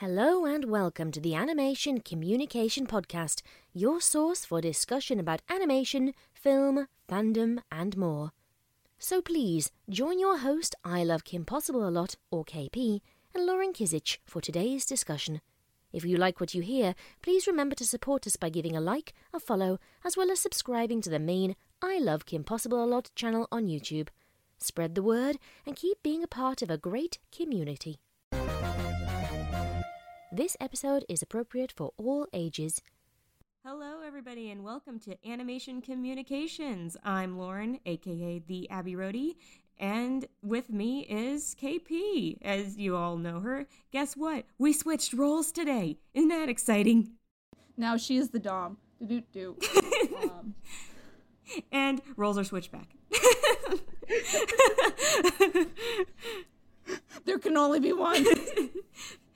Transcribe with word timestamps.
Hello 0.00 0.44
and 0.44 0.66
welcome 0.66 1.10
to 1.10 1.20
the 1.20 1.34
Animation 1.34 2.02
Communication 2.02 2.86
Podcast, 2.86 3.40
your 3.72 3.98
source 3.98 4.44
for 4.44 4.60
discussion 4.60 5.18
about 5.18 5.40
animation, 5.48 6.12
film, 6.34 6.86
fandom, 7.08 7.60
and 7.72 7.96
more. 7.96 8.32
So 8.98 9.22
please 9.22 9.72
join 9.88 10.18
your 10.18 10.36
host, 10.36 10.74
I 10.84 11.02
Love 11.02 11.24
Kim 11.24 11.46
Possible 11.46 11.88
a 11.88 11.88
Lot, 11.88 12.16
or 12.30 12.44
KP, 12.44 13.00
and 13.34 13.46
Lauren 13.46 13.72
Kizich 13.72 14.18
for 14.26 14.42
today's 14.42 14.84
discussion. 14.84 15.40
If 15.94 16.04
you 16.04 16.18
like 16.18 16.40
what 16.40 16.54
you 16.54 16.60
hear, 16.60 16.94
please 17.22 17.46
remember 17.46 17.74
to 17.76 17.86
support 17.86 18.26
us 18.26 18.36
by 18.36 18.50
giving 18.50 18.76
a 18.76 18.82
like, 18.82 19.14
a 19.32 19.40
follow, 19.40 19.78
as 20.04 20.14
well 20.14 20.30
as 20.30 20.40
subscribing 20.40 21.00
to 21.00 21.10
the 21.10 21.18
main 21.18 21.56
I 21.80 22.00
Love 22.00 22.26
Kim 22.26 22.44
Possible 22.44 22.84
a 22.84 22.84
Lot 22.84 23.10
channel 23.14 23.48
on 23.50 23.66
YouTube. 23.66 24.08
Spread 24.58 24.94
the 24.94 25.02
word 25.02 25.38
and 25.64 25.74
keep 25.74 26.02
being 26.02 26.22
a 26.22 26.28
part 26.28 26.60
of 26.60 26.70
a 26.70 26.76
great 26.76 27.18
community. 27.34 27.98
This 30.36 30.56
episode 30.60 31.06
is 31.08 31.22
appropriate 31.22 31.72
for 31.72 31.92
all 31.96 32.26
ages. 32.34 32.82
Hello, 33.64 34.02
everybody, 34.06 34.50
and 34.50 34.62
welcome 34.62 35.00
to 35.00 35.16
Animation 35.26 35.80
Communications. 35.80 36.94
I'm 37.02 37.38
Lauren, 37.38 37.80
aka 37.86 38.42
the 38.46 38.68
Abby 38.68 38.92
Roadie, 38.92 39.36
and 39.78 40.26
with 40.42 40.68
me 40.68 41.06
is 41.08 41.56
KP, 41.58 42.36
as 42.42 42.76
you 42.76 42.96
all 42.96 43.16
know 43.16 43.40
her. 43.40 43.66
Guess 43.92 44.14
what? 44.14 44.44
We 44.58 44.74
switched 44.74 45.14
roles 45.14 45.52
today. 45.52 45.96
Isn't 46.12 46.28
that 46.28 46.50
exciting? 46.50 47.12
Now 47.78 47.96
she 47.96 48.18
is 48.18 48.28
the 48.28 48.38
Dom. 48.38 48.76
Do 49.06 49.22
do 49.32 49.56
um. 50.22 50.54
And 51.72 52.02
roles 52.14 52.36
are 52.36 52.44
switched 52.44 52.72
back. 52.72 52.90
there 57.24 57.38
can 57.38 57.56
only 57.56 57.80
be 57.80 57.94
one. 57.94 58.26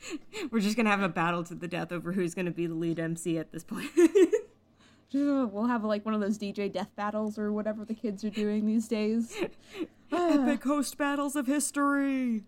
We're 0.51 0.61
just 0.61 0.77
gonna 0.77 0.91
have 0.91 1.03
a 1.03 1.09
battle 1.09 1.45
to 1.45 1.55
the 1.55 1.69
death 1.69 1.93
over 1.93 2.13
who's 2.13 2.35
gonna 2.35 2.51
be 2.51 2.67
the 2.67 2.75
lead 2.75 2.99
MC 2.99 3.39
at 3.39 3.53
this 3.53 3.65
point. 3.65 3.91
we'll 5.13 5.67
have 5.67 5.85
like 5.85 6.05
one 6.05 6.15
of 6.15 6.21
those 6.21 6.39
DJ 6.39 6.73
death 6.73 6.91
battles 6.97 7.39
or 7.39 7.53
whatever 7.53 7.85
the 7.85 7.95
kids 7.95 8.25
are 8.25 8.31
doing 8.31 8.67
these 8.67 8.89
days. 8.89 9.37
Epic 10.13 10.63
host 10.65 10.97
battles 10.97 11.37
of 11.37 11.47
history. 11.47 12.45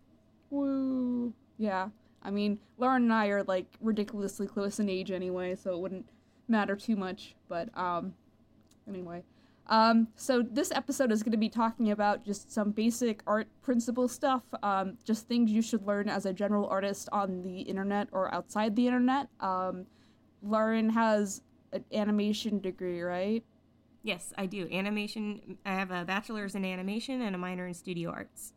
Woo. 0.51 1.33
Yeah. 1.59 1.89
I 2.23 2.31
mean, 2.31 2.59
Lauren 2.79 3.05
and 3.05 3.13
I 3.13 3.29
are 3.29 3.43
like 3.43 3.67
ridiculously 3.81 4.47
close 4.47 4.79
in 4.79 4.89
age 4.89 5.11
anyway, 5.11 5.57
so 5.57 5.75
it 5.75 5.81
wouldn't 5.81 6.07
matter 6.49 6.77
too 6.77 6.97
much. 6.97 7.35
But 7.49 7.77
um, 7.77 8.15
anyway, 8.89 9.25
um, 9.73 10.09
so 10.17 10.43
this 10.43 10.71
episode 10.71 11.11
is 11.11 11.23
going 11.23 11.33
to 11.33 11.39
be 11.39 11.49
talking 11.49 11.93
about 11.93 12.27
just 12.27 12.53
some 12.53 12.73
basic 12.73 13.23
art 13.27 13.49
principle 13.63 14.07
stuff, 14.07 14.43
um, 14.63 14.99
just 15.03 15.27
things 15.27 15.51
you 15.51 15.63
should 15.63 15.87
learn 15.87 16.11
as 16.11 16.27
a 16.27 16.33
general 16.35 16.69
artist 16.69 17.09
on 17.11 17.43
the 17.43 17.61
internet 17.61 18.09
or 18.13 18.33
outside 18.35 18.77
the 18.77 18.87
internet. 18.87 19.29
Um, 19.41 19.87
Lauren 20.43 20.91
has 20.91 21.41
an 21.73 21.87
animation 21.91 22.61
degree, 22.61 23.01
right? 23.01 23.43
Yes, 24.03 24.35
I 24.37 24.45
do. 24.45 24.69
Animation. 24.71 25.57
I 25.65 25.71
have 25.71 25.91
a 25.91 26.05
bachelor's 26.05 26.55
in 26.55 26.67
animation 26.67 27.23
and 27.23 27.35
a 27.35 27.39
minor 27.39 27.67
in 27.67 27.73
studio 27.73 28.11
arts. 28.11 28.53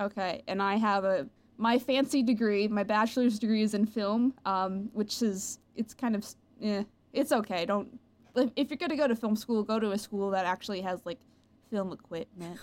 Okay, 0.00 0.44
and 0.48 0.62
I 0.62 0.76
have 0.76 1.04
a 1.04 1.28
my 1.58 1.78
fancy 1.78 2.22
degree. 2.22 2.68
My 2.68 2.84
bachelor's 2.84 3.38
degree 3.38 3.60
is 3.60 3.74
in 3.74 3.84
film, 3.84 4.32
um, 4.46 4.88
which 4.94 5.20
is 5.20 5.58
it's 5.76 5.92
kind 5.92 6.16
of 6.16 6.26
eh, 6.62 6.84
it's 7.12 7.32
okay. 7.32 7.66
Don't 7.66 8.00
if 8.56 8.70
you're 8.70 8.76
gonna 8.76 8.96
go 8.96 9.06
to 9.06 9.16
film 9.16 9.36
school, 9.36 9.62
go 9.62 9.78
to 9.78 9.92
a 9.92 9.98
school 9.98 10.30
that 10.30 10.46
actually 10.46 10.80
has 10.82 11.04
like 11.04 11.18
film 11.70 11.92
equipment. 11.92 12.58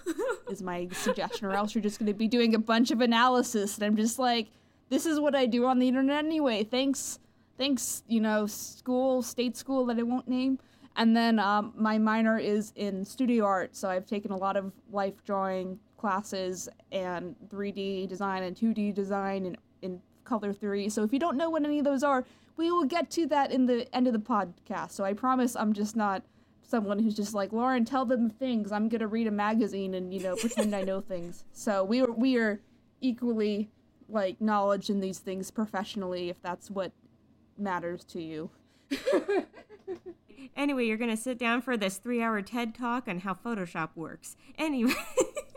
is 0.49 0.61
my 0.61 0.87
suggestion, 0.91 1.47
or 1.47 1.53
else 1.53 1.75
you're 1.75 1.81
just 1.81 1.99
gonna 1.99 2.13
be 2.13 2.27
doing 2.27 2.55
a 2.55 2.59
bunch 2.59 2.91
of 2.91 3.01
analysis, 3.01 3.75
and 3.75 3.85
I'm 3.85 3.95
just 3.95 4.19
like, 4.19 4.47
this 4.89 5.05
is 5.05 5.19
what 5.19 5.35
I 5.35 5.45
do 5.45 5.65
on 5.65 5.79
the 5.79 5.87
internet 5.87 6.25
anyway. 6.25 6.63
Thanks, 6.63 7.19
thanks, 7.57 8.03
you 8.07 8.19
know, 8.19 8.45
school, 8.45 9.21
state 9.21 9.55
school 9.55 9.85
that 9.85 9.97
I 9.97 10.03
won't 10.03 10.27
name. 10.27 10.59
And 10.97 11.15
then 11.15 11.39
um, 11.39 11.73
my 11.77 11.97
minor 11.97 12.37
is 12.37 12.73
in 12.75 13.05
studio 13.05 13.45
art, 13.45 13.75
so 13.75 13.89
I've 13.89 14.05
taken 14.05 14.31
a 14.31 14.37
lot 14.37 14.57
of 14.57 14.73
life 14.91 15.23
drawing 15.25 15.79
classes 15.97 16.67
and 16.91 17.35
3D 17.47 18.09
design 18.09 18.43
and 18.43 18.55
2D 18.55 18.93
design 18.93 19.45
and 19.45 19.57
in 19.81 20.01
color 20.23 20.51
theory. 20.51 20.89
So 20.89 21.03
if 21.03 21.13
you 21.13 21.19
don't 21.19 21.37
know 21.37 21.49
what 21.49 21.63
any 21.63 21.79
of 21.79 21.85
those 21.85 22.03
are, 22.03 22.25
we 22.61 22.71
will 22.71 22.85
get 22.85 23.09
to 23.09 23.25
that 23.25 23.51
in 23.51 23.65
the 23.65 23.93
end 23.93 24.05
of 24.05 24.13
the 24.13 24.19
podcast. 24.19 24.91
So 24.91 25.03
I 25.03 25.13
promise 25.13 25.55
I'm 25.55 25.73
just 25.73 25.95
not 25.95 26.21
someone 26.61 26.99
who's 26.99 27.15
just 27.15 27.33
like 27.33 27.51
Lauren. 27.51 27.85
Tell 27.85 28.05
them 28.05 28.29
things. 28.29 28.71
I'm 28.71 28.87
gonna 28.87 29.07
read 29.07 29.25
a 29.25 29.31
magazine 29.31 29.95
and 29.95 30.13
you 30.13 30.19
know 30.19 30.35
pretend 30.35 30.75
I 30.75 30.83
know 30.83 31.01
things. 31.13 31.43
So 31.53 31.83
we 31.83 32.01
are 32.03 32.11
we 32.11 32.37
are 32.37 32.61
equally 33.01 33.71
like 34.07 34.39
knowledge 34.39 34.91
in 34.91 34.99
these 34.99 35.17
things 35.17 35.49
professionally 35.49 36.29
if 36.29 36.39
that's 36.43 36.69
what 36.69 36.91
matters 37.57 38.03
to 38.03 38.21
you. 38.21 38.51
anyway, 40.55 40.85
you're 40.85 40.97
gonna 40.97 41.17
sit 41.17 41.39
down 41.39 41.63
for 41.63 41.75
this 41.75 41.97
three-hour 41.97 42.43
TED 42.43 42.75
talk 42.75 43.07
on 43.07 43.21
how 43.21 43.33
Photoshop 43.33 43.89
works. 43.95 44.35
Anyway, 44.59 44.93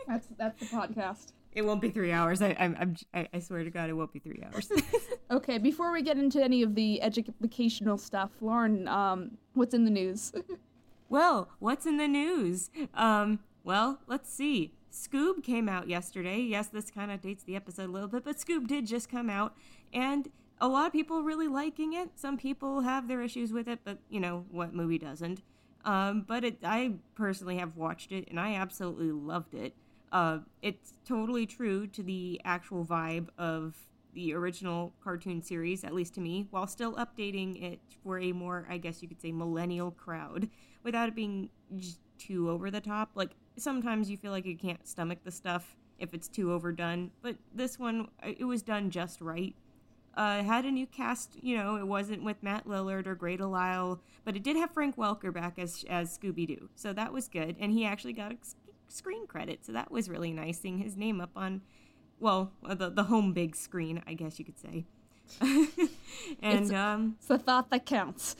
that's 0.07 0.25
that's 0.39 0.59
the 0.59 0.65
podcast. 0.65 1.33
It 1.55 1.65
won't 1.65 1.81
be 1.81 1.89
three 1.89 2.11
hours. 2.11 2.41
I, 2.41 2.55
I'm, 2.59 2.95
I'm, 3.13 3.27
I 3.33 3.39
swear 3.39 3.63
to 3.63 3.69
God, 3.69 3.89
it 3.89 3.93
won't 3.93 4.11
be 4.11 4.19
three 4.19 4.43
hours. 4.45 4.69
okay, 5.31 5.57
before 5.57 5.93
we 5.93 6.01
get 6.01 6.17
into 6.17 6.43
any 6.43 6.61
of 6.61 6.75
the 6.75 7.01
educational 7.01 7.97
stuff, 7.97 8.31
Lauren, 8.41 8.89
um, 8.89 9.37
what's 9.53 9.73
in 9.73 9.85
the 9.85 9.91
news? 9.91 10.33
well, 11.09 11.49
what's 11.59 11.85
in 11.85 11.95
the 11.95 12.09
news? 12.09 12.69
Um, 12.93 13.39
well, 13.63 13.99
let's 14.05 14.31
see. 14.31 14.73
Scoob 14.91 15.43
came 15.43 15.69
out 15.69 15.87
yesterday. 15.87 16.39
Yes, 16.39 16.67
this 16.67 16.91
kind 16.91 17.09
of 17.09 17.21
dates 17.21 17.43
the 17.43 17.55
episode 17.55 17.89
a 17.89 17.91
little 17.91 18.09
bit, 18.09 18.25
but 18.25 18.35
Scoob 18.35 18.67
did 18.67 18.85
just 18.85 19.09
come 19.09 19.29
out, 19.29 19.55
and 19.93 20.29
a 20.59 20.67
lot 20.67 20.87
of 20.87 20.91
people 20.91 21.23
really 21.23 21.47
liking 21.47 21.93
it. 21.93 22.11
Some 22.15 22.37
people 22.37 22.81
have 22.81 23.07
their 23.07 23.21
issues 23.21 23.53
with 23.53 23.69
it, 23.69 23.79
but 23.85 23.97
you 24.09 24.19
know 24.19 24.45
what 24.51 24.73
movie 24.73 24.97
doesn't? 24.97 25.41
Um, 25.85 26.25
but 26.27 26.43
it, 26.43 26.57
I 26.63 26.95
personally 27.15 27.57
have 27.57 27.77
watched 27.77 28.11
it, 28.11 28.27
and 28.29 28.39
I 28.39 28.55
absolutely 28.55 29.11
loved 29.11 29.53
it. 29.53 29.73
Uh, 30.11 30.39
it's 30.61 30.93
totally 31.05 31.45
true 31.45 31.87
to 31.87 32.03
the 32.03 32.39
actual 32.45 32.85
vibe 32.85 33.27
of 33.37 33.75
the 34.13 34.33
original 34.33 34.93
cartoon 35.03 35.41
series, 35.41 35.83
at 35.83 35.93
least 35.93 36.15
to 36.15 36.21
me, 36.21 36.47
while 36.51 36.67
still 36.67 36.93
updating 36.93 37.61
it 37.61 37.79
for 38.01 38.17
a 38.19 38.31
more, 38.31 38.65
I 38.69 38.77
guess 38.77 39.01
you 39.01 39.09
could 39.09 39.21
say, 39.21 39.31
millennial 39.31 39.91
crowd 39.91 40.49
without 40.83 41.09
it 41.09 41.15
being 41.15 41.49
too 42.17 42.49
over 42.49 42.71
the 42.71 42.79
top. 42.79 43.11
Like, 43.13 43.31
sometimes 43.57 44.09
you 44.09 44.15
feel 44.15 44.31
like 44.31 44.45
you 44.45 44.57
can't 44.57 44.87
stomach 44.87 45.19
the 45.23 45.31
stuff 45.31 45.75
if 45.99 46.13
it's 46.13 46.27
too 46.27 46.53
overdone, 46.53 47.11
but 47.21 47.35
this 47.53 47.77
one, 47.77 48.07
uh, 48.23 48.31
it 48.37 48.45
was 48.45 48.61
done 48.61 48.89
just 48.89 49.21
right. 49.21 49.55
Uh, 50.15 50.43
had 50.43 50.63
a 50.63 50.71
new 50.71 50.87
cast, 50.87 51.35
you 51.43 51.57
know, 51.57 51.75
it 51.75 51.85
wasn't 51.85 52.23
with 52.23 52.41
Matt 52.41 52.65
Lillard 52.65 53.05
or 53.05 53.15
Grey 53.15 53.35
Lyle, 53.35 53.99
but 54.23 54.37
it 54.37 54.43
did 54.43 54.55
have 54.55 54.71
Frank 54.71 54.95
Welker 54.95 55.33
back 55.33 55.59
as, 55.59 55.83
as 55.89 56.17
Scooby 56.17 56.47
Doo, 56.47 56.69
so 56.75 56.93
that 56.93 57.11
was 57.11 57.27
good, 57.27 57.57
and 57.59 57.73
he 57.73 57.83
actually 57.83 58.13
got 58.13 58.31
screen 58.87 59.27
credit. 59.27 59.65
So 59.65 59.71
that 59.71 59.91
was 59.91 60.09
really 60.09 60.31
nice 60.31 60.59
seeing 60.59 60.77
his 60.77 60.95
name 60.97 61.21
up 61.21 61.31
on, 61.35 61.61
well, 62.19 62.51
the, 62.63 62.89
the 62.89 63.03
home 63.03 63.33
big 63.33 63.55
screen, 63.55 64.01
I 64.07 64.13
guess 64.13 64.39
you 64.39 64.45
could 64.45 64.59
say. 64.59 64.85
and 65.41 65.69
it's, 66.41 66.71
um, 66.71 67.15
it's 67.17 67.27
the 67.27 67.37
thought 67.37 67.69
that 67.71 67.85
counts. 67.85 68.35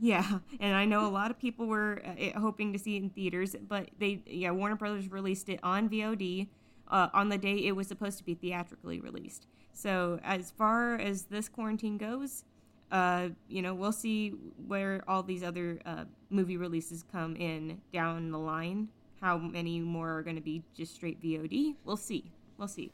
Yeah, 0.00 0.38
and 0.58 0.74
I 0.74 0.86
know 0.86 1.06
a 1.06 1.10
lot 1.10 1.30
of 1.30 1.38
people 1.38 1.66
were 1.66 2.02
uh, 2.04 2.38
hoping 2.38 2.72
to 2.72 2.78
see 2.78 2.96
it 2.96 3.02
in 3.02 3.10
theaters, 3.10 3.54
but 3.68 3.90
they, 3.98 4.22
yeah, 4.26 4.50
Warner 4.50 4.74
Brothers 4.74 5.08
released 5.10 5.48
it 5.48 5.60
on 5.62 5.88
VOD 5.88 6.48
uh, 6.88 7.08
on 7.14 7.28
the 7.28 7.38
day 7.38 7.56
it 7.56 7.76
was 7.76 7.86
supposed 7.86 8.18
to 8.18 8.24
be 8.24 8.34
theatrically 8.34 9.00
released. 9.00 9.46
So 9.72 10.20
as 10.22 10.50
far 10.50 10.96
as 10.96 11.24
this 11.24 11.48
quarantine 11.48 11.98
goes, 11.98 12.44
uh, 12.90 13.30
you 13.48 13.62
know, 13.62 13.74
we'll 13.74 13.92
see 13.92 14.30
where 14.66 15.02
all 15.08 15.22
these 15.22 15.42
other 15.42 15.80
uh, 15.84 16.04
movie 16.30 16.56
releases 16.56 17.02
come 17.02 17.34
in 17.36 17.80
down 17.92 18.30
the 18.30 18.38
line 18.38 18.88
how 19.24 19.38
many 19.38 19.80
more 19.80 20.18
are 20.18 20.22
going 20.22 20.36
to 20.36 20.42
be 20.42 20.62
just 20.76 20.94
straight 20.94 21.20
VOD? 21.22 21.76
We'll 21.82 21.96
see. 21.96 22.30
We'll 22.58 22.68
see. 22.68 22.92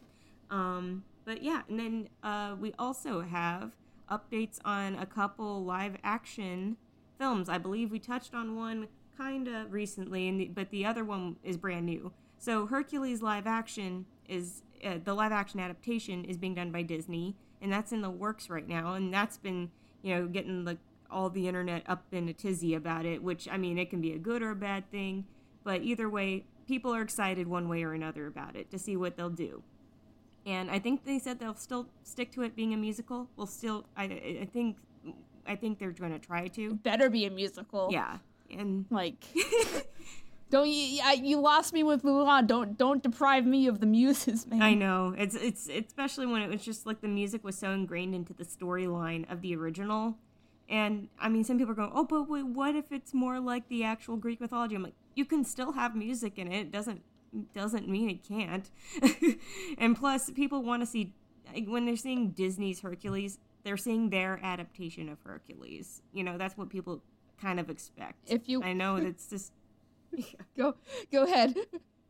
Um, 0.48 1.02
but 1.24 1.42
yeah, 1.42 1.62
and 1.68 1.78
then 1.78 2.08
uh, 2.22 2.54
we 2.58 2.72
also 2.78 3.22
have 3.22 3.72
updates 4.08 4.60
on 4.64 4.94
a 4.94 5.06
couple 5.06 5.64
live 5.64 5.96
action 6.04 6.76
films. 7.18 7.48
I 7.48 7.58
believe 7.58 7.90
we 7.90 7.98
touched 7.98 8.32
on 8.32 8.56
one 8.56 8.86
kind 9.18 9.48
of 9.48 9.72
recently, 9.72 10.28
and 10.28 10.40
the, 10.40 10.46
but 10.46 10.70
the 10.70 10.86
other 10.86 11.04
one 11.04 11.34
is 11.42 11.56
brand 11.56 11.86
new. 11.86 12.12
So 12.38 12.66
Hercules 12.66 13.22
live 13.22 13.48
action 13.48 14.06
is 14.28 14.62
uh, 14.84 14.98
the 15.02 15.14
live 15.14 15.32
action 15.32 15.58
adaptation 15.58 16.24
is 16.24 16.36
being 16.36 16.54
done 16.54 16.70
by 16.70 16.82
Disney, 16.82 17.34
and 17.60 17.72
that's 17.72 17.90
in 17.90 18.02
the 18.02 18.10
works 18.10 18.48
right 18.48 18.68
now, 18.68 18.94
and 18.94 19.12
that's 19.12 19.36
been 19.36 19.72
you 20.02 20.14
know 20.14 20.28
getting 20.28 20.64
the 20.64 20.78
all 21.10 21.28
the 21.28 21.48
internet 21.48 21.82
up 21.88 22.04
in 22.12 22.28
a 22.28 22.32
tizzy 22.32 22.72
about 22.72 23.04
it. 23.04 23.20
Which 23.20 23.48
I 23.50 23.56
mean, 23.56 23.78
it 23.78 23.90
can 23.90 24.00
be 24.00 24.12
a 24.12 24.18
good 24.18 24.42
or 24.42 24.52
a 24.52 24.56
bad 24.56 24.88
thing. 24.92 25.24
But 25.64 25.82
either 25.82 26.08
way, 26.08 26.44
people 26.66 26.94
are 26.94 27.02
excited 27.02 27.46
one 27.46 27.68
way 27.68 27.82
or 27.82 27.92
another 27.92 28.26
about 28.26 28.56
it 28.56 28.70
to 28.70 28.78
see 28.78 28.96
what 28.96 29.16
they'll 29.16 29.30
do. 29.30 29.62
And 30.46 30.70
I 30.70 30.78
think 30.78 31.04
they 31.04 31.18
said 31.18 31.38
they'll 31.38 31.54
still 31.54 31.88
stick 32.02 32.32
to 32.32 32.42
it 32.42 32.56
being 32.56 32.72
a 32.72 32.76
musical. 32.76 33.28
We'll 33.36 33.46
still, 33.46 33.84
I, 33.96 34.04
I 34.04 34.48
think, 34.50 34.78
I 35.46 35.54
think 35.54 35.78
they're 35.78 35.90
going 35.90 36.12
to 36.12 36.18
try 36.18 36.48
to. 36.48 36.74
Better 36.76 37.10
be 37.10 37.26
a 37.26 37.30
musical. 37.30 37.90
Yeah, 37.92 38.18
and 38.50 38.86
like, 38.90 39.22
Don't 40.50 40.68
you? 40.68 41.00
You 41.22 41.40
lost 41.40 41.72
me 41.72 41.84
with 41.84 42.02
Mulan. 42.02 42.48
Don't 42.48 42.76
don't 42.76 43.02
deprive 43.02 43.46
me 43.46 43.68
of 43.68 43.78
the 43.78 43.86
muses, 43.86 44.46
man. 44.48 44.60
I 44.60 44.74
know 44.74 45.14
it's 45.16 45.36
it's 45.36 45.68
especially 45.68 46.26
when 46.26 46.42
it 46.42 46.48
was 46.48 46.64
just 46.64 46.86
like 46.86 47.00
the 47.00 47.08
music 47.08 47.44
was 47.44 47.56
so 47.56 47.70
ingrained 47.70 48.16
into 48.16 48.34
the 48.34 48.44
storyline 48.44 49.30
of 49.30 49.42
the 49.42 49.54
original, 49.54 50.16
and 50.68 51.08
I 51.20 51.28
mean 51.28 51.44
some 51.44 51.56
people 51.56 51.70
are 51.72 51.76
going, 51.76 51.92
oh, 51.94 52.04
but 52.04 52.28
wait, 52.28 52.46
what 52.46 52.74
if 52.74 52.90
it's 52.90 53.14
more 53.14 53.38
like 53.38 53.68
the 53.68 53.84
actual 53.84 54.16
Greek 54.16 54.40
mythology? 54.40 54.74
I'm 54.74 54.82
like, 54.82 54.94
you 55.14 55.24
can 55.24 55.44
still 55.44 55.72
have 55.72 55.94
music 55.94 56.38
in 56.38 56.50
it. 56.50 56.60
It 56.60 56.72
doesn't 56.72 57.02
doesn't 57.54 57.88
mean 57.88 58.10
it 58.10 58.26
can't. 58.26 58.70
and 59.78 59.96
plus, 59.96 60.30
people 60.30 60.62
want 60.62 60.82
to 60.82 60.86
see 60.86 61.12
when 61.66 61.84
they're 61.84 61.96
seeing 61.96 62.30
Disney's 62.30 62.80
Hercules, 62.80 63.38
they're 63.64 63.76
seeing 63.76 64.10
their 64.10 64.40
adaptation 64.42 65.08
of 65.08 65.18
Hercules. 65.22 66.02
You 66.12 66.24
know, 66.24 66.38
that's 66.38 66.56
what 66.56 66.70
people 66.70 67.02
kind 67.40 67.60
of 67.60 67.70
expect. 67.70 68.30
If 68.30 68.48
you, 68.48 68.62
I 68.62 68.72
know 68.72 68.96
it's 68.96 69.26
just 69.30 69.52
go 70.56 70.74
go 71.12 71.24
ahead. 71.24 71.54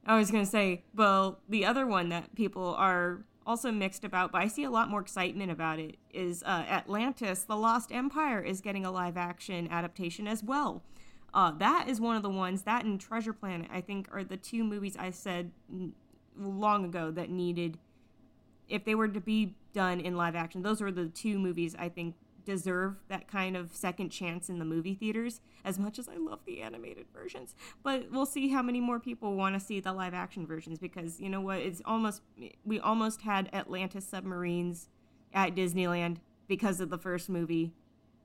I 0.06 0.18
was 0.18 0.30
gonna 0.30 0.46
say, 0.46 0.84
well, 0.94 1.40
the 1.48 1.64
other 1.64 1.86
one 1.86 2.08
that 2.10 2.34
people 2.34 2.74
are 2.76 3.24
also 3.46 3.72
mixed 3.72 4.04
about, 4.04 4.32
but 4.32 4.40
I 4.40 4.46
see 4.46 4.64
a 4.64 4.70
lot 4.70 4.88
more 4.88 5.00
excitement 5.00 5.50
about 5.50 5.78
it, 5.78 5.96
is 6.12 6.42
uh, 6.44 6.64
Atlantis: 6.68 7.44
The 7.44 7.56
Lost 7.56 7.92
Empire 7.92 8.40
is 8.40 8.60
getting 8.60 8.84
a 8.84 8.90
live 8.90 9.16
action 9.16 9.68
adaptation 9.70 10.26
as 10.26 10.42
well. 10.42 10.82
Uh, 11.32 11.52
that 11.52 11.88
is 11.88 12.00
one 12.00 12.16
of 12.16 12.22
the 12.22 12.30
ones 12.30 12.62
that 12.62 12.84
and 12.84 13.00
Treasure 13.00 13.32
Planet 13.32 13.68
I 13.72 13.80
think 13.80 14.08
are 14.12 14.24
the 14.24 14.36
two 14.36 14.64
movies 14.64 14.96
I 14.98 15.10
said 15.10 15.52
long 16.36 16.84
ago 16.84 17.10
that 17.10 17.30
needed, 17.30 17.78
if 18.68 18.84
they 18.84 18.94
were 18.94 19.08
to 19.08 19.20
be 19.20 19.54
done 19.72 20.00
in 20.00 20.16
live 20.16 20.34
action, 20.34 20.62
those 20.62 20.82
are 20.82 20.90
the 20.90 21.06
two 21.06 21.38
movies 21.38 21.76
I 21.78 21.88
think 21.88 22.14
deserve 22.44 22.96
that 23.08 23.28
kind 23.28 23.56
of 23.56 23.74
second 23.74 24.10
chance 24.10 24.48
in 24.48 24.58
the 24.58 24.64
movie 24.64 24.94
theaters 24.94 25.40
as 25.64 25.78
much 25.78 25.98
as 25.98 26.08
I 26.08 26.16
love 26.16 26.40
the 26.46 26.62
animated 26.62 27.06
versions. 27.14 27.54
But 27.82 28.10
we'll 28.10 28.26
see 28.26 28.48
how 28.48 28.62
many 28.62 28.80
more 28.80 28.98
people 28.98 29.36
want 29.36 29.54
to 29.54 29.60
see 29.60 29.80
the 29.80 29.92
live 29.92 30.14
action 30.14 30.46
versions 30.46 30.78
because 30.78 31.20
you 31.20 31.28
know 31.28 31.40
what? 31.40 31.58
It's 31.58 31.82
almost 31.84 32.22
we 32.64 32.80
almost 32.80 33.22
had 33.22 33.48
Atlantis 33.52 34.06
submarines 34.06 34.88
at 35.32 35.54
Disneyland 35.54 36.16
because 36.48 36.80
of 36.80 36.90
the 36.90 36.98
first 36.98 37.28
movie. 37.28 37.72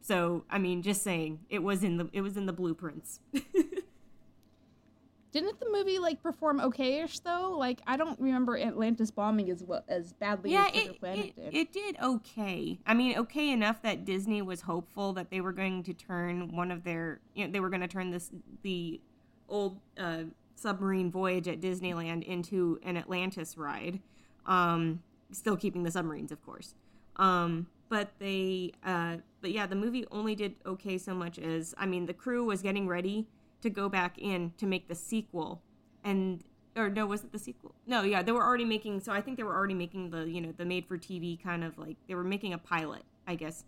So, 0.05 0.45
I 0.51 0.59
mean, 0.59 0.83
just 0.83 1.01
saying, 1.01 1.39
it 1.49 1.63
was 1.63 1.83
in 1.83 1.97
the 1.97 2.07
it 2.13 2.21
was 2.21 2.37
in 2.37 2.45
the 2.45 2.53
blueprints. 2.53 3.21
Didn't 5.31 5.59
the 5.59 5.67
movie 5.71 5.97
like 5.97 6.21
perform 6.21 6.59
okayish 6.59 7.23
though? 7.23 7.55
Like 7.57 7.81
I 7.87 7.97
don't 7.97 8.19
remember 8.19 8.55
Atlantis 8.55 9.09
bombing 9.09 9.49
as 9.49 9.63
well 9.63 9.83
as 9.87 10.13
badly 10.13 10.51
yeah, 10.51 10.67
as 10.71 10.83
it, 10.83 10.99
Planet 10.99 11.25
it, 11.25 11.35
did. 11.35 11.55
it 11.55 11.73
did 11.73 11.97
okay. 12.03 12.77
I 12.85 12.93
mean, 12.93 13.17
okay 13.17 13.49
enough 13.49 13.81
that 13.81 14.05
Disney 14.05 14.43
was 14.43 14.61
hopeful 14.61 15.11
that 15.13 15.31
they 15.31 15.41
were 15.41 15.51
going 15.51 15.81
to 15.81 15.93
turn 15.95 16.55
one 16.55 16.69
of 16.69 16.83
their, 16.83 17.19
you 17.33 17.47
know, 17.47 17.51
they 17.51 17.59
were 17.59 17.69
going 17.69 17.81
to 17.81 17.87
turn 17.87 18.11
this 18.11 18.29
the 18.61 19.01
old 19.49 19.79
uh, 19.97 20.25
submarine 20.53 21.09
voyage 21.09 21.47
at 21.47 21.61
Disneyland 21.61 22.23
into 22.23 22.79
an 22.83 22.95
Atlantis 22.95 23.57
ride. 23.57 24.01
Um, 24.45 25.01
still 25.31 25.57
keeping 25.57 25.81
the 25.81 25.89
submarines, 25.89 26.31
of 26.31 26.45
course. 26.45 26.75
Um, 27.15 27.65
but 27.89 28.09
they, 28.19 28.71
uh, 28.83 29.17
but 29.41 29.51
yeah, 29.51 29.65
the 29.67 29.75
movie 29.75 30.05
only 30.11 30.35
did 30.35 30.55
okay 30.65 30.97
so 30.97 31.13
much 31.13 31.37
as 31.39 31.73
I 31.77 31.85
mean, 31.85 32.05
the 32.05 32.13
crew 32.13 32.43
was 32.45 32.61
getting 32.61 32.87
ready 32.87 33.27
to 33.61 33.69
go 33.69 33.89
back 33.89 34.17
in 34.17 34.53
to 34.57 34.65
make 34.65 34.87
the 34.87 34.95
sequel. 34.95 35.61
And 36.03 36.43
or 36.75 36.89
no 36.89 37.05
was 37.05 37.23
it 37.23 37.31
the 37.31 37.39
sequel? 37.39 37.73
No 37.87 38.03
yeah 38.03 38.21
they 38.21 38.31
were 38.31 38.43
already 38.43 38.65
making 38.65 38.99
so 38.99 39.11
i 39.13 39.21
think 39.21 39.37
they 39.37 39.43
were 39.43 39.55
already 39.55 39.73
making 39.73 40.09
the 40.09 40.29
you 40.29 40.41
know 40.41 40.51
the 40.57 40.65
made 40.65 40.85
for 40.85 40.97
tv 40.97 41.41
kind 41.41 41.63
of 41.63 41.77
like 41.77 41.95
they 42.07 42.15
were 42.15 42.23
making 42.23 42.51
a 42.53 42.57
pilot 42.57 43.03
i 43.27 43.33
guess. 43.35 43.63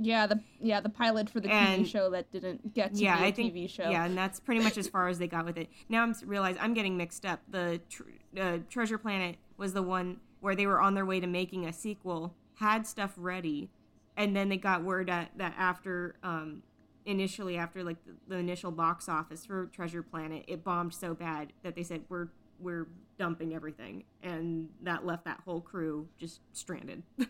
Yeah, 0.00 0.26
the 0.26 0.40
yeah 0.60 0.80
the 0.80 0.88
pilot 0.88 1.30
for 1.30 1.38
the 1.38 1.48
And- 1.50 1.84
TV 1.84 1.88
show 1.88 2.10
that 2.10 2.32
didn't 2.32 2.74
get 2.74 2.94
to 2.94 3.00
yeah 3.00 3.18
be 3.18 3.22
a 3.22 3.26
i 3.26 3.30
think 3.30 3.54
TV 3.54 3.70
show. 3.70 3.88
yeah 3.90 4.04
and 4.06 4.16
that's 4.18 4.40
pretty 4.40 4.60
much 4.64 4.76
as 4.78 4.88
far 4.88 5.06
as 5.08 5.18
they 5.18 5.28
got 5.28 5.44
with 5.44 5.56
it. 5.58 5.68
Now 5.88 6.02
i'm 6.02 6.14
realize 6.26 6.56
i'm 6.60 6.74
getting 6.74 6.96
mixed 6.96 7.24
up. 7.24 7.40
The 7.48 7.80
tr- 7.88 8.02
uh, 8.40 8.58
treasure 8.68 8.98
planet 8.98 9.36
was 9.56 9.72
the 9.74 9.82
one 9.82 10.18
where 10.40 10.56
they 10.56 10.66
were 10.66 10.80
on 10.80 10.94
their 10.94 11.06
way 11.06 11.20
to 11.20 11.26
making 11.28 11.66
a 11.66 11.72
sequel 11.72 12.34
had 12.54 12.86
stuff 12.86 13.12
ready 13.16 13.70
and 14.16 14.34
then 14.34 14.48
they 14.48 14.56
got 14.56 14.82
word 14.82 15.08
that, 15.08 15.30
that 15.36 15.54
after 15.58 16.16
um 16.22 16.62
initially 17.06 17.56
after 17.56 17.84
like 17.84 17.96
the, 18.06 18.12
the 18.28 18.36
initial 18.36 18.70
box 18.70 19.08
office 19.08 19.44
for 19.44 19.66
treasure 19.66 20.02
planet 20.02 20.44
it 20.48 20.64
bombed 20.64 20.94
so 20.94 21.14
bad 21.14 21.52
that 21.62 21.74
they 21.74 21.82
said 21.82 22.02
we're 22.08 22.28
we're 22.60 22.86
dumping 23.18 23.54
everything 23.54 24.04
and 24.22 24.68
that 24.82 25.04
left 25.04 25.24
that 25.24 25.40
whole 25.44 25.60
crew 25.60 26.08
just 26.18 26.40
stranded 26.52 27.02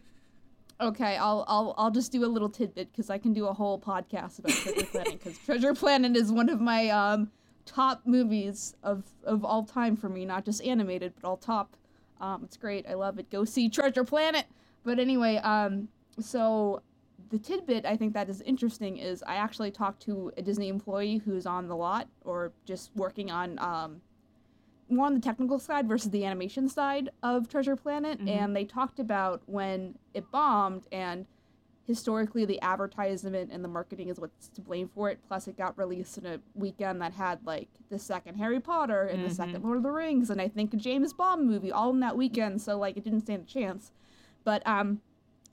Okay, 0.80 1.16
I'll 1.16 1.44
I'll 1.46 1.74
I'll 1.78 1.90
just 1.90 2.10
do 2.10 2.24
a 2.24 2.26
little 2.26 2.48
tidbit 2.48 2.90
because 2.90 3.08
I 3.08 3.18
can 3.18 3.32
do 3.32 3.46
a 3.46 3.52
whole 3.52 3.78
podcast 3.78 4.40
about 4.40 4.52
Treasure 4.52 4.86
Planet 4.90 5.12
because 5.12 5.38
Treasure 5.38 5.74
Planet 5.74 6.16
is 6.16 6.32
one 6.32 6.48
of 6.48 6.60
my 6.60 6.88
um 6.88 7.30
top 7.64 8.02
movies 8.04 8.74
of 8.82 9.04
of 9.24 9.44
all 9.44 9.64
time 9.64 9.96
for 9.96 10.08
me, 10.08 10.24
not 10.24 10.44
just 10.44 10.62
animated 10.64 11.12
but 11.20 11.26
all 11.28 11.36
top. 11.36 11.76
Um, 12.20 12.42
it's 12.44 12.56
great. 12.56 12.86
I 12.88 12.94
love 12.94 13.18
it. 13.18 13.30
Go 13.30 13.44
see 13.44 13.68
Treasure 13.68 14.04
Planet. 14.04 14.46
But 14.84 14.98
anyway, 14.98 15.36
um, 15.38 15.88
so 16.20 16.82
the 17.30 17.38
tidbit 17.38 17.84
I 17.84 17.96
think 17.96 18.12
that 18.14 18.28
is 18.28 18.40
interesting 18.42 18.98
is 18.98 19.22
I 19.26 19.36
actually 19.36 19.70
talked 19.70 20.02
to 20.02 20.30
a 20.36 20.42
Disney 20.42 20.68
employee 20.68 21.18
who's 21.18 21.46
on 21.46 21.68
the 21.68 21.74
lot 21.76 22.06
or 22.24 22.52
just 22.64 22.90
working 22.94 23.30
on 23.30 23.58
um 23.58 24.00
more 24.90 25.06
on 25.06 25.14
the 25.14 25.20
technical 25.20 25.58
side 25.58 25.88
versus 25.88 26.10
the 26.10 26.26
animation 26.26 26.68
side 26.68 27.08
of 27.22 27.48
Treasure 27.48 27.74
Planet, 27.74 28.20
Mhm. 28.20 28.28
and 28.28 28.54
they 28.54 28.66
talked 28.66 29.00
about 29.00 29.40
when 29.46 29.96
it 30.12 30.30
bombed 30.30 30.86
and 30.92 31.26
historically 31.86 32.44
the 32.44 32.60
advertisement 32.62 33.50
and 33.50 33.64
the 33.64 33.68
marketing 33.68 34.08
is 34.08 34.20
what's 34.20 34.48
to 34.48 34.60
blame 34.60 34.88
for 34.88 35.08
it. 35.10 35.18
Plus, 35.26 35.48
it 35.48 35.56
got 35.56 35.76
released 35.78 36.18
in 36.18 36.26
a 36.26 36.38
weekend 36.54 37.00
that 37.00 37.14
had 37.14 37.44
like 37.46 37.68
the 37.88 37.98
second 37.98 38.36
Harry 38.36 38.60
Potter 38.60 39.02
and 39.04 39.24
the 39.24 39.30
second 39.34 39.62
Lord 39.64 39.78
of 39.78 39.82
the 39.82 39.90
Rings, 39.90 40.28
and 40.30 40.40
I 40.40 40.48
think 40.48 40.72
a 40.74 40.76
James 40.76 41.12
Bond 41.14 41.46
movie 41.46 41.72
all 41.72 41.90
in 41.90 42.00
that 42.00 42.16
weekend. 42.16 42.60
So 42.60 42.78
like 42.78 42.96
it 42.98 43.04
didn't 43.04 43.22
stand 43.22 43.42
a 43.42 43.46
chance. 43.46 43.90
But 44.44 44.66
um, 44.66 45.00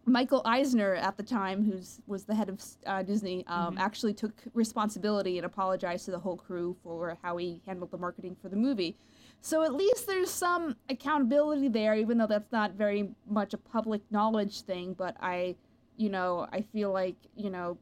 Michael 0.06 0.42
Eisner 0.46 0.96
at 0.96 1.16
the 1.18 1.24
time, 1.24 1.64
who 1.64 1.80
was 2.08 2.26
the 2.26 2.34
head 2.36 2.50
of 2.50 2.62
uh, 2.86 3.04
Disney, 3.04 3.46
um, 3.48 3.78
actually 3.78 4.14
took 4.14 4.34
responsibility 4.54 5.38
and 5.38 5.46
apologized 5.46 6.06
to 6.06 6.12
the 6.12 6.20
whole 6.20 6.38
crew 6.38 6.76
for 6.84 7.18
how 7.22 7.38
he 7.38 7.62
handled 7.66 7.92
the 7.92 7.98
marketing 7.98 8.36
for 8.42 8.50
the 8.50 8.56
movie. 8.56 8.98
So 9.42 9.64
at 9.64 9.74
least 9.74 10.08
there's 10.08 10.32
some 10.32 10.76
accountability 10.90 11.68
there, 11.68 11.96
even 11.96 12.18
though 12.18 12.28
that's 12.28 12.52
not 12.52 12.74
very 12.74 13.10
much 13.28 13.54
a 13.54 13.58
public 13.58 14.02
knowledge 14.12 14.62
thing. 14.62 14.94
But 14.94 15.16
I, 15.20 15.56
you 15.98 16.10
know, 16.10 16.48
I 16.52 16.62
feel 16.62 16.92
like 16.92 17.16
you 17.36 17.50
know, 17.50 17.78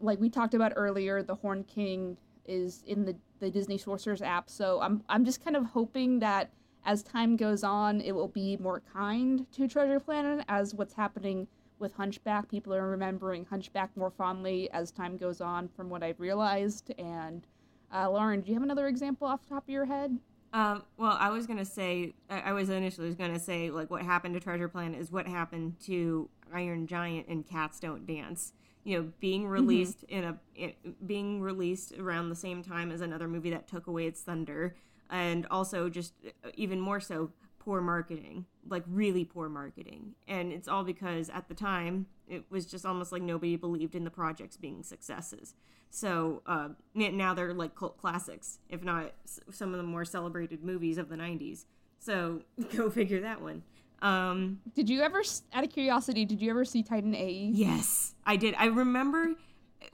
like 0.00 0.18
we 0.20 0.30
talked 0.30 0.54
about 0.54 0.72
earlier, 0.74 1.22
the 1.22 1.34
Horn 1.34 1.64
King 1.64 2.16
is 2.46 2.82
in 2.86 3.04
the 3.04 3.14
the 3.40 3.50
Disney 3.50 3.78
Sorcerers 3.78 4.22
app. 4.22 4.48
So 4.48 4.80
I'm 4.80 5.02
I'm 5.08 5.24
just 5.24 5.44
kind 5.44 5.56
of 5.56 5.66
hoping 5.66 6.18
that 6.20 6.50
as 6.88 7.02
time 7.02 7.36
goes 7.36 7.62
on, 7.62 8.00
it 8.00 8.12
will 8.12 8.28
be 8.28 8.56
more 8.56 8.80
kind 8.94 9.44
to 9.52 9.68
Treasure 9.68 10.00
Planet 10.00 10.42
as 10.48 10.74
what's 10.74 10.94
happening 10.94 11.46
with 11.78 11.92
Hunchback. 11.92 12.50
People 12.50 12.74
are 12.74 12.88
remembering 12.88 13.44
Hunchback 13.44 13.94
more 13.94 14.10
fondly 14.10 14.70
as 14.70 14.90
time 14.90 15.18
goes 15.18 15.42
on, 15.42 15.68
from 15.68 15.90
what 15.90 16.02
I've 16.02 16.18
realized. 16.18 16.90
And 16.98 17.46
uh, 17.94 18.10
Lauren, 18.10 18.40
do 18.40 18.48
you 18.48 18.54
have 18.54 18.62
another 18.62 18.88
example 18.88 19.28
off 19.28 19.42
the 19.42 19.50
top 19.50 19.64
of 19.64 19.68
your 19.68 19.84
head? 19.84 20.18
Um, 20.54 20.82
well, 20.96 21.14
I 21.20 21.28
was 21.28 21.46
gonna 21.46 21.66
say, 21.66 22.14
I, 22.30 22.40
I 22.40 22.52
was 22.52 22.70
initially 22.70 23.12
gonna 23.12 23.38
say, 23.38 23.68
like, 23.68 23.90
what 23.90 24.00
happened 24.00 24.32
to 24.32 24.40
Treasure 24.40 24.68
Planet 24.68 24.98
is 24.98 25.12
what 25.12 25.26
happened 25.26 25.78
to 25.84 26.30
Iron 26.54 26.86
Giant 26.86 27.28
and 27.28 27.46
Cats 27.46 27.78
Don't 27.80 28.06
Dance. 28.06 28.54
You 28.84 28.96
know, 28.96 29.12
being 29.20 29.46
released 29.46 30.04
in 30.04 30.24
a 30.24 30.38
it, 30.56 31.06
being 31.06 31.42
released 31.42 31.92
around 31.98 32.30
the 32.30 32.34
same 32.34 32.62
time 32.62 32.90
as 32.90 33.02
another 33.02 33.28
movie 33.28 33.50
that 33.50 33.68
took 33.68 33.88
away 33.88 34.06
its 34.06 34.22
thunder, 34.22 34.74
and 35.10 35.46
also 35.50 35.88
just 35.88 36.12
uh, 36.26 36.50
even 36.54 36.80
more 36.80 37.00
so 37.00 37.30
poor 37.58 37.80
marketing, 37.80 38.46
like 38.68 38.84
really 38.88 39.24
poor 39.24 39.48
marketing, 39.48 40.14
and 40.26 40.52
it's 40.52 40.68
all 40.68 40.84
because 40.84 41.28
at 41.30 41.48
the 41.48 41.54
time 41.54 42.06
it 42.26 42.44
was 42.50 42.66
just 42.66 42.84
almost 42.86 43.12
like 43.12 43.22
nobody 43.22 43.56
believed 43.56 43.94
in 43.94 44.04
the 44.04 44.10
projects 44.10 44.56
being 44.56 44.82
successes. 44.82 45.54
So 45.90 46.42
uh, 46.46 46.68
now 46.94 47.34
they're 47.34 47.54
like 47.54 47.74
cult 47.74 47.98
classics, 47.98 48.58
if 48.68 48.82
not 48.84 49.12
some 49.50 49.72
of 49.72 49.78
the 49.78 49.82
more 49.84 50.04
celebrated 50.04 50.62
movies 50.62 50.98
of 50.98 51.08
the 51.08 51.16
'90s. 51.16 51.64
So 51.98 52.42
go 52.76 52.90
figure 52.90 53.20
that 53.20 53.40
one. 53.40 53.62
Um, 54.00 54.60
Did 54.74 54.88
you 54.88 55.02
ever, 55.02 55.22
out 55.52 55.64
of 55.64 55.70
curiosity, 55.70 56.24
did 56.24 56.40
you 56.40 56.50
ever 56.50 56.64
see 56.64 56.82
Titan 56.84 57.14
AE? 57.16 57.50
yes, 57.52 58.14
I 58.24 58.36
did. 58.36 58.54
I 58.56 58.66
remember. 58.66 59.34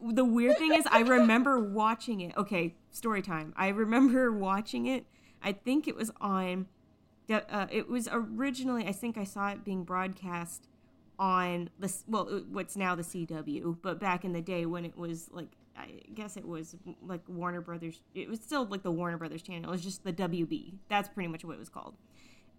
The 0.00 0.24
weird 0.24 0.58
thing 0.58 0.74
is, 0.74 0.86
I 0.90 1.00
remember 1.00 1.58
watching 1.58 2.20
it. 2.20 2.36
Okay, 2.36 2.74
story 2.94 3.22
time. 3.22 3.52
I 3.56 3.68
remember 3.68 4.32
watching 4.50 4.86
it. 4.86 5.06
I 5.42 5.52
think 5.52 5.86
it 5.86 5.96
was 5.96 6.10
on. 6.20 6.66
Uh, 7.30 7.66
it 7.70 7.88
was 7.88 8.08
originally. 8.10 8.86
I 8.86 8.92
think 8.92 9.16
I 9.16 9.24
saw 9.24 9.50
it 9.50 9.64
being 9.64 9.84
broadcast 9.84 10.68
on 11.18 11.70
the 11.78 11.92
well, 12.08 12.42
what's 12.50 12.76
now 12.76 12.94
the 12.94 13.02
CW, 13.02 13.76
but 13.82 14.00
back 14.00 14.24
in 14.24 14.32
the 14.32 14.42
day 14.42 14.66
when 14.66 14.84
it 14.84 14.96
was 14.96 15.30
like, 15.32 15.48
I 15.76 15.88
guess 16.14 16.36
it 16.36 16.46
was 16.46 16.76
like 17.02 17.20
Warner 17.28 17.60
Brothers. 17.60 18.00
It 18.14 18.28
was 18.28 18.40
still 18.40 18.66
like 18.66 18.82
the 18.82 18.90
Warner 18.90 19.16
Brothers 19.16 19.42
channel. 19.42 19.70
It 19.70 19.72
was 19.72 19.82
just 19.82 20.04
the 20.04 20.12
WB. 20.12 20.74
That's 20.88 21.08
pretty 21.08 21.28
much 21.28 21.44
what 21.44 21.54
it 21.54 21.58
was 21.58 21.68
called. 21.68 21.94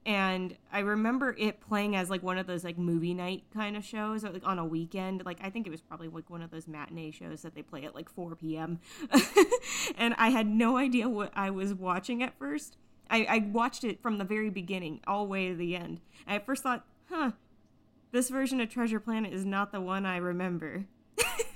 And 0.06 0.56
I 0.72 0.80
remember 0.80 1.36
it 1.38 1.60
playing 1.60 1.96
as 1.96 2.10
like 2.10 2.22
one 2.22 2.38
of 2.38 2.46
those 2.46 2.64
like 2.64 2.78
movie 2.78 3.14
night 3.14 3.44
kind 3.54 3.76
of 3.76 3.84
shows, 3.84 4.24
or, 4.24 4.30
like 4.30 4.46
on 4.46 4.60
a 4.60 4.66
weekend. 4.66 5.26
Like 5.26 5.40
I 5.42 5.50
think 5.50 5.66
it 5.66 5.72
was 5.72 5.82
probably 5.82 6.08
like 6.08 6.30
one 6.30 6.44
of 6.44 6.52
those 6.52 6.68
matinee 6.68 7.12
shows 7.12 7.42
that 7.42 7.56
they 7.56 7.64
play 7.64 7.86
at 7.86 7.96
like 7.96 8.10
4 8.10 8.36
p.m. 8.36 8.80
and 9.98 10.14
I 10.18 10.30
had 10.30 10.48
no 10.48 10.78
idea 10.78 11.10
what 11.10 11.32
I 11.36 11.50
was 11.50 11.74
watching 11.74 12.22
at 12.22 12.38
first. 12.38 12.78
I, 13.10 13.26
I 13.26 13.38
watched 13.52 13.84
it 13.84 14.02
from 14.02 14.18
the 14.18 14.24
very 14.24 14.50
beginning 14.50 15.02
all 15.08 15.26
the 15.26 15.30
way 15.30 15.50
to 15.50 15.56
the 15.56 15.76
end. 15.76 16.02
And 16.28 16.36
I 16.36 16.40
first 16.40 16.64
thought, 16.64 16.86
huh, 17.10 17.32
this 18.12 18.30
version 18.30 18.62
of 18.62 18.70
Treasure 18.70 19.00
Planet 19.00 19.34
is 19.34 19.46
not 19.46 19.72
the 19.72 19.82
one 19.82 20.06
I 20.06 20.18
remember. 20.18 20.86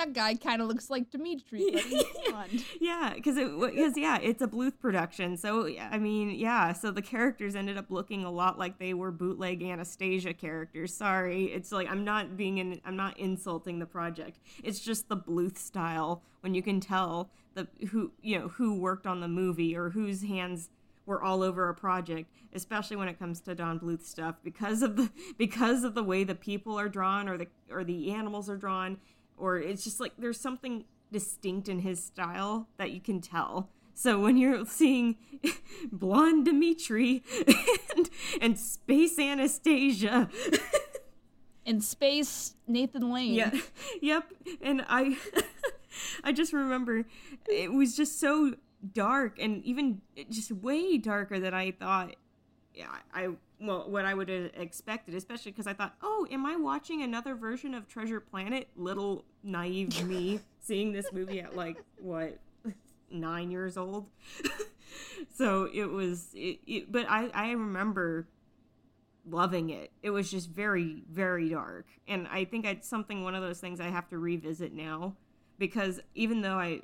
that 0.00 0.12
guy 0.12 0.34
kind 0.34 0.62
of 0.62 0.68
looks 0.68 0.90
like 0.90 1.10
Dimitri. 1.10 1.70
But 1.72 1.82
he's 1.82 2.64
yeah, 2.80 3.12
because 3.14 3.36
it 3.36 3.58
because 3.60 3.96
yeah, 3.96 4.18
it's 4.20 4.42
a 4.42 4.46
Bluth 4.46 4.78
production. 4.80 5.36
So 5.36 5.68
I 5.78 5.98
mean, 5.98 6.30
yeah, 6.30 6.72
so 6.72 6.90
the 6.90 7.02
characters 7.02 7.54
ended 7.54 7.76
up 7.76 7.90
looking 7.90 8.24
a 8.24 8.30
lot 8.30 8.58
like 8.58 8.78
they 8.78 8.94
were 8.94 9.10
bootleg 9.10 9.62
Anastasia 9.62 10.32
characters. 10.32 10.94
Sorry, 10.94 11.44
it's 11.46 11.72
like 11.72 11.90
I'm 11.90 12.04
not 12.04 12.36
being 12.36 12.58
in, 12.58 12.80
I'm 12.84 12.96
not 12.96 13.18
insulting 13.18 13.78
the 13.78 13.86
project. 13.86 14.38
It's 14.62 14.80
just 14.80 15.08
the 15.08 15.16
Bluth 15.16 15.58
style 15.58 16.22
when 16.40 16.54
you 16.54 16.62
can 16.62 16.80
tell 16.80 17.30
the 17.54 17.68
who 17.90 18.12
you 18.22 18.38
know 18.38 18.48
who 18.48 18.78
worked 18.78 19.06
on 19.06 19.20
the 19.20 19.28
movie 19.28 19.76
or 19.76 19.90
whose 19.90 20.22
hands 20.22 20.70
were 21.06 21.22
all 21.22 21.42
over 21.42 21.68
a 21.68 21.74
project, 21.74 22.30
especially 22.54 22.96
when 22.96 23.08
it 23.08 23.18
comes 23.18 23.40
to 23.40 23.54
Don 23.54 23.80
Bluth 23.80 24.02
stuff, 24.02 24.36
because 24.44 24.82
of 24.82 24.96
the 24.96 25.10
because 25.36 25.84
of 25.84 25.94
the 25.94 26.04
way 26.04 26.24
the 26.24 26.34
people 26.34 26.78
are 26.78 26.88
drawn 26.88 27.28
or 27.28 27.36
the 27.36 27.48
or 27.70 27.84
the 27.84 28.12
animals 28.12 28.48
are 28.48 28.56
drawn 28.56 28.98
or 29.40 29.58
it's 29.58 29.84
just 29.84 30.00
like 30.00 30.12
there's 30.18 30.40
something 30.40 30.84
distinct 31.12 31.68
in 31.68 31.80
his 31.80 32.02
style 32.02 32.68
that 32.76 32.90
you 32.90 33.00
can 33.00 33.20
tell. 33.20 33.70
So 33.94 34.20
when 34.20 34.36
you're 34.36 34.64
seeing 34.64 35.16
blonde 35.92 36.44
Dimitri 36.44 37.22
and, 37.96 38.10
and 38.40 38.58
space 38.58 39.18
Anastasia 39.18 40.28
in 41.64 41.80
space 41.80 42.54
Nathan 42.66 43.12
Lane. 43.12 43.34
Yeah. 43.34 43.50
Yep. 44.00 44.32
And 44.62 44.84
I 44.88 45.18
I 46.24 46.32
just 46.32 46.52
remember 46.52 47.04
it 47.48 47.72
was 47.72 47.96
just 47.96 48.20
so 48.20 48.54
dark 48.94 49.38
and 49.38 49.62
even 49.64 50.00
just 50.30 50.50
way 50.52 50.96
darker 50.96 51.38
than 51.38 51.52
I 51.52 51.72
thought 51.72 52.16
yeah, 52.74 52.86
I 53.12 53.30
well, 53.60 53.88
what 53.88 54.04
I 54.04 54.14
would 54.14 54.28
have 54.28 54.50
expected, 54.54 55.14
especially 55.14 55.52
because 55.52 55.66
I 55.66 55.74
thought, 55.74 55.94
oh, 56.02 56.26
am 56.30 56.46
I 56.46 56.56
watching 56.56 57.02
another 57.02 57.34
version 57.34 57.74
of 57.74 57.86
Treasure 57.86 58.20
Planet? 58.20 58.68
Little 58.74 59.24
naive 59.42 60.04
me 60.06 60.40
seeing 60.60 60.92
this 60.92 61.12
movie 61.12 61.40
at 61.40 61.54
like 61.54 61.82
what 61.98 62.38
nine 63.10 63.50
years 63.50 63.76
old. 63.76 64.06
so 65.34 65.68
it 65.72 65.86
was, 65.86 66.28
it, 66.34 66.60
it, 66.66 66.92
but 66.92 67.06
I 67.08 67.28
I 67.34 67.50
remember 67.50 68.28
loving 69.28 69.70
it. 69.70 69.92
It 70.02 70.10
was 70.10 70.30
just 70.30 70.48
very 70.48 71.02
very 71.10 71.50
dark, 71.50 71.86
and 72.08 72.26
I 72.28 72.44
think 72.44 72.64
it's 72.64 72.88
something 72.88 73.22
one 73.22 73.34
of 73.34 73.42
those 73.42 73.60
things 73.60 73.78
I 73.78 73.88
have 73.88 74.08
to 74.08 74.18
revisit 74.18 74.72
now 74.72 75.16
because 75.58 76.00
even 76.14 76.40
though 76.40 76.58
I 76.58 76.80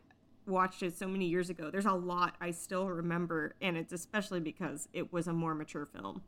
watched 0.47 0.83
it 0.83 0.97
so 0.97 1.09
many 1.09 1.27
years 1.27 1.51
ago, 1.51 1.71
there's 1.71 1.87
a 1.87 1.93
lot 1.93 2.35
I 2.41 2.51
still 2.51 2.89
remember, 2.89 3.55
and 3.61 3.77
it's 3.77 3.93
especially 3.93 4.41
because 4.41 4.89
it 4.93 5.13
was 5.13 5.27
a 5.27 5.33
more 5.33 5.55
mature 5.55 5.87
film. 5.87 6.23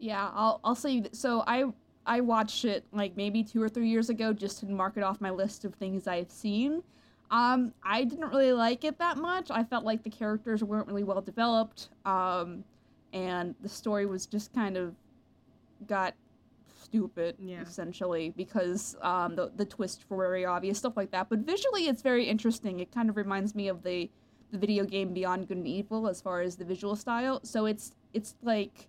Yeah, 0.00 0.30
I'll 0.34 0.60
I'll 0.64 0.74
say 0.74 1.04
so. 1.12 1.44
I 1.46 1.66
I 2.06 2.20
watched 2.22 2.64
it 2.64 2.84
like 2.92 3.16
maybe 3.16 3.44
two 3.44 3.62
or 3.62 3.68
three 3.68 3.88
years 3.88 4.08
ago 4.08 4.32
just 4.32 4.60
to 4.60 4.66
mark 4.66 4.96
it 4.96 5.02
off 5.02 5.20
my 5.20 5.30
list 5.30 5.64
of 5.64 5.74
things 5.74 6.06
I've 6.08 6.30
seen. 6.30 6.82
Um, 7.30 7.72
I 7.84 8.02
didn't 8.04 8.28
really 8.30 8.52
like 8.52 8.82
it 8.82 8.98
that 8.98 9.16
much. 9.16 9.50
I 9.50 9.62
felt 9.62 9.84
like 9.84 10.02
the 10.02 10.10
characters 10.10 10.64
weren't 10.64 10.88
really 10.88 11.04
well 11.04 11.20
developed, 11.20 11.90
um, 12.04 12.64
and 13.12 13.54
the 13.60 13.68
story 13.68 14.06
was 14.06 14.26
just 14.26 14.52
kind 14.52 14.76
of 14.76 14.94
got 15.86 16.14
stupid 16.82 17.36
yeah. 17.38 17.60
essentially 17.60 18.30
because 18.36 18.96
um, 19.02 19.36
the 19.36 19.52
the 19.54 19.64
twists 19.64 20.04
were 20.08 20.16
very 20.16 20.44
obvious, 20.44 20.78
stuff 20.78 20.96
like 20.96 21.10
that. 21.12 21.28
But 21.28 21.40
visually, 21.40 21.88
it's 21.88 22.02
very 22.02 22.24
interesting. 22.24 22.80
It 22.80 22.90
kind 22.90 23.10
of 23.10 23.16
reminds 23.16 23.54
me 23.54 23.68
of 23.68 23.82
the 23.82 24.10
the 24.50 24.58
video 24.58 24.84
game 24.84 25.12
Beyond 25.12 25.46
Good 25.46 25.58
and 25.58 25.68
Evil 25.68 26.08
as 26.08 26.20
far 26.20 26.40
as 26.40 26.56
the 26.56 26.64
visual 26.64 26.96
style. 26.96 27.40
So 27.44 27.66
it's 27.66 27.92
it's 28.12 28.34
like 28.42 28.88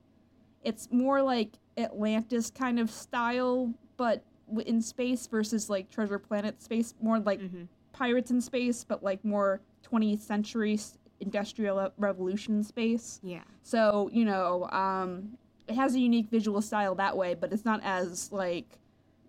it's 0.64 0.90
more 0.92 1.22
like 1.22 1.54
Atlantis 1.78 2.50
kind 2.50 2.80
of 2.80 2.90
style, 2.92 3.74
but 3.98 4.24
in 4.66 4.82
space 4.82 5.28
versus 5.28 5.70
like 5.70 5.90
Treasure 5.90 6.20
Planet 6.20 6.62
space, 6.62 6.94
more 7.02 7.20
like 7.20 7.40
mm-hmm. 7.40 7.64
pirates 7.94 8.32
in 8.32 8.42
space, 8.42 8.84
but 8.84 9.04
like 9.04 9.24
more 9.24 9.62
20th 9.90 10.22
century 10.22 10.80
industrial 11.20 11.92
revolution 11.98 12.64
space. 12.64 13.20
Yeah. 13.24 13.44
So 13.64 14.10
you 14.12 14.26
know, 14.26 14.68
um, 14.72 15.38
it 15.68 15.76
has 15.76 15.96
a 15.96 16.00
unique 16.00 16.30
visual 16.30 16.62
style 16.62 16.96
that 16.96 17.16
way, 17.16 17.34
but 17.34 17.54
it's 17.54 17.66
not 17.66 17.82
as 17.84 18.32
like 18.32 18.80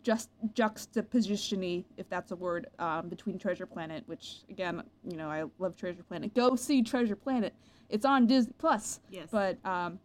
just 0.03 0.31
juxtapositiony, 0.55 1.85
if 1.97 2.09
that's 2.09 2.33
a 2.33 2.37
word, 2.37 2.67
um, 2.79 3.09
between 3.09 3.39
Treasure 3.39 3.67
Planet, 3.67 4.03
which 4.07 4.41
again, 4.51 4.83
you 5.05 5.17
know, 5.17 5.29
I 5.29 5.45
love 5.59 5.77
Treasure 5.77 6.03
Planet. 6.03 6.35
Go 6.35 6.57
see 6.57 6.83
Treasure 6.83 7.15
Planet. 7.15 7.55
It's 7.89 8.05
on 8.05 8.27
Disney 8.27 8.55
Plus. 8.59 9.01
Yes. 9.11 9.29
But 9.31 9.65
um, 9.65 10.01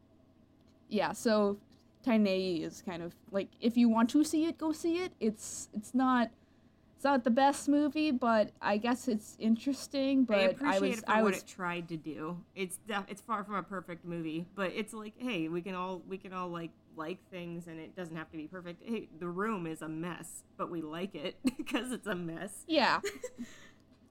yeah, 0.90 1.12
so 1.12 1.58
Tiny 2.04 2.64
is 2.64 2.82
kind 2.82 3.04
of 3.04 3.14
like 3.32 3.50
if 3.60 3.76
you 3.76 3.90
want 3.90 4.10
to 4.12 4.24
see 4.24 4.46
it, 4.46 4.58
go 4.58 4.72
see 4.72 4.98
it. 4.98 5.12
It's 5.20 5.70
it's 5.74 5.94
not 5.94 6.30
it's 6.96 7.04
not 7.04 7.24
the 7.24 7.30
best 7.30 7.70
movie, 7.70 8.12
but 8.12 8.52
I 8.62 8.78
guess 8.78 9.08
it's 9.08 9.36
interesting. 9.40 10.24
But 10.24 10.38
I 10.38 10.42
appreciate 10.44 10.76
I 10.76 10.80
was, 10.80 10.98
it 11.00 11.06
for 11.06 11.12
I 11.12 11.22
what 11.24 11.34
it 11.36 11.44
tried 11.46 11.90
to 11.90 11.98
do. 11.98 12.38
It's 12.56 12.78
def- 12.88 13.06
it's 13.08 13.22
far 13.22 13.44
from 13.44 13.56
a 13.56 13.64
perfect 13.64 14.06
movie, 14.06 14.46
but 14.56 14.72
it's 14.74 14.94
like, 14.94 15.14
hey, 15.18 15.48
we 15.48 15.62
can 15.62 15.76
all 15.76 16.02
we 16.08 16.18
can 16.18 16.34
all 16.34 16.50
like 16.50 16.72
like 16.96 17.20
things, 17.30 17.68
and 17.68 17.80
it 17.80 17.96
doesn't 17.96 18.16
have 18.16 18.32
to 18.32 18.38
be 18.38 18.48
perfect. 18.48 18.82
Hey, 18.84 19.10
The 19.20 19.28
Room 19.28 19.68
is 19.68 19.82
a 19.82 19.88
mess, 19.90 20.44
but 20.58 20.72
we 20.72 20.82
like 20.82 21.14
it 21.14 21.36
because 21.58 21.92
it's 21.92 22.08
a 22.08 22.16
mess. 22.16 22.64
Yeah. 22.68 23.02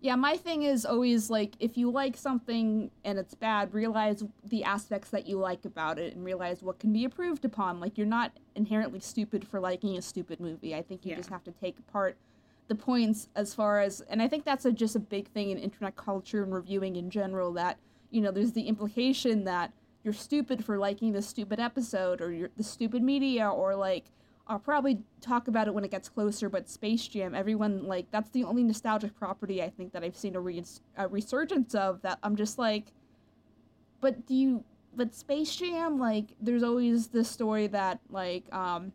Yeah, 0.00 0.14
my 0.14 0.36
thing 0.36 0.62
is 0.62 0.84
always 0.84 1.30
like 1.30 1.54
if 1.58 1.76
you 1.76 1.90
like 1.90 2.16
something 2.16 2.90
and 3.04 3.18
it's 3.18 3.34
bad, 3.34 3.72
realize 3.72 4.22
the 4.44 4.62
aspects 4.62 5.10
that 5.10 5.26
you 5.26 5.38
like 5.38 5.64
about 5.64 5.98
it 5.98 6.14
and 6.14 6.24
realize 6.24 6.62
what 6.62 6.78
can 6.78 6.92
be 6.92 7.04
improved 7.04 7.44
upon. 7.44 7.80
Like 7.80 7.96
you're 7.96 8.06
not 8.06 8.32
inherently 8.54 9.00
stupid 9.00 9.46
for 9.48 9.58
liking 9.58 9.96
a 9.96 10.02
stupid 10.02 10.38
movie. 10.38 10.74
I 10.74 10.82
think 10.82 11.04
you 11.04 11.10
Yeah. 11.12 11.16
just 11.16 11.30
have 11.30 11.44
to 11.44 11.50
take 11.50 11.78
apart 11.78 12.16
the 12.68 12.74
points 12.74 13.28
as 13.36 13.54
far 13.54 13.80
as 13.80 14.00
and 14.02 14.20
I 14.20 14.28
think 14.28 14.44
that's 14.44 14.64
a, 14.64 14.72
just 14.72 14.96
a 14.96 15.00
big 15.00 15.28
thing 15.28 15.50
in 15.50 15.58
internet 15.58 15.96
culture 15.96 16.42
and 16.42 16.52
reviewing 16.52 16.96
in 16.96 17.10
general 17.10 17.52
that 17.52 17.78
you 18.10 18.20
know 18.20 18.32
there's 18.32 18.52
the 18.52 18.62
implication 18.68 19.44
that 19.44 19.72
you're 20.02 20.12
stupid 20.12 20.64
for 20.64 20.76
liking 20.76 21.12
this 21.12 21.26
stupid 21.28 21.58
episode 21.60 22.20
or 22.20 22.32
you're 22.32 22.50
the 22.56 22.64
stupid 22.64 23.02
media 23.04 23.48
or 23.48 23.74
like 23.76 24.06
I'll 24.48 24.58
probably 24.60 24.98
talk 25.20 25.48
about 25.48 25.66
it 25.66 25.74
when 25.74 25.84
it 25.84 25.90
gets 25.90 26.08
closer, 26.08 26.48
but 26.48 26.68
Space 26.68 27.08
Jam, 27.08 27.34
everyone 27.34 27.84
like 27.86 28.10
that's 28.12 28.30
the 28.30 28.44
only 28.44 28.62
nostalgic 28.62 29.16
property 29.18 29.62
I 29.62 29.70
think 29.70 29.92
that 29.92 30.04
I've 30.04 30.16
seen 30.16 30.36
a, 30.36 30.40
re- 30.40 30.62
a 30.96 31.08
resurgence 31.08 31.74
of. 31.74 32.00
That 32.02 32.18
I'm 32.22 32.36
just 32.36 32.58
like, 32.58 32.86
but 34.00 34.26
do 34.26 34.34
you? 34.34 34.64
But 34.94 35.14
Space 35.14 35.54
Jam, 35.56 35.98
like, 35.98 36.26
there's 36.40 36.62
always 36.62 37.08
this 37.08 37.28
story 37.28 37.66
that 37.68 37.98
like 38.08 38.44
um, 38.54 38.92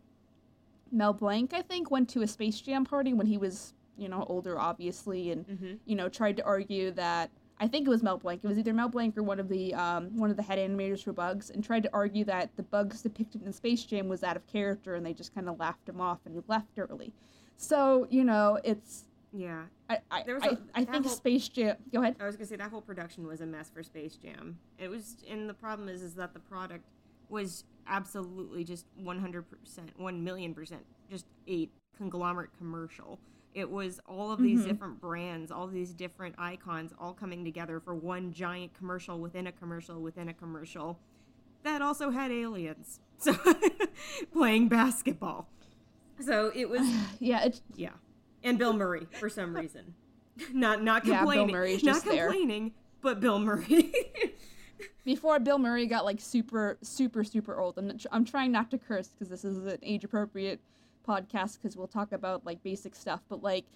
Mel 0.90 1.12
Blanc, 1.12 1.52
I 1.54 1.62
think, 1.62 1.90
went 1.90 2.08
to 2.10 2.22
a 2.22 2.26
Space 2.26 2.60
Jam 2.60 2.84
party 2.84 3.12
when 3.12 3.26
he 3.26 3.36
was 3.38 3.74
you 3.98 4.08
know 4.08 4.24
older, 4.28 4.58
obviously, 4.58 5.30
and 5.32 5.46
Mm-hmm. 5.46 5.72
you 5.84 5.96
know 5.96 6.08
tried 6.08 6.38
to 6.38 6.44
argue 6.44 6.92
that 6.92 7.30
I 7.62 7.68
think 7.68 7.86
it 7.86 7.90
was 7.90 8.02
Mel 8.02 8.18
Blanc. 8.18 8.40
It 8.42 8.46
was 8.48 8.58
either 8.58 8.74
Mel 8.74 8.88
Blanc 8.88 9.16
or 9.16 9.22
one 9.22 9.38
of 9.38 9.48
the 9.48 9.72
um, 9.74 10.16
one 10.18 10.30
of 10.32 10.36
the 10.36 10.42
head 10.42 10.58
animators 10.58 11.04
for 11.04 11.12
Bugs, 11.12 11.48
and 11.50 11.62
tried 11.62 11.84
to 11.84 11.90
argue 11.92 12.24
that 12.24 12.50
the 12.56 12.64
Bugs 12.64 13.02
depicted 13.02 13.44
in 13.46 13.52
Space 13.52 13.84
Jam 13.84 14.08
was 14.08 14.24
out 14.24 14.34
of 14.36 14.44
character, 14.48 14.96
and 14.96 15.06
they 15.06 15.12
just 15.14 15.32
kind 15.32 15.48
of 15.48 15.60
laughed 15.60 15.88
him 15.88 16.00
off, 16.00 16.18
and 16.26 16.34
he 16.34 16.40
left 16.48 16.76
early. 16.76 17.12
So 17.56 18.08
you 18.10 18.24
know, 18.24 18.58
it's 18.64 19.04
Yeah, 19.32 19.62
I 19.88 19.98
I, 20.10 20.22
There 20.24 20.34
was 20.34 20.42
I, 20.42 20.46
a- 20.48 20.58
I 20.74 20.84
that 20.84 20.90
think 20.92 21.06
whole- 21.06 21.14
Space 21.14 21.48
Jam. 21.48 21.76
Go 21.92 22.02
ahead. 22.02 22.16
I 22.18 22.26
was 22.26 22.34
gonna 22.36 22.46
say 22.48 22.56
that 22.56 22.68
whole 22.70 22.80
production 22.82 23.28
was 23.28 23.40
a 23.40 23.46
mess 23.46 23.70
for 23.70 23.84
Space 23.84 24.16
Jam. 24.16 24.58
It 24.76 24.88
was, 24.88 25.18
and 25.30 25.48
the 25.48 25.54
problem 25.54 25.88
is, 25.88 26.02
is 26.02 26.14
that 26.16 26.34
the 26.34 26.40
product 26.40 26.84
was 27.28 27.62
absolutely 27.86 28.64
just 28.64 28.86
100%, 29.00 29.44
1 29.96 30.24
million 30.24 30.52
percent, 30.52 30.82
just 31.08 31.26
a 31.48 31.68
conglomerate 31.96 32.50
commercial. 32.58 33.20
It 33.54 33.70
was 33.70 34.00
all 34.06 34.32
of 34.32 34.40
these 34.40 34.60
Mhm. 34.62 34.68
different 34.68 35.00
brands, 35.00 35.50
all 35.50 35.66
these 35.66 35.92
different 35.92 36.34
icons, 36.38 36.92
all 36.98 37.12
coming 37.12 37.44
together 37.44 37.80
for 37.80 37.94
one 37.94 38.32
giant 38.32 38.72
commercial 38.74 39.18
within 39.20 39.46
a 39.46 39.52
commercial 39.52 40.00
within 40.00 40.28
a 40.28 40.34
commercial. 40.34 40.98
That 41.62 41.82
also 41.82 42.10
had 42.10 42.30
aliens, 42.30 43.00
so 43.18 43.34
playing 44.32 44.68
basketball. 44.68 45.48
So 46.20 46.50
it 46.54 46.68
was 46.68 46.82
Yeah, 47.20 47.44
it's 47.44 47.62
yeah, 47.76 47.90
and 48.42 48.58
Bill 48.58 48.72
Murray 48.72 49.06
for 49.20 49.28
some 49.28 49.54
reason. 49.56 49.94
Not 50.52 50.82
not 50.82 51.02
complaining. 51.04 51.10
Yeah, 51.12 51.20
Bill 51.20 51.26
complaining. 51.44 51.52
Murray's 51.54 51.84
not 51.84 51.92
just 51.94 52.04
there. 52.06 52.30
complaining, 52.30 52.72
but 53.02 53.20
Bill 53.20 53.38
Murray. 53.38 53.92
before 55.04 55.38
Bill 55.40 55.58
Murray 55.58 55.86
got 55.86 56.04
like 56.04 56.20
super 56.20 56.78
super 56.80 57.22
super 57.22 57.58
old. 57.60 57.76
I'm 57.78 57.98
I'm 58.10 58.24
trying 58.24 58.50
not 58.50 58.70
to 58.70 58.78
curse 58.78 59.08
because 59.08 59.28
this 59.28 59.44
is 59.44 59.58
an 59.58 59.78
age 59.82 60.04
appropriate 60.04 60.60
podcast 61.02 61.60
because 61.60 61.76
we'll 61.76 61.86
talk 61.86 62.12
about 62.12 62.44
like 62.44 62.62
basic 62.62 62.94
stuff. 62.94 63.20
But 63.28 63.42
like 63.42 63.66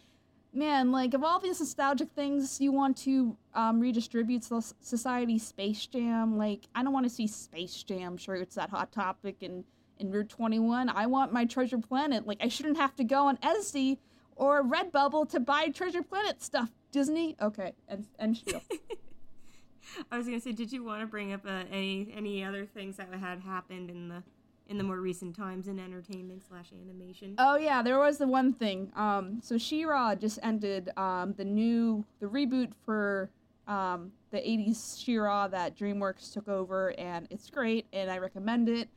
man, 0.53 0.91
like 0.91 1.15
of 1.15 1.23
all 1.23 1.39
these 1.39 1.61
nostalgic 1.61 2.11
things 2.13 2.61
you 2.61 2.73
want 2.73 2.97
to 2.97 3.37
um, 3.55 3.79
redistribute 3.79 4.43
so- 4.43 4.63
society, 4.81 5.39
Space 5.39 5.87
Jam. 5.87 6.37
Like 6.39 6.67
I 6.75 6.83
don't 6.83 6.93
want 6.93 7.05
to 7.05 7.11
see 7.11 7.27
Space 7.27 7.83
Jam 7.83 8.17
shirts 8.17 8.55
that 8.57 8.71
Hot 8.71 8.91
Topic 8.91 9.43
and 9.43 9.65
in 9.99 10.11
Route 10.11 10.29
21. 10.29 10.89
I 10.89 11.07
want 11.07 11.33
my 11.33 11.45
Treasure 11.45 11.79
Planet. 11.79 12.27
Like 12.27 12.39
I 12.43 12.49
shouldn't 12.49 12.79
have 12.79 12.95
to 12.97 13.05
go 13.05 13.27
on 13.27 13.37
Etsy 13.39 13.99
or 14.35 14.63
Redbubble 14.63 15.29
to 15.31 15.41
buy 15.41 15.69
Treasure 15.69 16.03
Planet 16.03 16.43
stuff. 16.43 16.71
Disney, 16.91 17.37
okay, 17.41 17.73
and 17.89 18.07
and. 18.19 18.43
I 20.11 20.19
was 20.19 20.27
gonna 20.27 20.41
say, 20.41 20.53
did 20.53 20.73
you 20.73 20.83
want 20.83 21.03
to 21.03 21.07
bring 21.07 21.33
up 21.33 21.47
uh, 21.47 21.63
any 21.71 22.13
any 22.15 22.43
other 22.43 22.67
things 22.67 22.97
that 22.97 23.13
had 23.15 23.41
happened 23.41 23.89
in 23.91 24.09
the 24.09 24.23
in 24.69 24.79
the 24.79 24.85
more 24.85 25.01
recent 25.01 25.37
times 25.37 25.69
in 25.69 25.79
entertainment 25.79 26.43
slash 26.49 26.67
animation? 26.73 27.35
Oh 27.39 27.57
yeah, 27.57 27.83
there 27.83 27.99
was 27.99 28.19
the 28.19 28.27
one 28.27 28.53
thing. 28.53 28.91
Um, 28.97 29.41
so 29.43 29.59
She-Ra 29.59 30.15
just 30.15 30.39
ended 30.43 30.91
um, 30.97 31.35
the 31.37 31.45
new 31.45 32.05
the 32.21 32.27
reboot 32.27 32.73
for 32.85 33.31
um, 33.69 34.13
the 34.31 34.39
'80s 34.39 35.03
She-Ra 35.03 35.49
that 35.49 35.77
DreamWorks 35.77 36.33
took 36.33 36.49
over, 36.49 36.99
and 36.99 37.27
it's 37.31 37.49
great, 37.51 37.87
and 37.93 38.11
I 38.11 38.19
recommend 38.19 38.69
it. 38.69 38.89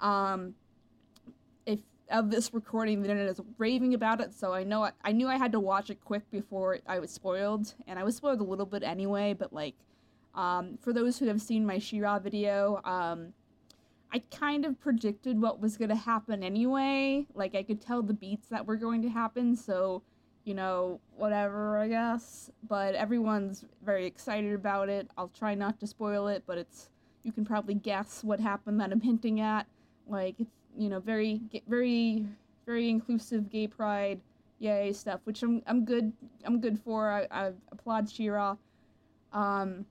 Um, 0.00 0.54
if 1.64 1.80
of 2.10 2.30
this 2.30 2.52
recording, 2.52 3.02
the 3.02 3.10
internet 3.10 3.30
is 3.30 3.40
raving 3.58 3.94
about 3.94 4.20
it, 4.20 4.34
so 4.34 4.52
I 4.52 4.64
know 4.64 4.84
I, 4.84 4.92
I 5.04 5.12
knew 5.12 5.28
I 5.28 5.38
had 5.38 5.52
to 5.52 5.60
watch 5.60 5.90
it 5.90 6.04
quick 6.04 6.30
before 6.30 6.78
I 6.86 6.98
was 6.98 7.10
spoiled, 7.10 7.74
and 7.86 7.98
I 7.98 8.04
was 8.04 8.16
spoiled 8.16 8.40
a 8.40 8.44
little 8.44 8.66
bit 8.66 8.82
anyway. 8.82 9.34
But 9.34 9.52
like, 9.52 9.74
um, 10.34 10.78
for 10.82 10.92
those 10.92 11.18
who 11.18 11.26
have 11.26 11.40
seen 11.40 11.64
my 11.64 11.78
She-Ra 11.78 12.18
video, 12.18 12.80
um, 12.84 13.32
I 14.16 14.22
kind 14.34 14.64
of 14.64 14.80
predicted 14.80 15.38
what 15.42 15.60
was 15.60 15.76
going 15.76 15.90
to 15.90 15.94
happen 15.94 16.42
anyway. 16.42 17.26
Like 17.34 17.54
I 17.54 17.62
could 17.62 17.82
tell 17.82 18.02
the 18.02 18.14
beats 18.14 18.48
that 18.48 18.64
were 18.64 18.76
going 18.76 19.02
to 19.02 19.10
happen, 19.10 19.54
so 19.54 20.02
you 20.44 20.54
know, 20.54 21.00
whatever, 21.14 21.76
I 21.76 21.88
guess. 21.88 22.50
But 22.66 22.94
everyone's 22.94 23.66
very 23.84 24.06
excited 24.06 24.54
about 24.54 24.88
it. 24.88 25.10
I'll 25.18 25.28
try 25.28 25.54
not 25.54 25.78
to 25.80 25.86
spoil 25.86 26.28
it, 26.28 26.44
but 26.46 26.56
it's 26.56 26.88
you 27.24 27.32
can 27.32 27.44
probably 27.44 27.74
guess 27.74 28.24
what 28.24 28.40
happened 28.40 28.80
that 28.80 28.90
I'm 28.90 29.02
hinting 29.02 29.40
at. 29.40 29.66
Like 30.08 30.36
it's 30.38 30.56
you 30.78 30.88
know 30.88 31.00
very 31.00 31.42
very 31.68 32.24
very 32.64 32.88
inclusive 32.88 33.50
gay 33.50 33.66
pride 33.66 34.22
yay 34.60 34.94
stuff, 34.94 35.20
which 35.24 35.42
I'm 35.42 35.62
I'm 35.66 35.84
good 35.84 36.10
I'm 36.46 36.58
good 36.62 36.80
for. 36.80 37.10
I, 37.10 37.26
I 37.30 37.52
applaud 37.70 38.08
She-Ra. 38.08 38.56
Um, 39.34 39.84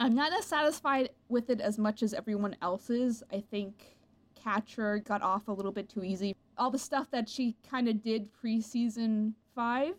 I'm 0.00 0.14
not 0.14 0.32
as 0.32 0.46
satisfied 0.46 1.10
with 1.28 1.50
it 1.50 1.60
as 1.60 1.76
much 1.78 2.02
as 2.02 2.14
everyone 2.14 2.56
else 2.62 2.88
is. 2.88 3.22
I 3.30 3.44
think 3.50 3.98
Catra 4.34 5.04
got 5.04 5.20
off 5.20 5.46
a 5.46 5.52
little 5.52 5.72
bit 5.72 5.90
too 5.90 6.02
easy. 6.02 6.34
All 6.56 6.70
the 6.70 6.78
stuff 6.78 7.10
that 7.10 7.28
she 7.28 7.54
kind 7.68 7.86
of 7.86 8.02
did 8.02 8.32
pre 8.32 8.62
season 8.62 9.34
five, 9.54 9.92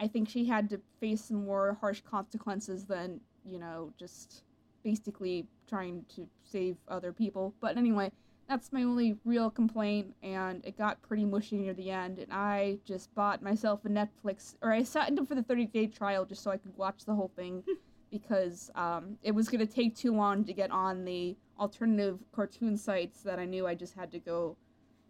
I 0.00 0.08
think 0.08 0.30
she 0.30 0.46
had 0.46 0.70
to 0.70 0.80
face 1.00 1.24
some 1.24 1.44
more 1.44 1.76
harsh 1.82 2.00
consequences 2.00 2.86
than, 2.86 3.20
you 3.44 3.58
know, 3.58 3.92
just 3.98 4.42
basically 4.82 5.46
trying 5.68 6.06
to 6.16 6.26
save 6.42 6.78
other 6.88 7.12
people. 7.12 7.52
But 7.60 7.76
anyway, 7.76 8.10
that's 8.48 8.72
my 8.72 8.84
only 8.84 9.18
real 9.26 9.50
complaint, 9.50 10.14
and 10.22 10.64
it 10.64 10.78
got 10.78 11.02
pretty 11.02 11.26
mushy 11.26 11.58
near 11.58 11.74
the 11.74 11.90
end. 11.90 12.18
And 12.18 12.32
I 12.32 12.78
just 12.86 13.14
bought 13.14 13.42
myself 13.42 13.84
a 13.84 13.90
Netflix, 13.90 14.54
or 14.62 14.72
I 14.72 14.82
signed 14.82 15.18
up 15.18 15.28
for 15.28 15.34
the 15.34 15.42
30 15.42 15.66
day 15.66 15.88
trial 15.88 16.24
just 16.24 16.42
so 16.42 16.50
I 16.50 16.56
could 16.56 16.74
watch 16.78 17.04
the 17.04 17.14
whole 17.14 17.30
thing 17.36 17.62
because 18.12 18.70
um, 18.74 19.16
it 19.22 19.32
was 19.32 19.48
going 19.48 19.66
to 19.66 19.72
take 19.72 19.96
too 19.96 20.14
long 20.14 20.44
to 20.44 20.52
get 20.52 20.70
on 20.70 21.04
the 21.04 21.34
alternative 21.58 22.20
cartoon 22.30 22.76
sites 22.76 23.22
that 23.22 23.38
I 23.38 23.46
knew 23.46 23.66
I 23.66 23.74
just 23.74 23.94
had 23.94 24.12
to 24.12 24.18
go 24.18 24.56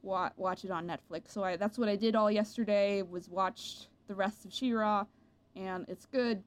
wa- 0.03 0.31
watch 0.37 0.65
it 0.65 0.71
on 0.71 0.87
Netflix. 0.87 1.33
So 1.33 1.43
I, 1.43 1.57
that's 1.57 1.79
what 1.79 1.89
I 1.89 1.97
did 1.97 2.15
all 2.15 2.31
yesterday 2.31 3.03
was 3.03 3.29
watched 3.29 3.89
the 4.07 4.15
rest 4.15 4.45
of 4.45 4.53
She-Ra, 4.53 5.05
and 5.57 5.85
it's 5.89 6.07
good. 6.07 6.45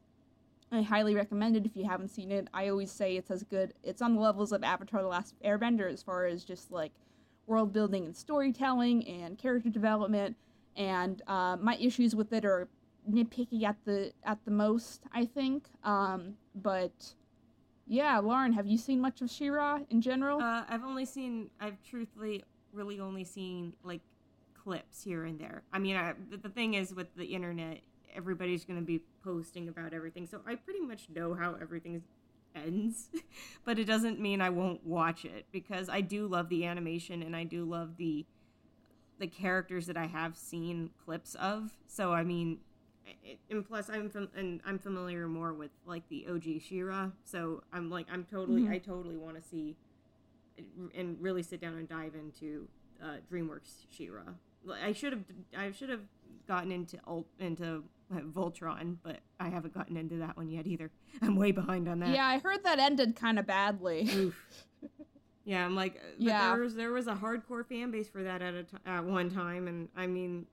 I 0.71 0.81
highly 0.81 1.13
recommend 1.13 1.57
it 1.57 1.65
if 1.65 1.75
you 1.75 1.85
haven't 1.85 2.09
seen 2.09 2.31
it. 2.31 2.47
I 2.53 2.69
always 2.69 2.91
say 2.91 3.17
it's 3.17 3.31
as 3.31 3.43
good. 3.43 3.73
It's 3.83 4.01
on 4.01 4.15
the 4.15 4.21
levels 4.21 4.51
of 4.51 4.63
Avatar: 4.63 5.01
The 5.01 5.07
Last 5.07 5.35
Airbender 5.43 5.91
as 5.91 6.01
far 6.01 6.25
as 6.25 6.43
just 6.43 6.71
like 6.71 6.91
world 7.47 7.71
building 7.71 8.05
and 8.05 8.15
storytelling 8.15 9.07
and 9.07 9.37
character 9.37 9.69
development. 9.69 10.35
And 10.75 11.21
uh, 11.27 11.57
my 11.57 11.75
issues 11.75 12.15
with 12.15 12.33
it 12.33 12.45
are 12.45 12.67
nitpicky 13.09 13.63
at 13.63 13.77
the 13.85 14.11
at 14.23 14.43
the 14.45 14.51
most, 14.51 15.03
I 15.13 15.25
think. 15.25 15.67
Um, 15.83 16.33
but 16.55 17.13
yeah, 17.87 18.17
Lauren, 18.19 18.53
have 18.53 18.65
you 18.65 18.77
seen 18.77 18.99
much 18.99 19.21
of 19.21 19.29
She-Ra 19.29 19.79
in 19.89 20.01
general? 20.01 20.41
Uh, 20.41 20.63
I've 20.67 20.83
only 20.83 21.05
seen. 21.05 21.49
I've 21.59 21.77
truthfully, 21.87 22.43
really 22.73 22.99
only 22.99 23.23
seen 23.23 23.73
like 23.83 24.01
clips 24.53 25.03
here 25.03 25.25
and 25.25 25.39
there. 25.39 25.63
I 25.71 25.79
mean, 25.79 25.95
I, 25.95 26.13
the 26.41 26.49
thing 26.49 26.73
is 26.73 26.93
with 26.93 27.13
the 27.15 27.25
internet, 27.25 27.81
everybody's 28.15 28.65
going 28.65 28.79
to 28.79 28.85
be 28.85 29.01
posting 29.23 29.67
about 29.67 29.93
everything, 29.93 30.25
so 30.25 30.41
I 30.47 30.55
pretty 30.55 30.81
much 30.81 31.07
know 31.13 31.33
how 31.35 31.55
everything 31.61 32.01
ends. 32.55 33.09
but 33.65 33.77
it 33.77 33.85
doesn't 33.85 34.19
mean 34.19 34.41
I 34.41 34.49
won't 34.49 34.83
watch 34.85 35.25
it 35.25 35.45
because 35.51 35.89
I 35.89 36.01
do 36.01 36.27
love 36.27 36.49
the 36.49 36.65
animation 36.65 37.21
and 37.21 37.35
I 37.35 37.43
do 37.43 37.65
love 37.65 37.97
the 37.97 38.25
the 39.17 39.27
characters 39.27 39.85
that 39.85 39.95
I 39.95 40.07
have 40.07 40.35
seen 40.35 40.89
clips 41.05 41.35
of. 41.35 41.71
So 41.87 42.11
I 42.11 42.23
mean, 42.23 42.59
and 43.49 43.65
plus 43.67 43.89
I'm 43.89 44.09
from 44.09 44.29
and 44.35 44.61
I'm 44.65 44.79
familiar 44.79 45.27
more 45.27 45.53
with 45.53 45.71
like 45.85 46.07
the 46.09 46.25
OG 46.29 46.61
She-Ra, 46.61 47.09
so 47.23 47.63
I'm 47.73 47.89
like 47.89 48.07
I'm 48.11 48.23
totally 48.23 48.63
Mhm. 48.63 48.71
I 48.71 48.77
totally 48.79 49.17
want 49.17 49.35
to 49.41 49.41
see 49.47 49.75
and 50.95 51.17
really 51.21 51.43
sit 51.43 51.59
down 51.59 51.75
and 51.75 51.87
dive 51.87 52.15
into 52.15 52.67
uh, 53.03 53.17
DreamWorks 53.31 53.85
She-Ra. 53.89 54.23
I 54.81 54.93
should 54.93 55.13
have 55.13 55.23
I 55.57 55.71
should 55.71 55.89
have 55.89 56.01
gotten 56.47 56.71
into 56.71 56.97
into 57.39 57.83
uh, 58.13 58.19
Voltron, 58.19 58.97
but 59.03 59.19
I 59.39 59.49
haven't 59.49 59.73
gotten 59.73 59.97
into 59.97 60.17
that 60.17 60.37
one 60.37 60.49
yet 60.49 60.65
either. 60.67 60.91
I'm 61.21 61.35
way 61.35 61.51
behind 61.51 61.87
on 61.87 61.99
that. 61.99 62.09
yeah, 62.15 62.25
I 62.27 62.39
heard 62.39 62.63
that 62.63 62.79
ended 62.79 63.15
kind 63.15 63.37
of 63.39 63.45
badly. 63.47 64.07
Oof. 64.13 64.45
Yeah, 65.43 65.63
I'm 65.63 65.75
like, 65.75 66.01
but 66.01 66.19
Yeah. 66.19 66.51
there 66.53 66.61
was 66.63 66.73
there 66.75 66.91
was 66.91 67.05
a 67.07 67.13
hardcore 67.15 67.65
fan 67.67 67.91
base 67.91 68.09
for 68.09 68.23
that 68.23 68.41
at 68.41 68.55
a 68.55 68.63
t- 68.63 68.77
at 68.85 69.03
one 69.05 69.29
time, 69.29 69.67
and 69.67 69.89
I 69.95 70.07
mean, 70.07 70.47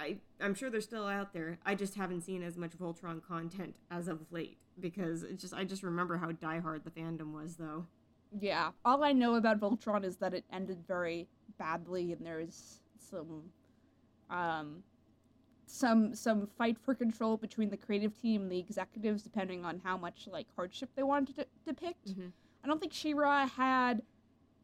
I, 0.00 0.16
I'm 0.40 0.54
sure 0.54 0.70
they're 0.70 0.80
still 0.80 1.06
out 1.06 1.32
there. 1.34 1.58
I 1.64 1.74
just 1.74 1.94
haven't 1.94 2.22
seen 2.22 2.42
as 2.42 2.56
much 2.56 2.72
Voltron 2.78 3.22
content 3.22 3.76
as 3.90 4.08
of 4.08 4.20
late 4.30 4.56
because 4.80 5.22
it 5.22 5.38
just 5.38 5.52
I 5.52 5.64
just 5.64 5.82
remember 5.82 6.16
how 6.16 6.32
diehard 6.32 6.84
the 6.84 6.90
fandom 6.90 7.32
was, 7.32 7.56
though. 7.56 7.86
Yeah, 8.38 8.70
all 8.84 9.04
I 9.04 9.12
know 9.12 9.34
about 9.34 9.60
Voltron 9.60 10.04
is 10.04 10.16
that 10.16 10.32
it 10.32 10.44
ended 10.52 10.78
very 10.86 11.28
badly, 11.58 12.12
and 12.12 12.24
there's 12.24 12.80
some, 12.98 13.42
um, 14.30 14.82
some 15.66 16.14
some 16.14 16.46
fight 16.46 16.78
for 16.78 16.94
control 16.94 17.36
between 17.36 17.70
the 17.70 17.76
creative 17.76 18.18
team 18.20 18.42
and 18.42 18.52
the 18.52 18.58
executives, 18.58 19.22
depending 19.22 19.64
on 19.64 19.80
how 19.84 19.96
much 19.98 20.28
like 20.30 20.46
hardship 20.56 20.90
they 20.94 21.02
wanted 21.02 21.36
to 21.36 21.46
depict. 21.66 22.16
Mhm. 22.16 22.32
I 22.64 22.66
don't 22.66 22.80
think 22.80 22.92
She-Ra 22.92 23.46
had 23.46 24.02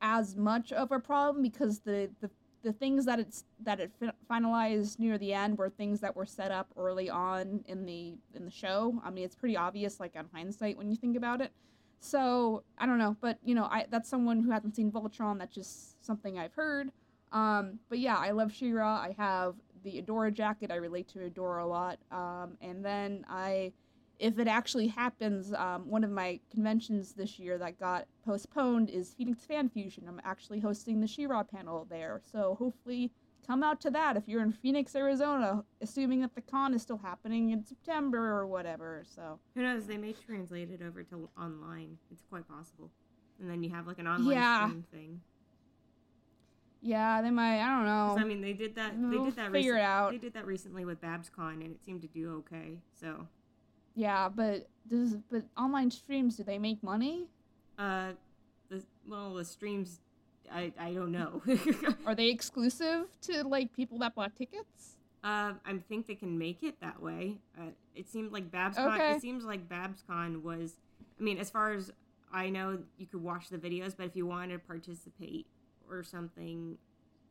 as 0.00 0.36
much 0.36 0.72
of 0.72 0.92
a 0.92 1.00
problem 1.00 1.42
because 1.42 1.80
the 1.80 2.10
the 2.20 2.30
the 2.66 2.72
things 2.72 3.04
that 3.04 3.20
it's 3.20 3.44
that 3.62 3.78
it 3.78 3.92
finalized 4.28 4.98
near 4.98 5.16
the 5.18 5.32
end 5.32 5.56
were 5.56 5.70
things 5.70 6.00
that 6.00 6.16
were 6.16 6.26
set 6.26 6.50
up 6.50 6.68
early 6.76 7.08
on 7.08 7.64
in 7.68 7.86
the 7.86 8.16
in 8.34 8.44
the 8.44 8.50
show. 8.50 9.00
I 9.04 9.10
mean, 9.10 9.24
it's 9.24 9.36
pretty 9.36 9.56
obvious, 9.56 10.00
like 10.00 10.16
on 10.16 10.28
hindsight, 10.34 10.76
when 10.76 10.90
you 10.90 10.96
think 10.96 11.16
about 11.16 11.40
it. 11.40 11.52
So 12.00 12.64
I 12.76 12.86
don't 12.86 12.98
know, 12.98 13.16
but 13.20 13.38
you 13.44 13.54
know, 13.54 13.66
I 13.66 13.86
that's 13.88 14.08
someone 14.08 14.40
who 14.42 14.50
hasn't 14.50 14.74
seen 14.74 14.90
Voltron. 14.90 15.38
That's 15.38 15.54
just 15.54 16.04
something 16.04 16.40
I've 16.40 16.54
heard. 16.54 16.90
Um, 17.30 17.78
but 17.88 18.00
yeah, 18.00 18.16
I 18.16 18.32
love 18.32 18.52
She-Ra. 18.52 18.96
I 18.96 19.14
have 19.16 19.54
the 19.84 20.02
Adora 20.02 20.32
jacket. 20.32 20.72
I 20.72 20.76
relate 20.76 21.06
to 21.08 21.18
Adora 21.20 21.62
a 21.62 21.66
lot. 21.66 21.98
Um, 22.10 22.56
and 22.60 22.84
then 22.84 23.24
I, 23.28 23.72
if 24.18 24.38
it 24.38 24.48
actually 24.48 24.86
happens, 24.88 25.52
um, 25.52 25.88
one 25.88 26.02
of 26.04 26.10
my 26.10 26.40
conventions 26.50 27.12
this 27.12 27.38
year 27.38 27.58
that 27.58 27.78
got 27.78 28.06
postponed 28.24 28.88
is 28.90 29.12
Phoenix 29.14 29.44
Fan 29.44 29.68
Fusion. 29.68 30.04
I'm 30.08 30.20
actually 30.24 30.60
hosting 30.60 31.00
the 31.00 31.06
She-Ra 31.06 31.42
panel 31.42 31.86
there, 31.90 32.20
so 32.30 32.56
hopefully 32.58 33.10
come 33.46 33.62
out 33.62 33.80
to 33.82 33.90
that 33.90 34.16
if 34.16 34.26
you're 34.26 34.42
in 34.42 34.52
Phoenix, 34.52 34.96
Arizona. 34.96 35.64
Assuming 35.80 36.20
that 36.22 36.34
the 36.34 36.40
con 36.40 36.74
is 36.74 36.82
still 36.82 36.98
happening 36.98 37.50
in 37.50 37.64
September 37.64 38.32
or 38.32 38.46
whatever. 38.46 39.04
So 39.06 39.38
Who 39.54 39.62
knows? 39.62 39.86
They 39.86 39.98
may 39.98 40.12
translate 40.12 40.70
it 40.70 40.80
over 40.82 41.02
to 41.04 41.28
online. 41.38 41.98
It's 42.10 42.22
quite 42.28 42.48
possible, 42.48 42.90
and 43.40 43.50
then 43.50 43.62
you 43.62 43.70
have 43.70 43.86
like 43.86 43.98
an 43.98 44.06
online 44.08 44.32
Yeah. 44.36 44.70
thing. 44.90 45.20
yeah, 46.80 47.20
they 47.20 47.30
might. 47.30 47.60
I 47.60 47.68
don't 47.76 47.84
know. 47.86 48.16
I 48.18 48.24
mean, 48.24 48.40
they 48.40 48.52
did 48.52 48.74
that. 48.76 48.94
They 48.98 49.18
did 49.18 49.36
that. 49.36 49.52
figure 49.52 49.76
it 49.76 49.82
out. 49.82 50.12
They 50.12 50.18
did 50.18 50.34
that 50.34 50.46
recently 50.46 50.84
with 50.84 51.00
BabsCon, 51.00 51.54
and 51.64 51.74
it 51.74 51.84
seemed 51.84 52.02
to 52.02 52.08
do 52.08 52.36
okay. 52.38 52.78
So, 52.98 53.26
Yeah, 53.96 54.28
but 54.28 54.68
does 54.86 55.16
but 55.30 55.42
online 55.56 55.90
streams 55.90 56.36
do 56.36 56.44
they 56.44 56.58
make 56.58 56.82
money? 56.82 57.26
uh, 57.78 58.12
the 58.68 58.82
well, 59.08 59.34
the 59.34 59.44
streams, 59.44 60.00
I 60.52 60.72
I 60.78 60.92
don't 60.92 61.10
know. 61.12 61.42
Are 62.06 62.14
they 62.14 62.28
exclusive 62.28 63.06
to 63.22 63.42
like 63.42 63.72
people 63.72 63.98
that 63.98 64.14
bought 64.14 64.36
tickets? 64.36 64.96
uh, 65.24 65.54
I 65.64 65.78
think 65.88 66.06
they 66.06 66.14
can 66.14 66.38
make 66.38 66.62
it 66.62 66.80
that 66.80 67.02
way. 67.02 67.38
Uh, 67.58 67.70
it 67.94 68.08
seemed 68.08 68.30
like 68.32 68.50
BabsCon. 68.50 68.94
Okay. 68.94 69.14
It 69.14 69.22
seems 69.22 69.44
like 69.44 69.68
BabsCon 69.68 70.42
was. 70.42 70.74
I 71.18 71.22
mean, 71.22 71.38
as 71.38 71.50
far 71.50 71.72
as 71.72 71.90
I 72.32 72.50
know, 72.50 72.78
you 72.98 73.06
could 73.06 73.22
watch 73.22 73.48
the 73.48 73.58
videos, 73.58 73.94
but 73.96 74.06
if 74.06 74.14
you 74.14 74.26
wanted 74.26 74.52
to 74.52 74.58
participate 74.60 75.46
or 75.90 76.02
something, 76.04 76.76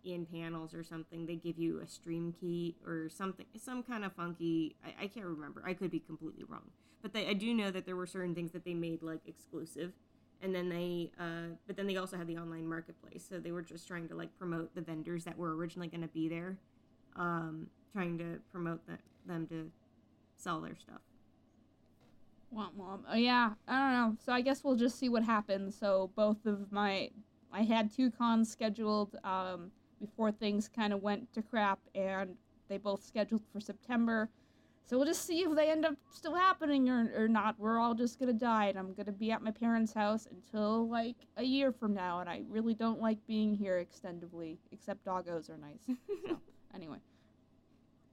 in 0.05 0.25
panels 0.25 0.73
or 0.73 0.83
something, 0.83 1.25
they 1.25 1.35
give 1.35 1.57
you 1.57 1.79
a 1.79 1.87
stream 1.87 2.33
key 2.39 2.75
or 2.85 3.09
something, 3.09 3.45
some 3.57 3.83
kind 3.83 4.05
of 4.05 4.13
funky. 4.13 4.75
I, 4.85 5.03
I 5.03 5.07
can't 5.07 5.25
remember. 5.25 5.63
I 5.65 5.73
could 5.73 5.91
be 5.91 5.99
completely 5.99 6.43
wrong, 6.47 6.69
but 7.01 7.13
they, 7.13 7.27
I 7.27 7.33
do 7.33 7.53
know 7.53 7.71
that 7.71 7.85
there 7.85 7.95
were 7.95 8.07
certain 8.07 8.35
things 8.35 8.51
that 8.51 8.65
they 8.65 8.73
made 8.73 9.01
like 9.01 9.21
exclusive, 9.27 9.93
and 10.41 10.53
then 10.53 10.69
they, 10.69 11.11
uh, 11.19 11.55
but 11.67 11.75
then 11.75 11.87
they 11.87 11.97
also 11.97 12.17
had 12.17 12.27
the 12.27 12.37
online 12.37 12.67
marketplace, 12.67 13.25
so 13.27 13.39
they 13.39 13.51
were 13.51 13.61
just 13.61 13.87
trying 13.87 14.07
to 14.09 14.15
like 14.15 14.37
promote 14.37 14.73
the 14.75 14.81
vendors 14.81 15.23
that 15.23 15.37
were 15.37 15.55
originally 15.55 15.87
going 15.87 16.01
to 16.01 16.07
be 16.07 16.27
there, 16.27 16.57
um, 17.15 17.67
trying 17.93 18.17
to 18.17 18.39
promote 18.51 18.85
the, 18.87 18.97
them 19.25 19.47
to 19.47 19.71
sell 20.35 20.61
their 20.61 20.75
stuff. 20.75 21.01
Womp 22.55 22.75
womp. 22.79 23.01
Oh 23.09 23.15
yeah, 23.15 23.51
I 23.67 23.79
don't 23.79 23.93
know. 23.93 24.17
So 24.23 24.31
I 24.31 24.41
guess 24.41 24.63
we'll 24.63 24.75
just 24.75 24.97
see 24.97 25.09
what 25.09 25.23
happens. 25.23 25.75
So 25.75 26.11
both 26.15 26.45
of 26.45 26.71
my, 26.71 27.09
I 27.51 27.63
had 27.63 27.91
two 27.91 28.11
cons 28.11 28.49
scheduled 28.51 29.17
um, 29.23 29.71
before 30.05 30.31
things 30.31 30.67
kind 30.67 30.93
of 30.93 31.01
went 31.01 31.31
to 31.33 31.41
crap, 31.41 31.79
and 31.93 32.35
they 32.67 32.77
both 32.77 33.03
scheduled 33.03 33.41
for 33.51 33.59
September. 33.59 34.29
So 34.85 34.97
we'll 34.97 35.07
just 35.07 35.25
see 35.25 35.39
if 35.39 35.55
they 35.55 35.71
end 35.71 35.83
up 35.83 35.95
still 36.13 36.35
happening 36.35 36.89
or, 36.89 37.11
or 37.17 37.27
not. 37.27 37.55
We're 37.57 37.79
all 37.79 37.95
just 37.95 38.19
gonna 38.19 38.33
die, 38.33 38.67
and 38.67 38.77
I'm 38.77 38.93
gonna 38.93 39.11
be 39.11 39.31
at 39.31 39.41
my 39.41 39.51
parents' 39.51 39.93
house 39.93 40.27
until 40.29 40.87
like 40.87 41.15
a 41.37 41.43
year 41.43 41.71
from 41.71 41.93
now. 41.93 42.19
And 42.19 42.29
I 42.29 42.43
really 42.49 42.75
don't 42.75 43.01
like 43.01 43.17
being 43.25 43.55
here 43.55 43.79
extendively, 43.79 44.59
except 44.71 45.03
doggos 45.03 45.49
are 45.49 45.57
nice. 45.57 45.97
so 46.27 46.37
anyway. 46.73 46.97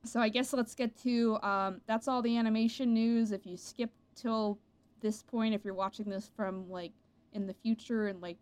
So 0.05 0.19
I 0.19 0.31
guess 0.31 0.53
let's 0.53 0.75
get 0.75 0.97
to 1.03 1.39
um, 1.43 1.81
that's 1.87 2.09
all 2.09 2.23
the 2.23 2.37
animation 2.39 2.95
news. 2.95 3.33
If 3.33 3.47
you 3.47 3.57
skip 3.57 3.91
till 4.17 4.59
this 5.03 5.23
point, 5.23 5.55
if 5.55 5.65
you're 5.65 5.75
watching 5.75 6.09
this 6.09 6.31
from 6.35 6.71
like 6.71 6.93
in 7.35 7.47
the 7.47 7.55
future 7.55 8.09
and 8.09 8.21
like 8.23 8.39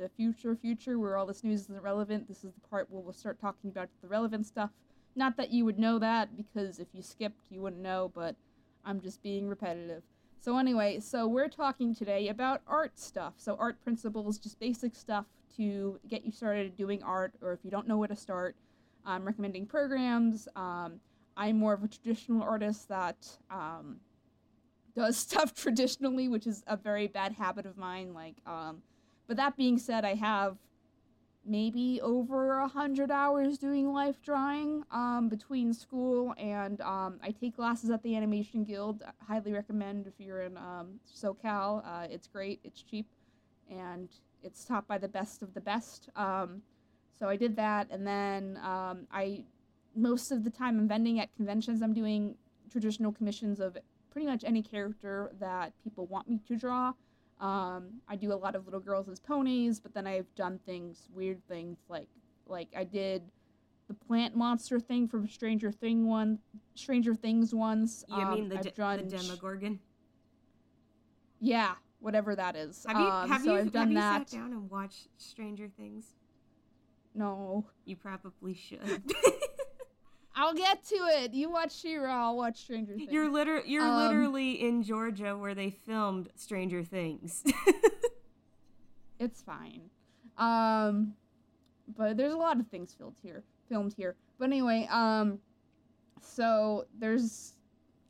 the 0.00 0.08
future 0.08 0.56
future 0.56 0.98
where 0.98 1.16
all 1.16 1.26
this 1.26 1.44
news 1.44 1.62
isn't 1.62 1.82
relevant, 1.82 2.26
this 2.26 2.44
is 2.44 2.52
the 2.52 2.68
part 2.68 2.90
where 2.90 3.02
we'll 3.02 3.12
start 3.12 3.40
talking 3.40 3.70
about 3.70 3.88
the 4.00 4.08
relevant 4.08 4.46
stuff. 4.46 4.70
Not 5.14 5.36
that 5.36 5.50
you 5.50 5.64
would 5.64 5.78
know 5.78 5.98
that 5.98 6.36
because 6.36 6.78
if 6.78 6.88
you 6.92 7.02
skipped, 7.02 7.50
you 7.50 7.60
wouldn't 7.60 7.82
know, 7.82 8.10
but 8.14 8.36
I'm 8.84 9.00
just 9.00 9.22
being 9.22 9.48
repetitive. 9.48 10.02
So 10.40 10.56
anyway, 10.56 11.00
so 11.00 11.26
we're 11.26 11.48
talking 11.48 11.94
today 11.94 12.28
about 12.28 12.62
art 12.66 12.98
stuff. 12.98 13.34
So 13.36 13.56
art 13.60 13.82
principles, 13.84 14.38
just 14.38 14.58
basic 14.58 14.94
stuff 14.94 15.26
to 15.56 16.00
get 16.08 16.24
you 16.24 16.32
started 16.32 16.76
doing 16.76 17.02
art, 17.02 17.34
or 17.42 17.52
if 17.52 17.60
you 17.62 17.70
don't 17.70 17.86
know 17.86 17.98
where 17.98 18.08
to 18.08 18.16
start, 18.16 18.56
I'm 19.04 19.24
recommending 19.24 19.66
programs. 19.66 20.48
Um, 20.56 21.00
I'm 21.36 21.58
more 21.58 21.74
of 21.74 21.84
a 21.84 21.88
traditional 21.88 22.42
artist 22.42 22.88
that 22.88 23.28
um, 23.50 23.96
does 24.94 25.16
stuff 25.28 25.54
traditionally, 25.54 26.28
which 26.28 26.46
is 26.46 26.62
a 26.66 26.76
very 26.76 27.06
bad 27.06 27.32
habit 27.32 27.66
of 27.66 27.76
mine. 27.76 28.14
Like, 28.14 28.36
um, 28.46 28.82
but 29.30 29.36
that 29.36 29.56
being 29.56 29.78
said, 29.78 30.04
I 30.04 30.14
have 30.14 30.56
maybe 31.46 32.00
over 32.02 32.58
a 32.58 32.66
hundred 32.66 33.12
hours 33.12 33.58
doing 33.58 33.92
life 33.92 34.20
drawing 34.24 34.82
um, 34.90 35.28
between 35.28 35.72
school 35.72 36.34
and 36.36 36.80
um, 36.80 37.20
I 37.22 37.30
take 37.30 37.54
classes 37.54 37.90
at 37.90 38.02
the 38.02 38.16
Animation 38.16 38.64
Guild. 38.64 39.04
I 39.06 39.12
highly 39.24 39.52
recommend 39.52 40.08
if 40.08 40.14
you're 40.18 40.42
in 40.42 40.56
um, 40.56 40.98
SoCal. 41.08 41.86
Uh, 41.86 42.08
it's 42.10 42.26
great. 42.26 42.58
It's 42.64 42.82
cheap, 42.82 43.06
and 43.70 44.08
it's 44.42 44.64
taught 44.64 44.88
by 44.88 44.98
the 44.98 45.06
best 45.06 45.42
of 45.42 45.54
the 45.54 45.60
best. 45.60 46.08
Um, 46.16 46.62
so 47.16 47.28
I 47.28 47.36
did 47.36 47.54
that, 47.54 47.86
and 47.92 48.04
then 48.04 48.58
um, 48.64 49.06
I 49.12 49.44
most 49.94 50.32
of 50.32 50.42
the 50.42 50.50
time 50.50 50.76
I'm 50.76 50.88
vending 50.88 51.20
at 51.20 51.32
conventions. 51.36 51.82
I'm 51.82 51.94
doing 51.94 52.34
traditional 52.68 53.12
commissions 53.12 53.60
of 53.60 53.78
pretty 54.10 54.26
much 54.26 54.42
any 54.42 54.60
character 54.60 55.30
that 55.38 55.72
people 55.84 56.06
want 56.06 56.28
me 56.28 56.40
to 56.48 56.56
draw. 56.56 56.94
Um, 57.40 58.00
I 58.06 58.16
do 58.16 58.32
a 58.32 58.34
lot 58.34 58.54
of 58.54 58.66
little 58.66 58.80
girls 58.80 59.08
as 59.08 59.18
ponies, 59.18 59.80
but 59.80 59.94
then 59.94 60.06
I've 60.06 60.32
done 60.34 60.60
things, 60.66 61.08
weird 61.12 61.40
things 61.48 61.78
like 61.88 62.08
like 62.46 62.68
I 62.76 62.84
did 62.84 63.22
the 63.88 63.94
plant 63.94 64.36
monster 64.36 64.78
thing 64.78 65.08
from 65.08 65.26
Stranger 65.26 65.72
Thing 65.72 66.06
one, 66.06 66.38
Stranger 66.74 67.14
Things 67.14 67.52
once. 67.52 68.04
You 68.08 68.16
um, 68.16 68.34
mean 68.34 68.48
the, 68.48 68.56
de- 68.58 68.70
the 68.70 69.16
Demogorgon? 69.16 69.80
Yeah, 71.40 71.72
whatever 71.98 72.36
that 72.36 72.54
is. 72.54 72.84
Have 72.86 72.98
you 72.98 73.06
um, 73.06 73.28
have 73.28 73.42
so 73.42 73.54
you, 73.54 73.58
I've 73.58 73.72
done 73.72 73.92
have 73.92 73.94
that. 73.94 74.18
you 74.20 74.38
sat 74.38 74.42
down 74.42 74.52
and 74.52 74.70
watched 74.70 75.08
Stranger 75.16 75.68
Things? 75.76 76.14
No. 77.14 77.66
You 77.84 77.96
probably 77.96 78.54
should. 78.54 78.80
I'll 80.40 80.54
get 80.54 80.82
to 80.84 80.94
it. 80.94 81.34
You 81.34 81.50
watch 81.50 81.78
She-Ra, 81.80 82.28
I'll 82.28 82.36
watch 82.36 82.62
Stranger 82.62 82.96
Things. 82.96 83.12
You're 83.12 83.28
liter- 83.28 83.62
you're 83.66 83.84
um, 83.86 83.96
literally 83.96 84.52
in 84.52 84.82
Georgia 84.82 85.36
where 85.36 85.54
they 85.54 85.68
filmed 85.70 86.30
Stranger 86.34 86.82
Things. 86.82 87.44
it's 89.18 89.42
fine. 89.42 89.82
Um 90.38 91.14
but 91.96 92.16
there's 92.16 92.32
a 92.32 92.36
lot 92.38 92.58
of 92.58 92.66
things 92.68 92.94
filmed 92.96 93.18
here, 93.22 93.42
filmed 93.68 93.92
here. 93.92 94.16
But 94.38 94.46
anyway, 94.46 94.88
um 94.90 95.38
so 96.22 96.86
there's 96.98 97.54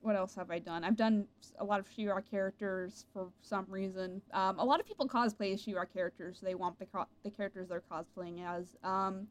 what 0.03 0.15
else 0.15 0.37
have 0.37 0.53
I 0.53 0.61
done? 0.61 0.85
I've 0.85 0.97
done 0.97 1.27
a 1.59 1.65
lot 1.65 1.81
of 1.81 1.87
She-Ra 1.95 2.21
characters 2.21 3.07
for 3.13 3.33
some 3.43 3.67
reason. 3.69 4.23
Um, 4.33 4.59
a 4.59 4.65
lot 4.65 4.81
of 4.81 4.87
people 4.87 5.07
cosplay 5.07 5.53
as 5.53 5.61
She-Ra 5.61 5.85
characters. 5.85 6.41
They 6.41 6.55
want 6.55 6.79
the 6.79 6.87
co- 6.87 7.09
the 7.23 7.31
characters 7.31 7.69
they're 7.69 7.83
cosplaying 7.91 8.43
as. 8.43 8.77
Um, 8.83 9.27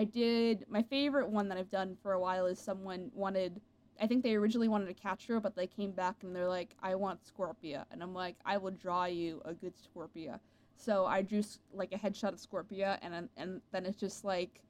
I 0.00 0.04
did 0.04 0.64
my 0.66 0.82
favorite 0.82 1.28
one 1.28 1.46
that 1.48 1.58
I've 1.58 1.70
done 1.70 1.94
for 2.02 2.12
a 2.12 2.20
while 2.20 2.46
is 2.46 2.58
someone 2.58 3.10
wanted 3.14 3.60
I 4.00 4.06
think 4.06 4.22
they 4.22 4.34
originally 4.34 4.68
wanted 4.68 4.88
a 4.88 4.94
Catra, 4.94 5.42
but 5.42 5.54
they 5.54 5.66
came 5.66 5.90
back 5.90 6.16
and 6.22 6.34
they're 6.34 6.48
like, 6.48 6.70
I 6.82 6.94
want 6.94 7.20
Scorpia. 7.22 7.84
And 7.90 8.02
I'm 8.02 8.14
like, 8.14 8.36
I 8.46 8.56
will 8.56 8.70
draw 8.70 9.04
you 9.04 9.42
a 9.44 9.52
good 9.52 9.74
Scorpia. 9.76 10.40
So 10.74 11.04
I 11.04 11.20
drew 11.20 11.42
like 11.74 11.92
a 11.92 11.98
headshot 11.98 12.32
of 12.32 12.40
Scorpia, 12.40 12.98
and 13.02 13.28
and 13.36 13.60
then 13.72 13.84
it's 13.84 14.00
just 14.00 14.24
like, 14.24 14.62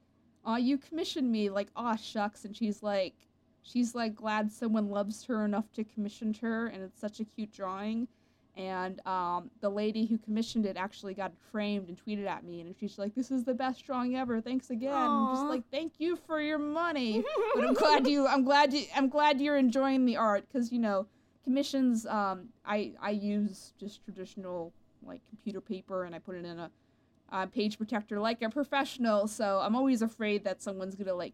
oh, 0.43 0.57
you 0.57 0.77
commissioned 0.77 1.31
me. 1.31 1.49
Like, 1.49 1.69
oh 1.77 1.95
shucks. 1.95 2.43
And 2.43 2.53
she's 2.53 2.83
like, 2.83 3.15
she's 3.61 3.95
like 3.95 4.13
glad 4.15 4.51
someone 4.51 4.89
loves 4.89 5.23
her 5.27 5.45
enough 5.45 5.71
to 5.75 5.85
commission 5.85 6.35
her, 6.41 6.67
and 6.67 6.83
it's 6.83 6.99
such 6.99 7.21
a 7.21 7.23
cute 7.23 7.53
drawing 7.53 8.09
and 8.57 9.05
um, 9.07 9.49
the 9.61 9.69
lady 9.69 10.05
who 10.05 10.17
commissioned 10.17 10.65
it 10.65 10.75
actually 10.77 11.13
got 11.13 11.31
it 11.31 11.37
framed 11.51 11.87
and 11.87 11.97
tweeted 12.05 12.27
at 12.27 12.43
me 12.43 12.61
and 12.61 12.75
she's 12.77 12.97
like 12.97 13.15
this 13.15 13.31
is 13.31 13.43
the 13.43 13.53
best 13.53 13.85
drawing 13.85 14.15
ever. 14.15 14.41
Thanks 14.41 14.69
again. 14.69 14.93
I'm 14.93 15.35
just 15.35 15.47
like 15.47 15.63
thank 15.71 15.93
you 15.99 16.15
for 16.15 16.41
your 16.41 16.59
money. 16.59 17.23
But 17.55 17.65
i'm 17.65 17.73
glad 17.73 18.07
you 18.07 18.27
i'm 18.27 18.43
glad 18.43 18.73
you 18.73 18.85
i'm 18.95 19.09
glad 19.09 19.41
you're 19.41 19.57
enjoying 19.57 20.05
the 20.05 20.17
art 20.17 20.45
because 20.47 20.71
you 20.71 20.79
know 20.79 21.07
commissions 21.43 22.05
um, 22.05 22.49
i 22.65 22.93
i 23.01 23.09
use 23.11 23.73
just 23.79 24.03
traditional 24.03 24.73
like 25.03 25.21
computer 25.29 25.59
paper 25.59 26.03
and 26.05 26.13
i 26.15 26.19
put 26.19 26.35
it 26.35 26.45
in 26.45 26.59
a, 26.59 26.71
a 27.29 27.47
page 27.47 27.77
protector 27.77 28.19
like 28.19 28.41
a 28.41 28.49
professional. 28.49 29.27
So 29.27 29.59
i'm 29.63 29.75
always 29.75 30.01
afraid 30.01 30.43
that 30.43 30.61
someone's 30.61 30.95
gonna 30.95 31.13
like 31.13 31.33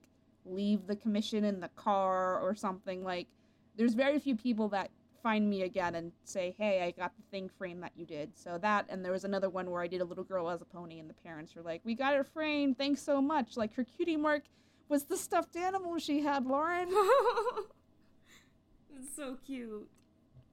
leave 0.49 0.87
the 0.87 0.95
commission 0.95 1.43
in 1.43 1.59
the 1.59 1.69
car 1.69 2.39
or 2.39 2.55
something. 2.55 3.03
Like 3.03 3.27
there's 3.75 3.93
very 3.93 4.19
few 4.19 4.35
people 4.35 4.69
that 4.69 4.89
find 5.21 5.49
me 5.49 5.63
again 5.63 5.95
and 5.95 6.11
say, 6.23 6.55
"Hey, 6.57 6.81
I 6.83 6.91
got 6.91 7.15
the 7.15 7.23
thing 7.31 7.49
framed 7.57 7.83
that 7.83 7.91
you 7.95 8.05
did." 8.05 8.37
So 8.37 8.57
that, 8.59 8.85
and 8.89 9.03
there 9.03 9.11
was 9.11 9.23
another 9.23 9.49
one 9.49 9.69
where 9.69 9.81
I 9.81 9.87
did 9.87 10.01
a 10.01 10.05
little 10.05 10.23
girl 10.23 10.49
as 10.49 10.61
a 10.61 10.65
pony, 10.65 10.99
and 10.99 11.09
the 11.09 11.13
parents 11.13 11.55
were 11.55 11.61
like, 11.61 11.81
"We 11.83 11.95
got 11.95 12.15
it 12.15 12.25
framed. 12.27 12.77
Thanks 12.77 13.01
so 13.01 13.21
much." 13.21 13.57
Like 13.57 13.73
her 13.75 13.83
cutie 13.83 14.17
mark 14.17 14.43
was 14.89 15.05
the 15.05 15.17
stuffed 15.17 15.55
animal 15.55 15.97
she 15.99 16.21
had, 16.21 16.45
Lauren. 16.45 16.89
it's 18.95 19.13
so 19.15 19.37
cute. 19.45 19.89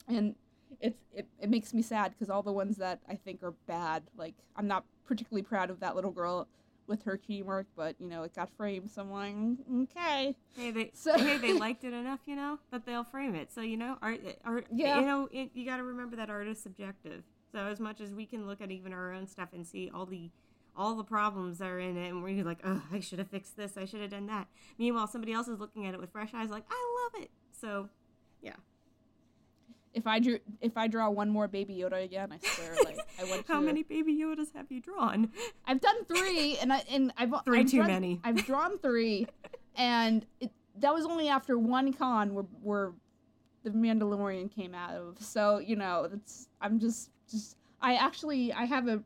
And 0.09 0.35
it's 0.81 1.03
it, 1.15 1.29
it 1.41 1.51
makes 1.51 1.73
me 1.73 1.83
sad 1.83 2.13
because 2.13 2.31
all 2.31 2.43
the 2.43 2.53
ones 2.53 2.77
that 2.79 3.01
I 3.09 3.15
think 3.15 3.43
are 3.43 3.55
bad, 3.67 4.03
like 4.17 4.35
I'm 4.57 4.67
not 4.67 4.85
particularly 5.07 5.43
proud 5.43 5.71
of 5.71 5.81
that 5.81 5.95
little 5.95 6.11
girl 6.11 6.49
with 6.87 7.03
her 7.05 7.17
key 7.17 7.43
mark, 7.43 7.67
but 7.77 7.97
you 7.99 8.09
know 8.09 8.23
it 8.23 8.35
got 8.35 8.51
framed. 8.57 8.91
So 8.91 9.03
I'm 9.03 9.11
like, 9.11 9.35
mm, 9.35 9.83
okay. 9.85 10.37
Hey, 10.57 10.71
they 10.71 10.91
so, 10.95 11.17
hey 11.19 11.39
they 11.39 11.53
liked 11.59 11.85
it 11.85 11.93
enough, 11.93 12.21
you 12.27 12.37
know, 12.37 12.59
that 12.71 12.87
they'll 12.87 13.05
frame 13.05 13.35
it. 13.35 13.53
So 13.53 13.61
you 13.61 13.77
know, 13.77 13.97
art, 14.03 14.21
art 14.45 14.67
yeah. 14.73 15.01
you 15.01 15.07
know, 15.07 15.29
it, 15.33 15.51
you 15.55 15.65
got 15.65 15.79
to 15.79 15.85
remember 15.85 16.17
that 16.17 16.31
art 16.31 16.49
is 16.49 16.61
subjective. 16.61 17.23
So 17.53 17.67
as 17.67 17.81
much 17.81 18.01
as 18.01 18.13
we 18.13 18.27
can 18.27 18.47
look 18.47 18.61
at 18.61 18.71
even 18.71 18.93
our 18.93 19.13
own 19.13 19.27
stuff 19.27 19.51
and 19.53 19.67
see 19.67 19.91
all 19.93 20.07
the 20.07 20.31
all 20.77 20.97
the 20.97 21.05
problems 21.05 21.59
that 21.59 21.69
are 21.69 21.79
in 21.79 21.97
it, 21.97 22.09
and 22.09 22.23
we're 22.23 22.43
like, 22.45 22.59
oh, 22.65 22.83
I 22.93 22.99
should 22.99 23.21
have 23.21 23.29
fixed 23.29 23.57
this, 23.57 23.77
I 23.77 23.85
should 23.85 24.01
have 24.01 24.11
done 24.11 24.27
that. 24.27 24.49
Meanwhile, 24.77 25.07
somebody 25.07 25.33
else 25.33 25.47
is 25.47 25.61
looking 25.61 25.87
at 25.87 25.95
it 25.95 26.01
with 26.01 26.11
fresh 26.11 26.31
eyes, 26.35 26.51
like, 26.51 26.65
I 26.69 27.11
love 27.13 27.23
it. 27.23 27.31
So, 27.53 27.89
yeah 28.43 28.55
if 29.95 30.07
I 30.07 30.19
drew 30.19 30.39
if 30.61 30.77
I 30.77 30.89
draw 30.89 31.09
one 31.09 31.31
more 31.31 31.49
Baby 31.49 31.77
Yoda 31.77 32.05
again, 32.05 32.33
I 32.33 32.39
swear, 32.47 32.75
like 32.85 32.99
I 33.21 33.25
went. 33.31 33.47
How 33.47 33.61
many 33.61 33.83
Baby 33.83 34.15
Yodas 34.15 34.53
have 34.55 34.71
you 34.71 34.81
drawn? 34.81 35.31
I've 35.67 35.81
done 35.81 36.05
three, 36.05 36.59
and 36.59 36.73
I 36.73 36.83
and 36.91 37.13
I've 37.17 37.33
3 37.45 37.61
I've 37.61 37.71
too 37.71 37.77
drawn, 37.79 37.87
many. 37.87 38.21
I've 38.25 38.45
drawn 38.45 38.79
three, 38.79 39.27
and 39.77 40.27
it, 40.41 40.51
that 40.81 40.93
was 40.93 41.07
only 41.07 41.29
after 41.29 41.59
one 41.59 41.93
con 41.93 42.35
where 42.35 42.45
where 42.63 42.93
the 43.63 43.71
Mandalorian 43.71 44.53
came 44.55 44.75
out 44.75 44.91
of. 44.91 45.23
So 45.23 45.59
you 45.59 45.77
know, 45.77 46.09
it's 46.13 46.49
I'm 46.61 46.79
just 46.81 47.11
just 47.31 47.57
I 47.81 47.95
actually 47.95 48.53
I 48.53 48.65
have 48.65 48.89
a 48.89 49.03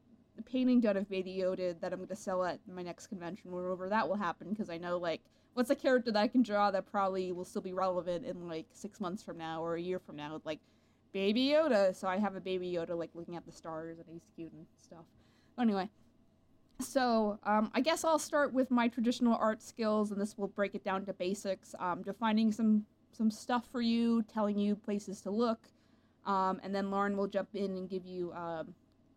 painting 0.46 0.80
done 0.80 0.96
of 0.96 1.08
Baby 1.08 1.38
Yoda 1.42 1.78
that 1.80 1.92
I'm 1.92 1.98
going 1.98 2.08
to 2.08 2.16
sell 2.16 2.44
at 2.44 2.60
my 2.72 2.82
next 2.82 3.08
convention, 3.08 3.50
wherever 3.52 3.88
that 3.88 4.08
will 4.08 4.16
happen, 4.16 4.50
because 4.50 4.70
I 4.70 4.78
know 4.78 4.96
like 4.96 5.20
what's 5.54 5.70
a 5.70 5.74
character 5.74 6.12
that 6.12 6.20
I 6.20 6.28
can 6.28 6.42
draw 6.42 6.70
that 6.70 6.86
probably 6.86 7.32
will 7.32 7.44
still 7.44 7.60
be 7.62 7.72
relevant 7.72 8.24
in 8.24 8.48
like 8.48 8.66
six 8.72 9.00
months 9.00 9.22
from 9.22 9.36
now 9.36 9.62
or 9.62 9.74
a 9.74 9.80
year 9.80 9.98
from 9.98 10.16
now, 10.16 10.40
like 10.44 10.60
Baby 11.12 11.48
Yoda. 11.48 11.94
So 11.94 12.08
I 12.08 12.18
have 12.18 12.36
a 12.36 12.40
Baby 12.40 12.72
Yoda 12.72 12.96
like 12.96 13.10
looking 13.14 13.36
at 13.36 13.46
the 13.46 13.52
stars 13.52 13.98
and 13.98 14.06
he's 14.10 14.28
cute 14.34 14.52
and 14.52 14.66
stuff. 14.82 15.04
Anyway, 15.58 15.88
So 16.80 17.38
um, 17.44 17.70
I 17.74 17.80
guess 17.80 18.04
I'll 18.04 18.18
start 18.18 18.52
with 18.52 18.70
my 18.70 18.86
traditional 18.88 19.34
art 19.36 19.60
skills, 19.62 20.12
and 20.12 20.20
this 20.20 20.38
will 20.38 20.48
break 20.48 20.74
it 20.76 20.84
down 20.84 21.04
to 21.06 21.12
basics. 21.12 21.74
Um, 21.78 22.02
defining 22.02 22.52
some 22.52 22.86
some 23.10 23.30
stuff 23.30 23.64
for 23.72 23.80
you, 23.80 24.22
telling 24.22 24.58
you 24.58 24.76
places 24.76 25.20
to 25.22 25.30
look, 25.30 25.58
um, 26.26 26.60
and 26.62 26.72
then 26.72 26.90
Lauren 26.90 27.16
will 27.16 27.26
jump 27.26 27.48
in 27.54 27.76
and 27.76 27.88
give 27.88 28.06
you 28.06 28.32
um, 28.34 28.74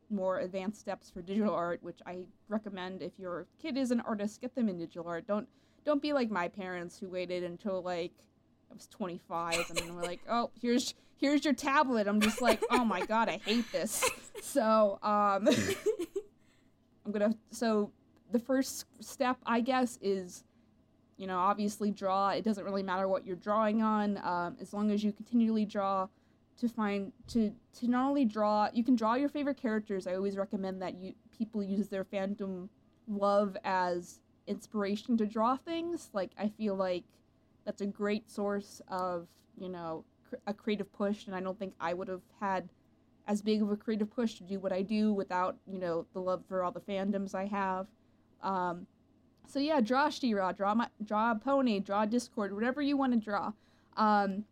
more 0.09 0.39
advanced 0.39 0.79
steps 0.79 1.11
for 1.11 1.21
digital 1.21 1.53
art, 1.53 1.83
which 1.83 1.99
I 2.07 2.25
recommend 2.47 3.03
if 3.03 3.11
your 3.19 3.45
kid 3.61 3.77
is 3.77 3.91
an 3.91 3.99
artist, 4.01 4.41
get 4.41 4.55
them 4.55 4.67
in 4.69 4.79
digital 4.79 5.07
art. 5.07 5.27
Don't 5.27 5.47
don't 5.85 6.01
be 6.01 6.13
like 6.13 6.31
my 6.31 6.47
parents 6.47 6.97
who 6.97 7.09
waited 7.09 7.43
until 7.43 7.81
like 7.83 8.13
I 8.71 8.73
was 8.73 8.87
25 8.87 9.69
and 9.69 9.77
then 9.77 9.95
we're 9.95 10.03
like, 10.03 10.21
"Oh, 10.29 10.49
here's 10.59 10.95
here's 11.21 11.45
your 11.45 11.53
tablet." 11.53 12.07
I'm 12.07 12.19
just 12.19 12.41
like, 12.41 12.61
"Oh 12.69 12.83
my 12.83 13.05
god, 13.05 13.29
I 13.29 13.37
hate 13.37 13.71
this." 13.71 14.09
So, 14.43 14.97
um 15.03 15.47
I'm 17.05 17.13
to 17.13 17.37
so 17.51 17.91
the 18.31 18.39
first 18.39 18.85
step, 18.99 19.37
I 19.45 19.61
guess, 19.61 19.99
is 20.01 20.43
you 21.17 21.27
know, 21.27 21.37
obviously 21.37 21.91
draw. 21.91 22.29
It 22.29 22.43
doesn't 22.43 22.65
really 22.65 22.81
matter 22.81 23.07
what 23.07 23.25
you're 23.25 23.35
drawing 23.35 23.83
on, 23.83 24.17
um, 24.23 24.57
as 24.59 24.73
long 24.73 24.89
as 24.89 25.03
you 25.03 25.13
continually 25.13 25.65
draw 25.65 26.07
to 26.61 26.69
find 26.69 27.11
to 27.27 27.51
to 27.73 27.87
not 27.87 28.07
only 28.07 28.23
draw 28.23 28.69
you 28.71 28.83
can 28.83 28.95
draw 28.95 29.15
your 29.15 29.29
favorite 29.29 29.57
characters 29.57 30.05
i 30.05 30.13
always 30.13 30.37
recommend 30.37 30.79
that 30.79 30.93
you 30.95 31.13
people 31.35 31.63
use 31.63 31.87
their 31.87 32.03
fandom 32.03 32.69
love 33.07 33.57
as 33.63 34.19
inspiration 34.45 35.17
to 35.17 35.25
draw 35.25 35.55
things 35.55 36.09
like 36.13 36.29
i 36.37 36.47
feel 36.47 36.75
like 36.75 37.03
that's 37.65 37.81
a 37.81 37.85
great 37.85 38.29
source 38.29 38.79
of 38.89 39.27
you 39.57 39.69
know 39.69 40.03
a 40.47 40.53
creative 40.53 40.91
push 40.93 41.27
and 41.27 41.35
i 41.35 41.39
don't 41.39 41.57
think 41.57 41.73
i 41.79 41.93
would 41.93 42.07
have 42.07 42.21
had 42.39 42.69
as 43.27 43.41
big 43.41 43.61
of 43.61 43.71
a 43.71 43.75
creative 43.75 44.09
push 44.09 44.35
to 44.35 44.43
do 44.43 44.59
what 44.59 44.71
i 44.71 44.81
do 44.81 45.13
without 45.13 45.57
you 45.67 45.79
know 45.79 46.05
the 46.13 46.19
love 46.19 46.43
for 46.47 46.63
all 46.63 46.71
the 46.71 46.81
fandoms 46.81 47.35
i 47.35 47.45
have 47.45 47.87
um, 48.43 48.87
so 49.47 49.59
yeah 49.59 49.79
draw 49.79 50.09
She-Ra, 50.09 50.51
draw 50.51 50.73
my 50.73 50.87
draw 51.03 51.31
a 51.31 51.35
pony 51.35 51.79
draw 51.79 52.05
discord 52.05 52.53
whatever 52.53 52.81
you 52.81 52.97
want 52.97 53.13
to 53.13 53.19
draw 53.19 53.51
um, 53.97 54.45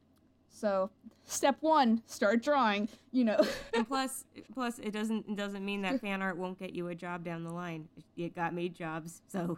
so 0.49 0.89
step 1.25 1.57
one, 1.61 2.01
start 2.05 2.43
drawing. 2.43 2.89
You 3.11 3.25
know. 3.25 3.45
and 3.73 3.87
plus, 3.87 4.25
plus 4.53 4.79
it 4.79 4.91
doesn't 4.91 5.27
it 5.29 5.35
doesn't 5.35 5.63
mean 5.63 5.81
that 5.83 6.01
fan 6.01 6.21
art 6.21 6.37
won't 6.37 6.59
get 6.59 6.73
you 6.75 6.87
a 6.89 6.95
job 6.95 7.23
down 7.23 7.43
the 7.43 7.53
line. 7.53 7.87
It 8.17 8.35
got 8.35 8.53
me 8.53 8.69
jobs, 8.69 9.21
so. 9.27 9.57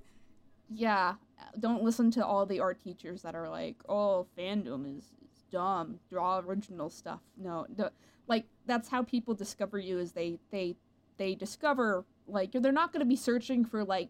yeah, 0.70 1.14
don't 1.58 1.82
listen 1.82 2.10
to 2.12 2.24
all 2.24 2.46
the 2.46 2.60
art 2.60 2.80
teachers 2.80 3.22
that 3.22 3.34
are 3.34 3.48
like, 3.48 3.76
"Oh, 3.88 4.26
fandom 4.36 4.98
is 4.98 5.04
dumb. 5.50 6.00
Draw 6.10 6.40
original 6.40 6.90
stuff." 6.90 7.20
No, 7.36 7.66
the, 7.74 7.92
like 8.26 8.44
that's 8.66 8.88
how 8.88 9.02
people 9.02 9.34
discover 9.34 9.78
you. 9.78 9.98
Is 9.98 10.12
they 10.12 10.38
they 10.50 10.76
they 11.16 11.34
discover 11.34 12.04
like 12.26 12.52
they're 12.52 12.72
not 12.72 12.92
going 12.92 13.00
to 13.00 13.06
be 13.06 13.16
searching 13.16 13.64
for 13.64 13.84
like 13.84 14.08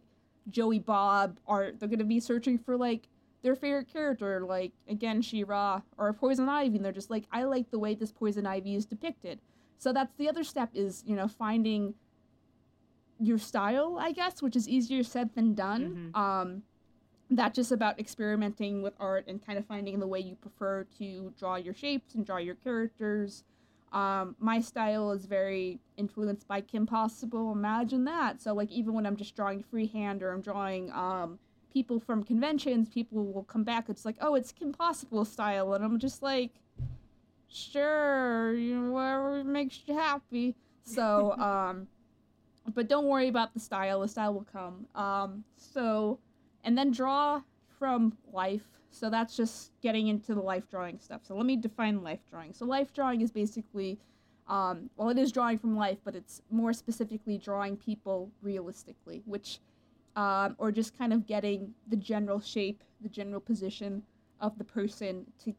Joey 0.51 0.79
Bob 0.79 1.38
art. 1.46 1.79
They're 1.79 1.88
going 1.88 1.98
to 1.98 2.05
be 2.05 2.20
searching 2.20 2.59
for 2.59 2.77
like 2.77 3.09
their 3.42 3.55
favorite 3.55 3.92
character, 3.92 4.44
like 4.44 4.72
again 4.88 5.22
She-Ra 5.22 5.83
or 5.96 6.12
Poison 6.12 6.48
Ivy, 6.48 6.77
and 6.77 6.85
they're 6.85 6.92
just 6.92 7.11
like, 7.11 7.24
I 7.33 7.44
like 7.44 7.70
the 7.70 7.79
way 7.79 7.94
this 7.94 8.12
Poison 8.12 8.46
Ivy 8.46 8.74
is 8.74 8.87
depicted. 8.87 9.40
So 9.79 9.92
that's 9.92 10.14
the 10.16 10.29
other 10.29 10.44
step 10.44 10.70
is 10.74 11.03
you 11.07 11.16
know 11.16 11.29
finding 11.29 11.94
your 13.20 13.38
style, 13.38 13.98
I 14.01 14.12
guess, 14.12 14.42
which 14.42 14.57
is 14.57 14.68
easier 14.68 15.03
said 15.03 15.31
than 15.35 15.55
done. 15.55 16.12
Mm-hmm. 16.14 16.20
Um, 16.20 16.62
that's 17.31 17.57
just 17.57 17.73
about 17.73 17.99
experimenting 17.99 18.83
with 18.83 18.95
art 18.99 19.27
and 19.29 19.45
kind 19.45 19.59
of 19.59 19.67
finding 19.67 19.99
the 19.99 20.07
way 20.07 20.21
you 20.21 20.35
prefer 20.37 20.87
to 20.99 21.33
draw 21.38 21.57
your 21.57 21.75
shapes 21.75 22.14
and 22.14 22.25
draw 22.25 22.38
your 22.38 22.55
characters. 22.57 23.45
Um, 23.93 24.37
my 24.38 24.61
style 24.61 25.12
is 25.12 25.27
very 25.27 25.79
influenced 25.97 26.47
by 26.47 26.61
Kim 26.61 26.87
Possible. 26.87 27.53
Imagine 27.53 28.05
that. 28.05 28.41
So 28.41 28.55
like 28.55 28.71
even 28.71 28.95
when 28.95 29.07
I'm 29.07 29.17
just 29.17 29.37
drawing 29.37 29.62
freehand 29.62 30.23
or 30.23 30.33
I'm 30.33 30.41
drawing 30.41 30.91
um, 30.93 31.38
people 31.73 32.01
from 32.01 32.25
conventions, 32.25 32.88
people 32.88 33.25
will 33.33 33.45
come 33.45 33.64
back. 33.64 33.88
It's 33.88 34.05
like, 34.05 34.17
oh, 34.21 34.35
it's 34.35 34.53
Kim 34.53 34.73
Possible 34.73 35.25
style, 35.25 35.75
and 35.75 35.85
I'm 35.85 35.99
just 35.99 36.23
like, 36.23 36.51
sure, 37.49 38.55
you 38.55 38.79
know, 38.79 38.93
whatever 38.93 39.45
makes 39.45 39.81
you 39.87 39.95
happy. 39.95 40.57
So, 40.85 41.33
um, 41.38 41.88
but 42.75 42.88
don't 42.88 43.07
worry 43.07 43.29
about 43.29 43.55
the 43.55 43.61
style. 43.61 44.01
The 44.01 44.09
style 44.09 44.35
will 44.35 44.47
come. 44.51 44.87
Um, 44.95 45.45
so, 45.57 46.19
and 46.69 46.77
then 46.77 46.91
draw 46.91 47.41
from 47.79 48.13
life. 48.31 48.67
So 48.91 49.09
that's 49.09 49.35
just 49.35 49.73
getting 49.81 50.09
into 50.09 50.35
the 50.35 50.43
life 50.43 50.69
drawing 50.69 50.99
stuff. 50.99 51.23
So 51.25 51.35
let 51.35 51.47
me 51.47 51.57
define 51.57 52.03
life 52.03 52.21
drawing. 52.31 52.53
So 52.53 52.67
life 52.67 52.93
drawing 52.93 53.23
is 53.23 53.31
basically, 53.31 53.99
um, 54.49 54.91
well, 54.99 55.09
it 55.09 55.17
is 55.17 55.33
drawing 55.33 55.57
from 55.57 55.79
life, 55.79 55.97
but 56.05 56.15
it's 56.15 56.43
more 56.51 56.75
specifically 56.75 57.39
drawing 57.39 57.79
people 57.79 58.31
realistically, 58.43 59.23
which 59.25 59.61
um, 60.15 60.57
or 60.59 60.71
just 60.71 60.99
kind 60.99 61.15
of 61.15 61.27
getting 61.27 61.73
the 61.87 61.97
general 61.97 62.39
shape, 62.39 62.85
the 63.01 63.09
general 63.09 63.41
position 63.41 64.03
of 64.39 64.59
the 64.59 64.65
person 64.65 65.25
to 65.45 65.55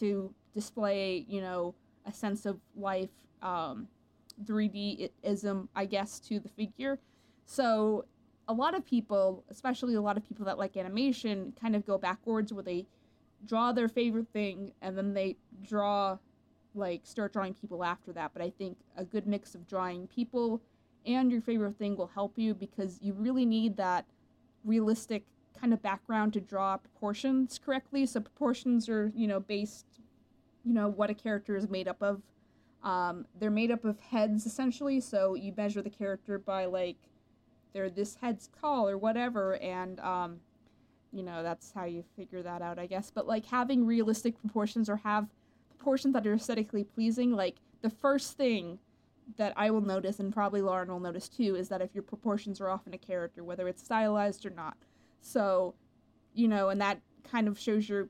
to 0.00 0.34
display, 0.52 1.24
you 1.26 1.40
know, 1.40 1.74
a 2.04 2.12
sense 2.12 2.44
of 2.44 2.60
life, 2.76 3.16
um, 3.40 3.88
3D-ism, 4.44 5.70
I 5.74 5.86
guess, 5.86 6.20
to 6.20 6.38
the 6.38 6.50
figure. 6.50 6.98
So 7.46 8.04
a 8.48 8.52
lot 8.52 8.74
of 8.74 8.84
people, 8.84 9.44
especially 9.48 9.94
a 9.94 10.00
lot 10.00 10.16
of 10.16 10.26
people 10.26 10.44
that 10.46 10.58
like 10.58 10.76
animation, 10.76 11.52
kind 11.60 11.74
of 11.74 11.86
go 11.86 11.98
backwards 11.98 12.52
where 12.52 12.62
they 12.62 12.86
draw 13.46 13.72
their 13.72 13.88
favorite 13.88 14.28
thing 14.32 14.72
and 14.82 14.96
then 14.96 15.14
they 15.14 15.36
draw, 15.62 16.18
like, 16.74 17.02
start 17.04 17.32
drawing 17.32 17.54
people 17.54 17.84
after 17.84 18.12
that. 18.12 18.32
But 18.32 18.42
I 18.42 18.50
think 18.50 18.78
a 18.96 19.04
good 19.04 19.26
mix 19.26 19.54
of 19.54 19.66
drawing 19.68 20.06
people 20.06 20.60
and 21.06 21.30
your 21.30 21.40
favorite 21.40 21.78
thing 21.78 21.96
will 21.96 22.10
help 22.14 22.38
you 22.38 22.54
because 22.54 22.98
you 23.02 23.12
really 23.12 23.44
need 23.44 23.76
that 23.76 24.06
realistic 24.64 25.24
kind 25.58 25.72
of 25.72 25.82
background 25.82 26.32
to 26.32 26.40
draw 26.40 26.76
proportions 26.76 27.60
correctly. 27.64 28.06
So 28.06 28.20
proportions 28.20 28.88
are, 28.88 29.12
you 29.14 29.26
know, 29.26 29.40
based, 29.40 29.86
you 30.64 30.72
know, 30.72 30.88
what 30.88 31.10
a 31.10 31.14
character 31.14 31.56
is 31.56 31.68
made 31.68 31.88
up 31.88 32.02
of. 32.02 32.22
Um, 32.82 33.26
they're 33.40 33.50
made 33.50 33.70
up 33.70 33.86
of 33.86 33.98
heads 33.98 34.44
essentially, 34.44 35.00
so 35.00 35.34
you 35.34 35.54
measure 35.56 35.80
the 35.80 35.88
character 35.88 36.38
by 36.38 36.66
like 36.66 36.98
they're 37.74 37.90
this 37.90 38.16
head's 38.22 38.48
tall 38.60 38.88
or 38.88 38.96
whatever, 38.96 39.56
and 39.56 40.00
um, 40.00 40.40
you 41.12 41.22
know 41.22 41.42
that's 41.42 41.72
how 41.72 41.84
you 41.84 42.02
figure 42.16 42.42
that 42.42 42.62
out, 42.62 42.78
I 42.78 42.86
guess. 42.86 43.10
But 43.10 43.26
like 43.26 43.44
having 43.44 43.84
realistic 43.84 44.40
proportions 44.40 44.88
or 44.88 44.96
have 44.96 45.28
proportions 45.76 46.14
that 46.14 46.26
are 46.26 46.34
aesthetically 46.34 46.84
pleasing, 46.84 47.32
like 47.32 47.56
the 47.82 47.90
first 47.90 48.36
thing 48.36 48.78
that 49.36 49.52
I 49.56 49.70
will 49.70 49.80
notice, 49.80 50.20
and 50.20 50.32
probably 50.32 50.62
Lauren 50.62 50.88
will 50.88 51.00
notice 51.00 51.28
too, 51.28 51.56
is 51.56 51.68
that 51.68 51.82
if 51.82 51.94
your 51.94 52.02
proportions 52.02 52.60
are 52.60 52.68
off 52.68 52.86
in 52.86 52.94
a 52.94 52.98
character, 52.98 53.42
whether 53.42 53.68
it's 53.68 53.82
stylized 53.82 54.46
or 54.46 54.50
not. 54.50 54.76
So, 55.20 55.74
you 56.34 56.46
know, 56.48 56.68
and 56.68 56.80
that 56.80 57.00
kind 57.30 57.48
of 57.48 57.58
shows 57.58 57.88
your 57.88 58.08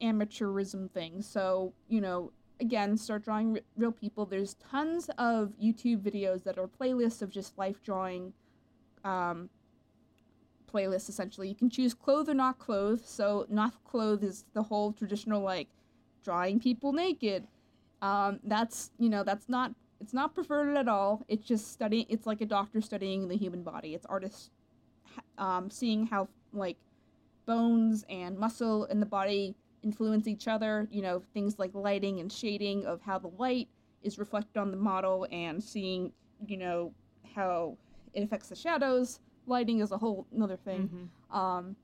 amateurism 0.00 0.90
thing. 0.90 1.20
So, 1.20 1.72
you 1.88 2.00
know, 2.00 2.32
again, 2.60 2.96
start 2.96 3.24
drawing 3.24 3.56
r- 3.56 3.62
real 3.76 3.92
people. 3.92 4.24
There's 4.24 4.54
tons 4.54 5.10
of 5.18 5.52
YouTube 5.62 6.00
videos 6.00 6.44
that 6.44 6.58
are 6.58 6.68
playlists 6.68 7.22
of 7.22 7.30
just 7.30 7.58
life 7.58 7.82
drawing 7.82 8.32
um, 9.04 9.48
playlists, 10.72 11.08
essentially. 11.08 11.48
You 11.48 11.54
can 11.54 11.70
choose 11.70 11.94
clothe 11.94 12.28
or 12.28 12.34
not 12.34 12.58
clothe. 12.58 13.02
So, 13.04 13.46
not 13.48 13.72
clothe 13.84 14.22
is 14.24 14.44
the 14.54 14.62
whole 14.62 14.92
traditional, 14.92 15.42
like, 15.42 15.68
drawing 16.24 16.60
people 16.60 16.92
naked. 16.92 17.46
Um, 18.00 18.40
that's, 18.44 18.90
you 18.98 19.08
know, 19.08 19.22
that's 19.22 19.48
not 19.48 19.72
it's 20.02 20.12
not 20.12 20.34
preferred 20.34 20.76
at 20.76 20.88
all. 20.88 21.24
It's 21.28 21.46
just 21.46 21.72
studying. 21.72 22.06
It's 22.08 22.26
like 22.26 22.40
a 22.40 22.46
doctor 22.46 22.80
studying 22.80 23.28
the 23.28 23.36
human 23.36 23.62
body. 23.62 23.94
It's 23.94 24.04
artists 24.06 24.50
um, 25.38 25.70
seeing 25.70 26.06
how 26.06 26.28
like 26.52 26.76
bones 27.46 28.04
and 28.10 28.36
muscle 28.36 28.84
in 28.86 28.98
the 28.98 29.06
body 29.06 29.54
influence 29.84 30.26
each 30.26 30.48
other. 30.48 30.88
You 30.90 31.02
know, 31.02 31.22
things 31.32 31.58
like 31.60 31.70
lighting 31.72 32.18
and 32.18 32.32
shading 32.32 32.84
of 32.84 33.00
how 33.00 33.20
the 33.20 33.30
light 33.38 33.68
is 34.02 34.18
reflected 34.18 34.58
on 34.58 34.72
the 34.72 34.76
model, 34.76 35.28
and 35.30 35.62
seeing 35.62 36.12
you 36.48 36.56
know 36.56 36.92
how 37.36 37.78
it 38.14 38.22
affects 38.22 38.48
the 38.48 38.56
shadows. 38.56 39.20
Lighting 39.46 39.80
is 39.80 39.92
a 39.92 39.98
whole 39.98 40.26
another 40.34 40.56
thing. 40.56 40.88
Mm-hmm. 41.32 41.36
Um, 41.36 41.76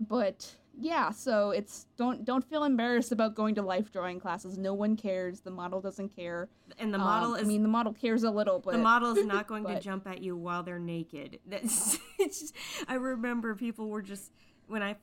but 0.00 0.56
yeah, 0.78 1.10
so 1.10 1.50
it's 1.50 1.86
don't 1.96 2.24
don't 2.24 2.44
feel 2.48 2.64
embarrassed 2.64 3.12
about 3.12 3.34
going 3.34 3.54
to 3.56 3.62
life 3.62 3.92
drawing 3.92 4.20
classes. 4.20 4.56
No 4.56 4.72
one 4.72 4.96
cares. 4.96 5.40
The 5.40 5.50
model 5.50 5.80
doesn't 5.80 6.14
care. 6.14 6.48
And 6.78 6.92
the 6.92 6.98
model 6.98 7.34
um, 7.34 7.36
is 7.36 7.42
I 7.42 7.46
mean 7.46 7.62
the 7.62 7.68
model 7.68 7.92
cares 7.92 8.22
a 8.22 8.30
little, 8.30 8.58
but 8.58 8.72
the 8.72 8.78
model 8.78 9.16
is 9.16 9.26
not 9.26 9.46
going 9.46 9.64
but, 9.64 9.74
to 9.74 9.80
jump 9.80 10.06
at 10.06 10.22
you 10.22 10.36
while 10.36 10.62
they're 10.62 10.78
naked. 10.78 11.40
That's 11.46 11.98
it's 12.18 12.40
just, 12.40 12.54
I 12.88 12.94
remember 12.94 13.54
people 13.54 13.88
were 13.88 14.02
just 14.02 14.32
when 14.66 14.82
I 14.82 14.96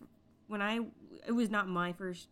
when 0.48 0.62
I 0.62 0.80
it 1.28 1.34
was 1.34 1.50
not 1.50 1.68
my 1.68 1.94
first 1.94 2.30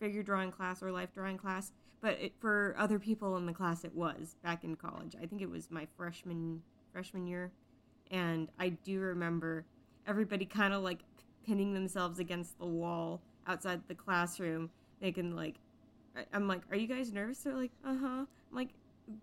figure 0.00 0.22
drawing 0.22 0.50
class 0.50 0.82
or 0.82 0.90
life 0.90 1.12
drawing 1.12 1.38
class, 1.38 1.72
but 2.00 2.18
it, 2.20 2.32
for 2.40 2.74
other 2.76 2.98
people 2.98 3.36
in 3.36 3.46
the 3.46 3.52
class 3.52 3.84
it 3.84 3.94
was 3.94 4.36
back 4.42 4.64
in 4.64 4.74
college. 4.74 5.14
I 5.20 5.26
think 5.26 5.40
it 5.40 5.50
was 5.50 5.70
my 5.70 5.86
freshman 5.96 6.62
freshman 6.92 7.26
year. 7.26 7.50
And 8.10 8.48
I 8.58 8.70
do 8.70 9.00
remember 9.00 9.64
everybody 10.06 10.44
kind 10.44 10.74
of 10.74 10.82
like 10.82 11.00
pinning 11.46 11.74
themselves 11.74 12.18
against 12.18 12.58
the 12.58 12.66
wall 12.66 13.20
outside 13.46 13.80
the 13.88 13.94
classroom. 13.94 14.70
They 15.00 15.12
can 15.12 15.34
like, 15.34 15.56
I'm 16.32 16.46
like, 16.46 16.62
are 16.70 16.76
you 16.76 16.86
guys 16.86 17.12
nervous? 17.12 17.38
They're 17.38 17.54
like, 17.54 17.72
uh 17.84 17.96
huh. 17.98 18.06
I'm 18.06 18.26
like, 18.56 18.68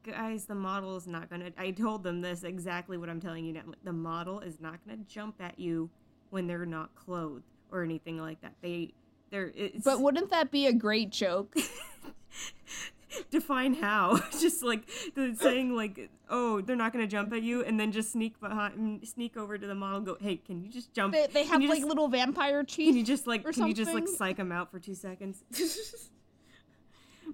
guys, 0.03 0.45
the 0.45 0.55
model 0.55 0.95
is 0.97 1.07
not 1.07 1.29
gonna. 1.29 1.51
I 1.57 1.71
told 1.71 2.03
them 2.03 2.21
this 2.21 2.43
exactly 2.43 2.97
what 2.97 3.09
I'm 3.09 3.21
telling 3.21 3.45
you 3.45 3.53
now. 3.53 3.61
The 3.83 3.93
model 3.93 4.39
is 4.39 4.59
not 4.59 4.79
gonna 4.85 4.99
jump 5.07 5.35
at 5.39 5.59
you 5.59 5.89
when 6.29 6.47
they're 6.47 6.65
not 6.65 6.95
clothed 6.95 7.43
or 7.71 7.83
anything 7.83 8.19
like 8.19 8.41
that. 8.41 8.53
They, 8.61 8.93
they're. 9.29 9.51
It's, 9.55 9.83
But 9.83 10.01
wouldn't 10.01 10.31
that 10.31 10.51
be 10.51 10.67
a 10.67 10.73
great 10.73 11.11
joke? 11.11 11.55
define 13.31 13.73
how 13.73 14.19
just 14.39 14.63
like 14.63 14.83
the 15.15 15.35
saying 15.39 15.75
like 15.75 16.09
oh 16.29 16.61
they're 16.61 16.75
not 16.75 16.93
gonna 16.93 17.07
jump 17.07 17.31
at 17.33 17.41
you 17.41 17.63
and 17.63 17.79
then 17.79 17.91
just 17.91 18.11
sneak 18.11 18.39
behind 18.39 19.07
sneak 19.07 19.35
over 19.37 19.57
to 19.57 19.65
the 19.67 19.75
model 19.75 19.99
go 20.01 20.17
hey 20.21 20.37
can 20.37 20.61
you 20.61 20.69
just 20.69 20.93
jump 20.93 21.13
They, 21.13 21.27
they 21.27 21.43
have 21.45 21.61
like 21.61 21.77
just- 21.79 21.87
little 21.87 22.07
vampire 22.07 22.63
can 22.63 22.85
you 22.85 22.93
teeth. 22.93 23.05
just 23.05 23.27
like 23.27 23.43
can 23.51 23.67
you 23.67 23.73
just 23.73 23.93
like 23.93 24.07
something. 24.07 24.15
psych 24.15 24.37
them 24.37 24.51
out 24.51 24.69
for 24.71 24.79
two 24.79 24.95
seconds 24.95 25.43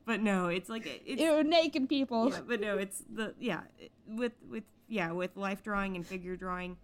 but 0.05 0.21
no 0.21 0.47
it's 0.47 0.69
like 0.69 0.85
it- 0.85 1.01
it's 1.05 1.21
Ew, 1.21 1.43
naked 1.43 1.87
people. 1.89 2.29
yeah, 2.31 2.39
but 2.47 2.59
no 2.61 2.77
it's 2.77 3.03
the 3.13 3.33
yeah 3.39 3.61
with 4.07 4.33
with 4.49 4.63
yeah 4.87 5.11
with 5.11 5.35
life 5.35 5.63
drawing 5.63 5.95
and 5.95 6.05
figure 6.05 6.35
drawing 6.35 6.77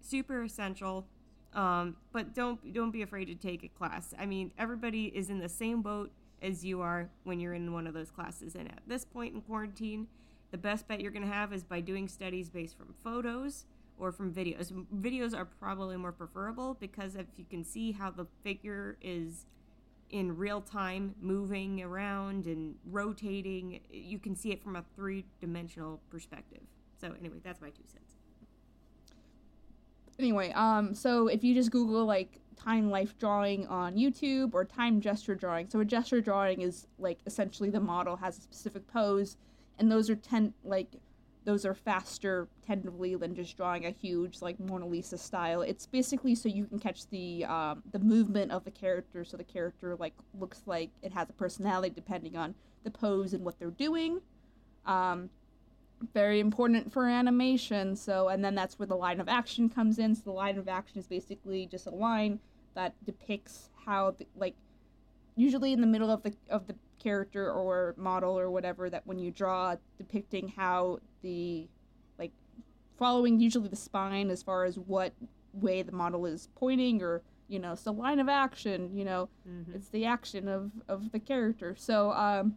super 0.00 0.42
essential 0.42 1.06
um 1.54 1.96
but 2.12 2.34
don't 2.34 2.72
don't 2.74 2.90
be 2.90 3.02
afraid 3.02 3.24
to 3.26 3.34
take 3.34 3.62
a 3.64 3.68
class 3.68 4.12
i 4.18 4.26
mean 4.26 4.52
everybody 4.58 5.06
is 5.06 5.30
in 5.30 5.38
the 5.38 5.48
same 5.48 5.80
boat 5.82 6.10
as 6.42 6.64
you 6.64 6.80
are 6.80 7.08
when 7.24 7.40
you're 7.40 7.54
in 7.54 7.72
one 7.72 7.86
of 7.86 7.94
those 7.94 8.10
classes. 8.10 8.54
And 8.54 8.68
at 8.68 8.82
this 8.86 9.04
point 9.04 9.34
in 9.34 9.40
quarantine 9.40 10.08
the 10.50 10.58
best 10.58 10.88
bet 10.88 11.00
you're 11.00 11.12
going 11.12 11.26
to 11.26 11.32
have 11.32 11.52
is 11.52 11.62
by 11.62 11.80
doing 11.80 12.08
studies 12.08 12.48
based 12.48 12.76
from 12.76 12.94
photos 13.04 13.66
or 13.98 14.12
from 14.12 14.32
videos. 14.32 14.72
Videos 15.00 15.36
are 15.36 15.44
probably 15.44 15.96
more 15.96 16.12
preferable 16.12 16.76
because 16.80 17.16
if 17.16 17.26
you 17.36 17.44
can 17.44 17.64
see 17.64 17.92
how 17.92 18.10
the 18.10 18.26
figure 18.42 18.96
is 19.02 19.46
in 20.10 20.34
real 20.36 20.62
time 20.62 21.14
moving 21.20 21.82
around 21.82 22.46
and 22.46 22.74
rotating 22.86 23.78
you 23.90 24.18
can 24.18 24.34
see 24.34 24.50
it 24.50 24.62
from 24.62 24.74
a 24.76 24.84
three-dimensional 24.96 26.00
perspective. 26.08 26.62
So 26.98 27.12
anyway 27.18 27.38
that's 27.44 27.60
my 27.60 27.68
two 27.68 27.82
cents. 27.86 28.14
Anyway, 30.18 30.50
um, 30.52 30.94
so 30.94 31.28
if 31.28 31.44
you 31.44 31.54
just 31.54 31.70
Google 31.70 32.04
like 32.04 32.40
time 32.58 32.90
life 32.90 33.16
drawing 33.18 33.66
on 33.68 33.94
YouTube 33.96 34.54
or 34.54 34.64
time 34.64 35.00
gesture 35.00 35.34
drawing, 35.34 35.68
so 35.70 35.80
a 35.80 35.84
gesture 35.84 36.20
drawing 36.20 36.60
is 36.62 36.86
like 36.98 37.18
essentially 37.26 37.70
the 37.70 37.80
model 37.80 38.16
has 38.16 38.38
a 38.38 38.40
specific 38.40 38.86
pose, 38.86 39.36
and 39.78 39.90
those 39.90 40.10
are 40.10 40.16
ten 40.16 40.52
like 40.64 40.88
those 41.44 41.64
are 41.64 41.72
faster 41.72 42.46
tentatively 42.66 43.14
than 43.14 43.34
just 43.34 43.56
drawing 43.56 43.86
a 43.86 43.90
huge 43.90 44.42
like 44.42 44.60
Mona 44.60 44.86
Lisa 44.86 45.16
style. 45.16 45.62
It's 45.62 45.86
basically 45.86 46.34
so 46.34 46.48
you 46.48 46.66
can 46.66 46.78
catch 46.78 47.08
the 47.08 47.44
um, 47.46 47.82
the 47.92 47.98
movement 48.00 48.52
of 48.52 48.64
the 48.64 48.70
character, 48.70 49.24
so 49.24 49.36
the 49.36 49.44
character 49.44 49.96
like 49.96 50.14
looks 50.38 50.62
like 50.66 50.90
it 51.02 51.12
has 51.12 51.30
a 51.30 51.32
personality 51.32 51.94
depending 51.94 52.36
on 52.36 52.54
the 52.84 52.90
pose 52.90 53.32
and 53.32 53.44
what 53.44 53.58
they're 53.58 53.70
doing. 53.70 54.20
Um, 54.84 55.30
very 56.14 56.40
important 56.40 56.92
for 56.92 57.06
animation. 57.08 57.96
So, 57.96 58.28
and 58.28 58.44
then 58.44 58.54
that's 58.54 58.78
where 58.78 58.86
the 58.86 58.96
line 58.96 59.20
of 59.20 59.28
action 59.28 59.68
comes 59.68 59.98
in. 59.98 60.14
So, 60.14 60.22
the 60.24 60.32
line 60.32 60.58
of 60.58 60.68
action 60.68 60.98
is 60.98 61.06
basically 61.06 61.66
just 61.66 61.86
a 61.86 61.90
line 61.90 62.40
that 62.74 62.94
depicts 63.04 63.70
how, 63.84 64.12
the, 64.12 64.26
like, 64.36 64.54
usually 65.36 65.72
in 65.72 65.80
the 65.80 65.86
middle 65.86 66.10
of 66.10 66.22
the 66.22 66.34
of 66.50 66.66
the 66.66 66.74
character 66.98 67.50
or 67.52 67.94
model 67.96 68.36
or 68.38 68.50
whatever 68.50 68.90
that 68.90 69.06
when 69.06 69.18
you 69.20 69.30
draw 69.30 69.76
depicting 69.96 70.48
how 70.48 70.98
the 71.22 71.68
like 72.18 72.32
following 72.98 73.38
usually 73.38 73.68
the 73.68 73.76
spine 73.76 74.30
as 74.30 74.42
far 74.42 74.64
as 74.64 74.76
what 74.80 75.12
way 75.52 75.80
the 75.80 75.92
model 75.92 76.26
is 76.26 76.48
pointing 76.56 77.00
or 77.00 77.22
you 77.46 77.60
know 77.60 77.76
so 77.76 77.92
line 77.92 78.18
of 78.18 78.28
action 78.28 78.90
you 78.96 79.04
know 79.04 79.28
Mhm. 79.48 79.76
it's 79.76 79.90
the 79.90 80.04
action 80.04 80.48
of 80.48 80.72
of 80.88 81.12
the 81.12 81.20
character 81.20 81.76
so 81.78 82.10
um 82.12 82.56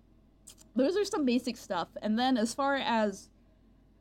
those 0.76 0.98
are 0.98 1.06
some 1.06 1.24
basic 1.24 1.58
stuff 1.58 1.90
and 2.02 2.18
then 2.18 2.36
as 2.36 2.56
far 2.56 2.78
as 2.78 3.30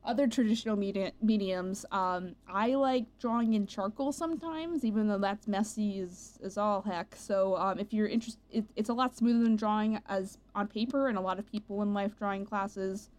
other 0.04 0.26
traditional 0.26 0.76
media- 0.76 1.12
mediums 1.22 1.84
um 1.92 2.34
i 2.48 2.68
like 2.74 3.04
drawing 3.18 3.52
in 3.54 3.66
charcoal 3.66 4.12
sometimes 4.12 4.84
even 4.84 5.08
though 5.08 5.18
that's 5.18 5.46
messy 5.46 6.00
as, 6.00 6.38
as 6.42 6.56
all 6.56 6.82
heck. 6.82 7.14
So 7.14 7.56
um 7.56 7.78
if 7.78 7.92
you're 7.92 8.06
interested 8.08 8.40
it, 8.50 8.64
it's 8.76 8.88
a 8.88 8.94
lot 8.94 9.16
smoother 9.16 9.44
than 9.44 9.56
drawing 9.56 10.00
as 10.08 10.38
on 10.54 10.68
paper 10.68 11.08
and 11.08 11.18
a 11.18 11.20
lot 11.20 11.38
of 11.38 11.50
people 11.50 11.82
in 11.82 11.92
life 11.92 12.16
drawing 12.18 12.44
classes 12.46 13.10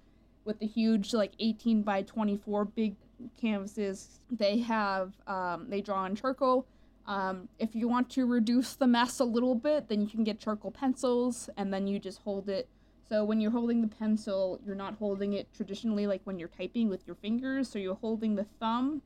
with 0.43 0.59
the 0.59 0.65
huge 0.65 1.13
like 1.13 1.33
18 1.39 1.83
by 1.83 2.01
24 2.01 2.65
big 2.65 2.95
canvases 3.39 4.19
they 4.31 4.57
have 4.59 5.13
um, 5.27 5.67
they 5.69 5.81
draw 5.81 6.05
in 6.05 6.15
charcoal. 6.15 6.65
Um, 7.05 7.49
if 7.59 7.75
you 7.75 7.87
want 7.87 8.09
to 8.11 8.25
reduce 8.25 8.75
the 8.75 8.87
mess 8.87 9.19
a 9.19 9.23
little 9.23 9.55
bit 9.55 9.87
then 9.87 10.01
you 10.01 10.07
can 10.07 10.23
get 10.23 10.39
charcoal 10.39 10.71
pencils 10.71 11.49
and 11.57 11.71
then 11.71 11.85
you 11.85 11.99
just 11.99 12.19
hold 12.19 12.49
it 12.49 12.67
so 13.11 13.25
when 13.25 13.41
you're 13.41 13.51
holding 13.51 13.81
the 13.81 13.89
pencil 13.89 14.61
you're 14.65 14.73
not 14.73 14.95
holding 14.95 15.33
it 15.33 15.53
traditionally 15.53 16.07
like 16.07 16.21
when 16.23 16.39
you're 16.39 16.47
typing 16.47 16.87
with 16.87 17.05
your 17.05 17.17
fingers. 17.17 17.69
So 17.69 17.77
you're 17.77 17.95
holding 17.95 18.35
the 18.35 18.45
thumb 18.57 19.01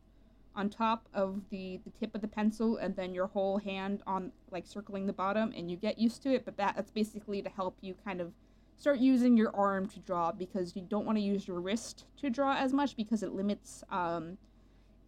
on 0.56 0.70
top 0.70 1.08
of 1.12 1.42
the, 1.50 1.80
the 1.84 1.90
tip 1.90 2.14
of 2.14 2.22
the 2.22 2.28
pencil 2.28 2.78
and 2.78 2.96
then 2.96 3.16
your 3.16 3.26
whole 3.26 3.58
hand 3.58 4.04
on 4.06 4.32
like 4.52 4.68
circling 4.68 5.08
the 5.08 5.14
bottom 5.14 5.52
and 5.58 5.72
you 5.72 5.78
get 5.78 5.98
used 5.98 6.22
to 6.22 6.36
it. 6.36 6.46
But 6.46 6.56
that, 6.58 6.76
that's 6.76 6.92
basically 6.92 7.42
to 7.42 7.50
help 7.50 7.78
you 7.82 7.96
kind 8.06 8.22
of 8.22 8.32
start 8.78 9.00
using 9.00 9.36
your 9.36 9.56
arm 9.56 9.88
to 9.88 10.00
draw 10.02 10.32
because 10.32 10.76
you 10.76 10.84
don't 10.84 11.08
want 11.08 11.18
to 11.18 11.24
use 11.24 11.48
your 11.48 11.60
wrist 11.60 12.06
to 12.18 12.30
draw 12.30 12.56
as 12.56 12.74
much 12.74 12.96
because 12.96 13.24
it 13.24 13.32
limits 13.32 13.84
um, 13.90 14.38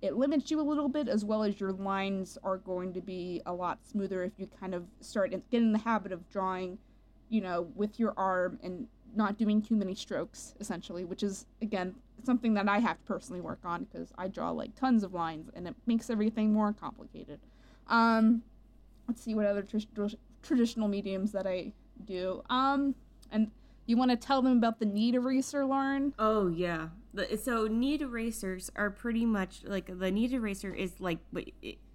it 0.02 0.16
limits 0.16 0.50
you 0.50 0.60
a 0.60 0.64
little 0.64 0.90
bit 0.90 1.08
as 1.08 1.24
well 1.24 1.44
as 1.44 1.60
your 1.60 1.72
lines 1.72 2.36
are 2.44 2.58
going 2.58 2.94
to 2.94 3.02
be 3.02 3.44
a 3.46 3.54
lot 3.54 3.78
smoother 3.86 4.24
if 4.24 4.34
you 4.38 4.50
kind 4.60 4.74
of 4.74 4.86
start 5.02 5.34
and 5.34 5.44
get 5.52 5.62
in 5.62 5.72
the 5.72 5.80
habit 5.80 6.12
of 6.12 6.28
drawing 6.32 6.80
you 7.30 7.42
know 7.42 7.68
with 7.76 8.00
your 8.00 8.14
arm 8.18 8.60
and 8.64 8.88
not 9.16 9.38
doing 9.38 9.62
too 9.62 9.76
many 9.76 9.96
strokes 9.96 10.54
essentially 10.60 11.06
which 11.06 11.24
is 11.24 11.46
again 11.62 11.96
something 12.24 12.54
that 12.54 12.68
i 12.68 12.80
have 12.80 12.98
to 12.98 13.04
personally 13.04 13.42
work 13.42 13.60
on 13.64 13.86
because 13.86 14.12
i 14.18 14.28
draw 14.28 14.52
like 14.52 14.76
tons 14.76 15.04
of 15.04 15.14
lines 15.14 15.50
and 15.56 15.68
it 15.68 15.76
makes 15.86 16.10
everything 16.10 16.54
more 16.54 16.74
complicated 16.74 17.40
um 17.88 18.44
let's 19.08 19.22
see 19.22 19.34
what 19.34 19.46
other 19.46 19.62
tr- 19.62 20.16
traditional 20.42 20.88
mediums 20.88 21.32
that 21.32 21.48
i 21.48 21.72
do 22.06 22.42
um 22.50 22.94
and 23.32 23.50
you 23.86 23.96
want 23.96 24.12
to 24.12 24.18
tell 24.18 24.42
them 24.42 24.58
about 24.58 24.80
the 24.80 24.86
knead 24.86 25.16
eraser 25.16 25.66
lauren 25.66 26.14
Oh 26.20 26.48
yeah. 26.48 26.90
So 27.42 27.68
knead 27.68 28.02
erasers 28.02 28.70
are 28.76 28.92
pretty 28.92 29.26
much 29.26 29.62
like 29.66 29.98
the 29.98 30.12
knead 30.12 30.34
eraser 30.34 30.74
is 30.74 31.00
like 31.00 31.20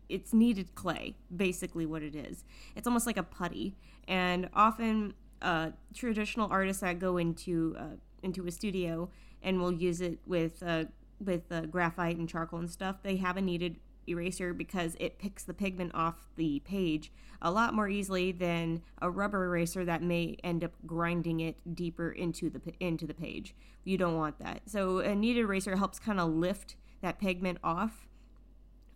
it's 0.09 0.33
kneaded 0.33 0.75
clay, 0.75 1.15
basically 1.35 1.87
what 1.87 2.03
it 2.03 2.15
is. 2.15 2.45
It's 2.77 2.87
almost 2.87 3.07
like 3.07 3.17
a 3.17 3.23
putty, 3.23 3.75
and 4.07 4.49
often 4.53 5.15
uh, 5.43 5.71
traditional 5.95 6.49
artists 6.51 6.81
that 6.81 6.99
go 6.99 7.17
into 7.17 7.77
uh, 7.79 7.97
into 8.23 8.47
a 8.47 8.51
studio 8.51 9.11
and 9.43 9.61
will 9.61 9.73
use 9.73 10.01
it 10.01 10.19
with 10.27 10.63
uh, 10.63 10.85
with 11.25 11.51
uh, 11.51 11.63
graphite 11.63 12.17
and 12.17 12.29
charcoal 12.29 12.59
and 12.59 12.71
stuff. 12.71 12.97
They 13.03 13.17
have 13.17 13.37
a 13.37 13.41
kneaded 13.41 13.77
eraser 14.09 14.53
because 14.53 14.97
it 14.99 15.19
picks 15.19 15.45
the 15.45 15.55
pigment 15.55 15.93
off 15.95 16.27
the 16.37 16.61
page 16.61 17.13
a 17.41 17.51
lot 17.51 17.75
more 17.75 17.89
easily 17.89 18.33
than 18.33 18.83
a 19.01 19.11
rubber 19.11 19.45
eraser 19.45 19.85
that 19.85 20.03
may 20.03 20.37
end 20.45 20.65
up 20.65 20.73
grinding 20.87 21.41
it 21.41 21.57
deeper 21.75 22.11
into 22.11 22.49
the 22.49 22.61
into 22.81 23.07
the 23.07 23.15
page. 23.15 23.55
You 23.85 23.99
don't 23.99 24.17
want 24.17 24.39
that. 24.39 24.63
So 24.67 24.99
a 24.99 25.15
kneaded 25.15 25.45
eraser 25.45 25.77
helps 25.77 25.99
kind 25.99 26.21
of 26.21 26.31
lift 26.31 26.77
that 27.01 27.19
pigment 27.19 27.59
off 27.65 28.09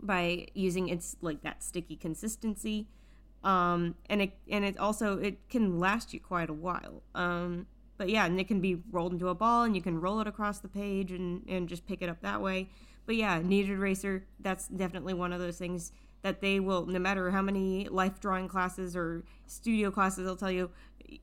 by 0.00 0.46
using 0.54 0.88
its 0.88 1.16
like 1.20 1.42
that 1.42 1.62
sticky 1.62 1.96
consistency. 1.96 2.86
Um, 3.46 3.94
and 4.10 4.22
it 4.22 4.32
and 4.50 4.64
it 4.64 4.76
also 4.76 5.18
it 5.18 5.48
can 5.48 5.78
last 5.78 6.12
you 6.12 6.18
quite 6.18 6.50
a 6.50 6.52
while. 6.52 7.02
Um, 7.14 7.66
but 7.96 8.08
yeah, 8.08 8.26
and 8.26 8.38
it 8.40 8.48
can 8.48 8.60
be 8.60 8.82
rolled 8.90 9.12
into 9.12 9.28
a 9.28 9.34
ball, 9.34 9.62
and 9.62 9.76
you 9.76 9.80
can 9.80 10.00
roll 10.00 10.20
it 10.20 10.26
across 10.26 10.58
the 10.58 10.68
page 10.68 11.12
and 11.12 11.42
and 11.48 11.68
just 11.68 11.86
pick 11.86 12.02
it 12.02 12.08
up 12.08 12.20
that 12.22 12.42
way. 12.42 12.68
But 13.06 13.14
yeah, 13.14 13.40
kneaded 13.40 13.70
eraser 13.70 14.26
that's 14.40 14.66
definitely 14.66 15.14
one 15.14 15.32
of 15.32 15.38
those 15.38 15.58
things 15.58 15.92
that 16.22 16.40
they 16.40 16.58
will 16.58 16.86
no 16.86 16.98
matter 16.98 17.30
how 17.30 17.40
many 17.40 17.88
life 17.88 18.18
drawing 18.18 18.48
classes 18.48 18.96
or 18.96 19.22
studio 19.46 19.92
classes 19.92 20.24
they'll 20.24 20.34
tell 20.34 20.50
you 20.50 20.68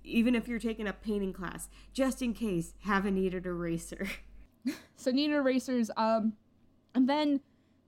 even 0.01 0.33
if 0.33 0.47
you're 0.47 0.59
taking 0.59 0.87
a 0.87 0.93
painting 0.93 1.33
class 1.33 1.67
just 1.91 2.21
in 2.21 2.33
case 2.33 2.73
have 2.83 3.05
a 3.05 3.11
kneaded 3.11 3.45
eraser 3.45 4.07
so 4.95 5.11
kneaded 5.11 5.35
erasers 5.35 5.91
um 5.97 6.31
and 6.95 7.09
then 7.09 7.41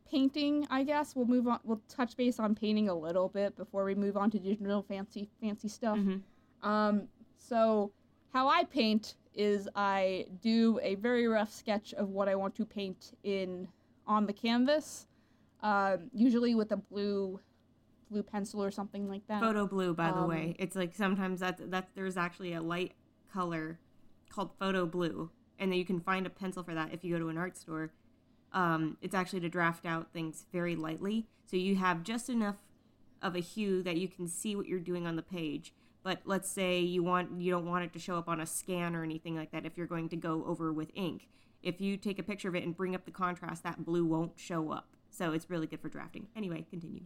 painting 0.10 0.66
i 0.70 0.84
guess. 0.84 1.16
We'll 1.16 1.26
move 1.26 1.48
on 1.48 1.60
we'll 1.64 1.82
touch 1.90 2.16
base 2.16 2.40
on 2.40 2.56
painting 2.56 2.90
a 2.90 2.94
little 2.96 3.30
bit 3.30 3.56
before 3.56 3.84
we 3.84 3.96
move 3.96 4.16
on 4.18 4.30
to 4.32 4.40
digital 4.40 4.84
fancy 4.84 5.30
fancy 5.42 5.68
stuff. 5.68 5.98
Mhm. 5.98 6.22
um 6.64 7.08
so 7.38 7.92
how 8.34 8.48
i 8.48 8.64
paint 8.64 9.16
is 9.34 9.68
i 9.76 10.26
do 10.42 10.80
a 10.82 10.96
very 10.96 11.28
rough 11.28 11.52
sketch 11.54 11.94
of 11.94 12.10
what 12.10 12.28
i 12.30 12.36
want 12.36 12.56
to 12.56 12.66
paint 12.66 13.14
in 13.24 13.68
on 14.08 14.26
the 14.26 14.34
canvas 14.34 15.08
um 15.62 16.10
usually 16.14 16.54
with 16.56 16.72
a 16.72 16.78
blue 16.78 17.40
blue 18.12 18.22
pencil 18.24 18.64
or 18.64 18.70
something 18.70 19.10
like 19.10 19.26
that. 19.28 19.42
Photo 19.42 19.66
blue 19.66 19.96
by 19.96 20.12
the 20.12 20.20
Um, 20.20 20.28
way. 20.30 20.56
It's 20.60 20.76
like 20.76 20.94
sometimes 20.94 21.40
that's 21.40 21.60
that 21.66 21.90
there's 21.96 22.18
actually 22.18 22.54
a 22.54 22.62
light 22.62 22.94
color 23.34 23.80
called 24.30 24.52
photo 24.60 24.86
blue 24.86 25.32
and 25.58 25.72
then 25.72 25.80
you 25.80 25.86
can 25.86 26.00
find 26.00 26.28
a 26.28 26.30
pencil 26.30 26.62
for 26.62 26.76
that 26.76 26.94
if 26.94 27.04
you 27.04 27.12
go 27.12 27.20
to 27.20 27.30
an 27.30 27.38
art 27.38 27.58
store 27.58 27.92
um, 28.56 28.98
it's 29.02 29.14
actually 29.14 29.42
to 29.42 29.50
draft 29.50 29.86
out 29.86 30.12
things 30.12 30.48
very 30.52 30.76
lightly 30.76 31.28
so 31.46 31.58
you 31.58 31.76
have 31.76 32.04
just 32.04 32.30
enough 32.30 32.58
of 33.22 33.36
a 33.36 33.40
hue 33.40 33.84
that 33.84 33.98
you 33.98 34.08
can 34.08 34.28
see 34.28 34.56
what 34.56 34.68
you're 34.68 34.80
doing 34.80 35.06
on 35.06 35.16
the 35.16 35.22
page 35.22 35.74
But 36.06 36.22
let's 36.26 36.48
say 36.48 36.80
you 36.82 37.02
want 37.02 37.42
you 37.42 37.52
don't 37.52 37.66
want 37.66 37.84
it 37.84 37.92
to 37.94 38.00
show 38.00 38.16
up 38.16 38.30
on 38.30 38.40
a 38.40 38.46
scan 38.46 38.96
or 38.96 39.04
anything 39.04 39.36
like 39.36 39.52
that 39.52 39.66
if 39.66 39.76
you're 39.76 39.88
going 39.88 40.08
to 40.10 40.16
go 40.16 40.46
over 40.46 40.72
with 40.72 40.92
ink. 40.94 41.28
If 41.64 41.82
you 41.82 41.98
take 41.98 42.20
a 42.20 42.24
picture 42.24 42.48
of 42.48 42.56
it 42.56 42.64
and 42.64 42.78
bring 42.78 42.94
up 42.94 43.06
the 43.06 43.12
contrast, 43.12 43.64
that 43.64 43.84
blue 43.84 44.06
won't 44.06 44.34
show 44.36 44.72
up. 44.72 44.88
So 45.10 45.34
it's 45.34 45.50
really 45.50 45.66
good 45.66 45.82
for 45.82 45.90
drafting. 45.90 46.28
Anyway, 46.36 46.64
continue. 46.70 47.02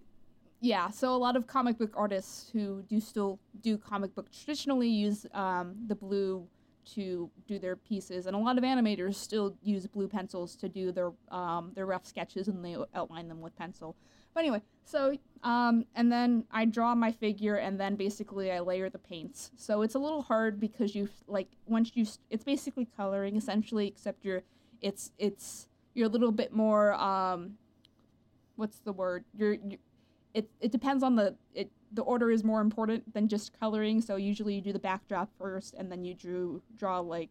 yeah, 0.62 0.88
so 0.88 1.14
a 1.14 1.18
lot 1.18 1.36
of 1.36 1.46
comic 1.46 1.76
book 1.76 1.92
artists 1.94 2.48
who 2.50 2.82
do 2.88 2.98
still 2.98 3.38
do 3.60 3.76
comic 3.76 4.14
book 4.14 4.28
traditionally 4.32 4.88
use 4.88 5.26
um, 5.34 5.74
the 5.86 5.94
blue 5.94 6.46
to 6.94 7.30
do 7.46 7.58
their 7.58 7.76
pieces, 7.76 8.26
and 8.26 8.34
a 8.34 8.38
lot 8.38 8.58
of 8.58 8.64
animators 8.64 9.14
still 9.14 9.56
use 9.62 9.86
blue 9.86 10.08
pencils 10.08 10.56
to 10.56 10.68
do 10.68 10.92
their 10.92 11.12
um, 11.30 11.72
their 11.74 11.86
rough 11.86 12.06
sketches, 12.06 12.48
and 12.48 12.64
they 12.64 12.76
outline 12.94 13.28
them 13.28 13.40
with 13.40 13.56
pencil. 13.56 13.96
But 14.34 14.40
anyway, 14.40 14.62
so 14.84 15.16
um, 15.42 15.84
and 15.94 16.10
then 16.10 16.44
I 16.50 16.64
draw 16.64 16.94
my 16.94 17.12
figure, 17.12 17.56
and 17.56 17.80
then 17.80 17.96
basically 17.96 18.50
I 18.52 18.60
layer 18.60 18.88
the 18.88 18.98
paints. 18.98 19.50
So 19.56 19.82
it's 19.82 19.94
a 19.94 19.98
little 19.98 20.22
hard 20.22 20.60
because 20.60 20.94
you 20.94 21.08
like 21.26 21.48
once 21.66 21.92
you 21.94 22.06
it's 22.30 22.44
basically 22.44 22.88
coloring 22.96 23.36
essentially, 23.36 23.86
except 23.86 24.24
you're 24.24 24.42
it's 24.80 25.10
it's 25.18 25.68
you're 25.94 26.06
a 26.06 26.10
little 26.10 26.32
bit 26.32 26.52
more 26.52 26.94
um, 26.94 27.56
what's 28.56 28.78
the 28.80 28.92
word? 28.92 29.24
You're, 29.36 29.54
you 29.54 29.78
it 30.34 30.48
it 30.60 30.70
depends 30.70 31.02
on 31.02 31.16
the 31.16 31.34
it 31.54 31.70
the 31.92 32.02
order 32.02 32.30
is 32.30 32.44
more 32.44 32.60
important 32.60 33.12
than 33.14 33.28
just 33.28 33.58
coloring. 33.58 34.00
So 34.00 34.16
usually 34.16 34.54
you 34.54 34.60
do 34.60 34.72
the 34.72 34.78
backdrop 34.78 35.30
first, 35.38 35.74
and 35.74 35.90
then 35.90 36.04
you 36.04 36.14
drew 36.14 36.62
draw 36.76 37.00
like 37.00 37.30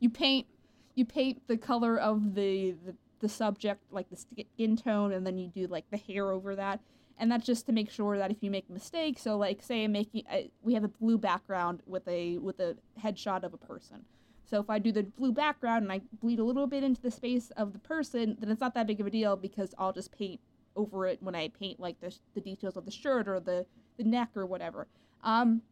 you 0.00 0.10
paint 0.10 0.46
you 0.94 1.04
paint 1.04 1.42
the 1.48 1.56
color 1.56 1.98
of 1.98 2.34
the, 2.34 2.72
the 2.84 2.94
the 3.20 3.28
subject, 3.28 3.80
like 3.90 4.10
the 4.10 4.16
skin 4.16 4.76
tone, 4.76 5.12
and 5.12 5.26
then 5.26 5.38
you 5.38 5.48
do 5.48 5.66
like 5.66 5.90
the 5.90 5.96
hair 5.96 6.30
over 6.30 6.54
that. 6.54 6.80
And 7.16 7.30
that's 7.30 7.46
just 7.46 7.64
to 7.66 7.72
make 7.72 7.90
sure 7.90 8.18
that 8.18 8.30
if 8.30 8.38
you 8.42 8.50
make 8.50 8.68
mistakes, 8.68 9.22
so 9.22 9.38
like 9.38 9.62
say 9.62 9.84
I'm 9.84 9.92
making, 9.92 10.24
I, 10.30 10.50
we 10.62 10.74
have 10.74 10.84
a 10.84 10.88
blue 10.88 11.16
background 11.16 11.80
with 11.86 12.06
a 12.08 12.38
with 12.38 12.60
a 12.60 12.76
headshot 13.02 13.44
of 13.44 13.54
a 13.54 13.56
person. 13.56 14.04
So 14.44 14.60
if 14.60 14.68
I 14.68 14.78
do 14.78 14.92
the 14.92 15.04
blue 15.04 15.32
background 15.32 15.84
and 15.84 15.92
I 15.92 16.02
bleed 16.20 16.38
a 16.38 16.44
little 16.44 16.66
bit 16.66 16.84
into 16.84 17.00
the 17.00 17.10
space 17.10 17.50
of 17.56 17.72
the 17.72 17.78
person, 17.78 18.36
then 18.38 18.50
it's 18.50 18.60
not 18.60 18.74
that 18.74 18.86
big 18.86 19.00
of 19.00 19.06
a 19.06 19.10
deal 19.10 19.36
because 19.36 19.74
I'll 19.78 19.92
just 19.92 20.12
paint 20.12 20.40
over 20.76 21.06
it 21.06 21.22
when 21.22 21.34
I 21.34 21.48
paint 21.48 21.80
like 21.80 22.00
the, 22.00 22.14
the 22.34 22.40
details 22.40 22.76
of 22.76 22.84
the 22.84 22.90
shirt 22.90 23.28
or 23.28 23.40
the, 23.40 23.66
the 23.96 24.04
neck 24.04 24.30
or 24.34 24.46
whatever. 24.46 24.86
Um, 25.22 25.62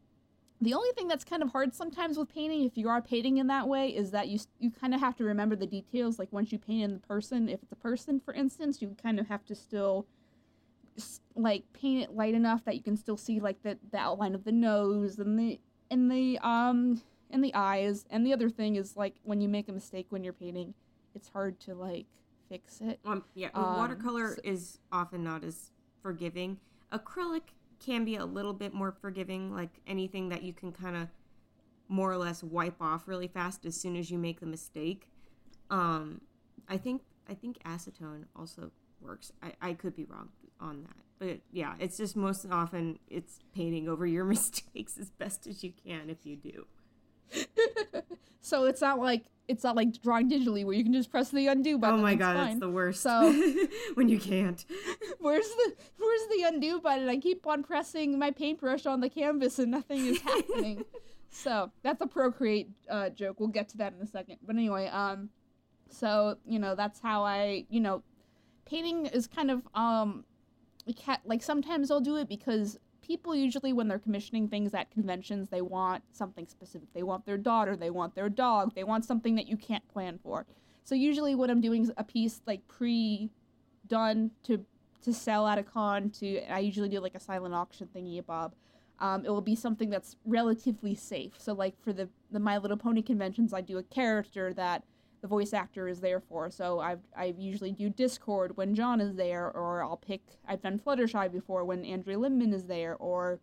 the 0.63 0.75
only 0.75 0.91
thing 0.93 1.09
that's 1.09 1.25
kind 1.25 1.43
of 1.43 1.51
hard 1.51 1.75
sometimes 1.75 2.17
with 2.17 2.33
painting, 2.33 2.65
if 2.65 2.77
you 2.77 2.89
are 2.89 3.03
painting 3.03 3.39
in 3.39 3.49
that 3.49 3.67
way, 3.67 3.89
is 3.89 4.13
that 4.13 4.29
you 4.29 4.39
you 4.61 4.71
kind 4.71 4.95
of 4.95 5.01
have 5.01 5.17
to 5.17 5.25
remember 5.25 5.57
the 5.57 5.67
details. 5.67 6.21
Like 6.21 6.33
once 6.33 6.53
you 6.53 6.59
paint 6.59 6.85
in 6.85 6.95
the 6.95 7.01
person, 7.01 7.49
if 7.49 7.61
it's 7.65 7.73
a 7.73 7.77
person, 7.77 8.21
for 8.25 8.33
instance, 8.33 8.81
you 8.81 8.97
kind 9.03 9.19
of 9.19 9.27
have 9.27 9.45
to 9.47 9.57
still 9.57 10.07
like 11.35 11.65
paint 11.73 12.05
it 12.05 12.15
light 12.15 12.35
enough 12.35 12.65
that 12.65 12.77
you 12.77 12.83
can 12.83 12.97
still 12.97 13.17
see 13.17 13.41
like 13.41 13.61
the, 13.63 13.79
the 13.91 13.99
outline 13.99 14.35
of 14.35 14.45
the 14.45 14.53
nose 14.53 15.19
and 15.19 15.39
the 15.39 15.59
and 15.91 16.11
the 16.11 16.39
um 16.47 17.03
and 17.29 17.43
the 17.43 17.55
eyes. 17.55 18.05
And 18.09 18.25
the 18.25 18.33
other 18.33 18.49
thing 18.49 18.77
is 18.77 18.97
like 18.97 19.17
when 19.25 19.41
you 19.41 19.49
make 19.49 19.69
a 19.69 19.73
mistake 19.73 20.07
when 20.11 20.23
you're 20.23 20.33
painting, 20.33 20.75
it's 21.15 21.29
hard 21.29 21.59
to 21.61 21.75
like 21.75 22.07
fix 22.53 22.81
it. 22.83 23.01
Um, 23.05 23.25
yeah, 23.35 23.49
um, 23.55 23.77
watercolor 23.77 24.35
so, 24.37 24.41
is 24.45 24.79
often 24.93 25.25
not 25.25 25.43
as 25.43 25.71
forgiving. 26.03 26.59
Acrylic 26.93 27.55
can 27.85 28.05
be 28.05 28.17
a 28.17 28.25
little 28.25 28.53
bit 28.53 28.75
more 28.75 28.93
forgiving, 28.93 29.55
like 29.55 29.71
anything 29.87 30.29
that 30.29 30.43
you 30.43 30.53
can 30.53 30.71
kind 30.71 30.97
of 30.97 31.09
more 31.89 32.13
or 32.13 32.17
less 32.17 32.43
wipe 32.43 32.81
off 32.81 33.09
really 33.09 33.27
fast 33.27 33.65
as 33.65 33.75
soon 33.79 33.97
as 33.97 34.11
you 34.11 34.19
make 34.19 34.41
the 34.41 34.47
mistake. 34.47 35.09
Um, 35.71 36.21
I 36.69 36.77
think 36.77 37.03
I 37.29 37.35
think 37.35 37.63
acetone 37.65 38.25
also 38.37 38.71
works. 39.01 39.33
I, 39.43 39.53
I 39.61 39.73
could 39.73 39.97
be 39.97 40.05
wrong 40.05 40.29
on 40.61 40.83
that, 40.83 40.97
but 41.19 41.41
yeah, 41.51 41.75
it's 41.79 41.97
just 41.97 42.17
most 42.17 42.47
often 42.51 42.99
it's 43.09 43.41
painting 43.55 43.89
over 43.89 44.07
your 44.07 44.25
mistakes 44.37 44.99
as 44.99 45.11
best 45.11 45.47
as 45.47 45.65
you 45.65 45.73
can 45.85 46.11
if 46.11 46.27
you 46.27 46.37
do. 46.37 46.67
so 48.43 48.65
it's 48.65 48.81
not 48.81 48.99
like 48.99 49.25
it's 49.49 49.65
not 49.65 49.77
like 49.77 50.01
drawing 50.03 50.31
digitally 50.31 50.65
where 50.65 50.75
you 50.75 50.85
can 50.85 50.93
just 50.93 51.11
press 51.11 51.31
the 51.31 51.47
undo 51.47 51.79
button. 51.79 52.01
Oh 52.01 52.03
my 52.03 52.15
god, 52.15 52.37
fine. 52.37 52.51
it's 52.53 52.61
the 52.61 52.71
worst. 52.71 53.03
So 53.03 53.33
when 53.95 54.09
you 54.09 54.19
can't. 54.19 54.65
Where's 55.19 55.49
the 55.49 55.75
where's 55.99 56.27
the 56.31 56.45
undo 56.49 56.81
button? 56.81 57.09
I 57.09 57.17
keep 57.17 57.47
on 57.47 57.63
pressing 57.63 58.19
my 58.19 58.31
paintbrush 58.31 58.87
on 58.87 59.01
the 59.01 59.09
canvas 59.09 59.59
and 59.59 59.71
nothing 59.71 60.07
is 60.07 60.21
happening. 60.21 60.85
so 61.31 61.71
that's 61.83 62.01
a 62.01 62.07
Procreate 62.07 62.71
uh, 62.91 63.11
joke. 63.11 63.41
We'll 63.41 63.49
get 63.49 63.69
to 63.71 63.79
that 63.79 63.95
in 63.95 64.03
a 64.03 64.07
second. 64.07 64.39
But 64.45 64.57
anyway, 64.57 64.89
um, 64.89 65.31
so 65.89 66.37
you 66.45 66.59
know 66.59 66.75
that's 66.75 67.01
how 67.01 67.25
I 67.25 67.67
you 67.69 67.81
know, 67.81 68.03
painting 68.65 69.07
is 69.07 69.27
kind 69.27 69.51
of 69.51 69.63
um, 69.75 70.25
like 71.25 71.43
sometimes 71.43 71.91
I'll 71.91 72.01
do 72.01 72.17
it 72.17 72.29
because 72.29 72.79
people 73.03 73.35
usually 73.35 73.73
when 73.73 73.89
they're 73.89 73.99
commissioning 73.99 74.49
things 74.49 74.73
at 74.75 74.91
conventions 74.91 75.49
they 75.49 75.61
want 75.61 76.03
something 76.13 76.47
specific. 76.47 76.89
They 76.95 77.03
want 77.03 77.27
their 77.27 77.39
daughter 77.39 77.77
they 77.77 77.91
want 77.91 78.15
their 78.15 78.29
dog 78.29 78.75
they 78.75 78.85
want 78.85 79.05
something 79.05 79.35
that 79.35 79.49
you 79.49 79.57
can't 79.57 79.87
plan 79.89 80.19
for. 80.23 80.47
So 80.85 80.95
usually 80.95 81.35
what 81.35 81.51
i'm 81.51 81.61
doing 81.61 81.91
a 81.97 82.05
piece 82.05 82.41
like 82.47 82.67
pre 82.69 83.31
done 83.87 84.31
to 84.45 84.65
to 85.03 85.13
sell 85.13 85.47
at 85.47 85.59
a 85.59 85.63
con 85.63 86.11
to 86.11 86.41
i 86.53 86.61
usually 86.61 86.89
do 86.89 87.01
like 87.01 87.15
a 87.15 87.21
silent 87.21 87.55
auction 87.55 87.89
thingy 87.95 88.25
bob. 88.25 88.55
Um, 88.99 89.25
it 89.25 89.31
will 89.31 89.41
be 89.41 89.57
something 89.57 89.91
that's 89.91 90.15
relatively 90.25 90.95
safe. 90.95 91.33
So 91.39 91.55
like 91.55 91.75
for 91.83 91.93
the 91.93 92.09
the 92.31 92.39
my 92.39 92.59
little 92.59 92.77
pony 92.77 93.03
conventions 93.03 93.53
i 93.53 93.61
do 93.61 93.79
a 93.79 93.83
character 93.83 94.55
that 94.55 94.85
the 95.23 95.29
voice 95.29 95.53
actor 95.53 95.89
is 95.89 96.01
there 96.01 96.21
for. 96.21 96.51
So 96.51 96.81
I've 96.81 97.01
I 97.17 97.35
usually 97.39 97.73
do 97.73 97.89
Discord 97.89 98.57
when 98.57 98.75
John 98.75 99.01
is 99.01 99.15
there, 99.15 99.51
or 99.53 99.83
I'll 99.83 99.97
pick. 99.97 100.21
I've 100.47 100.61
done 100.61 100.79
Fluttershy 100.79 101.33
before 101.33 101.65
when 101.65 101.85
Andrea 101.85 102.19
Libman 102.19 102.53
is 102.53 102.67
there, 102.67 102.97
or 102.97 103.39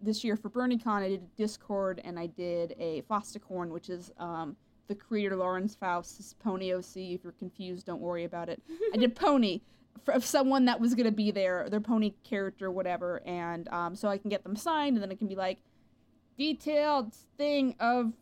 this 0.00 0.22
year 0.22 0.36
for 0.36 0.48
BronyCon 0.48 1.02
I 1.02 1.08
did 1.08 1.36
Discord 1.36 2.00
and 2.04 2.18
I 2.18 2.26
did 2.26 2.74
a 2.78 3.02
Fausticorn, 3.02 3.70
which 3.70 3.90
is 3.90 4.12
um, 4.18 4.56
the 4.86 4.94
creator 4.94 5.36
Lauren 5.36 5.68
Faust's 5.68 6.34
Pony 6.34 6.72
OC. 6.72 6.96
If 6.96 7.24
you're 7.24 7.32
confused, 7.32 7.86
don't 7.86 8.00
worry 8.00 8.24
about 8.24 8.48
it. 8.48 8.62
I 8.92 8.96
did 8.96 9.14
Pony 9.16 9.60
of 10.08 10.24
someone 10.24 10.66
that 10.66 10.80
was 10.80 10.94
gonna 10.94 11.10
be 11.10 11.30
there, 11.30 11.68
their 11.68 11.80
pony 11.80 12.14
character, 12.22 12.70
whatever, 12.70 13.22
and 13.26 13.68
um, 13.68 13.96
so 13.96 14.08
I 14.08 14.18
can 14.18 14.28
get 14.28 14.44
them 14.44 14.54
signed, 14.54 14.96
and 14.96 15.02
then 15.02 15.10
it 15.10 15.18
can 15.18 15.28
be 15.28 15.36
like 15.36 15.58
detailed 16.36 17.14
thing 17.38 17.74
of 17.80 18.12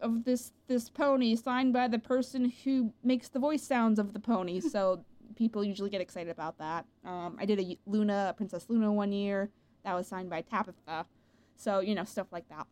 of 0.00 0.24
this 0.24 0.52
this 0.66 0.88
pony 0.88 1.36
signed 1.36 1.72
by 1.72 1.88
the 1.88 1.98
person 1.98 2.52
who 2.64 2.92
makes 3.02 3.28
the 3.28 3.38
voice 3.38 3.62
sounds 3.62 3.98
of 3.98 4.12
the 4.12 4.20
pony. 4.20 4.60
so 4.74 5.04
people 5.36 5.64
usually 5.64 5.90
get 5.90 6.00
excited 6.00 6.30
about 6.30 6.58
that. 6.58 6.86
Um, 7.04 7.36
I 7.38 7.44
did 7.44 7.60
a 7.60 7.78
Luna, 7.86 8.28
a 8.30 8.32
Princess 8.34 8.66
Luna 8.68 8.92
one 8.92 9.12
year. 9.12 9.50
That 9.84 9.94
was 9.94 10.06
signed 10.06 10.30
by 10.30 10.42
Tabitha. 10.42 11.06
So 11.56 11.80
you 11.80 11.94
know 11.94 12.04
stuff 12.04 12.28
like 12.32 12.48
that. 12.48 12.66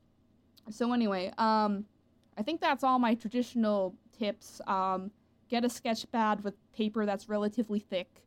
So 0.70 0.92
anyway, 0.92 1.32
um, 1.38 1.84
I 2.38 2.42
think 2.42 2.60
that's 2.60 2.82
all 2.82 2.98
my 2.98 3.14
traditional 3.14 3.94
tips. 4.18 4.60
Um, 4.66 5.10
get 5.48 5.64
a 5.64 5.68
sketch 5.68 6.10
pad 6.10 6.42
with 6.42 6.54
paper 6.72 7.06
that's 7.06 7.28
relatively 7.28 7.78
thick 7.78 8.24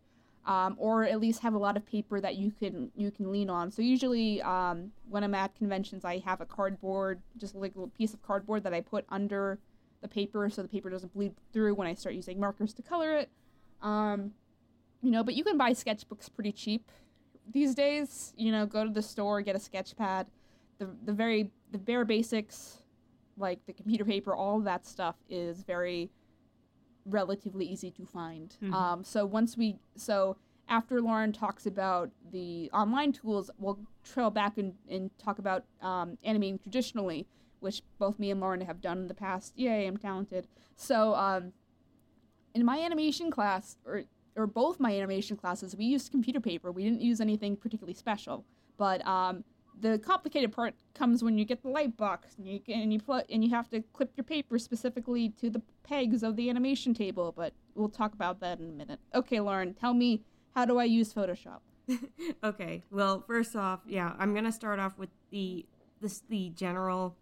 um, 0.48 0.76
or 0.80 1.04
at 1.04 1.20
least 1.20 1.42
have 1.42 1.54
a 1.54 1.58
lot 1.58 1.76
of 1.76 1.86
paper 1.86 2.22
that 2.22 2.38
you 2.38 2.52
can 2.52 2.90
you 2.96 3.12
can 3.12 3.32
lean 3.32 3.50
on. 3.50 3.70
So 3.70 3.82
usually 3.82 4.42
um, 4.42 4.92
when 5.10 5.24
I'm 5.24 5.36
at 5.36 5.54
conventions, 5.56 6.06
I 6.06 6.20
have 6.20 6.40
a 6.40 6.46
cardboard, 6.46 7.22
just 7.36 7.54
like 7.54 7.76
a 7.76 7.80
little 7.80 7.92
piece 7.98 8.14
of 8.14 8.22
cardboard 8.24 8.64
that 8.64 8.74
I 8.74 8.80
put 8.82 9.06
under 9.10 9.60
the 10.02 10.08
paper 10.08 10.50
so 10.50 10.62
the 10.62 10.68
paper 10.68 10.90
doesn't 10.90 11.14
bleed 11.14 11.34
through 11.52 11.76
when 11.76 11.88
I 11.88 11.94
start 11.94 12.16
using 12.16 12.40
markers 12.40 12.74
to 12.76 12.82
color 12.82 13.18
it. 13.18 13.30
Um, 13.82 14.32
you 15.02 15.12
know, 15.12 15.24
but 15.24 15.36
you 15.36 15.44
can 15.44 15.58
buy 15.58 15.72
sketchbooks 15.72 16.34
pretty 16.34 16.54
cheap 16.54 16.92
these 17.52 17.76
days. 17.76 18.34
You 18.38 18.54
know, 18.54 18.66
go 18.66 18.86
to 18.86 18.90
the 18.90 19.02
store, 19.02 19.42
get 19.42 19.56
a 19.56 19.60
sketch 19.60 19.98
pad. 19.98 20.28
The 20.80 20.88
the 21.04 21.12
very 21.12 21.52
the 21.74 21.78
bare 21.78 22.06
basics, 22.06 22.78
like 23.38 23.66
the 23.66 23.74
computer 23.74 24.06
paper, 24.06 24.34
all 24.34 24.62
that 24.62 24.86
stuff 24.86 25.16
is 25.30 25.64
very 25.64 26.10
relatively 27.08 27.66
easy 27.66 27.92
to 27.92 28.06
find. 28.06 28.56
Mm-hmm. 28.62 28.74
Um, 28.74 29.04
so 29.04 29.26
once 29.26 29.58
we 29.58 29.80
so 29.96 30.38
after 30.70 31.02
Lauren 31.02 31.32
talks 31.32 31.66
about 31.66 32.12
the 32.32 32.70
online 32.74 33.14
tools, 33.14 33.50
we'll 33.58 33.80
trail 34.04 34.30
back 34.30 34.58
and, 34.58 34.74
and 34.90 35.10
talk 35.18 35.40
about 35.40 35.64
um, 35.82 36.18
animating 36.24 36.60
traditionally, 36.60 37.26
which 37.60 37.82
both 38.00 38.20
me 38.20 38.32
and 38.32 38.42
Lauren 38.42 38.62
have 38.62 38.82
done 38.82 38.98
in 38.98 39.08
the 39.08 39.14
past. 39.14 39.54
Yay, 39.58 39.88
I'm 39.88 39.98
talented. 39.98 40.48
So 40.76 41.16
um, 41.16 41.54
in 42.54 42.66
my 42.66 42.80
animation 42.80 43.32
class, 43.32 43.78
or 43.86 44.04
or 44.36 44.46
both 44.46 44.80
my 44.80 44.96
animation 44.96 45.36
classes, 45.36 45.76
we 45.76 45.86
used 45.86 46.12
computer 46.12 46.40
paper. 46.40 46.72
We 46.72 46.84
didn't 46.84 47.02
use 47.02 47.20
anything 47.22 47.56
particularly 47.56 47.96
special, 47.96 48.46
but 48.78 49.06
um, 49.08 49.44
the 49.80 50.00
complicated 50.00 50.52
part 50.52 50.76
comes 50.94 51.24
when 51.24 51.38
you 51.38 51.46
get 51.46 51.62
the 51.62 51.70
light 51.70 51.96
box 51.98 52.36
and 52.38 52.48
you 52.48 52.60
and 52.68 52.92
you 52.92 53.00
put 53.00 53.26
and 53.30 53.44
you 53.44 53.50
have 53.52 53.70
to 53.70 53.82
clip 53.94 54.12
your 54.16 54.24
paper 54.24 54.58
specifically 54.58 55.30
to 55.30 55.50
the 55.50 55.62
pegs 55.84 56.24
of 56.24 56.36
the 56.36 56.50
animation 56.50 56.94
table. 56.94 57.34
But 57.36 57.54
we'll 57.76 57.90
talk 57.90 58.14
about 58.14 58.40
that 58.40 58.60
in 58.60 58.70
a 58.70 58.72
minute. 58.72 59.00
Okay, 59.14 59.40
Lauren, 59.40 59.74
tell 59.74 59.94
me 59.94 60.24
how 60.56 60.66
do 60.66 60.80
I 60.80 60.86
use 60.86 61.14
Photoshop? 61.14 61.60
okay. 62.44 62.84
Well, 62.92 63.24
first 63.26 63.56
off, 63.56 63.82
yeah, 63.88 64.14
I'm 64.18 64.34
gonna 64.34 64.52
start 64.52 64.80
off 64.80 64.98
with 64.98 65.10
the 65.32 65.66
this 66.02 66.24
the 66.30 66.50
general 66.50 67.16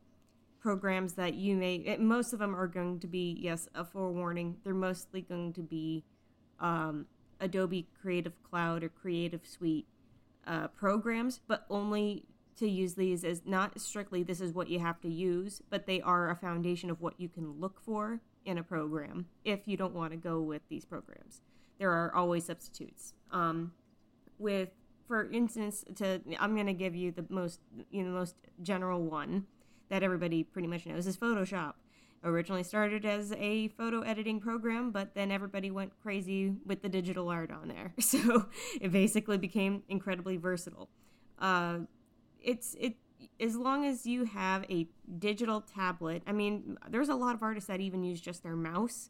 programs 0.59 1.13
that 1.13 1.35
you 1.35 1.55
may. 1.55 1.75
It, 1.75 1.99
most 1.99 2.33
of 2.33 2.39
them 2.39 2.55
are 2.55 2.67
going 2.67 2.99
to 2.99 3.07
be 3.07 3.37
yes 3.39 3.67
a 3.75 3.85
forewarning. 3.85 4.57
They're 4.63 4.73
mostly 4.73 5.21
going 5.21 5.53
to 5.53 5.61
be 5.61 6.03
um, 6.59 7.05
Adobe 7.39 7.87
Creative 8.01 8.33
Cloud 8.43 8.83
or 8.83 8.89
Creative 8.89 9.45
Suite 9.45 9.85
uh, 10.47 10.67
programs, 10.69 11.39
but 11.47 11.65
only 11.69 12.25
to 12.57 12.69
use 12.69 12.95
these 12.95 13.23
as 13.23 13.41
not 13.45 13.79
strictly 13.79 14.23
this 14.23 14.41
is 14.41 14.53
what 14.53 14.69
you 14.69 14.79
have 14.79 14.99
to 15.01 15.09
use, 15.09 15.61
but 15.69 15.85
they 15.85 16.01
are 16.01 16.29
a 16.29 16.35
foundation 16.35 16.89
of 16.89 17.01
what 17.01 17.19
you 17.19 17.27
can 17.27 17.59
look 17.59 17.81
for 17.81 18.21
in 18.45 18.57
a 18.57 18.63
program 18.63 19.25
if 19.43 19.67
you 19.67 19.75
don't 19.75 19.93
want 19.93 20.11
to 20.11 20.17
go 20.17 20.41
with 20.41 20.61
these 20.69 20.85
programs. 20.85 21.41
There 21.79 21.91
are 21.91 22.13
always 22.13 22.45
substitutes. 22.45 23.13
Um, 23.31 23.73
with, 24.37 24.69
for 25.07 25.29
instance, 25.31 25.83
to 25.95 26.21
I'm 26.39 26.53
going 26.53 26.67
to 26.67 26.73
give 26.73 26.95
you 26.95 27.11
the 27.11 27.25
most 27.29 27.59
you 27.91 28.03
know 28.03 28.11
most 28.11 28.35
general 28.61 29.03
one 29.03 29.45
that 29.89 30.03
everybody 30.03 30.43
pretty 30.43 30.67
much 30.67 30.85
knows 30.85 31.07
is 31.07 31.17
Photoshop. 31.17 31.73
Originally 32.23 32.63
started 32.63 33.05
as 33.05 33.33
a 33.33 33.67
photo 33.69 34.01
editing 34.01 34.39
program, 34.39 34.89
but 34.89 35.13
then 35.13 35.31
everybody 35.31 35.69
went 35.69 35.91
crazy 36.01 36.55
with 36.65 36.81
the 36.81 36.89
digital 36.89 37.29
art 37.29 37.51
on 37.51 37.67
there. 37.67 37.93
So 38.01 38.47
it 38.81 38.91
basically 38.91 39.37
became 39.37 39.83
incredibly 39.89 40.37
versatile. 40.37 40.89
Uh, 41.37 41.79
it's 42.45 42.75
it 42.79 42.95
as 43.39 43.55
long 43.55 43.85
as 43.85 44.05
you 44.05 44.25
have 44.25 44.63
a 44.69 44.87
digital 45.19 45.61
tablet. 45.61 46.23
I 46.25 46.31
mean, 46.31 46.77
there's 46.89 47.09
a 47.09 47.15
lot 47.15 47.35
of 47.35 47.43
artists 47.43 47.67
that 47.67 47.79
even 47.81 48.03
use 48.03 48.21
just 48.21 48.43
their 48.43 48.55
mouse 48.55 49.09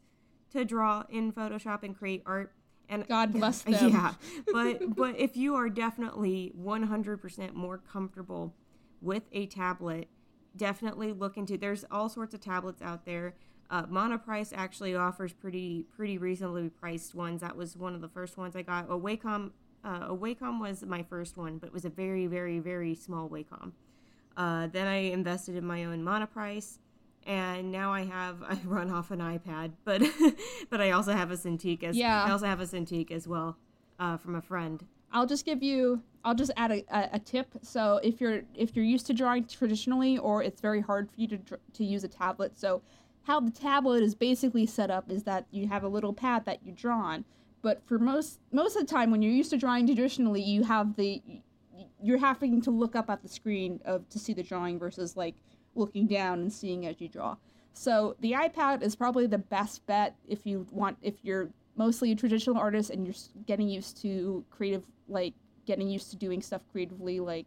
to 0.52 0.64
draw 0.64 1.04
in 1.10 1.32
Photoshop 1.32 1.82
and 1.82 1.96
create 1.96 2.22
art. 2.26 2.52
And 2.88 3.06
God 3.06 3.32
bless 3.32 3.62
them. 3.62 3.90
Yeah, 3.90 4.14
but 4.52 4.94
but 4.96 5.18
if 5.18 5.36
you 5.36 5.54
are 5.54 5.68
definitely 5.68 6.52
100% 6.60 7.54
more 7.54 7.78
comfortable 7.78 8.54
with 9.00 9.24
a 9.32 9.46
tablet, 9.46 10.08
definitely 10.56 11.12
look 11.12 11.36
into. 11.36 11.56
There's 11.56 11.84
all 11.90 12.08
sorts 12.08 12.34
of 12.34 12.40
tablets 12.40 12.82
out 12.82 13.04
there. 13.04 13.34
Uh, 13.68 13.84
Monoprice 13.86 14.52
actually 14.54 14.94
offers 14.94 15.32
pretty 15.32 15.86
pretty 15.96 16.18
reasonably 16.18 16.68
priced 16.68 17.14
ones. 17.14 17.40
That 17.40 17.56
was 17.56 17.76
one 17.76 17.94
of 17.94 18.00
the 18.00 18.08
first 18.08 18.36
ones 18.36 18.54
I 18.54 18.62
got. 18.62 18.84
A 18.84 18.96
Wacom 18.96 19.50
uh, 19.86 20.08
a 20.08 20.16
Wacom 20.16 20.60
was 20.60 20.84
my 20.84 21.02
first 21.04 21.36
one, 21.36 21.58
but 21.58 21.68
it 21.68 21.72
was 21.72 21.84
a 21.84 21.90
very, 21.90 22.26
very, 22.26 22.58
very 22.58 22.94
small 22.94 23.28
Wacom. 23.28 23.72
Uh, 24.36 24.66
then 24.66 24.86
I 24.86 24.96
invested 25.12 25.54
in 25.54 25.64
my 25.64 25.84
own 25.84 26.02
Monoprice, 26.02 26.78
and 27.24 27.70
now 27.70 27.92
I 27.92 28.04
have 28.04 28.42
I 28.48 28.58
run 28.64 28.90
off 28.90 29.10
an 29.10 29.20
iPad, 29.20 29.72
but 29.84 30.02
but 30.70 30.80
I 30.80 30.90
also 30.90 31.12
have 31.12 31.30
a 31.30 31.36
Cintiq 31.36 31.84
as 31.84 31.96
Yeah. 31.96 32.24
I 32.24 32.30
also 32.32 32.46
have 32.46 32.60
a 32.60 32.66
Cintiq 32.66 33.10
as 33.10 33.28
well 33.28 33.56
uh, 33.98 34.16
from 34.16 34.34
a 34.34 34.42
friend. 34.42 34.84
I'll 35.12 35.26
just 35.26 35.44
give 35.44 35.62
you. 35.62 36.02
I'll 36.24 36.34
just 36.34 36.50
add 36.56 36.72
a, 36.72 36.84
a, 36.90 37.10
a 37.14 37.18
tip. 37.20 37.46
So 37.62 38.00
if 38.02 38.20
you're 38.20 38.42
if 38.54 38.74
you're 38.74 38.84
used 38.84 39.06
to 39.06 39.14
drawing 39.14 39.46
traditionally, 39.46 40.18
or 40.18 40.42
it's 40.42 40.60
very 40.60 40.80
hard 40.80 41.08
for 41.08 41.20
you 41.20 41.28
to 41.28 41.38
to 41.74 41.84
use 41.84 42.02
a 42.02 42.08
tablet, 42.08 42.58
so 42.58 42.82
how 43.22 43.40
the 43.40 43.52
tablet 43.52 44.02
is 44.02 44.14
basically 44.14 44.66
set 44.66 44.90
up 44.90 45.10
is 45.10 45.22
that 45.24 45.46
you 45.50 45.68
have 45.68 45.84
a 45.84 45.88
little 45.88 46.12
pad 46.12 46.44
that 46.44 46.64
you 46.64 46.72
draw 46.72 46.98
on. 46.98 47.24
But 47.62 47.82
for 47.86 47.98
most 47.98 48.40
most 48.52 48.76
of 48.76 48.86
the 48.86 48.92
time, 48.92 49.10
when 49.10 49.22
you're 49.22 49.32
used 49.32 49.50
to 49.50 49.56
drawing 49.56 49.86
traditionally, 49.86 50.42
you 50.42 50.62
have 50.64 50.96
the 50.96 51.22
you're 52.02 52.18
having 52.18 52.60
to 52.62 52.70
look 52.70 52.94
up 52.94 53.10
at 53.10 53.22
the 53.22 53.28
screen 53.28 53.80
of 53.84 54.08
to 54.10 54.18
see 54.18 54.32
the 54.32 54.42
drawing 54.42 54.78
versus 54.78 55.16
like 55.16 55.34
looking 55.74 56.06
down 56.06 56.40
and 56.40 56.52
seeing 56.52 56.86
as 56.86 57.00
you 57.00 57.08
draw. 57.08 57.36
So 57.72 58.16
the 58.20 58.32
iPad 58.32 58.82
is 58.82 58.96
probably 58.96 59.26
the 59.26 59.38
best 59.38 59.84
bet 59.86 60.16
if 60.26 60.46
you 60.46 60.66
want 60.70 60.96
if 61.02 61.14
you're 61.22 61.50
mostly 61.76 62.12
a 62.12 62.14
traditional 62.14 62.56
artist 62.56 62.90
and 62.90 63.06
you're 63.06 63.16
getting 63.46 63.68
used 63.68 64.00
to 64.02 64.44
creative 64.50 64.84
like 65.08 65.34
getting 65.66 65.88
used 65.88 66.10
to 66.10 66.16
doing 66.16 66.40
stuff 66.40 66.62
creatively 66.72 67.20
like 67.20 67.46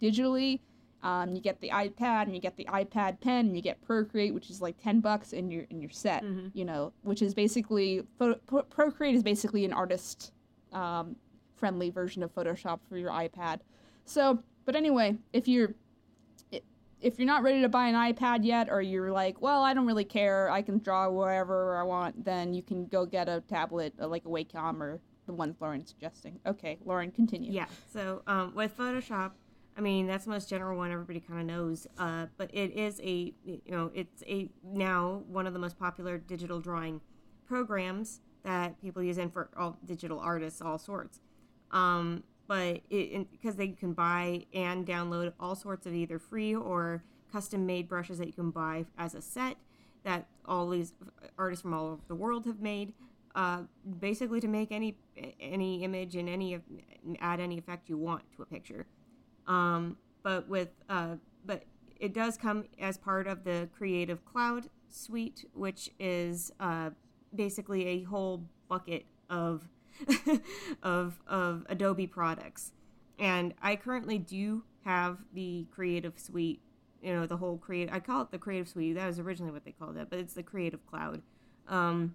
digitally. 0.00 0.60
Um, 1.04 1.32
you 1.34 1.40
get 1.40 1.60
the 1.60 1.68
iPad 1.68 2.22
and 2.22 2.34
you 2.34 2.40
get 2.40 2.56
the 2.56 2.64
iPad 2.64 3.20
Pen 3.20 3.46
and 3.46 3.54
you 3.54 3.60
get 3.62 3.80
Procreate, 3.82 4.32
which 4.34 4.48
is 4.50 4.60
like 4.62 4.76
ten 4.82 5.00
bucks, 5.00 5.32
and 5.34 5.52
you're 5.52 5.66
and 5.70 5.80
you're 5.82 5.90
set. 5.90 6.24
Mhm. 6.24 6.50
You 6.54 6.64
know, 6.64 6.92
which 7.02 7.20
is 7.22 7.34
basically 7.34 8.02
Pro- 8.18 8.62
Procreate 8.62 9.14
is 9.14 9.22
basically 9.22 9.64
an 9.66 9.72
artist 9.72 10.32
um, 10.72 11.14
friendly 11.56 11.90
version 11.90 12.22
of 12.22 12.34
Photoshop 12.34 12.80
for 12.88 12.96
your 12.96 13.10
iPad. 13.10 13.60
So, 14.06 14.42
but 14.64 14.74
anyway, 14.74 15.16
if 15.32 15.46
you're 15.46 15.74
if 17.00 17.18
you're 17.18 17.26
not 17.26 17.42
ready 17.42 17.60
to 17.60 17.68
buy 17.68 17.86
an 17.88 17.94
iPad 17.94 18.44
yet, 18.46 18.70
or 18.70 18.80
you're 18.80 19.12
like, 19.12 19.42
well, 19.42 19.62
I 19.62 19.74
don't 19.74 19.84
really 19.86 20.04
care, 20.06 20.48
I 20.50 20.62
can 20.62 20.78
draw 20.78 21.10
wherever 21.10 21.76
I 21.76 21.82
want, 21.82 22.24
then 22.24 22.54
you 22.54 22.62
can 22.62 22.86
go 22.86 23.04
get 23.04 23.28
a 23.28 23.42
tablet 23.42 23.92
uh, 24.00 24.08
like 24.08 24.24
a 24.24 24.28
Wacom 24.28 24.80
or 24.80 25.00
the 25.26 25.34
one 25.34 25.54
Lauren's 25.60 25.90
suggesting. 25.90 26.40
Okay, 26.46 26.78
Lauren, 26.82 27.10
continue. 27.10 27.52
Yeah. 27.52 27.66
So 27.92 28.22
um, 28.26 28.54
with 28.54 28.74
Photoshop, 28.78 29.32
I 29.76 29.80
mean 29.80 30.06
that's 30.06 30.24
the 30.24 30.30
most 30.30 30.48
general 30.48 30.76
one 30.78 30.90
everybody 30.90 31.20
kind 31.20 31.40
of 31.40 31.46
knows. 31.46 31.86
Uh, 31.98 32.26
but 32.36 32.50
it 32.54 32.72
is 32.72 33.00
a 33.00 33.34
you 33.44 33.60
know 33.68 33.90
it's 33.94 34.22
a 34.26 34.50
now 34.62 35.22
one 35.28 35.46
of 35.46 35.52
the 35.52 35.58
most 35.58 35.78
popular 35.78 36.18
digital 36.18 36.60
drawing 36.60 37.00
programs 37.46 38.20
that 38.44 38.80
people 38.80 39.02
use 39.02 39.18
in 39.18 39.30
for 39.30 39.48
all 39.56 39.78
digital 39.84 40.20
artists, 40.20 40.60
all 40.60 40.78
sorts. 40.78 41.20
Um, 41.70 42.22
but 42.46 42.82
because 42.90 43.56
they 43.56 43.68
can 43.68 43.94
buy 43.94 44.44
and 44.52 44.86
download 44.86 45.32
all 45.40 45.54
sorts 45.54 45.86
of 45.86 45.94
either 45.94 46.18
free 46.18 46.54
or 46.54 47.02
custom 47.32 47.66
made 47.66 47.88
brushes 47.88 48.18
that 48.18 48.26
you 48.26 48.32
can 48.32 48.50
buy 48.50 48.84
as 48.98 49.14
a 49.14 49.22
set 49.22 49.56
that 50.04 50.26
all 50.44 50.68
these 50.68 50.92
artists 51.38 51.62
from 51.62 51.72
all 51.72 51.86
over 51.86 52.02
the 52.06 52.14
world 52.14 52.44
have 52.44 52.60
made 52.60 52.92
uh, 53.34 53.62
basically 53.98 54.40
to 54.40 54.46
make 54.46 54.70
any 54.70 54.96
any 55.40 55.82
image 55.82 56.14
and 56.14 56.28
any 56.28 56.60
add 57.20 57.40
any 57.40 57.58
effect 57.58 57.88
you 57.88 57.96
want 57.96 58.22
to 58.36 58.42
a 58.42 58.46
picture 58.46 58.86
um, 59.46 59.96
but 60.22 60.48
with 60.48 60.70
uh, 60.88 61.16
but 61.44 61.64
it 61.98 62.12
does 62.12 62.36
come 62.36 62.64
as 62.78 62.98
part 62.98 63.26
of 63.26 63.44
the 63.44 63.68
creative 63.76 64.24
cloud 64.24 64.68
suite 64.88 65.44
which 65.54 65.90
is 65.98 66.52
uh, 66.60 66.90
basically 67.34 67.86
a 67.86 68.02
whole 68.02 68.44
bucket 68.68 69.06
of 69.30 69.68
of 70.82 71.20
of 71.26 71.64
adobe 71.68 72.06
products 72.06 72.72
and 73.18 73.54
i 73.62 73.76
currently 73.76 74.18
do 74.18 74.64
have 74.84 75.18
the 75.32 75.66
creative 75.70 76.18
suite 76.18 76.60
you 77.00 77.12
know 77.12 77.26
the 77.26 77.36
whole 77.36 77.58
create. 77.58 77.88
i 77.92 78.00
call 78.00 78.22
it 78.22 78.30
the 78.30 78.38
creative 78.38 78.68
suite 78.68 78.94
that 78.94 79.06
was 79.06 79.18
originally 79.18 79.52
what 79.52 79.64
they 79.64 79.72
called 79.72 79.96
it 79.96 80.08
but 80.10 80.18
it's 80.18 80.34
the 80.34 80.42
creative 80.42 80.84
cloud 80.86 81.22
um, 81.68 82.14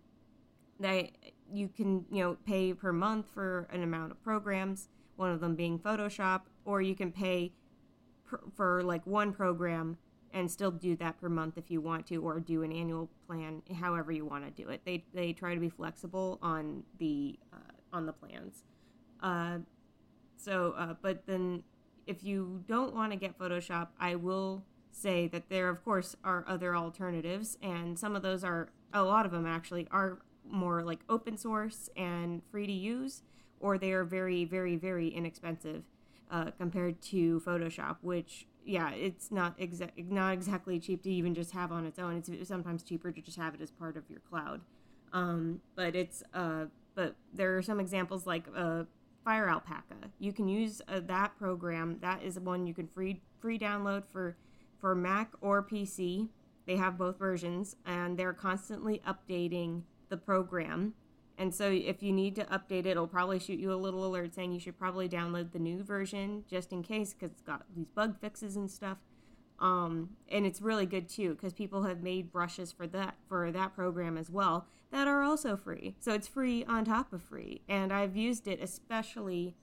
that 0.80 1.10
you 1.52 1.68
can 1.68 2.06
you 2.12 2.24
know 2.24 2.38
pay 2.46 2.74
per 2.74 2.92
month 2.92 3.28
for 3.34 3.68
an 3.72 3.84
amount 3.84 4.12
of 4.12 4.22
programs 4.24 4.90
one 5.16 5.32
of 5.32 5.40
them 5.40 5.56
being 5.56 5.78
photoshop 5.78 6.42
or 6.70 6.82
you 6.84 6.96
can 6.96 7.12
pay 7.12 7.52
for 8.56 8.84
like 8.84 9.06
one 9.08 9.34
program 9.34 9.98
and 10.32 10.50
still 10.52 10.70
do 10.70 10.96
that 10.96 11.20
per 11.20 11.28
month 11.28 11.58
if 11.58 11.72
you 11.72 11.82
want 11.82 12.06
to 12.06 12.18
or 12.18 12.40
do 12.40 12.62
an 12.62 12.72
annual 12.72 13.10
plan 13.26 13.64
however 13.82 14.12
you 14.12 14.24
want 14.24 14.46
to 14.46 14.64
do 14.64 14.70
it. 14.70 14.82
They 14.86 15.04
they 15.14 15.34
try 15.34 15.56
to 15.56 15.60
be 15.60 15.70
flexible 15.70 16.38
on 16.44 16.84
the 17.00 17.40
uh, 17.52 17.58
on 17.92 18.06
the 18.06 18.14
plans. 18.14 18.64
Uh, 19.22 19.58
so 20.38 20.76
uh, 20.78 20.94
but 21.02 21.26
then 21.26 21.64
if 22.06 22.24
you 22.24 22.64
don't 22.68 22.96
want 22.96 23.12
to 23.12 23.18
get 23.18 23.38
photoshop 23.38 23.90
i 24.00 24.16
will 24.16 24.64
say 24.92 25.28
that 25.28 25.50
there 25.50 25.70
of 25.70 25.84
course 25.84 26.16
are 26.24 26.44
other 26.48 26.76
alternatives 26.76 27.58
and 27.62 28.00
some 28.00 28.16
of 28.16 28.22
those 28.22 28.44
are 28.44 28.70
a 28.94 29.04
lot 29.04 29.26
of 29.26 29.32
them 29.32 29.46
actually 29.46 29.88
are 29.92 30.20
more 30.50 30.82
like 30.82 31.00
open 31.10 31.38
source 31.38 31.90
and 31.96 32.42
free 32.50 32.66
to 32.66 32.74
use 32.74 33.22
or 33.60 33.78
they 33.78 33.92
are 33.92 34.04
very 34.04 34.46
very 34.46 34.76
very 34.76 35.10
inexpensive 35.10 35.84
uh, 36.30 36.52
compared 36.58 37.02
to 37.02 37.40
photoshop 37.42 37.98
which 38.02 38.48
yeah 38.66 38.92
it's 38.92 39.32
not 39.32 39.58
exa- 39.58 39.92
not 40.10 40.34
exactly 40.34 40.80
cheap 40.80 41.04
to 41.04 41.12
even 41.12 41.34
just 41.34 41.52
have 41.52 41.72
on 41.72 41.86
its 41.86 42.00
own. 42.00 42.24
It's 42.28 42.48
sometimes 42.48 42.84
cheaper 42.84 43.12
to 43.12 43.22
just 43.22 43.38
have 43.38 43.54
it 43.56 43.62
as 43.62 43.72
part 43.72 43.98
of 43.98 44.04
your 44.10 44.20
cloud. 44.30 44.62
Um, 45.12 45.62
but 45.76 45.96
it's 45.96 46.24
uh, 46.34 46.66
but 46.96 47.16
there 47.34 47.58
are 47.58 47.62
some 47.62 47.80
examples 47.80 48.28
like 48.28 48.46
uh, 48.56 48.84
fire 49.24 49.50
alpaca. 49.50 50.12
You 50.20 50.34
can 50.34 50.48
use 50.48 50.82
uh, 50.88 51.00
that 51.08 51.38
program. 51.38 51.98
That 52.02 52.22
is 52.24 52.40
one 52.40 52.68
you 52.68 52.74
can 52.74 52.88
free 52.88 53.22
free 53.40 53.58
download 53.58 54.04
for 54.06 54.38
for 54.80 54.96
mac 54.96 55.32
or 55.42 55.62
pc 55.62 56.30
they 56.66 56.76
have 56.76 56.98
both 56.98 57.18
versions 57.18 57.76
and 57.86 58.18
they're 58.18 58.34
constantly 58.34 59.02
updating 59.08 59.82
the 60.10 60.18
program 60.18 60.94
and 61.40 61.56
so 61.56 61.72
if 61.72 62.04
you 62.04 62.12
need 62.12 62.36
to 62.36 62.44
update 62.46 62.80
it 62.80 62.88
it'll 62.88 63.08
probably 63.08 63.40
shoot 63.40 63.60
you 63.60 63.74
a 63.74 63.76
little 63.76 64.06
alert 64.06 64.36
saying 64.36 64.52
you 64.52 64.60
should 64.60 64.78
probably 64.78 65.10
download 65.10 65.52
the 65.52 65.60
new 65.60 65.82
version 65.82 66.44
just 66.50 66.72
in 66.72 66.84
case 66.84 67.14
because 67.14 67.32
it's 67.32 67.42
got 67.42 67.64
these 67.76 67.90
bug 67.90 68.20
fixes 68.20 68.56
and 68.56 68.70
stuff. 68.70 68.98
Um, 69.60 70.12
and 70.30 70.46
it's 70.46 70.62
really 70.62 70.86
good 70.86 71.10
too 71.10 71.34
because 71.34 71.54
people 71.54 71.84
have 71.84 72.02
made 72.02 72.32
brushes 72.32 72.72
for 72.72 72.88
that 72.88 73.16
for 73.28 73.52
that 73.52 73.76
program 73.76 74.18
as 74.18 74.30
well 74.30 74.68
that 74.92 75.08
are 75.08 75.22
also 75.22 75.58
free. 75.58 75.96
So 76.00 76.14
it's 76.14 76.28
free 76.28 76.64
on 76.66 76.86
top 76.86 77.12
of 77.14 77.22
free. 77.22 77.62
And 77.68 77.92
i've 77.92 78.16
used 78.16 78.48
it 78.48 78.62
especially 78.62 79.56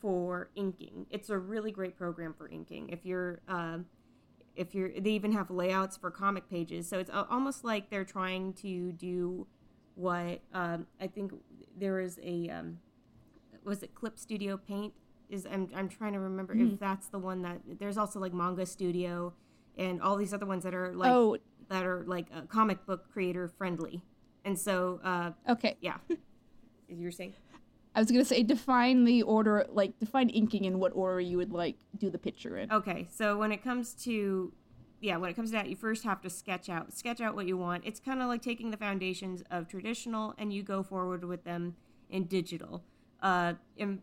for 0.00 0.50
inking. 0.56 1.06
It's 1.10 1.30
a 1.30 1.38
really 1.38 1.70
great 1.70 1.96
program 1.96 2.34
for 2.34 2.48
inking. 2.48 2.88
If 2.90 3.06
you're 3.06 3.40
um, 3.48 3.86
if 4.56 4.74
you're 4.74 4.90
they 4.98 5.10
even 5.10 5.32
have 5.32 5.50
layouts 5.50 5.96
for 5.96 6.10
comic 6.10 6.48
pages. 6.48 6.88
So 6.88 6.98
it's 6.98 7.10
almost 7.12 7.64
like 7.64 7.90
they're 7.90 8.04
trying 8.04 8.52
to 8.54 8.92
do 8.92 9.46
what 9.94 10.40
um, 10.52 10.86
i 11.00 11.06
think 11.06 11.32
there 11.76 12.00
is 12.00 12.18
a 12.22 12.48
um, 12.50 12.78
was 13.64 13.82
it 13.82 13.94
clip 13.94 14.18
studio 14.18 14.56
paint? 14.56 14.92
Is 15.30 15.46
i'm, 15.50 15.68
I'm 15.74 15.88
trying 15.88 16.12
to 16.12 16.20
remember 16.20 16.54
if 16.54 16.78
that's 16.78 17.08
the 17.08 17.18
one 17.18 17.42
that 17.42 17.60
there's 17.78 17.96
also 17.96 18.20
like 18.20 18.32
manga 18.34 18.66
studio 18.66 19.32
and 19.76 20.00
all 20.02 20.16
these 20.16 20.32
other 20.34 20.46
ones 20.46 20.62
that 20.64 20.74
are 20.74 20.92
like 20.92 21.10
Oh, 21.10 21.36
that 21.68 21.84
are 21.84 22.04
like 22.06 22.26
uh, 22.34 22.42
comic 22.42 22.84
book 22.86 23.10
creator 23.12 23.48
friendly. 23.48 24.02
And 24.44 24.58
so 24.58 25.00
uh, 25.02 25.30
okay. 25.48 25.76
yeah. 25.80 25.96
You're 26.88 27.10
saying? 27.10 27.32
I 27.94 28.00
was 28.00 28.10
gonna 28.10 28.24
say 28.24 28.42
define 28.42 29.04
the 29.04 29.22
order, 29.22 29.66
like 29.70 29.98
define 29.98 30.28
inking 30.28 30.64
in 30.64 30.78
what 30.78 30.92
order 30.94 31.20
you 31.20 31.38
would 31.38 31.52
like 31.52 31.76
do 31.96 32.10
the 32.10 32.18
picture 32.18 32.58
in. 32.58 32.70
Okay, 32.70 33.08
so 33.10 33.38
when 33.38 33.50
it 33.52 33.64
comes 33.64 33.94
to 34.04 34.52
yeah, 35.04 35.18
when 35.18 35.28
it 35.28 35.34
comes 35.34 35.50
to 35.50 35.56
that, 35.56 35.68
you 35.68 35.76
first 35.76 36.02
have 36.04 36.22
to 36.22 36.30
sketch 36.30 36.70
out 36.70 36.92
sketch 36.94 37.20
out 37.20 37.34
what 37.34 37.46
you 37.46 37.58
want. 37.58 37.84
It's 37.84 38.00
kind 38.00 38.22
of 38.22 38.28
like 38.28 38.40
taking 38.40 38.70
the 38.70 38.78
foundations 38.78 39.42
of 39.50 39.68
traditional 39.68 40.34
and 40.38 40.50
you 40.50 40.62
go 40.62 40.82
forward 40.82 41.24
with 41.24 41.44
them 41.44 41.76
in 42.08 42.24
digital. 42.24 42.82
Uh, 43.20 43.54
in 43.76 44.00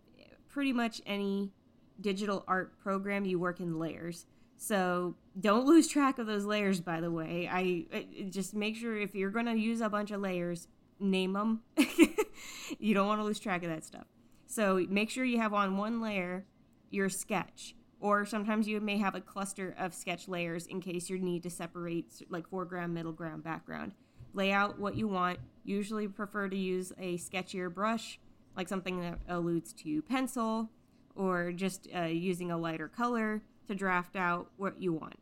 pretty 0.47 0.71
much 0.71 1.01
any 1.07 1.51
digital 1.99 2.43
art 2.47 2.79
program, 2.79 3.25
you 3.25 3.39
work 3.39 3.59
in 3.59 3.79
layers. 3.79 4.27
So 4.57 5.15
don't 5.39 5.65
lose 5.65 5.87
track 5.87 6.19
of 6.19 6.27
those 6.27 6.45
layers. 6.45 6.79
By 6.81 7.01
the 7.01 7.09
way, 7.09 7.49
I, 7.51 7.85
I 7.91 8.29
just 8.29 8.53
make 8.53 8.75
sure 8.75 8.95
if 8.95 9.15
you're 9.15 9.31
going 9.31 9.47
to 9.47 9.57
use 9.57 9.81
a 9.81 9.89
bunch 9.89 10.11
of 10.11 10.21
layers, 10.21 10.67
name 10.99 11.33
them. 11.33 11.61
you 12.79 12.93
don't 12.93 13.07
want 13.07 13.19
to 13.19 13.25
lose 13.25 13.39
track 13.39 13.63
of 13.63 13.69
that 13.69 13.83
stuff. 13.83 14.05
So 14.45 14.85
make 14.87 15.09
sure 15.09 15.25
you 15.25 15.39
have 15.39 15.53
on 15.53 15.77
one 15.77 15.99
layer 15.99 16.45
your 16.91 17.09
sketch, 17.09 17.73
or 18.01 18.25
sometimes 18.25 18.67
you 18.67 18.81
may 18.81 18.97
have 18.97 19.15
a 19.15 19.21
cluster 19.21 19.73
of 19.77 19.93
sketch 19.93 20.27
layers 20.27 20.67
in 20.67 20.81
case 20.81 21.09
you 21.09 21.17
need 21.17 21.43
to 21.43 21.49
separate 21.49 22.21
like 22.29 22.47
foreground, 22.49 22.93
middle 22.93 23.13
ground, 23.13 23.43
background. 23.43 23.93
Lay 24.33 24.51
out 24.51 24.79
what 24.79 24.95
you 24.95 25.07
want. 25.07 25.39
Usually 25.63 26.07
prefer 26.07 26.49
to 26.49 26.57
use 26.57 26.91
a 26.99 27.17
sketchier 27.17 27.73
brush, 27.73 28.19
like 28.57 28.67
something 28.67 28.99
that 29.01 29.19
alludes 29.29 29.71
to 29.73 30.01
pencil, 30.01 30.69
or 31.15 31.51
just 31.51 31.87
uh, 31.95 32.03
using 32.03 32.51
a 32.51 32.57
lighter 32.57 32.87
color 32.87 33.41
to 33.67 33.75
draft 33.75 34.15
out 34.15 34.49
what 34.57 34.81
you 34.81 34.91
want. 34.91 35.19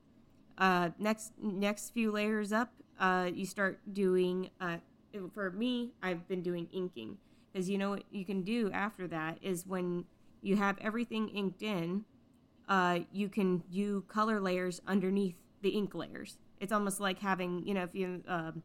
Uh, 0.57 0.89
next, 0.97 1.33
next 1.41 1.91
few 1.91 2.11
layers 2.11 2.51
up, 2.51 2.71
uh, 2.99 3.29
you 3.33 3.45
start 3.45 3.79
doing 3.93 4.49
uh, 4.61 4.77
for 5.33 5.51
me, 5.51 5.91
I've 6.01 6.27
been 6.27 6.41
doing 6.41 6.67
inking 6.71 7.17
because 7.51 7.69
you 7.69 7.77
know 7.77 7.91
what 7.91 8.03
you 8.11 8.25
can 8.25 8.43
do 8.43 8.69
after 8.71 9.07
that 9.07 9.39
is 9.41 9.65
when 9.65 10.05
you 10.41 10.55
have 10.55 10.77
everything 10.79 11.29
inked 11.29 11.61
in, 11.63 12.05
uh, 12.69 12.99
you 13.11 13.27
can 13.27 13.63
do 13.71 14.01
color 14.07 14.39
layers 14.39 14.79
underneath 14.87 15.35
the 15.61 15.69
ink 15.69 15.95
layers. 15.95 16.37
It's 16.59 16.71
almost 16.71 16.99
like 16.99 17.19
having 17.19 17.65
you 17.65 17.73
know 17.73 17.83
if 17.83 17.95
you 17.95 18.23
um, 18.27 18.63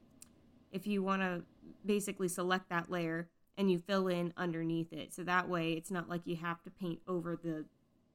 if 0.71 0.87
you 0.87 1.03
want 1.03 1.23
to 1.23 1.43
basically 1.85 2.29
select 2.29 2.69
that 2.69 2.91
layer 2.91 3.29
and 3.57 3.71
you 3.71 3.79
fill 3.79 4.09
in 4.09 4.33
underneath 4.37 4.93
it, 4.93 5.15
so 5.15 5.25
that 5.25 5.49
way 5.49 5.73
it's 5.73 5.91
not 5.91 6.09
like 6.09 6.27
you 6.27 6.37
have 6.37 6.63
to 6.65 6.71
paint 6.71 7.01
over 7.09 7.39
the 7.43 7.65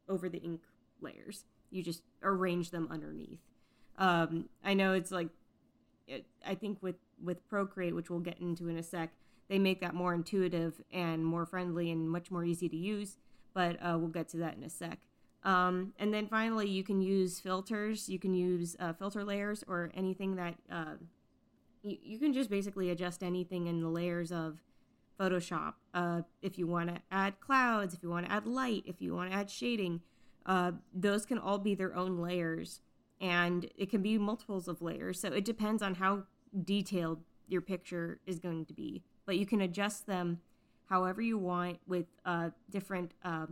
over 0.08 0.30
the 0.30 0.40
ink 0.40 0.62
layers. 1.02 1.46
You 1.72 1.84
just 1.84 2.04
arrange 2.24 2.72
them 2.72 2.88
underneath. 2.92 3.40
Um, 3.98 4.50
I 4.64 4.76
know 4.76 4.94
it's 4.94 5.12
like 5.12 5.30
it, 6.08 6.26
I 6.46 6.56
think 6.56 6.78
with 6.82 6.96
with 7.24 7.48
Procreate, 7.48 7.96
which 7.96 8.10
we'll 8.10 8.20
get 8.20 8.40
into 8.40 8.68
in 8.70 8.78
a 8.78 8.84
sec, 8.84 9.12
they 9.48 9.58
make 9.58 9.82
that 9.82 9.96
more 9.96 10.14
intuitive 10.14 10.82
and 10.92 11.26
more 11.26 11.46
friendly 11.46 11.90
and 11.90 12.10
much 12.10 12.30
more 12.30 12.46
easy 12.46 12.70
to 12.70 12.78
use. 12.78 13.18
But 13.54 13.78
uh, 13.82 13.98
we'll 13.98 14.10
get 14.10 14.30
to 14.30 14.38
that 14.38 14.56
in 14.56 14.64
a 14.64 14.70
sec. 14.70 15.00
Um, 15.44 15.94
and 15.98 16.14
then 16.14 16.28
finally, 16.28 16.68
you 16.68 16.84
can 16.84 17.02
use 17.02 17.40
filters. 17.40 18.10
You 18.10 18.20
can 18.20 18.34
use 18.34 18.76
uh, 18.80 18.94
filter 18.94 19.24
layers 19.24 19.64
or 19.68 19.92
anything 19.94 20.36
that 20.36 20.56
uh, 20.72 20.96
you, 21.82 21.98
you 22.04 22.20
can 22.20 22.34
just 22.34 22.50
basically 22.50 22.90
adjust 22.90 23.24
anything 23.24 23.68
in 23.68 23.82
the 23.82 23.88
layers 23.88 24.32
of 24.32 24.60
Photoshop. 25.20 25.74
Uh, 25.94 26.22
if 26.42 26.58
you 26.58 26.68
want 26.68 26.90
to 26.94 27.02
add 27.12 27.40
clouds, 27.40 27.94
if 27.94 28.04
you 28.04 28.10
want 28.10 28.26
to 28.26 28.32
add 28.32 28.46
light, 28.46 28.84
if 28.86 29.02
you 29.02 29.16
want 29.16 29.32
to 29.32 29.38
add 29.38 29.50
shading, 29.50 30.02
uh, 30.46 30.72
those 30.94 31.26
can 31.26 31.38
all 31.38 31.58
be 31.58 31.76
their 31.76 31.96
own 31.96 32.20
layers. 32.20 32.82
And 33.22 33.70
it 33.78 33.90
can 33.90 34.02
be 34.02 34.18
multiples 34.18 34.68
of 34.68 34.82
layers. 34.82 35.20
So 35.20 35.30
it 35.30 35.44
depends 35.44 35.82
on 35.82 35.96
how 35.96 36.24
detailed 36.64 37.20
your 37.48 37.62
picture 37.62 38.20
is 38.26 38.40
going 38.40 38.66
to 38.66 38.74
be. 38.74 39.04
But 39.26 39.38
you 39.38 39.46
can 39.46 39.62
adjust 39.62 40.08
them 40.08 40.40
however 40.90 41.22
you 41.22 41.38
want 41.38 41.80
with 41.86 42.06
uh, 42.26 42.50
different 42.70 43.14
uh, 43.24 43.48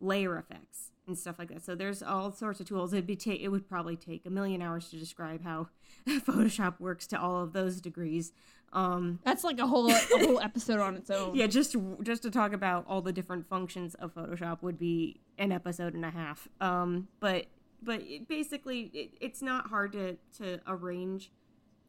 layer 0.00 0.36
effects 0.38 0.90
and 1.06 1.18
stuff 1.18 1.38
like 1.38 1.48
that. 1.48 1.64
So 1.64 1.74
there's 1.74 2.02
all 2.02 2.32
sorts 2.32 2.60
of 2.60 2.66
tools. 2.66 2.92
It'd 2.92 3.06
be 3.06 3.16
ta- 3.16 3.36
it 3.38 3.48
would 3.48 3.68
probably 3.68 3.96
take 3.96 4.26
a 4.26 4.30
million 4.30 4.62
hours 4.62 4.88
to 4.90 4.96
describe 4.96 5.44
how 5.44 5.68
Photoshop 6.08 6.80
works 6.80 7.06
to 7.08 7.20
all 7.20 7.42
of 7.42 7.52
those 7.52 7.80
degrees. 7.80 8.32
Um, 8.72 9.20
That's 9.24 9.44
like 9.44 9.58
a 9.58 9.66
whole 9.66 9.90
a 9.90 9.94
whole 9.94 10.40
episode 10.40 10.80
on 10.80 10.96
its 10.96 11.10
own. 11.10 11.34
Yeah, 11.34 11.46
just 11.46 11.76
just 12.02 12.22
to 12.22 12.30
talk 12.30 12.52
about 12.52 12.84
all 12.88 13.00
the 13.00 13.12
different 13.12 13.48
functions 13.48 13.94
of 13.94 14.14
Photoshop 14.14 14.62
would 14.62 14.78
be 14.78 15.20
an 15.38 15.52
episode 15.52 15.94
and 15.94 16.04
a 16.04 16.10
half. 16.10 16.48
Um, 16.60 17.08
but 17.20 17.46
but 17.82 18.02
it 18.02 18.28
basically, 18.28 18.90
it, 18.92 19.10
it's 19.20 19.40
not 19.40 19.68
hard 19.68 19.92
to 19.92 20.16
to 20.38 20.60
arrange 20.66 21.30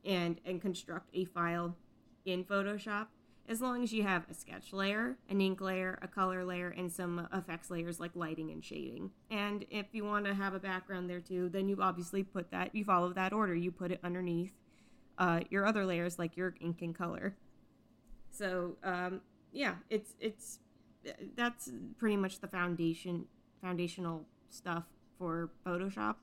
and 0.05 0.39
and 0.45 0.61
construct 0.61 1.09
a 1.13 1.25
file 1.25 1.75
in 2.25 2.43
Photoshop 2.43 3.07
as 3.49 3.61
long 3.61 3.81
as 3.81 3.93
you 3.93 4.03
have 4.03 4.25
a 4.29 4.33
sketch 4.33 4.73
layer, 4.73 5.17
an 5.29 5.39
ink 5.39 5.61
layer, 5.61 5.97
a 6.01 6.07
color 6.07 6.43
layer, 6.43 6.69
and 6.69 6.91
some 6.91 7.27
effects 7.33 7.71
layers 7.71 7.99
like 7.99 8.11
lighting 8.15 8.51
and 8.51 8.63
shading. 8.63 9.11
And 9.31 9.65
if 9.69 9.87
you 9.93 10.03
want 10.03 10.25
to 10.25 10.33
have 10.33 10.53
a 10.53 10.59
background 10.59 11.09
there 11.09 11.21
too, 11.21 11.49
then 11.49 11.69
you 11.69 11.77
obviously 11.81 12.23
put 12.23 12.51
that, 12.51 12.75
you 12.75 12.83
follow 12.83 13.13
that 13.13 13.31
order. 13.31 13.55
You 13.55 13.71
put 13.71 13.91
it 13.91 13.99
underneath 14.03 14.51
uh, 15.17 15.41
your 15.49 15.65
other 15.65 15.85
layers 15.85 16.19
like 16.19 16.35
your 16.35 16.55
ink 16.59 16.81
and 16.81 16.95
color. 16.95 17.35
So 18.31 18.77
um, 18.83 19.21
yeah, 19.51 19.75
it's 19.89 20.13
it's 20.19 20.59
that's 21.35 21.71
pretty 21.97 22.17
much 22.17 22.39
the 22.39 22.47
foundation 22.47 23.25
foundational 23.61 24.25
stuff 24.49 24.83
for 25.17 25.49
Photoshop. 25.65 26.15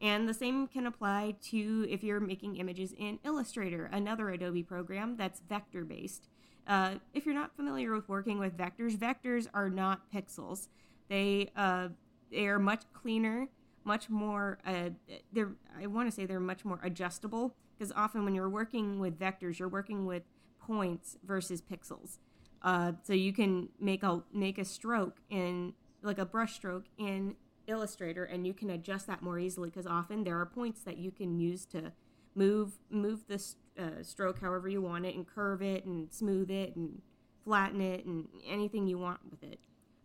And 0.00 0.28
the 0.28 0.34
same 0.34 0.66
can 0.66 0.86
apply 0.86 1.36
to 1.50 1.86
if 1.88 2.02
you're 2.02 2.18
making 2.18 2.56
images 2.56 2.92
in 2.98 3.20
Illustrator, 3.24 3.88
another 3.92 4.30
Adobe 4.30 4.64
program 4.64 5.16
that's 5.16 5.40
vector 5.48 5.84
based. 5.84 6.28
Uh, 6.66 6.94
if 7.12 7.26
you're 7.26 7.34
not 7.34 7.54
familiar 7.56 7.92
with 7.94 8.08
working 8.08 8.38
with 8.38 8.56
vectors, 8.56 8.96
vectors 8.96 9.46
are 9.52 9.68
not 9.68 10.12
pixels. 10.12 10.68
They 11.08 11.50
uh, 11.56 11.88
they 12.30 12.46
are 12.46 12.58
much 12.58 12.84
cleaner, 12.92 13.48
much 13.84 14.08
more. 14.08 14.58
Uh, 14.64 14.90
they're 15.32 15.52
I 15.80 15.86
want 15.86 16.08
to 16.08 16.14
say 16.14 16.26
they're 16.26 16.40
much 16.40 16.64
more 16.64 16.80
adjustable 16.82 17.54
because 17.76 17.92
often 17.92 18.24
when 18.24 18.34
you're 18.34 18.48
working 18.48 19.00
with 19.00 19.18
vectors, 19.18 19.58
you're 19.58 19.68
working 19.68 20.06
with 20.06 20.22
points 20.60 21.16
versus 21.24 21.60
pixels. 21.60 22.18
Uh, 22.62 22.92
so 23.02 23.12
you 23.12 23.32
can 23.32 23.68
make 23.80 24.02
a 24.02 24.22
make 24.32 24.58
a 24.58 24.64
stroke 24.64 25.16
in 25.30 25.74
like 26.02 26.18
a 26.18 26.24
brush 26.24 26.54
stroke 26.54 26.86
in 26.96 27.34
Illustrator, 27.66 28.24
and 28.24 28.46
you 28.46 28.54
can 28.54 28.70
adjust 28.70 29.06
that 29.06 29.22
more 29.22 29.38
easily 29.38 29.70
because 29.70 29.86
often 29.86 30.24
there 30.24 30.38
are 30.38 30.46
points 30.46 30.80
that 30.82 30.98
you 30.98 31.10
can 31.10 31.38
use 31.38 31.64
to 31.66 31.92
move 32.34 32.78
move 32.90 33.24
the 33.28 33.42
uh, 33.78 34.02
stroke 34.02 34.40
however 34.40 34.68
you 34.68 34.82
want 34.82 35.06
it, 35.06 35.14
and 35.14 35.26
curve 35.26 35.62
it, 35.62 35.84
and 35.84 36.12
smooth 36.12 36.50
it, 36.50 36.76
and 36.76 37.00
flatten 37.44 37.80
it, 37.80 38.04
and 38.04 38.28
anything 38.46 38.86
you 38.86 38.98
want 38.98 39.20
with 39.30 39.42
it. 39.42 39.60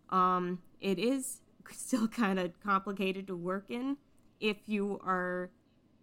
Um, 0.09 0.59
it 0.79 0.99
is 0.99 1.41
still 1.71 2.07
kind 2.07 2.39
of 2.39 2.59
complicated 2.61 3.27
to 3.27 3.35
work 3.35 3.65
in 3.69 3.97
if 4.39 4.57
you 4.65 4.99
are 5.03 5.51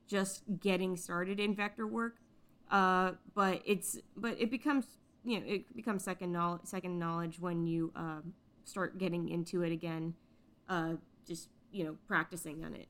just 0.06 0.42
getting 0.60 0.96
started 0.96 1.40
in 1.40 1.54
vector 1.54 1.86
work, 1.86 2.16
uh, 2.70 3.12
but 3.34 3.62
it's 3.64 3.98
but 4.16 4.38
it 4.40 4.50
becomes 4.50 4.86
you 5.24 5.40
know 5.40 5.46
it 5.46 5.74
becomes 5.74 6.04
second 6.04 6.32
knowledge 6.32 6.60
second 6.64 6.98
knowledge 6.98 7.38
when 7.40 7.66
you 7.66 7.92
uh, 7.96 8.20
start 8.64 8.98
getting 8.98 9.28
into 9.28 9.62
it 9.62 9.72
again. 9.72 10.14
Uh, 10.68 10.94
just 11.26 11.48
you 11.72 11.84
know 11.84 11.96
practicing 12.06 12.64
on 12.64 12.74
it 12.74 12.88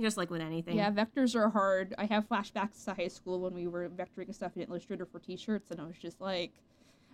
just 0.00 0.16
like 0.16 0.30
with 0.30 0.40
anything 0.40 0.76
Yeah, 0.76 0.90
vectors 0.90 1.34
are 1.36 1.48
hard. 1.48 1.94
I 1.98 2.06
have 2.06 2.28
flashbacks 2.28 2.84
to 2.84 2.94
high 2.94 3.08
school 3.08 3.40
when 3.40 3.54
we 3.54 3.66
were 3.66 3.88
vectoring 3.88 4.34
stuff 4.34 4.52
in 4.56 4.62
Illustrator 4.62 5.06
for 5.06 5.18
T-shirts, 5.20 5.70
and 5.70 5.80
I 5.80 5.84
was 5.84 5.96
just 5.96 6.20
like, 6.20 6.52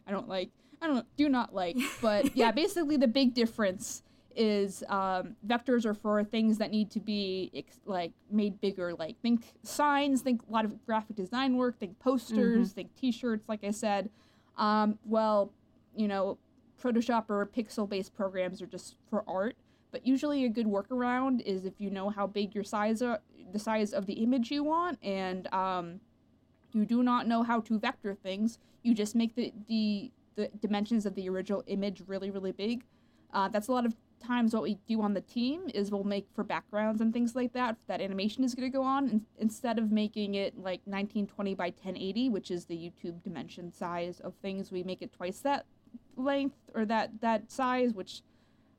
I 0.07 0.11
don't 0.11 0.28
like, 0.28 0.51
I 0.81 0.87
don't 0.87 1.07
do 1.16 1.28
not 1.28 1.55
like. 1.55 1.76
But 2.01 2.37
yeah, 2.37 2.53
basically 2.53 2.97
the 2.97 3.09
big 3.09 3.35
difference 3.35 4.03
is 4.37 4.83
um, 4.89 5.37
vectors 5.47 5.85
are 5.85 5.93
for 5.93 6.22
things 6.24 6.59
that 6.59 6.70
need 6.70 6.91
to 6.93 7.01
be 7.01 7.51
ex- 7.55 7.81
like 7.85 8.12
made 8.31 8.61
bigger. 8.61 8.95
Like 8.95 9.20
think 9.20 9.45
signs, 9.62 10.22
think 10.22 10.41
a 10.49 10.53
lot 10.53 10.64
of 10.64 10.85
graphic 10.87 11.16
design 11.16 11.57
work, 11.57 11.78
think 11.78 11.99
posters, 11.99 12.72
think 12.72 12.95
T-shirts. 12.97 13.49
Like 13.49 13.64
I 13.64 13.72
said, 13.72 14.09
um, 14.57 14.99
well, 15.05 15.53
you 15.95 16.09
know, 16.09 16.39
Photoshop 16.83 17.24
or 17.28 17.45
pixel-based 17.47 18.14
programs 18.14 18.62
are 18.62 18.66
just 18.66 18.97
for 19.11 19.22
art. 19.26 19.57
But 19.91 20.07
usually, 20.07 20.45
a 20.45 20.49
good 20.49 20.66
workaround 20.66 21.43
is 21.43 21.64
if 21.64 21.74
you 21.78 21.91
know 21.91 22.11
how 22.11 22.26
big 22.26 22.55
your 22.55 22.64
size 22.64 23.03
are, 23.03 23.20
the 23.53 23.59
size 23.59 23.93
of 23.93 24.07
the 24.07 24.14
image 24.14 24.51
you 24.51 24.62
want, 24.62 24.99
and 25.03 25.53
um, 25.53 26.01
you 26.72 26.84
do 26.84 27.03
not 27.03 27.26
know 27.26 27.43
how 27.43 27.61
to 27.61 27.78
vector 27.78 28.14
things, 28.14 28.59
you 28.82 28.95
just 28.95 29.14
make 29.14 29.34
the 29.34 29.53
the, 29.68 30.11
the 30.36 30.51
dimensions 30.61 31.07
of 31.07 31.14
the 31.14 31.28
original 31.28 31.64
image 31.66 32.03
really 32.07 32.30
really 32.30 32.53
big. 32.53 32.84
Uh, 33.32 33.49
that's 33.49 33.68
a 33.68 33.72
lot 33.72 33.86
of 33.86 33.95
times 34.20 34.53
what 34.53 34.62
we 34.62 34.78
do 34.86 35.01
on 35.03 35.14
the 35.14 35.20
team 35.20 35.62
is 35.74 35.91
we'll 35.91 36.05
make 36.05 36.26
for 36.34 36.45
backgrounds 36.45 37.01
and 37.01 37.12
things 37.12 37.34
like 37.34 37.53
that 37.53 37.76
that 37.88 38.01
animation 38.01 38.45
is 38.45 38.55
going 38.55 38.70
to 38.70 38.76
go 38.76 38.82
on 38.82 39.09
and 39.09 39.22
instead 39.38 39.78
of 39.78 39.91
making 39.91 40.34
it 40.34 40.57
like 40.57 40.80
1920 40.84 41.55
by 41.55 41.66
1080 41.66 42.28
which 42.28 42.51
is 42.51 42.66
the 42.66 42.76
youtube 42.76 43.22
dimension 43.22 43.72
size 43.72 44.20
of 44.20 44.34
things 44.43 44.70
we 44.70 44.82
make 44.82 45.01
it 45.01 45.12
twice 45.12 45.41
that 45.41 45.64
length 46.16 46.59
or 46.74 46.84
that 46.84 47.11
that 47.20 47.51
size 47.51 47.95
which 47.95 48.20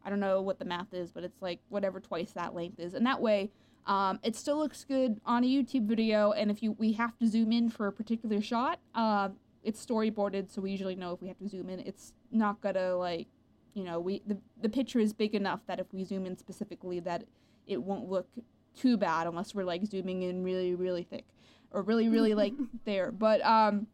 I 0.04 0.10
don't 0.10 0.20
know 0.20 0.41
what 0.41 0.60
the 0.60 0.66
math 0.66 0.93
is, 0.93 1.12
but 1.12 1.24
it's 1.24 1.41
like 1.41 1.60
whatever 1.70 1.99
twice 1.99 2.32
that 2.32 2.56
length 2.56 2.80
is. 2.80 2.93
And 2.93 3.06
that 3.06 3.22
way, 3.22 3.52
um, 3.86 4.20
it 4.24 4.36
still 4.36 4.58
looks 4.58 4.84
good 4.84 5.20
on 5.26 5.43
a 5.43 5.47
YouTube 5.47 5.86
video. 5.86 6.32
And 6.32 6.52
if 6.52 6.62
you 6.62 6.74
we 6.74 6.93
have 6.93 7.18
to 7.20 7.28
zoom 7.28 7.52
in 7.52 7.70
for 7.70 7.88
a 7.88 7.91
particular 7.91 8.41
shot, 8.41 8.80
uh, 8.95 9.30
it's 9.64 9.84
storyboarded, 9.84 10.52
so 10.52 10.62
we 10.62 10.72
usually 10.72 10.95
know 10.95 11.14
if 11.14 11.22
we 11.22 11.28
have 11.28 11.38
to 11.39 11.47
zoom 11.47 11.70
in. 11.70 11.80
It's 11.80 12.14
not 12.32 12.62
gonna 12.62 12.95
like, 12.95 13.28
you 13.74 13.84
know, 13.84 13.99
we 13.99 14.22
the 14.26 14.38
the 14.62 14.70
picture 14.70 14.99
is 14.99 15.14
big 15.14 15.36
enough 15.36 15.62
that 15.68 15.80
if 15.80 15.88
we 15.93 16.04
zoom 16.04 16.26
in 16.26 16.38
specifically, 16.38 16.99
that 17.02 17.26
it 17.68 17.82
won't 17.82 18.10
look 18.10 18.28
too 18.76 18.97
bad 18.97 19.28
unless 19.28 19.54
we're 19.54 19.66
like 19.66 19.86
zooming 19.86 20.24
in 20.24 20.43
really 20.43 20.74
really 20.74 21.04
thick 21.04 21.26
or 21.72 21.82
really 21.82 22.10
really 22.10 22.34
like 22.34 22.54
there. 22.86 23.12
But 23.12 23.43
um, 23.45 23.88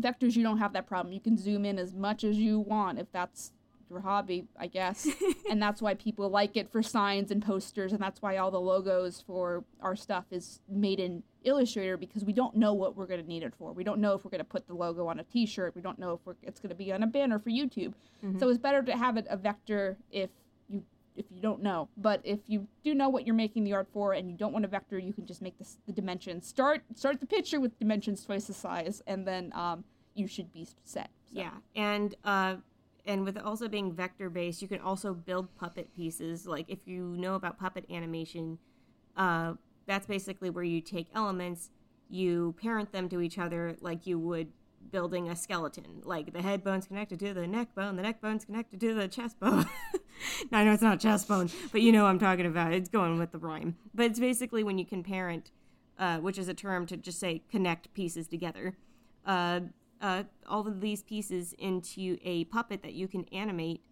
vectors 0.00 0.36
you 0.36 0.42
don't 0.42 0.58
have 0.58 0.72
that 0.72 0.86
problem. 0.86 1.12
You 1.12 1.20
can 1.20 1.36
zoom 1.36 1.64
in 1.64 1.78
as 1.78 1.94
much 1.94 2.24
as 2.24 2.36
you 2.36 2.60
want 2.60 2.98
if 2.98 3.10
that's 3.12 3.52
your 3.90 4.00
hobby, 4.00 4.46
I 4.58 4.68
guess. 4.68 5.08
and 5.50 5.60
that's 5.60 5.82
why 5.82 5.94
people 5.94 6.28
like 6.28 6.56
it 6.56 6.70
for 6.70 6.82
signs 6.82 7.30
and 7.30 7.44
posters, 7.44 7.92
and 7.92 8.00
that's 8.00 8.22
why 8.22 8.36
all 8.36 8.50
the 8.50 8.60
logos 8.60 9.20
for 9.20 9.64
our 9.80 9.96
stuff 9.96 10.24
is 10.30 10.60
made 10.68 11.00
in 11.00 11.22
Illustrator 11.44 11.96
because 11.96 12.24
we 12.24 12.32
don't 12.32 12.54
know 12.56 12.74
what 12.74 12.96
we're 12.96 13.06
going 13.06 13.22
to 13.22 13.26
need 13.26 13.42
it 13.42 13.54
for. 13.54 13.72
We 13.72 13.84
don't 13.84 14.00
know 14.00 14.14
if 14.14 14.24
we're 14.24 14.30
going 14.30 14.40
to 14.40 14.44
put 14.44 14.66
the 14.66 14.74
logo 14.74 15.06
on 15.06 15.20
a 15.20 15.24
T-shirt. 15.24 15.74
We 15.74 15.82
don't 15.82 15.98
know 15.98 16.20
if 16.26 16.34
it's 16.42 16.60
going 16.60 16.70
to 16.70 16.74
be 16.74 16.92
on 16.92 17.02
a 17.02 17.06
banner 17.06 17.38
for 17.38 17.50
YouTube. 17.50 17.94
Mm-hmm. 18.24 18.38
So 18.38 18.48
it's 18.48 18.58
better 18.58 18.82
to 18.82 18.96
have 18.96 19.16
it 19.16 19.26
a 19.30 19.36
vector 19.36 19.96
if 20.10 20.30
you 20.68 20.82
if 21.16 21.26
you 21.30 21.40
don't 21.40 21.62
know. 21.62 21.88
But 21.96 22.20
if 22.24 22.40
you 22.46 22.66
do 22.84 22.94
know 22.94 23.08
what 23.08 23.26
you're 23.26 23.34
making 23.34 23.64
the 23.64 23.72
art 23.72 23.88
for 23.92 24.12
and 24.12 24.30
you 24.30 24.36
don't 24.36 24.52
want 24.52 24.64
a 24.64 24.68
vector, 24.68 24.98
you 24.98 25.12
can 25.12 25.26
just 25.26 25.42
make 25.42 25.58
this, 25.58 25.78
the 25.86 25.92
dimensions. 25.92 26.46
Start 26.46 26.82
start 26.94 27.20
the 27.20 27.26
picture 27.26 27.60
with 27.60 27.78
dimensions 27.78 28.24
twice 28.24 28.46
the 28.46 28.54
size, 28.54 29.02
and 29.06 29.26
then 29.26 29.52
um, 29.54 29.84
you 30.14 30.26
should 30.26 30.52
be 30.52 30.68
set. 30.84 31.10
So. 31.32 31.40
Yeah, 31.40 31.50
and 31.74 32.14
uh, 32.24 32.56
and 33.06 33.24
with 33.24 33.38
also 33.38 33.68
being 33.68 33.92
vector 33.92 34.30
based, 34.30 34.62
you 34.62 34.68
can 34.68 34.80
also 34.80 35.14
build 35.14 35.54
puppet 35.56 35.94
pieces. 35.94 36.46
Like 36.46 36.66
if 36.68 36.80
you 36.86 37.16
know 37.16 37.34
about 37.34 37.58
puppet 37.58 37.84
animation, 37.90 38.58
uh, 39.16 39.54
that's 39.86 40.06
basically 40.06 40.50
where 40.50 40.64
you 40.64 40.80
take 40.80 41.08
elements, 41.14 41.70
you 42.08 42.54
parent 42.60 42.92
them 42.92 43.08
to 43.08 43.20
each 43.20 43.38
other 43.38 43.76
like 43.80 44.06
you 44.06 44.18
would 44.18 44.48
building 44.90 45.28
a 45.28 45.36
skeleton. 45.36 46.02
Like 46.04 46.32
the 46.32 46.42
head 46.42 46.64
bone's 46.64 46.86
connected 46.86 47.20
to 47.20 47.34
the 47.34 47.46
neck 47.46 47.74
bone, 47.74 47.96
the 47.96 48.02
neck 48.02 48.20
bone's 48.20 48.44
connected 48.44 48.80
to 48.80 48.94
the 48.94 49.08
chest 49.08 49.38
bone. 49.38 49.66
I 50.52 50.64
know 50.64 50.72
it's 50.72 50.82
not 50.82 51.00
chest 51.00 51.28
bone, 51.28 51.50
but 51.72 51.80
you 51.80 51.92
know 51.92 52.04
what 52.04 52.10
I'm 52.10 52.18
talking 52.18 52.46
about. 52.46 52.72
It's 52.72 52.88
going 52.88 53.18
with 53.18 53.32
the 53.32 53.38
rhyme. 53.38 53.76
But 53.94 54.06
it's 54.06 54.20
basically 54.20 54.64
when 54.64 54.78
you 54.78 54.84
can 54.84 55.02
parent, 55.02 55.50
uh, 55.98 56.18
which 56.18 56.38
is 56.38 56.48
a 56.48 56.54
term 56.54 56.86
to 56.86 56.96
just 56.96 57.20
say 57.20 57.42
connect 57.50 57.92
pieces 57.94 58.26
together. 58.26 58.76
Uh, 59.24 59.60
uh, 60.00 60.24
all 60.46 60.66
of 60.66 60.80
these 60.80 61.02
pieces 61.02 61.54
into 61.58 62.18
a 62.22 62.44
puppet 62.44 62.82
that 62.82 62.94
you 62.94 63.08
can 63.08 63.24
animate 63.26 63.82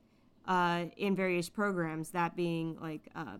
uh, 0.46 0.86
in 0.96 1.14
various 1.14 1.48
programs. 1.48 2.10
That 2.10 2.36
being 2.36 2.78
like 2.80 3.08
uh, 3.14 3.36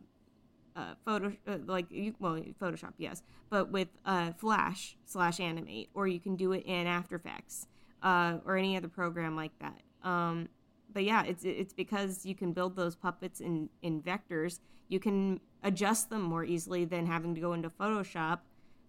uh, 0.76 0.94
photo, 1.04 1.32
uh, 1.46 1.58
like 1.66 1.90
you, 1.90 2.14
well, 2.18 2.40
Photoshop, 2.60 2.92
yes, 2.98 3.22
but 3.50 3.70
with 3.70 3.88
uh, 4.04 4.32
Flash 4.32 4.96
slash 5.04 5.40
Animate, 5.40 5.90
or 5.94 6.06
you 6.06 6.20
can 6.20 6.36
do 6.36 6.52
it 6.52 6.64
in 6.66 6.86
After 6.86 7.16
Effects 7.16 7.66
uh, 8.02 8.38
or 8.44 8.56
any 8.56 8.76
other 8.76 8.88
program 8.88 9.34
like 9.34 9.52
that. 9.58 9.80
Um, 10.08 10.48
but 10.92 11.04
yeah, 11.04 11.24
it's 11.24 11.44
it's 11.44 11.72
because 11.72 12.24
you 12.24 12.34
can 12.34 12.52
build 12.52 12.76
those 12.76 12.94
puppets 12.94 13.40
in 13.40 13.68
in 13.82 14.00
vectors. 14.00 14.60
You 14.88 15.00
can 15.00 15.40
adjust 15.62 16.10
them 16.10 16.22
more 16.22 16.44
easily 16.44 16.84
than 16.84 17.06
having 17.06 17.34
to 17.34 17.40
go 17.40 17.52
into 17.52 17.68
Photoshop 17.68 18.40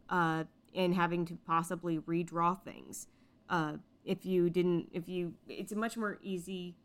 uh, 0.09 0.43
and 0.75 0.95
having 0.95 1.25
to 1.25 1.35
possibly 1.45 1.97
redraw 1.99 2.61
things 2.61 3.07
uh, 3.49 3.73
if 4.05 4.25
you 4.25 4.49
didn't 4.49 4.89
if 4.93 5.07
you 5.09 5.33
it's 5.47 5.73
much 5.73 5.97
more 5.97 6.17
easy 6.21 6.75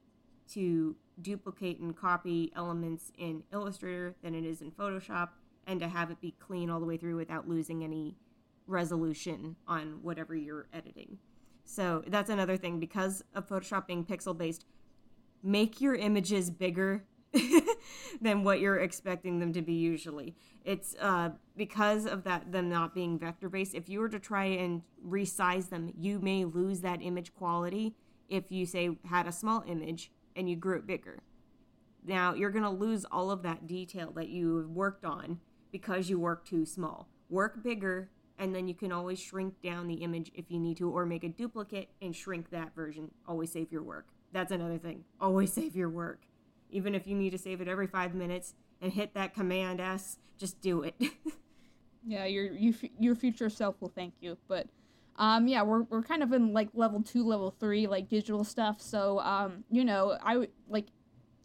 to 0.53 0.97
duplicate 1.21 1.79
and 1.81 1.97
copy 1.97 2.53
elements 2.57 3.12
in 3.17 3.43
illustrator 3.53 4.15
than 4.23 4.35
it 4.35 4.45
is 4.45 4.61
in 4.61 4.71
photoshop 4.71 5.31
and 5.67 5.81
to 5.81 5.89
have 5.89 6.11
it 6.11 6.21
be 6.21 6.35
clean 6.39 6.69
all 6.69 6.81
the 6.81 6.87
way 6.87 6.97
through 6.97 7.17
without 7.17 7.49
losing 7.49 7.83
any 7.85 8.17
resolution 8.67 9.57
on 9.67 9.99
whatever 10.03 10.35
you're 10.35 10.67
editing. 10.73 11.19
So 11.65 12.03
that's 12.07 12.31
another 12.31 12.57
thing. 12.57 12.79
Because 12.79 13.23
of 13.35 13.49
photoshop 13.49 13.87
being 13.87 14.05
pixel 14.05 14.37
based 14.37 14.67
make 15.43 15.81
your 15.81 15.95
images 15.95 16.51
bigger 16.51 17.05
than 18.20 18.45
what 18.45 18.61
you're 18.61 18.78
expecting 18.78 19.39
them 19.39 19.53
to 19.53 19.62
be 19.62 19.74
usually. 19.74 20.35
It's 20.64 20.95
uh, 21.01 21.30
because 21.57 22.07
of 22.07 22.24
that 22.24 22.53
them 22.53 22.68
not 22.68 22.95
being 22.95 23.18
vector 23.18 23.49
based. 23.49 23.74
If 23.74 23.89
you 23.89 24.01
were 24.01 24.09
to 24.09 24.18
try 24.18 24.45
and 24.45 24.82
resize 25.07 25.68
them, 25.68 25.93
you 25.99 26.18
may 26.20 26.45
lose 26.45 26.80
that 26.80 27.03
image 27.03 27.35
quality 27.35 27.95
if 28.28 28.51
you 28.51 28.66
say 28.66 28.99
had 29.05 29.26
a 29.26 29.32
small 29.32 29.64
image 29.66 30.11
and 30.37 30.49
you 30.49 30.57
grew 30.57 30.76
it 30.76 30.87
bigger. 30.87 31.22
Now 32.05 32.35
you're 32.35 32.51
going 32.51 32.64
to 32.64 32.70
lose 32.70 33.05
all 33.11 33.30
of 33.30 33.43
that 33.43 33.66
detail 33.66 34.12
that 34.12 34.28
you 34.28 34.68
worked 34.72 35.05
on 35.05 35.41
because 35.72 36.09
you 36.09 36.18
work 36.18 36.45
too 36.45 36.64
small. 36.64 37.09
Work 37.28 37.62
bigger 37.62 38.11
and 38.39 38.55
then 38.55 38.66
you 38.66 38.74
can 38.74 38.91
always 38.91 39.20
shrink 39.20 39.61
down 39.62 39.87
the 39.87 39.95
image 39.95 40.30
if 40.35 40.51
you 40.51 40.59
need 40.59 40.76
to 40.78 40.91
or 40.91 41.07
make 41.07 41.24
a 41.24 41.28
duplicate 41.28 41.91
and 42.03 42.14
shrink 42.14 42.51
that 42.51 42.74
version. 42.74 43.11
Always 43.26 43.53
save 43.53 43.70
your 43.70 43.82
work. 43.82 44.09
That's 44.32 44.51
another 44.51 44.78
thing. 44.78 45.05
Always 45.20 45.53
save 45.53 45.76
your 45.76 45.91
work 45.91 46.26
even 46.71 46.95
if 46.95 47.07
you 47.07 47.15
need 47.15 47.31
to 47.31 47.39
save 47.39 47.61
it 47.61 47.69
every 47.69 47.87
five 47.87 48.15
minutes 48.15 48.55
and 48.81 48.93
hit 48.93 49.15
that 49.15 49.35
command 49.35 49.81
S, 49.81 50.19
just 50.39 50.61
do 50.61 50.83
it. 50.83 50.95
yeah, 52.07 52.25
your 52.25 52.53
you, 52.53 52.75
your 52.99 53.15
future 53.15 53.49
self 53.49 53.81
will 53.81 53.93
thank 53.95 54.15
you. 54.21 54.37
But 54.49 54.67
um, 55.17 55.47
yeah, 55.47 55.62
we're 55.62 55.83
we're 55.83 56.03
kind 56.03 56.23
of 56.23 56.33
in 56.33 56.53
like 56.53 56.69
level 56.75 57.03
two, 57.03 57.25
level 57.25 57.55
three, 57.59 57.87
like 57.87 58.09
digital 58.09 58.45
stuff. 58.45 58.81
So 58.81 59.21
um, 59.21 59.65
you 59.71 59.85
know, 59.85 60.19
I 60.23 60.49
like 60.69 60.87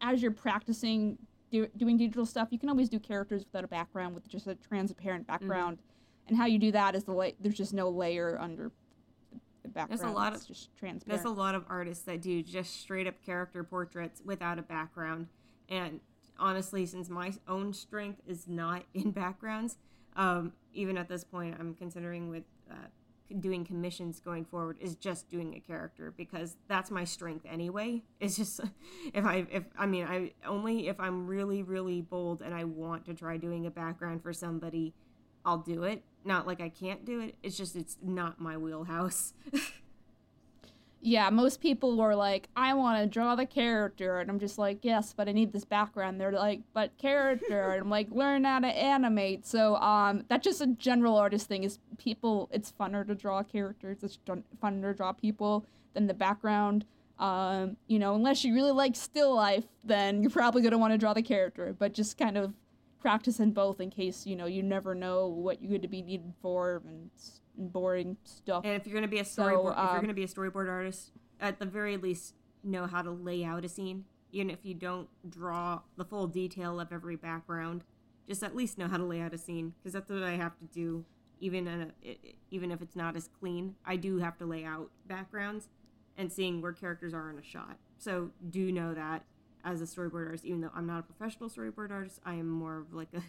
as 0.01 0.21
you're 0.21 0.31
practicing 0.31 1.17
do, 1.51 1.67
doing 1.77 1.97
digital 1.97 2.25
stuff, 2.25 2.49
you 2.51 2.59
can 2.59 2.69
always 2.69 2.89
do 2.89 2.99
characters 2.99 3.43
without 3.45 3.63
a 3.63 3.67
background 3.67 4.15
with 4.15 4.27
just 4.27 4.47
a 4.47 4.55
transparent 4.55 5.27
mm-hmm. 5.27 5.31
background. 5.31 5.77
Mm-hmm. 5.77 6.29
And 6.29 6.37
how 6.37 6.45
you 6.45 6.59
do 6.59 6.71
that 6.71 6.95
is 6.95 7.03
the 7.03 7.11
la- 7.11 7.31
there's 7.39 7.55
just 7.55 7.73
no 7.73 7.89
layer 7.89 8.37
under 8.39 8.71
the 9.69 9.73
background. 9.73 9.99
There's 9.99 10.11
a 10.11 10.13
lot 10.13 10.33
of 10.33 10.45
just 10.45 10.75
transparent. 10.75 11.23
There's 11.23 11.31
a 11.31 11.35
lot 11.35 11.55
of 11.55 11.63
artists 11.69 12.03
that 12.05 12.21
do 12.21 12.41
just 12.43 12.79
straight 12.81 13.07
up 13.07 13.15
character 13.25 13.63
portraits 13.63 14.21
without 14.23 14.59
a 14.59 14.61
background. 14.61 15.27
And 15.69 15.99
honestly, 16.37 16.85
since 16.85 17.09
my 17.09 17.33
own 17.47 17.73
strength 17.73 18.21
is 18.27 18.47
not 18.47 18.83
in 18.93 19.11
backgrounds, 19.11 19.77
um, 20.15 20.53
even 20.73 20.97
at 20.97 21.07
this 21.07 21.23
point, 21.23 21.55
I'm 21.59 21.75
considering 21.75 22.29
with 22.29 22.43
uh, 22.69 22.75
doing 23.39 23.63
commissions 23.63 24.19
going 24.19 24.43
forward 24.43 24.77
is 24.79 24.95
just 24.95 25.29
doing 25.29 25.53
a 25.55 25.59
character 25.59 26.11
because 26.17 26.57
that's 26.67 26.89
my 26.89 27.03
strength 27.03 27.45
anyway. 27.47 28.03
It's 28.19 28.35
just 28.35 28.59
if 29.13 29.25
I 29.25 29.45
if 29.51 29.63
I 29.77 29.85
mean 29.85 30.05
I 30.05 30.31
only 30.45 30.87
if 30.87 30.99
I'm 30.99 31.27
really 31.27 31.63
really 31.63 32.01
bold 32.01 32.41
and 32.41 32.53
I 32.53 32.63
want 32.63 33.05
to 33.05 33.13
try 33.13 33.37
doing 33.37 33.65
a 33.65 33.71
background 33.71 34.23
for 34.23 34.33
somebody, 34.33 34.93
I'll 35.49 35.57
do 35.57 35.83
it 35.83 36.03
not 36.25 36.47
like 36.47 36.61
I 36.61 36.69
can't 36.69 37.05
do 37.05 37.19
it. 37.19 37.35
It's 37.43 37.57
just 37.57 37.75
it's 37.75 37.97
not 38.01 38.39
my 38.39 38.57
wheelhouse. 38.57 39.33
yeah, 41.01 41.29
most 41.29 41.61
people 41.61 41.97
were 41.97 42.15
like, 42.15 42.49
I 42.55 42.73
want 42.73 43.01
to 43.01 43.07
draw 43.07 43.35
the 43.35 43.45
character, 43.45 44.19
and 44.19 44.29
I'm 44.29 44.39
just 44.39 44.57
like, 44.57 44.79
yes, 44.83 45.13
but 45.15 45.27
I 45.27 45.31
need 45.31 45.53
this 45.53 45.65
background. 45.65 46.19
They're 46.19 46.31
like, 46.31 46.61
but 46.73 46.97
character, 46.97 47.71
and 47.71 47.81
I'm 47.81 47.89
like, 47.89 48.09
learn 48.11 48.43
how 48.43 48.59
to 48.59 48.67
animate. 48.67 49.45
So 49.45 49.75
um, 49.77 50.23
that's 50.27 50.43
just 50.43 50.61
a 50.61 50.67
general 50.67 51.17
artist 51.17 51.47
thing. 51.47 51.63
Is 51.63 51.79
people, 51.97 52.49
it's 52.51 52.71
funner 52.71 53.05
to 53.07 53.15
draw 53.15 53.43
characters. 53.43 54.03
It's 54.03 54.19
funner 54.61 54.81
to 54.81 54.93
draw 54.93 55.13
people 55.13 55.65
than 55.93 56.07
the 56.07 56.13
background. 56.13 56.85
Um, 57.17 57.75
you 57.87 57.99
know, 57.99 58.15
unless 58.15 58.45
you 58.45 58.53
really 58.53 58.71
like 58.71 58.95
still 58.95 59.35
life, 59.35 59.65
then 59.83 60.21
you're 60.21 60.31
probably 60.31 60.61
gonna 60.61 60.77
want 60.77 60.93
to 60.93 60.97
draw 60.97 61.13
the 61.13 61.21
character. 61.21 61.75
But 61.77 61.93
just 61.93 62.17
kind 62.17 62.37
of 62.37 62.53
practice 62.99 63.39
in 63.39 63.51
both 63.51 63.79
in 63.79 63.89
case 63.89 64.25
you 64.25 64.35
know 64.35 64.45
you 64.45 64.61
never 64.61 64.93
know 64.93 65.27
what 65.27 65.61
you're 65.61 65.69
going 65.69 65.81
to 65.81 65.87
be 65.87 66.01
needed 66.01 66.33
for 66.41 66.81
and, 66.87 67.09
and 67.57 67.71
boring 67.71 68.17
stuff. 68.23 68.63
And 68.65 68.75
if 68.75 68.85
you're 68.85 68.93
going 68.93 69.03
to 69.03 69.07
be 69.07 69.19
a 69.19 69.23
storyboard, 69.23 69.73
so, 69.73 69.79
um, 69.79 69.85
if 69.85 69.91
you're 69.91 70.01
going 70.01 70.07
to 70.07 70.13
be 70.13 70.23
a 70.23 70.27
storyboard 70.27 70.69
artist, 70.69 71.11
at 71.39 71.59
the 71.59 71.65
very 71.65 71.97
least, 71.97 72.35
know 72.63 72.85
how 72.85 73.01
to 73.01 73.11
lay 73.11 73.43
out 73.43 73.65
a 73.65 73.69
scene. 73.69 74.05
Even 74.31 74.49
if 74.49 74.59
you 74.63 74.73
don't 74.75 75.09
draw 75.27 75.79
the 75.97 76.05
full 76.05 76.27
detail 76.27 76.79
of 76.79 76.91
every 76.91 77.15
background, 77.15 77.83
just 78.27 78.43
at 78.43 78.55
least 78.55 78.77
know 78.77 78.87
how 78.87 78.97
to 78.97 79.03
lay 79.03 79.21
out 79.21 79.33
a 79.33 79.37
scene 79.37 79.73
because 79.79 79.93
that's 79.93 80.09
what 80.09 80.23
I 80.23 80.33
have 80.33 80.57
to 80.59 80.65
do. 80.65 81.03
Even 81.41 81.67
a, 82.03 82.17
even 82.51 82.69
if 82.69 82.81
it's 82.81 82.95
not 82.95 83.15
as 83.15 83.29
clean, 83.39 83.75
I 83.85 83.95
do 83.95 84.17
have 84.19 84.37
to 84.37 84.45
lay 84.45 84.65
out 84.65 84.91
backgrounds 85.07 85.69
and 86.17 86.31
seeing 86.31 86.61
where 86.61 86.73
characters 86.73 87.13
are 87.13 87.29
in 87.29 87.39
a 87.39 87.43
shot. 87.43 87.77
So 87.97 88.29
do 88.49 88.71
know 88.71 88.93
that 88.93 89.23
as 89.63 89.81
a 89.81 89.85
storyboard 89.85 90.27
artist, 90.27 90.45
even 90.45 90.61
though 90.61 90.71
I'm 90.75 90.87
not 90.87 90.99
a 90.99 91.03
professional 91.03 91.49
storyboard 91.49 91.91
artist, 91.91 92.19
I 92.25 92.35
am 92.35 92.49
more 92.49 92.77
of 92.77 92.93
like 92.93 93.09
a 93.13 93.21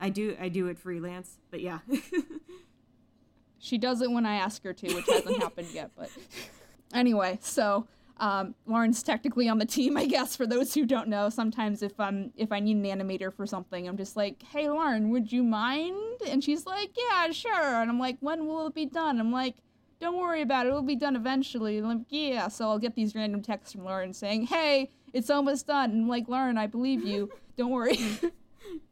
I 0.00 0.08
do 0.08 0.36
I 0.40 0.48
do 0.48 0.68
it 0.68 0.78
freelance, 0.78 1.38
but 1.50 1.60
yeah. 1.60 1.78
she 3.58 3.78
does 3.78 4.00
it 4.00 4.10
when 4.10 4.26
I 4.26 4.36
ask 4.36 4.62
her 4.64 4.72
to, 4.72 4.94
which 4.94 5.06
hasn't 5.06 5.38
happened 5.38 5.68
yet, 5.72 5.90
but 5.96 6.10
anyway, 6.94 7.38
so 7.40 7.86
um, 8.18 8.54
Lauren's 8.66 9.02
technically 9.02 9.48
on 9.48 9.58
the 9.58 9.66
team, 9.66 9.96
I 9.96 10.06
guess. 10.06 10.36
For 10.36 10.46
those 10.46 10.74
who 10.74 10.86
don't 10.86 11.08
know, 11.08 11.28
sometimes 11.28 11.82
if 11.82 11.98
I'm 11.98 12.32
if 12.36 12.52
I 12.52 12.60
need 12.60 12.76
an 12.76 12.84
animator 12.84 13.32
for 13.32 13.46
something, 13.46 13.88
I'm 13.88 13.96
just 13.96 14.16
like, 14.16 14.42
"Hey, 14.42 14.68
Lauren, 14.68 15.10
would 15.10 15.32
you 15.32 15.42
mind?" 15.42 16.20
And 16.26 16.42
she's 16.44 16.66
like, 16.66 16.90
"Yeah, 16.96 17.30
sure." 17.32 17.80
And 17.80 17.90
I'm 17.90 17.98
like, 17.98 18.18
"When 18.20 18.46
will 18.46 18.66
it 18.68 18.74
be 18.74 18.86
done?" 18.86 19.18
I'm 19.18 19.32
like, 19.32 19.56
"Don't 20.02 20.18
worry 20.18 20.42
about 20.42 20.66
it. 20.66 20.70
It'll 20.70 20.82
be 20.82 20.96
done 20.96 21.16
eventually." 21.16 21.78
And 21.78 21.86
I'm 21.86 21.98
like, 21.98 22.06
"Yeah." 22.10 22.48
So 22.48 22.68
I'll 22.68 22.78
get 22.78 22.94
these 22.94 23.14
random 23.14 23.40
texts 23.40 23.72
from 23.72 23.84
Lauren 23.84 24.12
saying, 24.12 24.46
"Hey, 24.46 24.90
it's 25.12 25.30
almost 25.30 25.66
done. 25.66 25.90
And 25.90 26.02
I'm 26.02 26.08
like, 26.08 26.28
Lauren, 26.28 26.58
I 26.58 26.66
believe 26.66 27.04
you. 27.04 27.30
Don't 27.56 27.70
worry. 27.70 27.98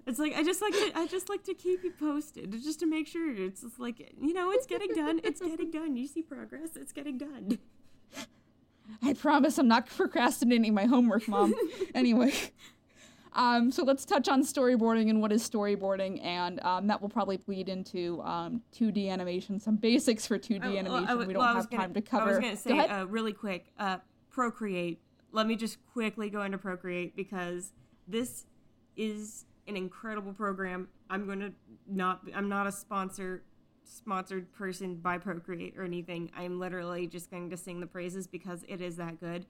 It's 0.07 0.19
like 0.19 0.35
I 0.37 0.43
just 0.43 0.61
like 0.61 0.73
to 0.73 0.93
I 0.95 1.07
just 1.07 1.29
like 1.29 1.45
to 1.45 1.55
keep 1.55 1.85
you 1.85 1.93
posted 1.93 2.53
just 2.63 2.81
to 2.81 2.87
make 2.87 3.07
sure 3.07 3.33
it's 3.33 3.63
just 3.63 3.79
like 3.79 4.13
you 4.21 4.35
know 4.35 4.51
it's 4.51 4.67
getting 4.67 4.93
done 4.93 5.21
it's 5.23 5.41
getting 5.41 5.71
done 5.71 5.97
you 5.97 6.07
see 6.09 6.21
progress 6.21 6.71
it's 6.75 6.93
getting 6.93 7.17
done 7.17 7.59
I 9.03 9.15
promise 9.15 9.57
I'm 9.59 9.69
not 9.69 9.87
procrastinating 9.87 10.75
my 10.75 10.87
homework, 10.87 11.29
mom. 11.29 11.55
anyway. 11.95 12.33
Um, 13.33 13.71
so 13.71 13.85
let's 13.85 14.05
touch 14.05 14.29
on 14.29 14.43
storyboarding 14.43 15.09
and 15.09 15.21
what 15.23 15.33
is 15.33 15.49
storyboarding, 15.49 16.25
and 16.25 16.61
um, 16.65 16.87
that 16.89 17.01
will 17.01 17.09
probably 17.09 17.37
bleed 17.37 17.69
into 17.69 18.21
um, 18.23 18.63
2D 18.75 19.09
animation, 19.09 19.61
some 19.61 19.77
basics 19.77 20.27
for 20.27 20.39
2D 20.39 20.61
Oh, 20.65 20.77
animation. 20.77 21.09
I- 21.09 21.15
we 21.15 21.33
don't 21.33 21.37
well, 21.37 21.55
have 21.55 21.71
gonna- 21.71 21.83
time 21.83 21.95
to 21.95 22.03
cover. 22.03 22.25
I 22.25 22.29
was 22.31 22.39
going 22.39 22.51
to 22.51 22.57
say 22.57 22.79
uh, 22.79 23.05
really 23.05 23.33
quick, 23.33 23.73
uh, 23.79 23.99
Procreate. 24.31 25.01
Let 25.33 25.47
me 25.47 25.55
just 25.57 25.79
quickly 25.93 26.29
go 26.29 26.43
into 26.43 26.59
Procreate 26.59 27.15
because 27.15 27.73
this 28.09 28.47
is 28.97 29.45
an 29.69 29.77
incredible 29.77 30.33
program. 30.33 30.89
I'm 31.09 31.27
going 31.27 31.41
to 31.41 31.53
not. 31.89 32.23
I'm 32.35 32.49
not 32.49 32.67
a 32.67 32.73
sponsor 32.73 33.45
sponsored 33.85 34.53
person 34.53 34.97
by 34.97 35.19
Procreate 35.19 35.77
or 35.77 35.85
anything. 35.85 36.31
I'm 36.37 36.59
literally 36.61 37.07
just 37.07 37.31
going 37.31 37.51
to 37.51 37.57
sing 37.57 37.81
the 37.81 37.87
praises 37.87 38.27
because 38.27 38.65
it 38.69 38.81
is 38.81 38.97
that 38.97 39.21
good. 39.21 39.47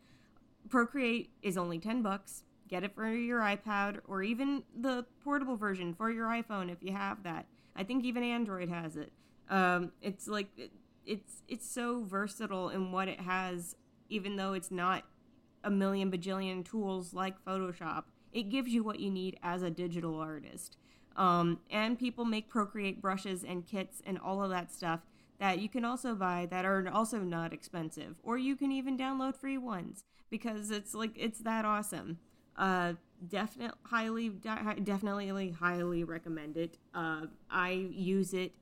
Procreate 0.69 1.31
is 1.43 1.57
only 1.59 1.79
10 1.79 2.03
bucks. 2.03 2.45
Get 2.71 2.85
it 2.85 2.95
for 2.95 3.13
your 3.13 3.41
iPad 3.41 3.99
or 4.07 4.23
even 4.23 4.63
the 4.79 5.05
portable 5.25 5.57
version 5.57 5.93
for 5.93 6.11
your 6.11 6.29
iPhone 6.29 6.71
if 6.71 6.83
you 6.83 6.93
have 6.93 7.25
that. 7.25 7.47
I 7.75 7.83
think 7.83 8.05
even 8.05 8.23
Android 8.23 8.69
has 8.69 8.97
it. 8.97 9.13
Um, 9.49 9.91
it's 10.01 10.29
like 10.29 10.49
it, 10.57 10.71
it's 11.05 11.43
it's 11.49 11.69
so 11.69 12.05
versatile 12.05 12.69
in 12.69 12.93
what 12.93 13.09
it 13.09 13.21
has 13.21 13.75
even 14.09 14.37
though 14.37 14.53
it's 14.53 14.71
not 14.71 15.05
a 15.65 15.71
million 15.71 16.11
bajillion 16.11 16.65
tools 16.65 17.13
like 17.13 17.45
Photoshop. 17.45 18.05
It 18.33 18.51
gives 18.51 18.71
you 18.71 18.85
what 18.85 19.01
you 19.01 19.11
need 19.11 19.39
as 19.43 19.63
a 19.63 19.71
digital 19.71 20.19
artist. 20.19 20.77
Um, 21.17 21.61
and 21.71 21.99
people 21.99 22.25
make 22.25 22.49
Procreate 22.49 23.03
brushes 23.03 23.43
and 23.45 23.67
kits 23.67 24.01
and 24.07 24.19
all 24.19 24.43
of 24.43 24.51
that 24.51 24.73
stuff 24.73 25.01
that 25.41 25.59
you 25.59 25.69
can 25.69 25.85
also 25.85 26.15
buy 26.15 26.47
that 26.51 26.65
are 26.65 26.89
also 26.93 27.19
not 27.19 27.53
expensive, 27.53 28.17
or 28.23 28.39
you 28.39 28.55
can 28.55 28.71
even 28.71 28.97
download 28.97 29.35
free 29.35 29.59
ones 29.59 30.05
because 30.29 30.71
it's 30.71 30.95
like 30.95 31.13
it's 31.17 31.41
that 31.41 31.65
awesome. 31.65 32.19
Uh, 32.61 32.93
definitely, 33.27 33.79
highly, 33.85 34.29
definitely, 34.29 35.51
highly 35.51 36.05
recommend 36.05 36.59
it. 36.59 36.77
Uh, 36.95 37.23
I 37.51 37.71
use 37.71 38.35
it 38.35 38.53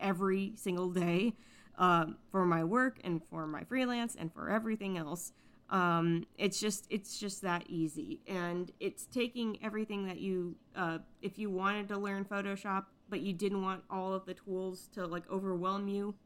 every 0.00 0.54
single 0.56 0.90
day 0.90 1.32
um, 1.78 2.16
for 2.32 2.44
my 2.44 2.64
work 2.64 2.98
and 3.04 3.22
for 3.30 3.46
my 3.46 3.62
freelance 3.62 4.16
and 4.18 4.32
for 4.32 4.50
everything 4.50 4.98
else. 4.98 5.32
Um, 5.70 6.26
it's 6.36 6.58
just 6.58 6.86
it's 6.90 7.18
just 7.18 7.42
that 7.42 7.64
easy, 7.68 8.20
and 8.26 8.70
it's 8.80 9.06
taking 9.06 9.58
everything 9.62 10.06
that 10.06 10.18
you 10.18 10.56
uh, 10.74 10.98
if 11.22 11.38
you 11.38 11.48
wanted 11.48 11.88
to 11.88 11.98
learn 11.98 12.24
Photoshop 12.24 12.86
but 13.08 13.20
you 13.20 13.32
didn't 13.32 13.62
want 13.62 13.84
all 13.88 14.12
of 14.12 14.26
the 14.26 14.34
tools 14.34 14.88
to 14.94 15.06
like 15.06 15.30
overwhelm 15.30 15.86
you. 15.86 16.16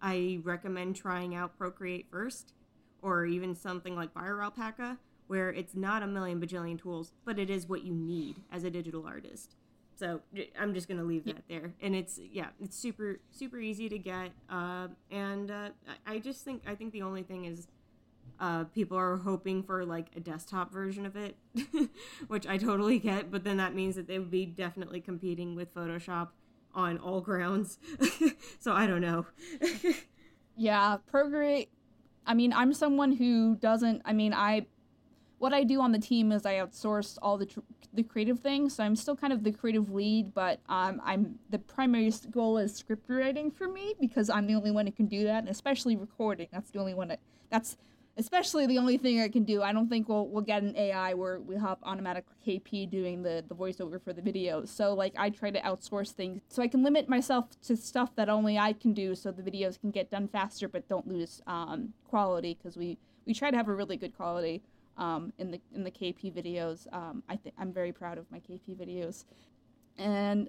I 0.00 0.40
recommend 0.42 0.96
trying 0.96 1.34
out 1.34 1.58
Procreate 1.58 2.06
first, 2.10 2.54
or 3.02 3.26
even 3.26 3.54
something 3.54 3.94
like 3.96 4.12
Fire 4.12 4.42
Alpaca, 4.42 4.98
where 5.26 5.50
it's 5.50 5.74
not 5.74 6.02
a 6.02 6.06
million 6.06 6.40
bajillion 6.40 6.78
tools, 6.78 7.12
but 7.24 7.38
it 7.38 7.50
is 7.50 7.68
what 7.68 7.82
you 7.84 7.94
need 7.94 8.36
as 8.52 8.64
a 8.64 8.70
digital 8.70 9.06
artist. 9.06 9.56
So 9.96 10.20
I'm 10.58 10.74
just 10.74 10.88
gonna 10.88 11.04
leave 11.04 11.24
that 11.26 11.44
there, 11.48 11.72
and 11.80 11.94
it's 11.94 12.18
yeah, 12.18 12.48
it's 12.60 12.76
super 12.76 13.20
super 13.30 13.60
easy 13.60 13.88
to 13.88 13.98
get, 13.98 14.32
uh, 14.50 14.88
and 15.10 15.50
uh, 15.50 15.68
I 16.06 16.14
I 16.14 16.18
just 16.18 16.44
think 16.44 16.62
I 16.66 16.74
think 16.74 16.92
the 16.92 17.02
only 17.02 17.22
thing 17.22 17.44
is 17.44 17.68
uh, 18.40 18.64
people 18.64 18.98
are 18.98 19.16
hoping 19.16 19.62
for 19.62 19.84
like 19.84 20.08
a 20.16 20.20
desktop 20.20 20.72
version 20.72 21.06
of 21.06 21.14
it, 21.16 21.36
which 22.26 22.46
I 22.46 22.58
totally 22.58 22.98
get, 22.98 23.30
but 23.30 23.44
then 23.44 23.56
that 23.58 23.74
means 23.74 23.94
that 23.94 24.08
they 24.08 24.18
would 24.18 24.32
be 24.32 24.46
definitely 24.46 25.00
competing 25.00 25.54
with 25.54 25.72
Photoshop 25.72 26.30
on 26.74 26.98
all 26.98 27.20
grounds. 27.20 27.78
so 28.58 28.72
I 28.72 28.86
don't 28.86 29.00
know. 29.00 29.26
Yeah, 30.56 30.98
Procreate. 31.06 31.68
I 32.26 32.34
mean, 32.34 32.52
I'm 32.52 32.72
someone 32.72 33.12
who 33.12 33.56
doesn't. 33.56 34.02
I 34.04 34.12
mean, 34.12 34.32
I. 34.32 34.66
What 35.44 35.52
I 35.52 35.62
do 35.62 35.82
on 35.82 35.92
the 35.92 35.98
team 35.98 36.32
is 36.32 36.46
I 36.46 36.54
outsource 36.54 37.18
all 37.20 37.36
the 37.36 37.44
tr- 37.44 37.60
the 37.92 38.02
creative 38.02 38.40
things, 38.40 38.76
so 38.76 38.82
I'm 38.82 38.96
still 38.96 39.14
kind 39.14 39.30
of 39.30 39.44
the 39.44 39.52
creative 39.52 39.92
lead, 39.92 40.32
but 40.32 40.60
um, 40.70 41.02
I'm 41.04 41.38
the 41.50 41.58
primary 41.58 42.10
goal 42.30 42.56
is 42.56 42.74
script 42.74 43.10
writing 43.10 43.50
for 43.50 43.68
me 43.68 43.92
because 44.00 44.30
I'm 44.30 44.46
the 44.46 44.54
only 44.54 44.70
one 44.70 44.86
who 44.86 44.92
can 44.92 45.04
do 45.04 45.24
that, 45.24 45.40
and 45.40 45.50
especially 45.50 45.96
recording. 45.96 46.48
That's 46.50 46.70
the 46.70 46.78
only 46.78 46.94
one 46.94 47.08
that 47.08 47.20
that's 47.50 47.76
especially 48.16 48.66
the 48.66 48.78
only 48.78 48.96
thing 48.96 49.20
I 49.20 49.28
can 49.28 49.44
do. 49.44 49.60
I 49.60 49.74
don't 49.74 49.90
think 49.90 50.08
we'll 50.08 50.26
we'll 50.28 50.40
get 50.40 50.62
an 50.62 50.74
AI 50.78 51.12
where 51.12 51.38
we 51.38 51.56
have 51.56 51.76
automatic 51.82 52.24
KP 52.46 52.88
doing 52.88 53.22
the 53.22 53.44
the 53.46 53.54
voiceover 53.54 54.02
for 54.02 54.14
the 54.14 54.22
videos. 54.22 54.68
So 54.68 54.94
like 54.94 55.12
I 55.18 55.28
try 55.28 55.50
to 55.50 55.60
outsource 55.60 56.12
things 56.12 56.40
so 56.48 56.62
I 56.62 56.68
can 56.68 56.82
limit 56.82 57.06
myself 57.06 57.50
to 57.66 57.76
stuff 57.76 58.16
that 58.16 58.30
only 58.30 58.56
I 58.58 58.72
can 58.72 58.94
do, 58.94 59.14
so 59.14 59.30
the 59.30 59.42
videos 59.42 59.78
can 59.78 59.90
get 59.90 60.10
done 60.10 60.26
faster 60.26 60.68
but 60.68 60.88
don't 60.88 61.06
lose 61.06 61.42
um, 61.46 61.92
quality 62.08 62.54
because 62.54 62.78
we 62.78 62.96
we 63.26 63.34
try 63.34 63.50
to 63.50 63.56
have 63.58 63.68
a 63.68 63.74
really 63.74 63.98
good 63.98 64.16
quality 64.16 64.62
um, 64.96 65.32
in 65.38 65.50
the 65.50 65.60
in 65.74 65.84
the 65.84 65.90
KP 65.90 66.32
videos. 66.32 66.92
Um, 66.92 67.22
I 67.28 67.36
think 67.36 67.54
I'm 67.58 67.72
very 67.72 67.92
proud 67.92 68.18
of 68.18 68.30
my 68.30 68.38
KP 68.38 68.76
videos, 68.76 69.24
and 69.98 70.48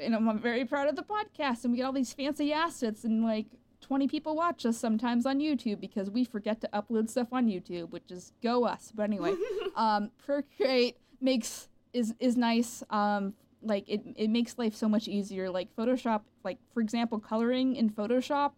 and 0.00 0.14
I'm 0.14 0.38
very 0.38 0.64
proud 0.64 0.88
of 0.88 0.96
the 0.96 1.02
podcast. 1.02 1.64
And 1.64 1.72
we 1.72 1.78
get 1.78 1.84
all 1.84 1.92
these 1.92 2.12
fancy 2.12 2.52
assets 2.52 3.04
and 3.04 3.24
like 3.24 3.46
20 3.80 4.08
people 4.08 4.34
watch 4.34 4.66
us 4.66 4.76
sometimes 4.76 5.26
on 5.26 5.38
YouTube 5.38 5.80
because 5.80 6.10
we 6.10 6.24
forget 6.24 6.60
to 6.60 6.68
upload 6.72 7.08
stuff 7.08 7.28
on 7.32 7.46
YouTube, 7.46 7.90
which 7.90 8.10
is 8.10 8.32
go 8.42 8.64
us. 8.64 8.92
But 8.94 9.04
anyway, 9.04 9.34
um, 9.76 10.10
Procreate 10.18 10.96
makes 11.20 11.68
is 11.92 12.14
is 12.20 12.36
nice. 12.36 12.82
Um, 12.90 13.34
like 13.62 13.84
it 13.88 14.02
it 14.16 14.28
makes 14.28 14.58
life 14.58 14.74
so 14.74 14.88
much 14.88 15.08
easier. 15.08 15.50
Like 15.50 15.74
Photoshop, 15.76 16.22
like 16.44 16.58
for 16.72 16.80
example, 16.80 17.18
coloring 17.18 17.76
in 17.76 17.90
Photoshop 17.90 18.52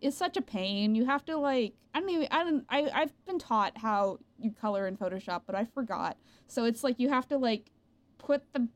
is 0.00 0.16
such 0.16 0.36
a 0.36 0.42
pain. 0.42 0.94
You 0.94 1.06
have 1.06 1.24
to 1.26 1.36
like 1.36 1.74
I 1.94 2.00
don't 2.00 2.10
even 2.10 2.28
I 2.30 2.44
don't 2.44 2.64
I 2.68 2.90
I've 2.94 3.26
been 3.26 3.38
taught 3.38 3.78
how 3.78 4.18
you 4.38 4.52
color 4.52 4.86
in 4.86 4.96
Photoshop, 4.96 5.42
but 5.46 5.54
I 5.54 5.64
forgot. 5.64 6.16
So 6.46 6.64
it's 6.64 6.84
like 6.84 6.98
you 6.98 7.08
have 7.08 7.28
to 7.28 7.38
like 7.38 7.70
put 8.18 8.42
the 8.52 8.68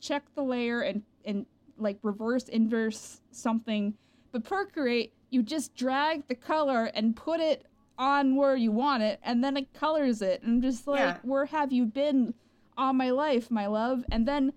check 0.00 0.24
the 0.34 0.42
layer 0.42 0.80
and 0.82 1.02
and 1.24 1.46
like 1.78 1.98
reverse 2.02 2.48
inverse 2.48 3.20
something. 3.30 3.94
But 4.32 4.44
Procreate, 4.44 5.12
you 5.30 5.42
just 5.42 5.74
drag 5.74 6.26
the 6.28 6.34
color 6.34 6.84
and 6.94 7.14
put 7.16 7.40
it 7.40 7.66
on 7.98 8.36
where 8.36 8.56
you 8.56 8.70
want 8.70 9.02
it, 9.02 9.18
and 9.22 9.42
then 9.42 9.56
it 9.56 9.72
colors 9.72 10.20
it. 10.22 10.42
And 10.42 10.56
I'm 10.56 10.62
just 10.62 10.86
like, 10.86 10.98
Yeah. 11.00 11.18
where 11.22 11.46
have 11.46 11.72
you 11.72 11.86
been 11.86 12.34
all 12.76 12.92
my 12.92 13.10
life, 13.10 13.50
my 13.50 13.66
love? 13.66 14.04
And 14.10 14.26
then 14.26 14.52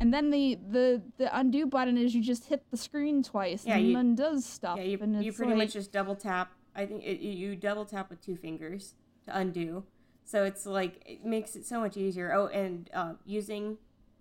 and 0.00 0.12
then 0.12 0.30
the 0.30 0.58
the 0.70 1.02
the 1.18 1.38
undo 1.38 1.66
button 1.66 1.96
is 1.96 2.14
you 2.14 2.22
just 2.22 2.46
hit 2.46 2.64
the 2.70 2.76
screen 2.76 3.22
twice 3.22 3.64
Yeah, 3.66 3.76
and 3.76 3.86
you- 3.86 3.96
it 3.96 4.00
undoes 4.00 4.44
stuff. 4.44 4.78
Yeah, 4.78 4.84
you, 4.84 4.98
you 5.20 5.32
pretty 5.32 5.52
like, 5.52 5.58
much 5.58 5.72
just 5.74 5.92
double 5.92 6.16
tap. 6.16 6.52
I 6.74 6.86
think 6.86 7.04
it, 7.04 7.20
you 7.20 7.54
double 7.54 7.84
tap 7.84 8.08
with 8.08 8.22
two 8.22 8.34
fingers 8.36 8.94
to 9.26 9.36
undo. 9.36 9.84
So 10.24 10.44
it's 10.44 10.66
like 10.66 11.02
it 11.06 11.24
makes 11.24 11.56
it 11.56 11.66
so 11.66 11.80
much 11.80 11.96
easier. 11.96 12.32
Oh, 12.32 12.46
and 12.46 12.88
uh, 12.94 13.14
using 13.24 13.78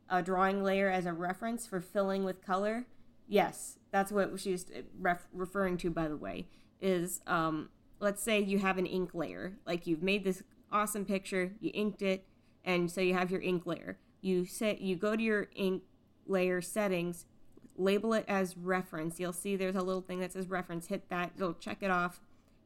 a 0.10 0.22
drawing 0.22 0.64
layer 0.64 0.90
as 0.90 1.06
a 1.06 1.14
reference 1.14 1.66
for 1.66 1.80
filling 1.80 2.24
with 2.24 2.46
color. 2.46 2.86
Yes, 3.28 3.78
that's 3.92 4.12
what 4.12 4.40
she's 4.40 4.66
ref- 5.00 5.28
referring 5.32 5.78
to. 5.78 5.90
By 5.90 6.08
the 6.08 6.18
way, 6.18 6.48
is 6.82 7.22
um, 7.28 7.70
let's 8.00 8.22
say 8.22 8.40
you 8.40 8.60
have 8.60 8.78
an 8.78 8.86
ink 8.86 9.14
layer. 9.14 9.58
Like 9.66 9.88
you've 9.88 10.04
made 10.04 10.24
this 10.24 10.44
awesome 10.72 11.06
picture, 11.06 11.54
you 11.60 11.72
inked 11.74 12.02
it, 12.02 12.26
and 12.66 12.92
so 12.92 13.02
you 13.02 13.14
have 13.14 13.32
your 13.32 13.42
ink 13.42 13.66
layer. 13.66 13.98
You 14.22 14.46
set 14.46 14.82
you 14.82 14.96
go 14.96 15.16
to 15.16 15.24
your 15.24 15.48
ink 15.56 15.84
layer 16.28 16.62
settings, 16.62 17.26
label 17.78 18.14
it 18.14 18.26
as 18.28 18.58
reference. 18.58 19.20
You'll 19.20 19.34
see 19.34 19.56
there's 19.56 19.76
a 19.76 19.82
little 19.82 20.02
thing 20.02 20.20
that 20.20 20.34
says 20.34 20.50
reference. 20.50 20.88
Hit 20.88 21.10
that, 21.10 21.32
it'll 21.36 21.54
check 21.54 21.78
it 21.82 21.92
off. 21.92 22.20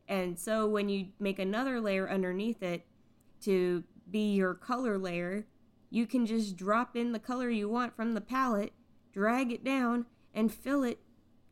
And 0.08 0.38
so 0.38 0.68
when 0.68 0.90
you 0.90 1.08
make 1.20 1.40
another 1.40 1.82
layer 1.82 2.10
underneath 2.10 2.62
it 2.62 2.86
to 3.42 3.84
be 4.10 4.34
your 4.34 4.54
color 4.54 4.98
layer, 4.98 5.46
you 5.90 6.06
can 6.06 6.26
just 6.26 6.56
drop 6.56 6.96
in 6.96 7.12
the 7.12 7.20
color 7.20 7.50
you 7.50 7.70
want 7.70 7.96
from 7.96 8.14
the 8.14 8.22
palette, 8.22 8.74
drag 9.14 9.52
it 9.52 9.64
down, 9.64 10.06
and 10.34 10.54
fill 10.54 10.84
it. 10.84 11.00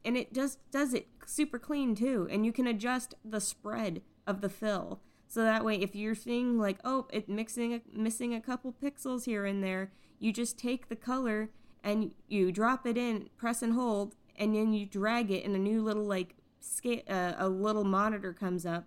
And 0.06 0.18
it 0.18 0.34
just 0.34 0.60
does 0.70 0.94
it 0.94 1.08
super 1.26 1.58
clean 1.58 1.96
too. 1.96 2.28
And 2.30 2.46
you 2.46 2.52
can 2.52 2.68
adjust 2.68 3.16
the 3.24 3.40
spread 3.40 4.02
of 4.28 4.42
the 4.42 4.50
fill. 4.50 5.00
So 5.28 5.42
that 5.42 5.66
way, 5.66 5.76
if 5.82 5.96
you're 5.96 6.14
seeing 6.14 6.60
like, 6.60 6.78
oh, 6.84 7.08
it 7.12 7.28
mixing 7.28 7.82
missing 7.92 8.36
a 8.36 8.42
couple 8.42 8.72
pixels 8.74 9.26
here 9.26 9.46
and 9.46 9.64
there, 9.64 9.92
you 10.20 10.32
just 10.32 10.60
take 10.60 10.90
the 10.90 10.96
color 10.96 11.50
and 11.84 12.12
you 12.28 12.52
drop 12.52 12.86
it 12.86 12.98
in, 12.98 13.30
press 13.36 13.62
and 13.62 13.74
hold, 13.74 14.16
and 14.36 14.56
then 14.56 14.74
you 14.74 14.86
drag 14.86 15.32
it, 15.32 15.44
in 15.44 15.56
a 15.56 15.60
new 15.60 15.82
little 15.82 16.06
like 16.06 16.36
scale, 16.64 17.02
uh, 17.10 17.34
a 17.38 17.50
little 17.50 17.84
monitor 17.84 18.34
comes 18.34 18.66
up 18.66 18.86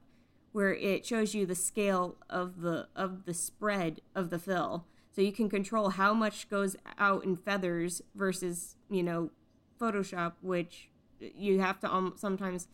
where 0.53 0.75
it 0.75 1.05
shows 1.05 1.35
you 1.35 1.45
the 1.45 1.55
scale 1.55 2.17
of 2.31 2.63
the 2.63 2.89
of 2.97 3.27
the 3.27 3.35
spread 3.35 4.01
of 4.15 4.31
the 4.31 4.39
fill. 4.39 4.87
So 5.13 5.21
you 5.21 5.33
can 5.33 5.49
control 5.49 5.91
how 5.91 6.15
much 6.15 6.49
goes 6.49 6.77
out 6.99 7.25
in 7.25 7.37
feathers 7.37 8.03
versus 8.15 8.77
you 8.89 9.03
know 9.03 9.31
Photoshop, 9.79 10.33
which 10.41 10.89
you 11.21 11.61
have 11.61 11.79
to 11.81 11.93
um, 11.93 12.15
sometimes 12.17 12.69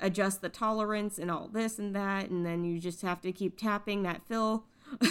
adjust 0.00 0.42
the 0.42 0.48
tolerance 0.48 1.18
and 1.18 1.30
all 1.30 1.48
this 1.48 1.78
and 1.78 1.94
that, 1.94 2.28
and 2.28 2.44
then 2.44 2.64
you 2.64 2.78
just 2.78 3.02
have 3.02 3.20
to 3.22 3.32
keep 3.32 3.56
tapping 3.56 4.02
that 4.02 4.22
fill 4.26 4.64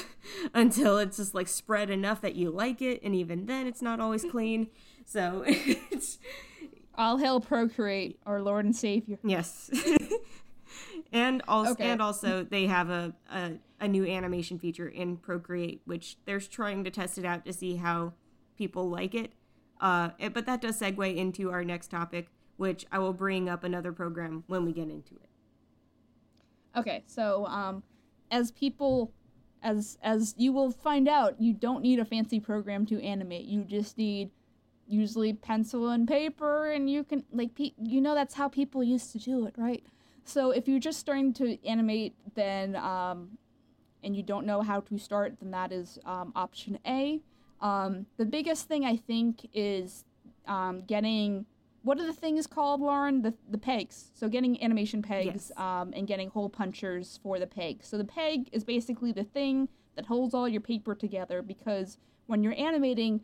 until 0.54 0.98
it's 0.98 1.18
just 1.18 1.34
like 1.34 1.48
spread 1.48 1.90
enough 1.90 2.22
that 2.22 2.36
you 2.36 2.52
like 2.52 2.82
it, 2.82 3.02
and 3.04 3.16
even 3.16 3.48
then 3.48 3.66
it's 3.66 3.82
not 3.82 4.00
always 4.00 4.24
clean. 4.24 4.68
So 5.06 5.44
it's 5.48 6.20
all 6.98 7.18
hail 7.18 7.40
Procreate, 7.40 8.20
our 8.26 8.42
Lord 8.42 8.66
and 8.66 8.76
Savior. 8.76 9.18
yes. 9.24 9.70
and 11.12 11.42
also 11.48 11.72
Okay. 11.74 11.90
and 11.90 12.02
also 12.02 12.44
they 12.44 12.68
have 12.68 12.90
a, 12.90 13.14
a 13.32 13.54
a 13.80 13.88
new 13.88 14.06
animation 14.06 14.58
feature 14.58 14.88
in 14.88 15.18
Procreate, 15.18 15.82
which 15.86 16.18
they're 16.26 16.40
trying 16.40 16.84
to 16.86 16.90
test 16.90 17.18
it 17.18 17.26
out 17.26 17.44
to 17.46 17.52
see 17.54 17.76
how 17.76 18.14
people 18.58 18.90
like 18.90 19.14
it. 19.14 19.34
Uh, 19.82 20.10
but 20.34 20.46
that 20.46 20.62
does 20.62 20.80
segue 20.80 21.16
into 21.18 21.52
our 21.52 21.66
next 21.66 21.90
topic, 21.92 22.28
which 22.56 22.86
I 22.94 23.00
will 23.00 23.12
bring 23.12 23.50
up 23.50 23.66
another 23.66 23.92
program 23.92 24.46
when 24.48 24.64
we 24.64 24.72
get 24.72 24.90
into 24.90 25.16
it. 25.16 25.30
Okay, 26.78 27.04
so 27.06 27.46
um, 27.48 27.84
as 28.32 28.52
people, 28.52 29.12
as 29.62 29.98
as 30.02 30.34
you 30.38 30.54
will 30.54 30.72
find 30.72 31.10
out, 31.10 31.42
you 31.42 31.54
don't 31.54 31.82
need 31.82 32.00
a 32.00 32.06
fancy 32.06 32.40
program 32.40 32.86
to 32.86 33.04
animate. 33.04 33.46
You 33.46 33.64
just 33.66 33.98
need 33.98 34.32
usually 34.88 35.34
pencil 35.34 35.90
and 35.90 36.08
paper, 36.08 36.72
and 36.72 36.90
you 36.90 37.04
can 37.04 37.24
like 37.32 37.56
pe- 37.56 37.74
you 37.82 38.02
know 38.02 38.14
that's 38.16 38.34
how 38.34 38.48
people 38.48 38.84
used 38.84 39.12
to 39.14 39.18
do 39.20 39.46
it, 39.46 39.54
right? 39.58 39.84
So 40.26 40.52
if 40.52 40.68
you're 40.68 40.80
just 40.80 41.00
starting 41.00 41.34
to 41.34 41.58
animate, 41.66 42.14
then 42.36 42.76
um, 42.76 43.38
and 44.04 44.16
you 44.16 44.24
don't 44.24 44.46
know 44.46 44.62
how 44.62 44.82
to 44.82 44.98
start, 44.98 45.36
then 45.42 45.52
that 45.52 45.72
is 45.72 46.00
um, 46.06 46.32
option 46.36 46.80
A. 46.86 47.22
Um, 47.62 48.06
the 48.18 48.26
biggest 48.26 48.68
thing 48.68 48.86
I 48.86 48.98
think 48.98 49.48
is 49.54 50.06
um, 50.48 50.82
getting 50.86 51.46
what 51.84 52.00
are 52.00 52.06
the 52.06 52.14
things 52.14 52.48
called, 52.48 52.80
Lauren? 52.82 53.22
The 53.22 53.34
the 53.50 53.58
pegs. 53.58 54.12
So 54.14 54.30
getting 54.30 54.62
animation 54.64 55.02
pegs 55.02 55.26
Yes. 55.26 55.52
um, 55.58 55.94
and 55.96 56.08
getting 56.08 56.30
hole 56.30 56.50
punchers 56.50 57.20
for 57.22 57.40
the 57.40 57.48
peg. 57.48 57.84
So 57.84 57.98
the 57.98 58.06
peg 58.06 58.50
is 58.52 58.64
basically 58.64 59.12
the 59.12 59.24
thing 59.26 59.68
that 59.96 60.06
holds 60.06 60.34
all 60.34 60.48
your 60.48 60.62
paper 60.62 60.96
together 60.96 61.42
because 61.42 61.98
when 62.26 62.42
you're 62.42 62.56
animating, 62.58 63.22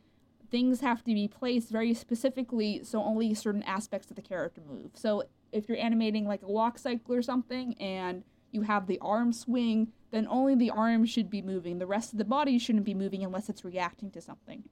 things 0.50 0.82
have 0.82 1.00
to 1.04 1.14
be 1.14 1.28
placed 1.28 1.70
very 1.70 1.94
specifically 1.94 2.84
so 2.84 3.02
only 3.04 3.34
certain 3.34 3.64
aspects 3.64 4.10
of 4.10 4.16
the 4.16 4.22
character 4.22 4.62
move. 4.68 4.92
So 4.96 5.24
if 5.52 5.68
you're 5.70 5.78
animating 5.78 6.26
like 6.28 6.42
a 6.44 6.48
walk 6.48 6.78
cycle 6.80 7.14
or 7.16 7.22
something 7.22 7.74
and 7.76 8.24
you 8.52 8.64
have 8.64 8.88
the 8.88 8.98
arm 9.00 9.32
swing, 9.32 9.92
then 10.12 10.28
only 10.30 10.56
the 10.56 10.72
arm 10.72 11.06
should 11.06 11.30
be 11.30 11.42
moving. 11.42 11.78
The 11.78 11.86
rest 11.86 12.12
of 12.14 12.18
the 12.18 12.26
body 12.26 12.58
shouldn't 12.58 12.86
be 12.86 12.94
moving 12.96 13.24
unless 13.24 13.48
it's 13.50 13.64
reacting 13.64 14.10
to 14.12 14.22
something. 14.22 14.64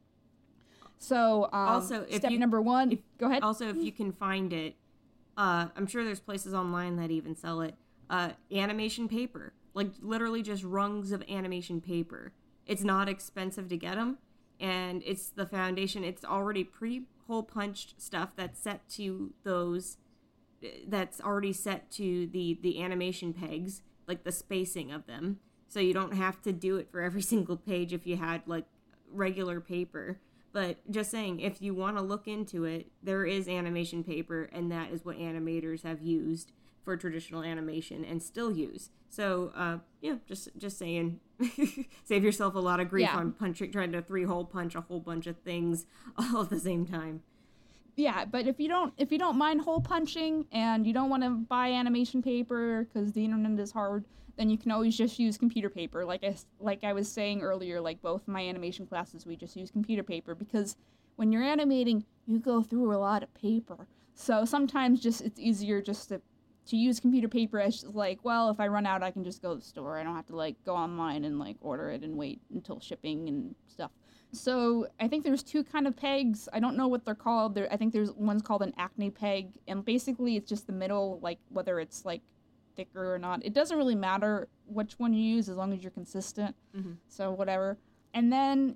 So 0.97 1.45
um, 1.45 1.69
Also, 1.69 2.03
if 2.09 2.17
step 2.17 2.31
you- 2.31 2.39
number 2.39 2.61
one, 2.61 2.91
if- 2.93 3.17
go 3.17 3.27
ahead. 3.27 3.43
Also, 3.43 3.69
if 3.69 3.77
you 3.77 3.91
can 3.91 4.11
find 4.11 4.51
it, 4.51 4.75
uh, 5.37 5.67
I'm 5.75 5.85
sure 5.85 6.03
there's 6.03 6.19
places 6.19 6.53
online 6.53 6.95
that 6.95 7.11
even 7.11 7.35
sell 7.35 7.61
it. 7.61 7.75
Uh, 8.09 8.31
animation 8.51 9.07
paper, 9.07 9.53
like 9.73 9.91
literally 10.01 10.41
just 10.41 10.63
rungs 10.63 11.11
of 11.11 11.23
animation 11.29 11.81
paper. 11.81 12.31
It's 12.65 12.83
not 12.83 13.07
expensive 13.07 13.67
to 13.69 13.77
get 13.77 13.95
them, 13.95 14.17
and 14.59 15.03
it's 15.05 15.29
the 15.29 15.45
foundation. 15.45 16.03
It's 16.03 16.25
already 16.25 16.63
pre-hole 16.63 17.43
punched 17.43 18.01
stuff 18.01 18.31
that's 18.35 18.59
set 18.59 18.87
to 18.91 19.33
those. 19.43 19.97
That's 20.87 21.21
already 21.21 21.53
set 21.53 21.91
to 21.91 22.27
the 22.27 22.57
the 22.61 22.81
animation 22.81 23.33
pegs, 23.33 23.81
like 24.07 24.23
the 24.23 24.31
spacing 24.31 24.91
of 24.91 25.05
them. 25.05 25.39
So 25.67 25.79
you 25.79 25.93
don't 25.93 26.15
have 26.15 26.41
to 26.43 26.51
do 26.51 26.77
it 26.77 26.89
for 26.91 27.01
every 27.01 27.21
single 27.33 27.57
page 27.57 27.93
if 27.93 28.07
you 28.07 28.17
had 28.17 28.41
like 28.45 28.65
regular 29.11 29.61
paper. 29.61 30.19
But 30.53 30.77
just 30.89 31.11
saying, 31.11 31.41
if 31.41 31.61
you 31.61 31.75
want 31.75 31.97
to 31.97 32.01
look 32.01 32.27
into 32.27 32.63
it, 32.63 32.87
there 33.03 33.25
is 33.25 33.47
animation 33.47 34.03
paper, 34.03 34.49
and 34.51 34.71
that 34.71 34.91
is 34.91 35.05
what 35.05 35.19
animators 35.19 35.83
have 35.83 36.01
used 36.01 36.51
for 36.87 36.95
traditional 36.95 37.43
animation 37.43 38.05
and 38.05 38.23
still 38.23 38.49
use. 38.49 38.91
So, 39.09 39.51
uh, 39.53 39.79
yeah, 39.99 40.15
just 40.25 40.47
just 40.57 40.77
saying, 40.77 41.19
save 42.05 42.23
yourself 42.23 42.55
a 42.55 42.59
lot 42.59 42.79
of 42.79 42.87
grief 42.89 43.09
Yeah. 43.11 43.17
on 43.17 43.33
punching, 43.33 43.73
trying 43.73 43.91
to 43.91 44.01
three 44.01 44.23
hole 44.23 44.45
punch 44.45 44.73
a 44.73 44.79
whole 44.79 45.01
bunch 45.01 45.27
of 45.27 45.35
things 45.39 45.85
all 46.17 46.43
at 46.43 46.49
the 46.49 46.61
same 46.61 46.85
time. 46.85 47.23
Yeah, 47.97 48.23
but 48.23 48.47
if 48.47 48.57
you 48.57 48.69
don't 48.69 48.93
if 48.97 49.11
you 49.11 49.17
don't 49.17 49.37
mind 49.37 49.59
hole 49.61 49.81
punching 49.81 50.45
and 50.53 50.87
you 50.87 50.93
don't 50.93 51.09
want 51.09 51.23
to 51.23 51.31
buy 51.31 51.71
animation 51.73 52.21
paper 52.21 52.85
because 52.85 53.11
the 53.11 53.25
internet 53.25 53.59
is 53.59 53.73
hard, 53.73 54.05
then 54.37 54.49
you 54.49 54.57
can 54.57 54.71
always 54.71 54.95
just 54.95 55.19
use 55.19 55.37
computer 55.37 55.69
paper. 55.69 56.05
Like 56.05 56.23
I 56.23 56.35
like 56.61 56.85
I 56.85 56.93
was 56.93 57.11
saying 57.11 57.41
earlier, 57.41 57.81
like 57.81 58.01
both 58.01 58.25
my 58.29 58.47
animation 58.47 58.87
classes, 58.87 59.25
we 59.25 59.35
just 59.35 59.57
use 59.57 59.69
computer 59.71 60.03
paper 60.03 60.35
because 60.35 60.77
when 61.17 61.33
you're 61.33 61.43
animating, 61.43 62.05
you 62.27 62.39
go 62.39 62.61
through 62.61 62.95
a 62.95 62.99
lot 62.99 63.23
of 63.23 63.33
paper. 63.33 63.87
So 64.13 64.45
sometimes 64.45 65.01
just 65.01 65.19
it's 65.21 65.39
easier 65.39 65.81
just 65.81 66.07
to 66.09 66.21
to 66.67 66.77
use 66.77 66.99
computer 66.99 67.27
paper 67.27 67.59
as 67.59 67.83
like, 67.83 68.19
well, 68.23 68.49
if 68.49 68.59
I 68.59 68.67
run 68.67 68.85
out, 68.85 69.03
I 69.03 69.11
can 69.11 69.23
just 69.23 69.41
go 69.41 69.53
to 69.53 69.59
the 69.59 69.65
store. 69.65 69.97
I 69.97 70.03
don't 70.03 70.15
have 70.15 70.27
to 70.27 70.35
like 70.35 70.55
go 70.65 70.75
online 70.75 71.23
and 71.25 71.39
like 71.39 71.57
order 71.61 71.89
it 71.89 72.03
and 72.03 72.15
wait 72.17 72.41
until 72.53 72.79
shipping 72.79 73.27
and 73.27 73.55
stuff. 73.67 73.91
So 74.33 74.87
I 74.99 75.07
think 75.07 75.23
there's 75.23 75.43
two 75.43 75.63
kind 75.63 75.87
of 75.87 75.95
pegs. 75.95 76.49
I 76.51 76.59
don't 76.59 76.75
know 76.75 76.87
what 76.87 77.05
they're 77.05 77.15
called. 77.15 77.55
There, 77.55 77.71
I 77.71 77.77
think 77.77 77.93
there's 77.93 78.11
one's 78.11 78.41
called 78.41 78.61
an 78.61 78.73
Acme 78.77 79.09
peg, 79.09 79.53
and 79.67 79.83
basically 79.85 80.35
it's 80.35 80.49
just 80.49 80.67
the 80.67 80.73
middle, 80.73 81.19
like 81.21 81.39
whether 81.49 81.79
it's 81.79 82.03
like 82.03 82.21
thicker 82.75 83.13
or 83.13 83.17
not. 83.17 83.43
It 83.45 83.53
doesn't 83.53 83.77
really 83.77 83.95
matter 83.95 84.49
which 84.65 84.93
one 84.99 85.13
you 85.13 85.23
use 85.23 85.47
as 85.47 85.55
long 85.55 85.71
as 85.73 85.81
you're 85.81 85.91
consistent. 85.91 86.55
Mhm. 86.75 86.97
So 87.07 87.31
whatever. 87.31 87.77
And 88.13 88.31
then 88.31 88.75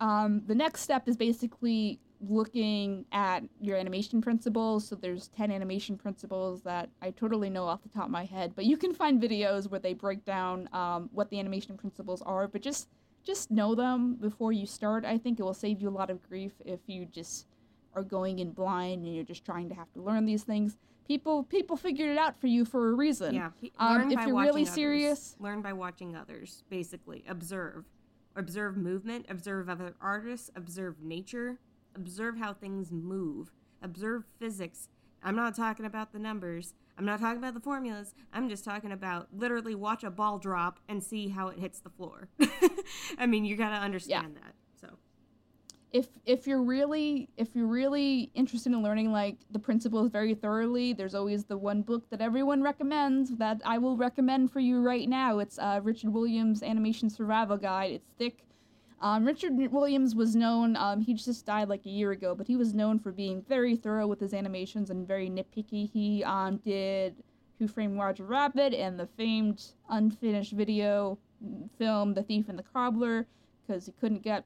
um, 0.00 0.42
the 0.46 0.54
next 0.54 0.80
step 0.80 1.06
is 1.06 1.16
basically 1.16 2.00
looking 2.20 3.04
at 3.12 3.42
your 3.60 3.76
animation 3.76 4.20
principles. 4.20 4.86
So 4.88 4.96
there's 4.96 5.28
10 5.28 5.50
animation 5.50 5.96
principles 5.96 6.62
that 6.62 6.88
I 7.00 7.10
totally 7.10 7.50
know 7.50 7.64
off 7.64 7.82
the 7.82 7.88
top 7.88 8.06
of 8.06 8.10
my 8.10 8.24
head, 8.24 8.52
but 8.56 8.64
you 8.64 8.76
can 8.76 8.92
find 8.92 9.20
videos 9.22 9.70
where 9.70 9.80
they 9.80 9.94
break 9.94 10.24
down 10.24 10.68
um, 10.72 11.08
what 11.12 11.30
the 11.30 11.38
animation 11.38 11.76
principles 11.76 12.22
are. 12.22 12.48
But 12.48 12.62
just 12.62 12.88
just 13.24 13.50
know 13.50 13.74
them 13.74 14.14
before 14.14 14.52
you 14.52 14.64
start. 14.66 15.04
I 15.04 15.18
think 15.18 15.38
it 15.38 15.42
will 15.42 15.52
save 15.54 15.80
you 15.82 15.88
a 15.88 15.90
lot 15.90 16.08
of 16.08 16.26
grief 16.28 16.52
if 16.64 16.80
you 16.86 17.04
just 17.04 17.46
are 17.94 18.02
going 18.02 18.38
in 18.38 18.52
blind 18.52 19.04
and 19.04 19.14
you're 19.14 19.24
just 19.24 19.44
trying 19.44 19.68
to 19.68 19.74
have 19.74 19.92
to 19.92 20.00
learn 20.00 20.24
these 20.24 20.44
things. 20.44 20.76
People 21.06 21.42
people 21.44 21.76
figured 21.76 22.10
it 22.10 22.18
out 22.18 22.40
for 22.40 22.46
you 22.48 22.64
for 22.64 22.90
a 22.90 22.94
reason. 22.94 23.34
Yeah, 23.34 23.50
Um, 23.78 24.10
if 24.10 24.26
you're 24.26 24.36
really 24.38 24.62
others. 24.62 24.74
serious- 24.74 25.36
Learn 25.40 25.62
by 25.62 25.72
watching 25.72 26.14
others. 26.16 26.64
Basically, 26.68 27.24
observe, 27.28 27.84
observe 28.36 28.76
movement, 28.76 29.26
observe 29.28 29.68
other 29.68 29.94
artists, 30.00 30.50
observe 30.54 31.00
nature, 31.02 31.58
observe 31.98 32.38
how 32.38 32.54
things 32.54 32.92
move, 32.92 33.52
observe 33.82 34.24
physics. 34.38 34.88
I'm 35.22 35.36
not 35.36 35.56
talking 35.56 35.84
about 35.84 36.12
the 36.12 36.18
numbers. 36.18 36.74
I'm 36.96 37.04
not 37.04 37.20
talking 37.20 37.38
about 37.38 37.54
the 37.54 37.60
formulas. 37.60 38.14
I'm 38.32 38.48
just 38.48 38.64
talking 38.64 38.92
about 38.92 39.28
literally 39.36 39.74
watch 39.74 40.04
a 40.04 40.10
ball 40.10 40.38
drop 40.38 40.78
and 40.88 41.02
see 41.02 41.28
how 41.28 41.48
it 41.48 41.58
hits 41.58 41.80
the 41.80 41.90
floor. 41.90 42.28
I 43.18 43.26
mean, 43.26 43.44
you 43.44 43.56
got 43.56 43.70
to 43.70 43.76
understand 43.76 44.36
that. 44.36 44.54
So, 44.80 44.96
if 45.92 46.06
if 46.24 46.46
you're 46.46 46.62
really 46.62 47.28
if 47.36 47.54
you're 47.54 47.66
really 47.66 48.30
interested 48.34 48.72
in 48.72 48.82
learning 48.82 49.10
like 49.10 49.38
the 49.50 49.58
principles 49.58 50.10
very 50.10 50.34
thoroughly 50.34 50.92
there's 50.92 51.14
always 51.14 51.44
the 51.44 51.56
one 51.56 51.80
book 51.80 52.08
that 52.10 52.20
everyone 52.20 52.62
recommends 52.62 53.30
that 53.36 53.62
i 53.64 53.78
will 53.78 53.96
recommend 53.96 54.52
for 54.52 54.60
you 54.60 54.82
right 54.82 55.08
now 55.08 55.38
it's 55.38 55.58
uh, 55.58 55.80
richard 55.82 56.12
williams 56.12 56.62
animation 56.62 57.08
survival 57.08 57.56
guide 57.56 57.90
it's 57.92 58.10
thick 58.18 58.44
um, 59.00 59.24
richard 59.24 59.52
williams 59.72 60.14
was 60.14 60.34
known 60.36 60.76
um, 60.76 61.00
he 61.00 61.14
just 61.14 61.44
died 61.46 61.68
like 61.68 61.84
a 61.86 61.90
year 61.90 62.10
ago 62.12 62.34
but 62.34 62.46
he 62.46 62.56
was 62.56 62.74
known 62.74 62.98
for 62.98 63.12
being 63.12 63.42
very 63.48 63.76
thorough 63.76 64.06
with 64.06 64.20
his 64.20 64.34
animations 64.34 64.90
and 64.90 65.06
very 65.06 65.28
nitpicky 65.30 65.90
he 65.90 66.24
um, 66.24 66.56
did 66.58 67.14
who 67.58 67.66
framed 67.68 67.98
roger 67.98 68.24
rabbit 68.24 68.72
and 68.74 68.98
the 68.98 69.06
famed 69.06 69.64
unfinished 69.90 70.52
video 70.52 71.18
film 71.78 72.14
the 72.14 72.22
thief 72.22 72.48
and 72.48 72.58
the 72.58 72.62
cobbler 72.62 73.26
because 73.66 73.86
he 73.86 73.92
couldn't 74.00 74.22
get 74.22 74.44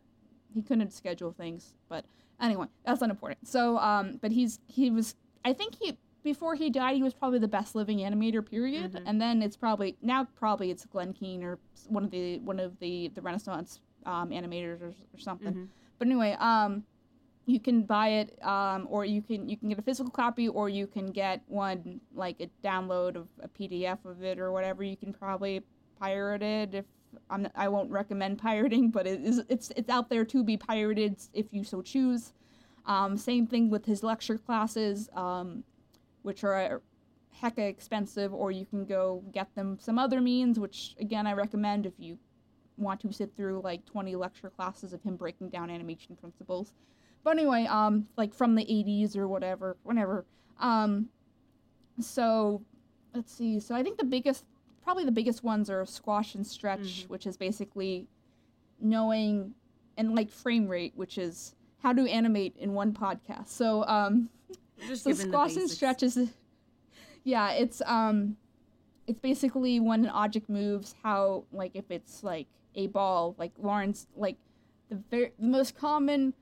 he 0.55 0.61
couldn't 0.63 0.93
schedule 0.93 1.33
things 1.33 1.75
but 1.89 2.05
anyway 2.41 2.67
that's 2.85 3.01
unimportant 3.03 3.47
so 3.47 3.79
um 3.79 4.19
but 4.21 4.31
he's 4.33 4.59
he 4.67 4.91
was 4.91 5.15
i 5.45 5.53
think 5.53 5.75
he 5.81 5.97
before 6.23 6.55
he 6.55 6.69
died 6.71 6.95
he 6.97 7.03
was 7.03 7.15
probably 7.15 7.39
the 7.39 7.49
best 7.49 7.75
living 7.75 7.99
animator 7.99 8.45
period 8.49 8.93
Mhm. 8.93 9.03
and 9.07 9.21
then 9.21 9.43
it's 9.43 9.57
probably 9.57 9.97
now 10.03 10.27
probably 10.37 10.71
it's 10.71 10.85
glen 10.87 11.13
keane 11.15 11.43
or 11.43 11.59
one 11.89 12.05
of 12.05 12.11
the 12.11 12.39
one 12.41 12.61
of 12.61 12.79
the 12.81 13.09
the 13.15 13.23
renaissance 13.23 13.81
um 14.07 14.31
animators 14.31 14.83
or, 14.83 14.89
or 14.89 15.19
something 15.19 15.55
mhm. 15.55 15.69
but 15.99 16.07
anyway 16.07 16.37
um 16.39 16.85
you 17.45 17.59
can 17.59 17.83
buy 17.83 18.09
it 18.09 18.39
um, 18.45 18.87
or 18.89 19.05
you 19.05 19.21
can 19.21 19.49
you 19.49 19.57
can 19.57 19.69
get 19.69 19.77
a 19.77 19.83
physical 19.83 20.13
copy 20.13 20.47
or 20.47 20.69
you 20.69 20.87
can 20.87 21.07
get 21.07 21.43
one 21.49 22.01
like 22.15 22.37
a 22.41 22.49
download 22.65 23.17
of 23.17 23.27
a 23.41 23.49
pdf 23.49 23.99
of 24.05 24.23
it 24.23 24.39
or 24.39 24.53
whatever 24.53 24.85
you 24.85 24.97
can 24.97 25.13
probably 25.13 25.61
pirate 25.99 26.41
it 26.41 26.73
if 26.73 26.85
I'm, 27.31 27.49
I 27.55 27.69
won't 27.69 27.91
recommend 27.91 28.39
pirating, 28.43 28.91
but 28.91 29.07
it 29.07 29.21
is 29.21 29.43
it's 29.49 29.71
it's 29.77 29.89
out 29.89 30.09
there 30.09 30.25
to 30.25 30.45
be 30.45 30.57
pirated 30.57 31.17
if 31.33 31.47
you 31.51 31.65
so 31.65 31.83
choose. 31.83 32.33
Um, 32.87 33.17
same 33.17 33.47
thing 33.47 33.71
with 33.71 33.85
his 33.85 34.03
lecture 34.03 34.39
classes, 34.39 35.09
um, 35.15 35.63
which 36.23 36.43
are 36.43 36.83
hecka 37.41 37.69
expensive, 37.69 38.35
or 38.35 38.51
you 38.51 38.67
can 38.67 38.85
go 38.85 39.23
get 39.33 39.55
them 39.55 39.79
some 39.81 39.99
other 39.99 40.21
means, 40.21 40.59
which 40.59 40.95
again 40.99 41.27
I 41.27 41.33
recommend 41.33 41.87
if 41.87 41.95
you 41.99 42.19
want 42.77 43.01
to 43.01 43.13
sit 43.13 43.35
through 43.37 43.61
like 43.63 43.85
20 43.85 44.17
lecture 44.17 44.51
classes 44.51 44.93
of 44.93 45.03
him 45.03 45.17
breaking 45.17 45.51
down 45.51 45.71
animation 45.71 46.17
principles. 46.17 46.73
But 47.25 47.39
anyway, 47.39 47.67
um, 47.67 48.09
like 48.17 48.35
from 48.35 48.55
the 48.55 48.65
80s 48.65 49.17
or 49.17 49.29
whatever, 49.29 49.77
whenever. 49.85 50.25
Um, 50.59 51.09
so 52.01 52.63
let's 53.15 53.33
see. 53.33 53.61
So 53.61 53.75
I 53.75 53.83
think 53.83 53.99
the 53.99 54.05
biggest 54.05 54.45
probably 54.83 55.05
the 55.05 55.13
biggest 55.13 55.45
ones 55.45 55.71
are 55.71 55.87
squash 55.87 56.35
and 56.35 56.45
stretch, 56.47 57.05
Mhm. 57.05 57.09
which 57.09 57.27
is 57.27 57.37
basically 57.37 58.09
knowing 58.81 59.55
and 59.97 60.15
like 60.15 60.31
frame 60.31 60.67
rate, 60.67 60.93
which 60.97 61.19
is 61.19 61.55
how 61.83 61.93
to 61.93 62.09
animate 62.09 62.57
in 62.57 62.75
one 62.75 62.93
podcast. 62.93 63.49
So 63.49 63.85
um 63.87 64.29
Just 64.89 65.05
so 65.05 65.13
squash 65.13 65.55
and 65.57 65.71
stretch 65.71 66.03
is 66.03 66.19
yeah, 67.25 67.53
it's 67.53 67.81
um 67.87 68.37
it's 69.07 69.21
basically 69.21 69.79
when 69.81 70.05
an 70.05 70.11
object 70.11 70.49
moves, 70.49 70.95
how 71.03 71.45
like 71.53 71.73
if 71.75 71.91
it's 71.91 72.25
like 72.25 72.47
a 72.75 72.87
ball, 72.89 73.35
like 73.39 73.53
Lauren, 73.59 73.95
like 74.17 74.37
the 74.89 74.97
very 75.11 75.33
the 75.39 75.47
most 75.47 75.77
common 75.77 76.35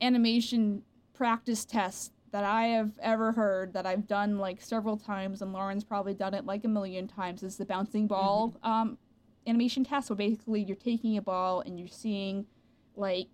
animation 0.00 0.82
practice 1.14 1.64
test 1.64 2.12
that 2.32 2.44
I 2.44 2.64
have 2.66 2.90
ever 3.00 3.32
heard 3.32 3.72
that 3.72 3.86
I've 3.86 4.06
done 4.06 4.38
like 4.38 4.60
several 4.60 4.96
times, 4.96 5.42
and 5.42 5.52
Lauren's 5.52 5.84
probably 5.84 6.14
done 6.14 6.34
it 6.34 6.44
like 6.44 6.64
a 6.64 6.68
million 6.68 7.08
times, 7.08 7.42
is 7.42 7.56
the 7.56 7.64
bouncing 7.64 8.06
ball 8.06 8.54
mm-hmm. 8.56 8.70
um, 8.70 8.98
animation 9.46 9.84
test. 9.84 10.10
Where 10.10 10.16
basically 10.16 10.62
you're 10.62 10.76
taking 10.76 11.16
a 11.16 11.22
ball 11.22 11.60
and 11.60 11.78
you're 11.78 11.88
seeing 11.88 12.46
like 12.94 13.28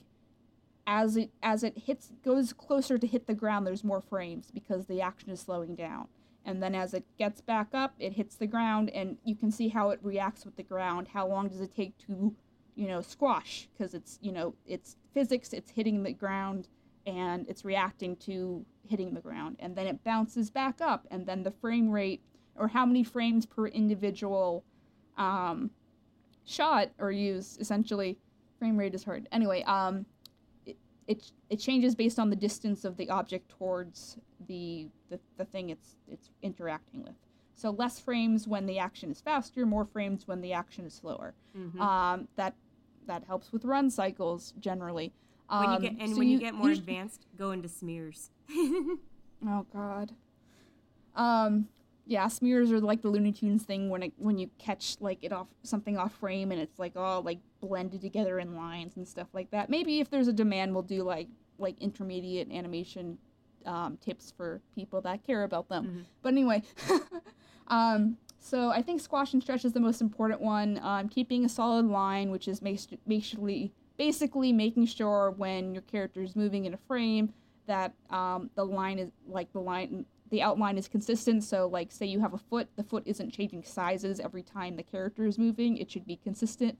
as 0.86 1.16
it 1.16 1.30
as 1.42 1.62
it 1.62 1.78
hits 1.78 2.12
goes 2.24 2.52
closer 2.52 2.98
to 2.98 3.06
hit 3.06 3.26
the 3.26 3.34
ground, 3.34 3.66
there's 3.66 3.84
more 3.84 4.00
frames 4.00 4.50
because 4.52 4.86
the 4.86 5.00
action 5.00 5.30
is 5.30 5.40
slowing 5.40 5.74
down. 5.74 6.08
And 6.44 6.62
then 6.62 6.74
as 6.74 6.92
it 6.92 7.04
gets 7.18 7.40
back 7.40 7.68
up, 7.72 7.94
it 7.98 8.14
hits 8.14 8.34
the 8.34 8.48
ground, 8.48 8.90
and 8.90 9.16
you 9.24 9.36
can 9.36 9.50
see 9.50 9.68
how 9.68 9.90
it 9.90 10.00
reacts 10.02 10.44
with 10.44 10.56
the 10.56 10.62
ground. 10.62 11.08
How 11.08 11.26
long 11.26 11.48
does 11.48 11.60
it 11.60 11.74
take 11.74 11.96
to, 12.06 12.34
you 12.74 12.88
know, 12.88 13.00
squash? 13.00 13.68
Because 13.72 13.94
it's 13.94 14.18
you 14.20 14.32
know 14.32 14.54
it's 14.66 14.96
physics. 15.14 15.52
It's 15.52 15.70
hitting 15.70 16.02
the 16.02 16.12
ground 16.12 16.68
and 17.06 17.48
it's 17.48 17.64
reacting 17.64 18.16
to 18.16 18.64
hitting 18.88 19.14
the 19.14 19.20
ground 19.20 19.56
and 19.58 19.76
then 19.76 19.86
it 19.86 20.02
bounces 20.04 20.50
back 20.50 20.80
up 20.80 21.06
and 21.10 21.26
then 21.26 21.42
the 21.42 21.50
frame 21.50 21.90
rate 21.90 22.20
or 22.56 22.68
how 22.68 22.84
many 22.84 23.02
frames 23.02 23.46
per 23.46 23.66
individual 23.66 24.64
um, 25.16 25.70
shot 26.44 26.90
or 26.98 27.10
used 27.10 27.60
essentially 27.60 28.18
frame 28.58 28.76
rate 28.76 28.94
is 28.94 29.04
hard 29.04 29.28
anyway 29.32 29.62
um, 29.62 30.04
it, 31.06 31.32
it, 31.50 31.58
changes 31.58 31.94
based 31.94 32.18
on 32.18 32.30
the 32.30 32.36
distance 32.36 32.84
of 32.84 32.96
the 32.96 33.10
object 33.10 33.48
towards 33.48 34.18
the, 34.46 34.88
the, 35.10 35.18
the 35.36 35.44
thing 35.44 35.70
it's, 35.70 35.96
it's 36.10 36.30
interacting 36.42 37.02
with 37.02 37.14
so 37.54 37.70
less 37.70 37.98
frames 37.98 38.48
when 38.48 38.66
the 38.66 38.78
action 38.78 39.10
is 39.10 39.20
faster 39.20 39.66
more 39.66 39.84
frames 39.84 40.26
when 40.26 40.40
the 40.40 40.52
action 40.52 40.86
is 40.86 40.94
slower 40.94 41.34
mm-hmm. 41.56 41.80
um, 41.80 42.28
that 42.36 42.54
that 43.06 43.24
helps 43.26 43.52
with 43.52 43.64
run 43.64 43.90
cycles 43.90 44.54
generally 44.60 45.12
when 45.60 45.72
you 45.72 45.80
get 45.80 45.90
um, 45.92 45.96
and 46.00 46.10
so 46.10 46.18
when 46.18 46.28
you, 46.28 46.34
you, 46.34 46.40
get 46.40 46.54
more 46.54 46.68
you, 46.68 46.74
advanced, 46.74 47.26
go 47.36 47.50
into 47.50 47.68
smears. 47.68 48.30
oh 48.50 49.66
God. 49.72 50.12
Um, 51.14 51.68
yeah, 52.06 52.28
smears 52.28 52.72
are 52.72 52.80
like 52.80 53.02
the 53.02 53.08
Looney 53.08 53.32
Tunes 53.32 53.62
thing 53.62 53.90
when 53.90 54.02
it 54.02 54.12
when 54.16 54.38
you 54.38 54.50
catch 54.58 54.96
like 55.00 55.18
it 55.22 55.32
off 55.32 55.48
something 55.62 55.98
off 55.98 56.14
frame 56.14 56.52
and 56.52 56.60
it's 56.60 56.78
like 56.78 56.96
all 56.96 57.22
like 57.22 57.38
blended 57.62 58.02
together 58.02 58.38
in 58.38 58.56
lines 58.56 58.96
and 58.96 59.08
stuff 59.08 59.28
like 59.32 59.50
that. 59.52 59.70
Maybe 59.70 60.00
if 60.00 60.10
there's 60.10 60.28
a 60.28 60.32
demand, 60.32 60.74
we'll 60.74 60.82
do 60.82 61.02
like 61.02 61.28
like 61.58 61.80
intermediate 61.80 62.50
animation 62.50 63.16
um, 63.64 63.96
tips 63.98 64.32
for 64.36 64.60
people 64.74 65.00
that 65.02 65.24
care 65.24 65.44
about 65.44 65.68
them. 65.68 65.86
Mm-hmm. 65.86 66.00
But 66.22 66.32
anyway, 66.32 66.62
um, 67.68 68.18
so 68.40 68.70
I 68.70 68.82
think 68.82 69.00
squash 69.00 69.32
and 69.32 69.42
stretch 69.42 69.64
is 69.64 69.72
the 69.72 69.80
most 69.80 70.00
important 70.00 70.40
one. 70.40 70.80
Um, 70.82 71.08
keeping 71.08 71.44
a 71.44 71.48
solid 71.48 71.86
line, 71.86 72.30
which 72.30 72.48
is 72.48 72.60
basically 72.60 73.72
basically 73.96 74.52
making 74.52 74.86
sure 74.86 75.30
when 75.36 75.72
your 75.72 75.82
character 75.82 76.22
is 76.22 76.34
moving 76.34 76.64
in 76.64 76.74
a 76.74 76.78
frame 76.88 77.32
that 77.66 77.92
um, 78.10 78.50
the 78.56 78.64
line 78.64 78.98
is 78.98 79.10
like 79.28 79.52
the 79.52 79.60
line 79.60 80.04
the 80.30 80.42
outline 80.42 80.78
is 80.78 80.88
consistent 80.88 81.44
so 81.44 81.68
like 81.68 81.92
say 81.92 82.06
you 82.06 82.18
have 82.18 82.32
a 82.32 82.38
foot 82.38 82.66
the 82.76 82.82
foot 82.82 83.02
isn't 83.06 83.30
changing 83.30 83.62
sizes 83.62 84.18
every 84.18 84.42
time 84.42 84.76
the 84.76 84.82
character 84.82 85.26
is 85.26 85.38
moving 85.38 85.76
it 85.76 85.90
should 85.90 86.06
be 86.06 86.16
consistent 86.16 86.76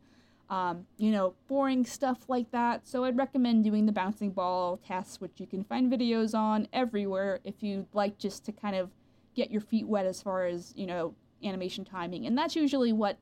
um, 0.53 0.86
you 0.98 1.11
know 1.11 1.34
boring 1.48 1.84
stuff 1.84 2.28
like 2.28 2.50
that 2.53 2.86
so 2.86 3.05
i'd 3.05 3.16
recommend 3.16 3.64
doing 3.64 3.86
the 3.86 3.92
bouncing 3.92 4.30
ball 4.30 4.78
tests 4.86 5.20
which 5.20 5.32
you 5.38 5.46
can 5.46 5.64
find 5.64 5.90
videos 5.90 6.34
on 6.34 6.68
everywhere 6.72 7.40
if 7.42 7.62
you'd 7.62 7.86
like 7.94 8.18
just 8.18 8.44
to 8.44 8.53
kind 8.53 8.76
of 8.76 8.90
get 9.34 9.50
your 9.50 9.62
feet 9.62 9.86
wet 9.86 10.05
as 10.05 10.20
far 10.20 10.44
as 10.44 10.74
you 10.76 10.86
know 10.86 11.14
animation 11.42 11.84
timing 11.84 12.26
and 12.26 12.36
that's 12.36 12.55
usually 12.55 12.92
what 12.92 13.16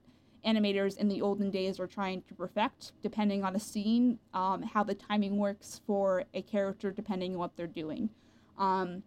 animators 0.44 0.96
in 0.96 1.08
the 1.08 1.20
olden 1.20 1.50
days 1.50 1.78
were 1.78 1.86
trying 1.86 2.22
to 2.22 2.34
perfect, 2.34 2.92
depending 3.02 3.44
on 3.44 3.56
a 3.56 3.60
scene, 3.60 4.18
um, 4.34 4.62
how 4.62 4.82
the 4.82 4.94
timing 4.94 5.36
works 5.36 5.80
for 5.86 6.24
a 6.34 6.42
character, 6.42 6.90
depending 6.90 7.32
on 7.32 7.38
what 7.38 7.56
they're 7.56 7.66
doing. 7.66 8.10
Um, 8.58 9.02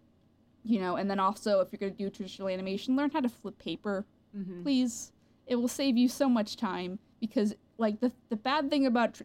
you 0.64 0.80
know, 0.80 0.96
and 0.96 1.10
then 1.10 1.20
also 1.20 1.60
if 1.60 1.70
you're 1.72 1.80
going 1.80 1.94
to 1.94 1.98
do 1.98 2.10
traditional 2.10 2.48
animation, 2.48 2.96
learn 2.96 3.10
how 3.10 3.20
to 3.20 3.30
flip 3.30 3.58
paper, 3.60 4.06
mm-hmm. 4.36 4.64
please. 4.64 5.12
It 5.46 5.56
will 5.56 5.68
save 5.68 5.98
you 5.98 6.08
so 6.08 6.30
much 6.30 6.56
time 6.56 7.00
because, 7.20 7.54
like, 7.78 8.00
the 8.00 8.12
the 8.30 8.36
bad 8.36 8.70
thing 8.70 8.86
about 8.86 9.16
tr- 9.16 9.24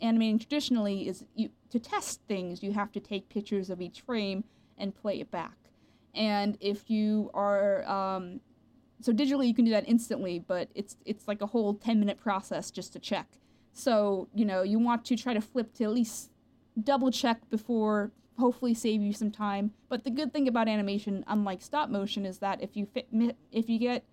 animating 0.00 0.38
traditionally 0.38 1.08
is 1.08 1.24
you 1.34 1.50
to 1.70 1.78
test 1.78 2.20
things, 2.28 2.62
you 2.62 2.72
have 2.72 2.92
to 2.92 3.00
take 3.00 3.28
pictures 3.28 3.70
of 3.70 3.80
each 3.80 4.00
frame 4.00 4.44
and 4.78 4.94
play 4.94 5.20
it 5.20 5.30
back. 5.30 5.56
And 6.14 6.56
if 6.60 6.90
you 6.90 7.30
are 7.34 7.88
um, 7.88 8.40
so 9.00 9.12
digitally 9.12 9.46
you 9.46 9.54
can 9.54 9.64
do 9.64 9.70
that 9.70 9.88
instantly, 9.88 10.38
but 10.38 10.68
it's 10.74 10.96
it's 11.04 11.28
like 11.28 11.40
a 11.40 11.46
whole 11.46 11.74
10 11.74 12.00
minute 12.00 12.18
process 12.18 12.70
just 12.70 12.92
to 12.94 12.98
check. 12.98 13.28
So, 13.72 14.28
you 14.34 14.44
know, 14.44 14.62
you 14.62 14.78
want 14.78 15.04
to 15.06 15.16
try 15.16 15.32
to 15.32 15.40
flip 15.40 15.72
to 15.74 15.84
at 15.84 15.90
least 15.90 16.30
double 16.82 17.10
check 17.10 17.48
before 17.50 18.12
hopefully 18.38 18.74
save 18.74 19.02
you 19.02 19.12
some 19.12 19.30
time. 19.30 19.72
But 19.88 20.04
the 20.04 20.10
good 20.10 20.32
thing 20.32 20.48
about 20.48 20.66
animation 20.66 21.24
unlike 21.28 21.62
stop 21.62 21.90
motion 21.90 22.26
is 22.26 22.38
that 22.38 22.62
if 22.62 22.76
you 22.76 22.86
fit 22.86 23.08
if 23.52 23.68
you 23.68 23.78
get 23.78 24.04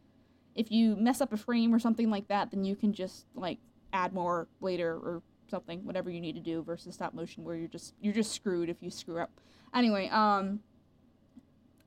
if 0.53 0.71
you 0.71 0.95
mess 0.95 1.21
up 1.21 1.33
a 1.33 1.37
frame 1.37 1.73
or 1.73 1.79
something 1.79 2.09
like 2.09 2.27
that, 2.27 2.51
then 2.51 2.63
you 2.63 2.75
can 2.75 2.93
just 2.93 3.25
like 3.33 3.59
add 3.93 4.13
more 4.13 4.47
later 4.61 4.93
or 4.93 5.21
something, 5.49 5.85
whatever 5.85 6.09
you 6.09 6.21
need 6.21 6.35
to 6.35 6.41
do 6.41 6.61
versus 6.63 6.95
stop 6.95 7.13
motion 7.13 7.43
where 7.43 7.55
you're 7.55 7.67
just 7.67 7.93
you're 8.01 8.13
just 8.13 8.33
screwed 8.33 8.69
if 8.69 8.77
you 8.81 8.89
screw 8.89 9.19
up. 9.19 9.31
Anyway, 9.73 10.09
um 10.09 10.59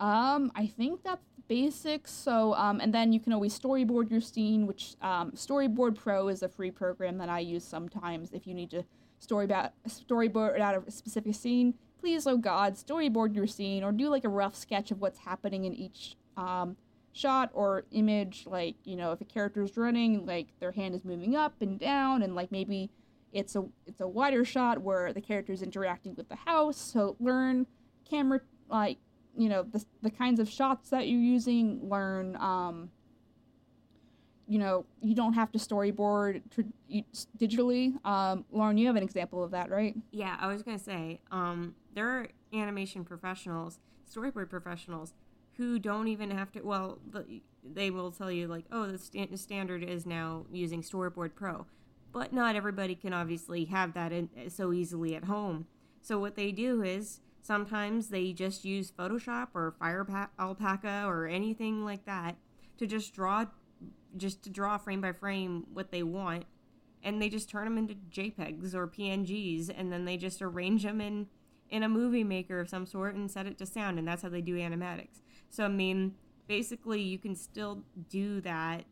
um 0.00 0.50
I 0.54 0.66
think 0.66 1.02
that's 1.02 1.22
basics. 1.50 2.12
So, 2.12 2.54
um, 2.54 2.78
and 2.80 2.94
then 2.94 3.12
you 3.12 3.18
can 3.18 3.32
always 3.32 3.58
storyboard 3.58 4.08
your 4.08 4.20
scene, 4.20 4.68
which 4.68 4.94
um, 5.02 5.32
Storyboard 5.32 5.96
Pro 5.96 6.28
is 6.28 6.44
a 6.44 6.48
free 6.48 6.70
program 6.70 7.18
that 7.18 7.28
I 7.28 7.40
use 7.40 7.64
sometimes 7.64 8.30
if 8.32 8.46
you 8.46 8.54
need 8.54 8.70
to 8.70 8.84
story 9.18 9.46
about, 9.46 9.72
storyboard 9.88 10.60
out 10.60 10.80
a 10.86 10.90
specific 10.92 11.34
scene. 11.34 11.74
Please, 11.98 12.24
oh 12.28 12.36
God, 12.36 12.76
storyboard 12.76 13.34
your 13.34 13.48
scene 13.48 13.82
or 13.82 13.90
do 13.90 14.08
like 14.08 14.24
a 14.24 14.28
rough 14.28 14.54
sketch 14.54 14.92
of 14.92 15.00
what's 15.00 15.18
happening 15.18 15.64
in 15.64 15.74
each 15.74 16.14
um, 16.36 16.76
shot 17.12 17.50
or 17.52 17.84
image. 17.90 18.44
Like, 18.46 18.76
you 18.84 18.96
know, 18.96 19.12
if 19.12 19.20
a 19.20 19.24
character 19.24 19.62
is 19.62 19.76
running, 19.76 20.26
like 20.26 20.48
their 20.60 20.72
hand 20.72 20.94
is 20.94 21.04
moving 21.04 21.36
up 21.36 21.54
and 21.60 21.78
down, 21.78 22.22
and 22.22 22.34
like 22.34 22.50
maybe 22.52 22.90
it's 23.32 23.56
a 23.56 23.64
it's 23.86 24.00
a 24.00 24.08
wider 24.08 24.44
shot 24.44 24.78
where 24.82 25.12
the 25.12 25.20
character 25.20 25.52
is 25.52 25.62
interacting 25.62 26.14
with 26.14 26.28
the 26.28 26.36
house. 26.36 26.76
So 26.76 27.16
learn 27.20 27.66
camera 28.08 28.40
like 28.68 28.98
you 29.36 29.48
know 29.48 29.62
the, 29.62 29.84
the 30.02 30.10
kinds 30.10 30.40
of 30.40 30.48
shots 30.48 30.90
that 30.90 31.08
you're 31.08 31.20
using 31.20 31.80
learn 31.88 32.36
um, 32.36 32.90
you 34.48 34.58
know 34.58 34.84
you 35.00 35.14
don't 35.14 35.34
have 35.34 35.52
to 35.52 35.58
storyboard 35.58 36.42
tr- 36.50 36.62
digitally 37.38 37.94
um, 38.04 38.44
lauren 38.50 38.76
you 38.76 38.86
have 38.86 38.96
an 38.96 39.02
example 39.02 39.42
of 39.42 39.52
that 39.52 39.70
right 39.70 39.94
yeah 40.10 40.36
i 40.40 40.46
was 40.46 40.62
to 40.62 40.78
say 40.78 41.20
um, 41.30 41.74
there 41.94 42.08
are 42.08 42.26
animation 42.52 43.04
professionals 43.04 43.78
storyboard 44.12 44.48
professionals 44.50 45.14
who 45.56 45.78
don't 45.78 46.08
even 46.08 46.30
have 46.30 46.50
to 46.52 46.60
well 46.62 46.98
the, 47.10 47.40
they 47.64 47.90
will 47.90 48.10
tell 48.10 48.30
you 48.30 48.46
like 48.46 48.64
oh 48.72 48.86
the 48.86 48.98
st- 48.98 49.38
standard 49.38 49.82
is 49.82 50.06
now 50.06 50.44
using 50.52 50.82
storyboard 50.82 51.34
pro 51.34 51.66
but 52.12 52.32
not 52.32 52.56
everybody 52.56 52.94
can 52.94 53.12
obviously 53.12 53.66
have 53.66 53.94
that 53.94 54.12
in, 54.12 54.28
eh, 54.36 54.48
so 54.48 54.72
easily 54.72 55.14
at 55.14 55.24
home 55.24 55.66
so 56.00 56.18
what 56.18 56.36
they 56.36 56.50
do 56.50 56.82
is 56.82 57.20
Sometimes 57.42 58.08
they 58.08 58.32
just 58.32 58.64
use 58.64 58.90
Photoshop 58.90 59.48
or 59.54 59.74
Fire 59.78 60.06
Alpaca 60.38 61.04
or 61.06 61.26
anything 61.26 61.84
like 61.84 62.04
that 62.04 62.36
to 62.78 62.86
just 62.86 63.14
draw 63.14 63.46
just 64.16 64.42
to 64.42 64.50
draw 64.50 64.76
frame 64.76 65.00
by 65.00 65.12
frame 65.12 65.66
what 65.72 65.90
they 65.90 66.02
want 66.02 66.44
and 67.02 67.22
they 67.22 67.28
just 67.28 67.48
turn 67.48 67.64
them 67.64 67.78
into 67.78 67.94
JPEGs 67.94 68.74
or 68.74 68.86
PNGs 68.86 69.70
and 69.74 69.92
then 69.92 70.04
they 70.04 70.16
just 70.16 70.42
arrange 70.42 70.82
them 70.82 71.00
in 71.00 71.28
in 71.70 71.82
a 71.82 71.88
movie 71.88 72.24
maker 72.24 72.60
of 72.60 72.68
some 72.68 72.84
sort 72.84 73.14
and 73.14 73.30
set 73.30 73.46
it 73.46 73.56
to 73.56 73.64
sound 73.64 73.98
and 73.98 74.06
that's 74.06 74.22
how 74.22 74.28
they 74.28 74.42
do 74.42 74.56
animatics. 74.56 75.20
So 75.50 75.64
I 75.64 75.68
mean, 75.68 76.14
basically 76.46 77.00
you 77.00 77.18
can 77.18 77.34
still 77.34 77.82
do 78.08 78.40
that 78.40 78.84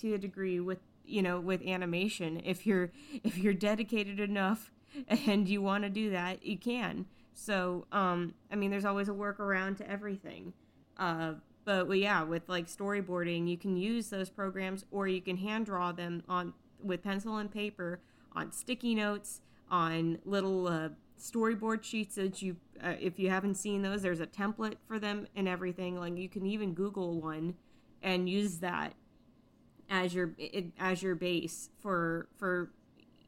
to 0.00 0.14
a 0.14 0.18
degree 0.18 0.60
with 0.60 0.78
you 1.04 1.22
know 1.22 1.40
with 1.40 1.62
animation 1.62 2.40
if 2.44 2.66
you're 2.66 2.90
if 3.24 3.38
you're 3.38 3.54
dedicated 3.54 4.20
enough 4.20 4.70
and 5.26 5.48
you 5.48 5.62
want 5.62 5.84
to 5.84 5.90
do 5.90 6.10
that, 6.10 6.44
you 6.44 6.58
can. 6.58 7.06
So, 7.32 7.86
um, 7.92 8.34
I 8.50 8.56
mean, 8.56 8.70
there's 8.70 8.84
always 8.84 9.08
a 9.08 9.12
workaround 9.12 9.76
to 9.78 9.90
everything. 9.90 10.52
Uh, 10.98 11.34
but 11.64 11.88
well, 11.88 11.96
yeah, 11.96 12.22
with 12.22 12.48
like 12.48 12.66
storyboarding, 12.66 13.48
you 13.48 13.56
can 13.56 13.76
use 13.76 14.08
those 14.08 14.30
programs, 14.30 14.84
or 14.90 15.06
you 15.08 15.20
can 15.20 15.36
hand 15.36 15.66
draw 15.66 15.92
them 15.92 16.22
on 16.28 16.52
with 16.82 17.02
pencil 17.02 17.36
and 17.36 17.50
paper 17.50 18.00
on 18.32 18.52
sticky 18.52 18.94
notes, 18.94 19.40
on 19.70 20.18
little 20.24 20.66
uh, 20.66 20.88
storyboard 21.20 21.84
sheets 21.84 22.14
that 22.16 22.42
you, 22.42 22.56
uh, 22.82 22.94
if 22.98 23.18
you 23.18 23.30
haven't 23.30 23.56
seen 23.56 23.82
those, 23.82 24.02
there's 24.02 24.20
a 24.20 24.26
template 24.26 24.76
for 24.88 24.98
them 24.98 25.26
and 25.36 25.46
everything. 25.46 25.98
Like 25.98 26.16
you 26.16 26.28
can 26.28 26.46
even 26.46 26.74
Google 26.74 27.20
one 27.20 27.54
and 28.02 28.28
use 28.28 28.58
that 28.58 28.94
as 29.88 30.14
your 30.14 30.32
as 30.78 31.02
your 31.02 31.14
base 31.14 31.70
for 31.80 32.28
for 32.36 32.70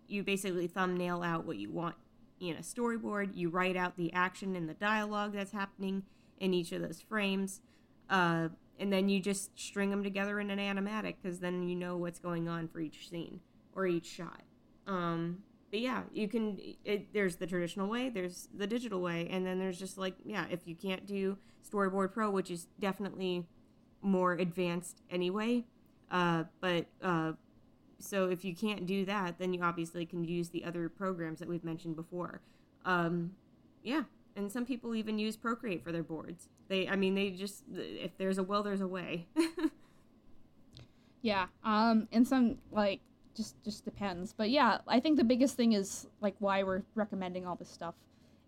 you 0.06 0.22
basically 0.22 0.66
thumbnail 0.66 1.22
out 1.22 1.44
what 1.44 1.56
you 1.56 1.70
want 1.70 1.96
in 2.40 2.56
a 2.56 2.60
storyboard. 2.60 3.36
You 3.36 3.50
write 3.50 3.76
out 3.76 3.96
the 3.96 4.12
action 4.12 4.56
and 4.56 4.68
the 4.68 4.74
dialogue 4.74 5.32
that's 5.32 5.52
happening 5.52 6.04
in 6.38 6.54
each 6.54 6.72
of 6.72 6.82
those 6.82 7.00
frames. 7.00 7.60
Uh, 8.08 8.48
and 8.78 8.92
then 8.92 9.08
you 9.08 9.20
just 9.20 9.58
string 9.58 9.90
them 9.90 10.02
together 10.02 10.40
in 10.40 10.50
an 10.50 10.58
animatic 10.58 11.16
because 11.22 11.38
then 11.38 11.68
you 11.68 11.76
know 11.76 11.96
what's 11.96 12.18
going 12.18 12.48
on 12.48 12.68
for 12.68 12.80
each 12.80 13.08
scene 13.08 13.40
or 13.74 13.86
each 13.86 14.06
shot. 14.06 14.42
Um, 14.86 15.42
but 15.72 15.80
yeah, 15.80 16.02
you 16.12 16.28
can. 16.28 16.60
It, 16.84 17.14
there's 17.14 17.36
the 17.36 17.46
traditional 17.46 17.88
way, 17.88 18.10
there's 18.10 18.46
the 18.54 18.66
digital 18.66 19.00
way, 19.00 19.26
and 19.30 19.44
then 19.44 19.58
there's 19.58 19.78
just 19.78 19.96
like 19.96 20.14
yeah, 20.22 20.44
if 20.50 20.68
you 20.68 20.76
can't 20.76 21.06
do 21.06 21.38
Storyboard 21.68 22.12
Pro, 22.12 22.30
which 22.30 22.50
is 22.50 22.66
definitely 22.78 23.46
more 24.02 24.34
advanced 24.34 25.00
anyway, 25.10 25.64
uh, 26.10 26.44
but 26.60 26.86
uh, 27.02 27.32
so 27.98 28.28
if 28.28 28.44
you 28.44 28.54
can't 28.54 28.84
do 28.84 29.06
that, 29.06 29.38
then 29.38 29.54
you 29.54 29.62
obviously 29.62 30.04
can 30.04 30.24
use 30.24 30.50
the 30.50 30.62
other 30.62 30.90
programs 30.90 31.38
that 31.38 31.48
we've 31.48 31.64
mentioned 31.64 31.96
before. 31.96 32.42
Um, 32.84 33.32
yeah, 33.82 34.02
and 34.36 34.52
some 34.52 34.66
people 34.66 34.94
even 34.94 35.18
use 35.18 35.36
Procreate 35.36 35.82
for 35.82 35.90
their 35.90 36.02
boards. 36.02 36.50
They, 36.68 36.86
I 36.86 36.96
mean, 36.96 37.14
they 37.14 37.30
just 37.30 37.64
if 37.72 38.18
there's 38.18 38.36
a 38.36 38.42
will, 38.42 38.62
there's 38.62 38.82
a 38.82 38.86
way. 38.86 39.26
yeah, 41.22 41.46
um, 41.64 42.08
and 42.12 42.28
some 42.28 42.58
like 42.70 43.00
just 43.36 43.62
just 43.64 43.84
depends. 43.84 44.32
But 44.32 44.50
yeah, 44.50 44.78
I 44.88 45.00
think 45.00 45.16
the 45.18 45.24
biggest 45.24 45.56
thing 45.56 45.72
is 45.72 46.06
like 46.20 46.34
why 46.38 46.62
we're 46.62 46.82
recommending 46.94 47.46
all 47.46 47.56
this 47.56 47.70
stuff 47.70 47.94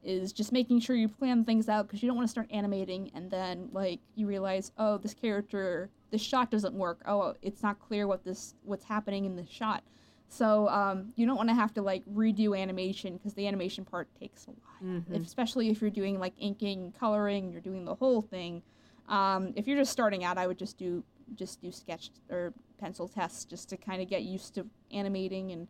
is 0.03 0.33
just 0.35 0.53
making 0.53 0.81
sure 0.81 0.95
you 0.95 1.09
plan 1.09 1.45
things 1.45 1.69
out 1.69 1.87
because 1.87 2.03
you 2.03 2.07
don't 2.09 2.17
want 2.17 2.29
to 2.29 2.31
start 2.31 2.47
animating 2.51 3.11
and 3.15 3.31
then 3.31 3.69
like 3.73 4.01
you 4.17 4.27
realize 4.27 4.71
oh 4.77 4.99
this 4.99 5.15
character 5.15 5.89
this 6.11 6.21
shot 6.21 6.51
doesn't 6.51 6.75
work 6.75 7.01
oh 7.07 7.35
it's 7.41 7.63
not 7.63 7.79
clear 7.81 8.07
what 8.07 8.23
this 8.23 8.55
what's 8.65 8.85
happening 8.85 9.25
in 9.25 9.35
the 9.35 9.47
shot 9.47 9.83
so 10.29 10.69
um, 10.69 11.13
you 11.17 11.25
don't 11.25 11.37
want 11.37 11.49
to 11.49 11.55
have 11.55 11.73
to 11.73 11.81
like 11.81 12.05
redo 12.05 12.59
animation 12.61 13.15
because 13.17 13.33
the 13.33 13.47
animation 13.49 13.83
part 13.83 14.07
takes 14.21 14.47
a 14.47 14.51
while 14.51 14.61
Mhm. 15.01 15.17
if, 15.17 15.23
especially 15.25 15.71
if 15.71 15.81
you're 15.81 15.89
doing 15.91 16.19
like 16.21 16.35
inking 16.39 16.93
coloring 17.01 17.51
you're 17.51 17.63
doing 17.63 17.87
the 17.87 17.95
whole 17.95 18.21
thing 18.21 18.63
um, 19.09 19.55
if 19.57 19.67
you're 19.67 19.79
just 19.79 19.91
starting 19.93 20.23
out 20.23 20.37
i 20.37 20.47
would 20.47 20.59
just 20.59 20.77
do 20.77 21.03
just 21.35 21.63
do 21.63 21.73
sketch 21.73 22.11
or 22.29 22.53
pencil 22.79 23.09
tests 23.09 23.45
just 23.45 23.69
to 23.71 23.77
kind 23.77 24.03
of 24.03 24.09
get 24.09 24.23
used 24.23 24.55
to 24.55 24.67
animating 24.93 25.51
and 25.53 25.69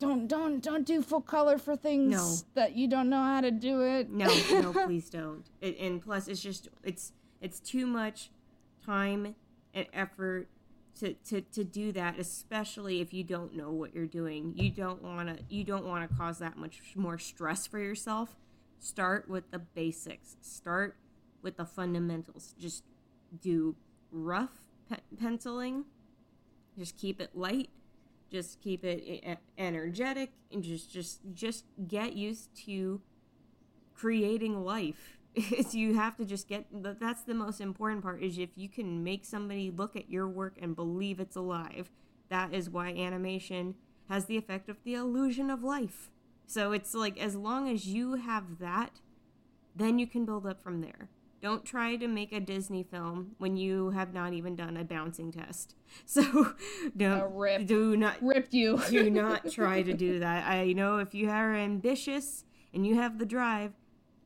don't 0.00 0.26
don't 0.26 0.62
don't 0.62 0.84
do 0.84 1.02
full 1.02 1.20
color 1.20 1.56
for 1.56 1.76
things 1.76 2.10
No. 2.10 2.36
that 2.54 2.74
you 2.74 2.88
don't 2.88 3.08
know 3.08 3.22
how 3.22 3.40
to 3.40 3.50
do 3.50 3.80
it. 3.82 4.10
No, 4.10 4.26
no, 4.50 4.72
please 4.86 5.08
don't. 5.08 5.44
It, 5.60 5.78
and 5.78 6.02
plus, 6.02 6.28
it's 6.28 6.42
just 6.42 6.68
it's 6.82 7.12
it's 7.40 7.60
too 7.60 7.86
much 7.86 8.30
time 8.84 9.34
and 9.72 9.86
effort 9.92 10.48
to, 11.00 11.14
to 11.28 11.40
to 11.42 11.64
do 11.64 11.92
that, 11.92 12.18
especially 12.18 13.00
if 13.00 13.14
you 13.14 13.22
don't 13.24 13.54
know 13.56 13.70
what 13.70 13.94
you're 13.94 14.06
doing. 14.06 14.52
You 14.56 14.70
don't 14.70 15.02
want 15.02 15.28
to 15.28 15.44
you 15.48 15.62
don't 15.64 15.86
want 15.86 16.08
to 16.10 16.16
cause 16.16 16.38
that 16.40 16.56
much 16.56 16.80
more 16.96 17.18
stress 17.18 17.66
for 17.66 17.78
yourself. 17.78 18.36
Start 18.80 19.28
with 19.28 19.50
the 19.52 19.60
basics. 19.60 20.36
Start 20.42 20.96
with 21.40 21.56
the 21.56 21.64
fundamentals. 21.64 22.54
Just 22.58 22.82
do 23.40 23.76
rough 24.10 24.63
pe- 24.88 25.16
penciling. 25.18 25.84
Just 26.78 26.96
keep 26.96 27.20
it 27.20 27.30
light. 27.34 27.70
Just 28.30 28.60
keep 28.60 28.84
it 28.84 29.38
energetic 29.58 30.32
and 30.52 30.62
just 30.62 30.90
just 30.92 31.20
just 31.34 31.64
get 31.88 32.14
used 32.14 32.54
to 32.66 33.00
creating 33.94 34.64
life. 34.64 35.18
It's 35.36 35.74
you 35.74 35.94
have 35.94 36.16
to 36.18 36.24
just 36.24 36.46
get 36.48 36.66
that- 36.82 37.00
that's 37.00 37.22
the 37.22 37.34
most 37.34 37.60
important 37.60 38.02
part 38.02 38.22
is 38.22 38.38
if 38.38 38.56
you 38.56 38.68
can 38.68 39.02
make 39.02 39.24
somebody 39.24 39.70
look 39.70 39.96
at 39.96 40.08
your 40.08 40.28
work 40.28 40.56
and 40.62 40.76
believe 40.76 41.18
it's 41.18 41.36
alive 41.36 41.90
that 42.28 42.54
is 42.54 42.70
why 42.70 42.88
animation 42.88 43.74
has 44.08 44.26
the 44.26 44.36
effect 44.36 44.68
of 44.68 44.76
the 44.84 44.94
illusion 44.94 45.50
of 45.50 45.62
life. 45.62 46.10
So 46.46 46.72
it's 46.72 46.94
like 46.94 47.18
as 47.18 47.34
long 47.36 47.68
as 47.68 47.86
you 47.86 48.14
have 48.14 48.58
that 48.60 49.00
then 49.74 49.98
you 49.98 50.06
can 50.06 50.24
build 50.24 50.46
up 50.46 50.62
from 50.62 50.80
there 50.80 51.08
don't 51.44 51.66
try 51.66 51.94
to 51.94 52.08
make 52.08 52.32
a 52.32 52.40
disney 52.40 52.82
film 52.82 53.32
when 53.36 53.54
you 53.54 53.90
have 53.90 54.14
not 54.14 54.32
even 54.32 54.56
done 54.56 54.78
a 54.78 54.84
bouncing 54.84 55.30
test 55.30 55.74
so 56.06 56.54
don't 56.96 57.34
rip. 57.34 57.66
do 57.66 57.96
not 57.96 58.16
Ripped 58.20 58.54
you. 58.54 58.80
do 58.88 59.10
not 59.22 59.50
try 59.50 59.82
to 59.82 59.92
do 59.92 60.18
that. 60.20 60.46
I 60.46 60.72
know 60.72 60.98
if 60.98 61.14
you 61.14 61.28
are 61.28 61.54
ambitious 61.54 62.44
and 62.72 62.86
you 62.86 62.96
have 62.96 63.18
the 63.18 63.26
drive, 63.26 63.72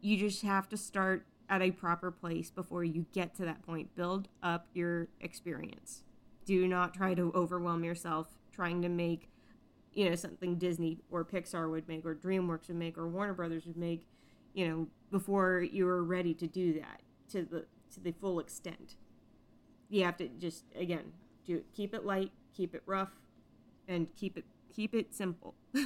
you 0.01 0.17
just 0.17 0.43
have 0.43 0.69
to 0.71 0.77
start 0.77 1.27
at 1.51 1.63
a 1.63 1.71
proper 1.71 2.11
place 2.11 2.51
before 2.51 2.85
you 2.85 3.07
get 3.13 3.35
to 3.37 3.45
that 3.45 3.63
point. 3.63 3.95
Build 3.95 4.29
up 4.43 4.67
your 4.75 5.09
experience. 5.21 6.05
Do 6.45 6.67
not 6.69 6.95
try 6.95 7.15
to 7.15 7.33
overwhelm 7.35 7.85
yourself 7.85 8.39
trying 8.53 8.83
to 8.83 8.89
make, 8.89 9.29
you 9.93 10.09
know, 10.09 10.15
something 10.15 10.57
Disney 10.57 10.99
or 11.11 11.25
Pixar 11.25 11.71
would 11.71 11.89
make 11.89 12.07
or 12.07 12.15
DreamWorks 12.15 12.69
would 12.69 12.77
make 12.77 12.97
or 12.97 13.09
Warner 13.09 13.35
Brothers 13.35 13.67
would 13.67 13.77
make, 13.77 14.07
you 14.55 14.69
know, 14.69 14.87
before 15.11 15.67
you're 15.71 16.03
ready 16.03 16.35
to 16.35 16.47
do 16.47 16.75
that 16.75 17.01
to 17.31 17.43
the 17.45 17.67
to 17.95 18.01
the 18.01 18.13
full 18.13 18.41
extent. 18.41 18.97
You 19.89 20.05
have 20.05 20.17
to 20.19 20.29
just 20.29 20.65
again 20.75 21.13
do 21.47 21.63
keep 21.75 21.95
it 21.95 22.05
light, 22.05 22.33
keep 22.57 22.75
it 22.75 22.83
rough, 22.87 23.13
and 23.87 24.09
keep 24.15 24.37
it 24.37 24.45
keep 24.75 24.95
it 24.95 25.15
simple. 25.15 25.55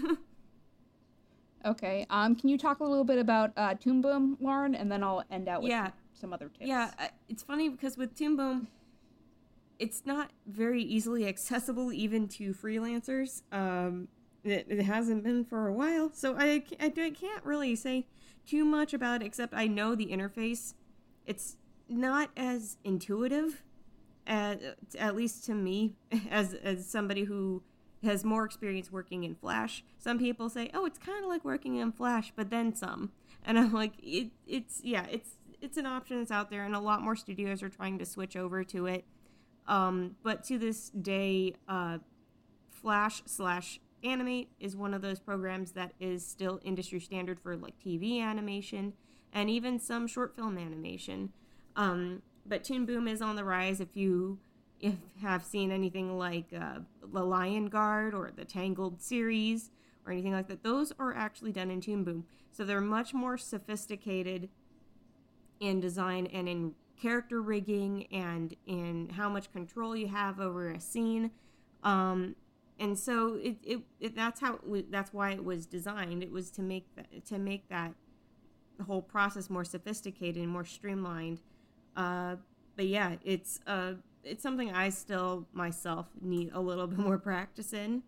Okay. 1.64 2.06
Um, 2.10 2.34
can 2.34 2.48
you 2.48 2.58
talk 2.58 2.80
a 2.80 2.84
little 2.84 3.04
bit 3.04 3.18
about 3.18 3.52
uh, 3.56 3.74
Toon 3.74 4.00
Boom, 4.02 4.36
Lauren, 4.40 4.74
and 4.74 4.90
then 4.90 5.04
I'll 5.04 5.22
end 5.30 5.48
out 5.48 5.62
with 5.62 5.70
Yeah. 5.70 5.90
some 6.12 6.32
other 6.32 6.48
tips. 6.48 6.66
yeah, 6.66 6.90
it's 7.28 7.42
funny 7.44 7.68
because 7.68 7.96
with 7.96 8.16
Toon 8.16 8.34
Boom, 8.36 8.66
it's 9.78 10.02
not 10.04 10.30
very 10.46 10.82
easily 10.82 11.26
accessible 11.28 11.92
even 11.92 12.26
to 12.28 12.52
freelancers. 12.52 13.42
Um, 13.52 14.08
it, 14.42 14.66
it 14.68 14.82
hasn't 14.82 15.22
been 15.22 15.44
for 15.44 15.68
a 15.68 15.72
while, 15.72 16.10
so 16.12 16.34
I, 16.36 16.64
I 16.80 16.88
can't 16.90 17.44
really 17.44 17.76
say 17.76 18.06
too 18.44 18.64
much 18.64 18.92
about 18.92 19.22
it 19.22 19.26
except 19.26 19.54
I 19.54 19.68
know 19.68 19.94
the 19.94 20.06
interface. 20.06 20.74
It's 21.26 21.56
not 21.88 22.30
as 22.36 22.76
intuitive, 22.84 23.62
at, 24.26 24.60
at 24.98 25.16
least 25.16 25.44
to 25.46 25.54
me, 25.54 25.94
as 26.30 26.54
as 26.54 26.86
somebody 26.86 27.24
who 27.24 27.62
has 28.02 28.24
more 28.24 28.44
experience 28.44 28.90
working 28.90 29.24
in 29.24 29.34
Flash. 29.34 29.84
Some 29.98 30.18
people 30.18 30.48
say, 30.48 30.70
"Oh, 30.74 30.84
it's 30.84 30.98
kind 30.98 31.24
of 31.24 31.30
like 31.30 31.44
working 31.44 31.76
in 31.76 31.92
Flash, 31.92 32.32
but 32.34 32.50
then 32.50 32.74
some," 32.74 33.12
and 33.44 33.58
I'm 33.58 33.72
like, 33.72 33.92
"It, 34.02 34.30
it's 34.46 34.80
yeah, 34.82 35.06
it's 35.10 35.36
it's 35.60 35.76
an 35.76 35.86
option 35.86 36.18
that's 36.18 36.30
out 36.30 36.50
there, 36.50 36.64
and 36.64 36.74
a 36.74 36.80
lot 36.80 37.02
more 37.02 37.16
studios 37.16 37.62
are 37.62 37.68
trying 37.68 37.98
to 37.98 38.06
switch 38.06 38.36
over 38.36 38.64
to 38.64 38.86
it." 38.86 39.04
Um, 39.68 40.16
but 40.22 40.42
to 40.44 40.58
this 40.58 40.90
day, 40.90 41.54
uh, 41.68 41.98
Flash 42.70 43.22
slash 43.26 43.80
Animate 44.04 44.50
is 44.58 44.74
one 44.74 44.94
of 44.94 45.02
those 45.02 45.20
programs 45.20 45.72
that 45.72 45.92
is 46.00 46.26
still 46.26 46.58
industry 46.64 46.98
standard 46.98 47.38
for 47.38 47.56
like 47.56 47.78
TV 47.78 48.20
animation 48.20 48.94
and 49.32 49.48
even 49.48 49.78
some 49.78 50.06
short 50.06 50.34
film 50.36 50.58
animation. 50.58 51.32
Um, 51.76 52.22
but 52.44 52.64
Toon 52.64 52.86
Boom 52.86 53.08
is 53.08 53.22
on 53.22 53.36
the 53.36 53.44
rise. 53.44 53.80
If 53.80 53.96
you 53.96 54.38
if 54.80 54.94
have 55.20 55.44
seen 55.44 55.70
anything 55.70 56.18
like 56.18 56.46
uh, 56.52 56.80
the 57.12 57.24
Lion 57.24 57.66
Guard 57.66 58.14
or 58.14 58.30
the 58.34 58.44
Tangled 58.44 59.00
series 59.00 59.70
or 60.04 60.12
anything 60.12 60.32
like 60.32 60.48
that, 60.48 60.64
those 60.64 60.92
are 60.98 61.14
actually 61.14 61.52
done 61.52 61.70
in 61.70 61.80
Toon 61.80 62.02
Boom. 62.02 62.24
So 62.50 62.64
they're 62.64 62.80
much 62.80 63.14
more 63.14 63.38
sophisticated 63.38 64.48
in 65.60 65.80
design 65.80 66.26
and 66.26 66.48
in 66.48 66.74
character 67.00 67.40
rigging 67.40 68.06
and 68.12 68.54
in 68.66 69.10
how 69.10 69.28
much 69.28 69.52
control 69.52 69.96
you 69.96 70.08
have 70.08 70.40
over 70.40 70.70
a 70.70 70.80
scene. 70.80 71.30
Um, 71.84 72.34
and 72.78 72.98
so 72.98 73.34
it, 73.34 73.56
it, 73.62 73.80
it 74.00 74.16
that's 74.16 74.40
how 74.40 74.58
it 74.72 74.90
that's 74.90 75.12
why 75.12 75.30
it 75.30 75.44
was 75.44 75.66
designed. 75.66 76.22
It 76.22 76.32
was 76.32 76.50
to 76.52 76.62
make 76.62 76.86
that 76.96 77.24
to 77.26 77.38
make 77.38 77.68
that 77.68 77.94
whole 78.82 79.02
process 79.02 79.50
more 79.50 79.64
sophisticated 79.64 80.42
and 80.42 80.50
more 80.50 80.64
streamlined. 80.64 81.40
Uh, 81.96 82.36
but 82.76 82.86
yeah, 82.86 83.16
it's 83.24 83.60
uh, 83.66 83.94
it's 84.24 84.42
something 84.42 84.72
I 84.72 84.88
still 84.90 85.46
myself 85.52 86.06
need 86.20 86.50
a 86.52 86.60
little 86.60 86.86
bit 86.88 86.98
more 86.98 87.18
practice 87.18 87.72
in. 87.72 88.02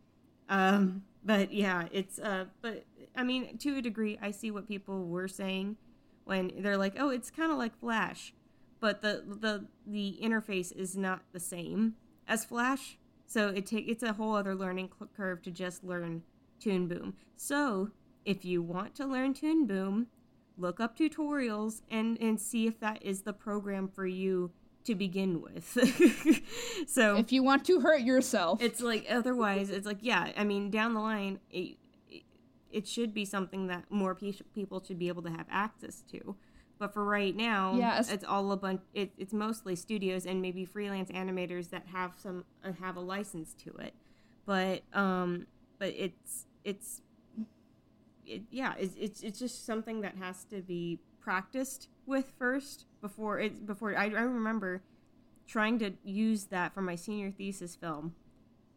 Um, 0.48 1.02
but 1.24 1.52
yeah, 1.52 1.88
it's 1.92 2.18
uh, 2.18 2.46
but 2.60 2.84
I 3.16 3.22
mean, 3.22 3.58
to 3.58 3.78
a 3.78 3.82
degree, 3.82 4.18
I 4.20 4.30
see 4.30 4.50
what 4.50 4.68
people 4.68 5.06
were 5.06 5.28
saying 5.28 5.76
when 6.24 6.52
they're 6.58 6.76
like, 6.76 6.94
"Oh, 6.98 7.10
it's 7.10 7.30
kind 7.30 7.50
of 7.50 7.58
like 7.58 7.78
Flash," 7.78 8.34
but 8.80 9.02
the 9.02 9.22
the 9.26 9.66
the 9.86 10.18
interface 10.22 10.74
is 10.74 10.96
not 10.96 11.22
the 11.32 11.40
same 11.40 11.94
as 12.28 12.44
Flash. 12.44 12.98
So 13.26 13.48
it 13.48 13.66
take 13.66 13.88
it's 13.88 14.02
a 14.02 14.12
whole 14.12 14.34
other 14.34 14.54
learning 14.54 14.90
curve 15.16 15.42
to 15.42 15.50
just 15.50 15.82
learn 15.82 16.22
Toon 16.60 16.88
Boom. 16.88 17.14
So 17.36 17.90
if 18.24 18.44
you 18.44 18.62
want 18.62 18.94
to 18.96 19.06
learn 19.06 19.34
Toon 19.34 19.66
Boom, 19.66 20.08
look 20.56 20.80
up 20.80 20.96
tutorials 20.96 21.82
and 21.90 22.20
and 22.20 22.40
see 22.40 22.66
if 22.66 22.78
that 22.80 23.02
is 23.02 23.22
the 23.22 23.32
program 23.32 23.88
for 23.88 24.06
you 24.06 24.50
to 24.84 24.94
begin 24.94 25.40
with. 25.40 25.66
so 26.86 27.16
If 27.16 27.32
you 27.32 27.42
want 27.42 27.64
to 27.66 27.80
hurt 27.80 28.02
yourself, 28.02 28.62
it's 28.62 28.80
like 28.80 29.06
otherwise 29.08 29.70
it's 29.70 29.86
like 29.86 29.98
yeah 30.00 30.32
i 30.36 30.44
mean 30.44 30.70
down 30.70 30.94
the 30.94 31.00
line 31.00 31.40
it, 31.50 31.76
it, 32.70 32.86
should 32.86 33.14
be 33.14 33.24
something 33.24 33.68
that 33.68 33.84
more 33.90 34.14
pe- 34.14 34.32
people 34.54 34.82
should 34.84 34.98
be 34.98 35.08
able 35.08 35.22
to 35.22 35.30
have 35.30 35.46
access 35.50 36.02
to. 36.10 36.36
But 36.78 36.92
for 36.92 37.04
right 37.04 37.34
now 37.34 37.74
Yeah, 37.76 38.02
it's 38.06 38.24
all 38.24 38.50
a 38.52 38.56
bunch 38.56 38.82
it, 38.92 39.12
it's 39.16 39.32
mostly 39.32 39.76
studios 39.76 40.26
and 40.26 40.42
maybe 40.42 40.64
freelance 40.64 41.10
animators 41.10 41.70
that 41.70 41.86
have 41.86 42.14
some 42.20 42.44
uh, 42.64 42.72
have 42.80 42.96
a 42.96 43.00
license 43.00 43.54
to 43.64 43.70
it. 43.76 43.94
But 44.44 44.82
um 44.92 45.46
but 45.78 45.88
it's 45.96 46.46
it's 46.64 47.00
it, 48.26 48.42
yeah 48.50 48.74
it's, 48.78 48.94
it's 48.98 49.22
it's 49.22 49.38
just 49.38 49.66
something 49.66 50.00
that 50.00 50.16
has 50.16 50.44
to 50.44 50.60
be 50.62 50.98
practiced 51.20 51.88
with 52.06 52.32
first 52.38 52.86
before 53.00 53.38
it's 53.38 53.58
before 53.60 53.96
I, 53.96 54.04
I 54.04 54.22
remember 54.22 54.82
trying 55.46 55.78
to 55.78 55.92
use 56.04 56.44
that 56.44 56.72
for 56.72 56.82
my 56.82 56.96
senior 56.96 57.30
thesis 57.30 57.76
film 57.76 58.14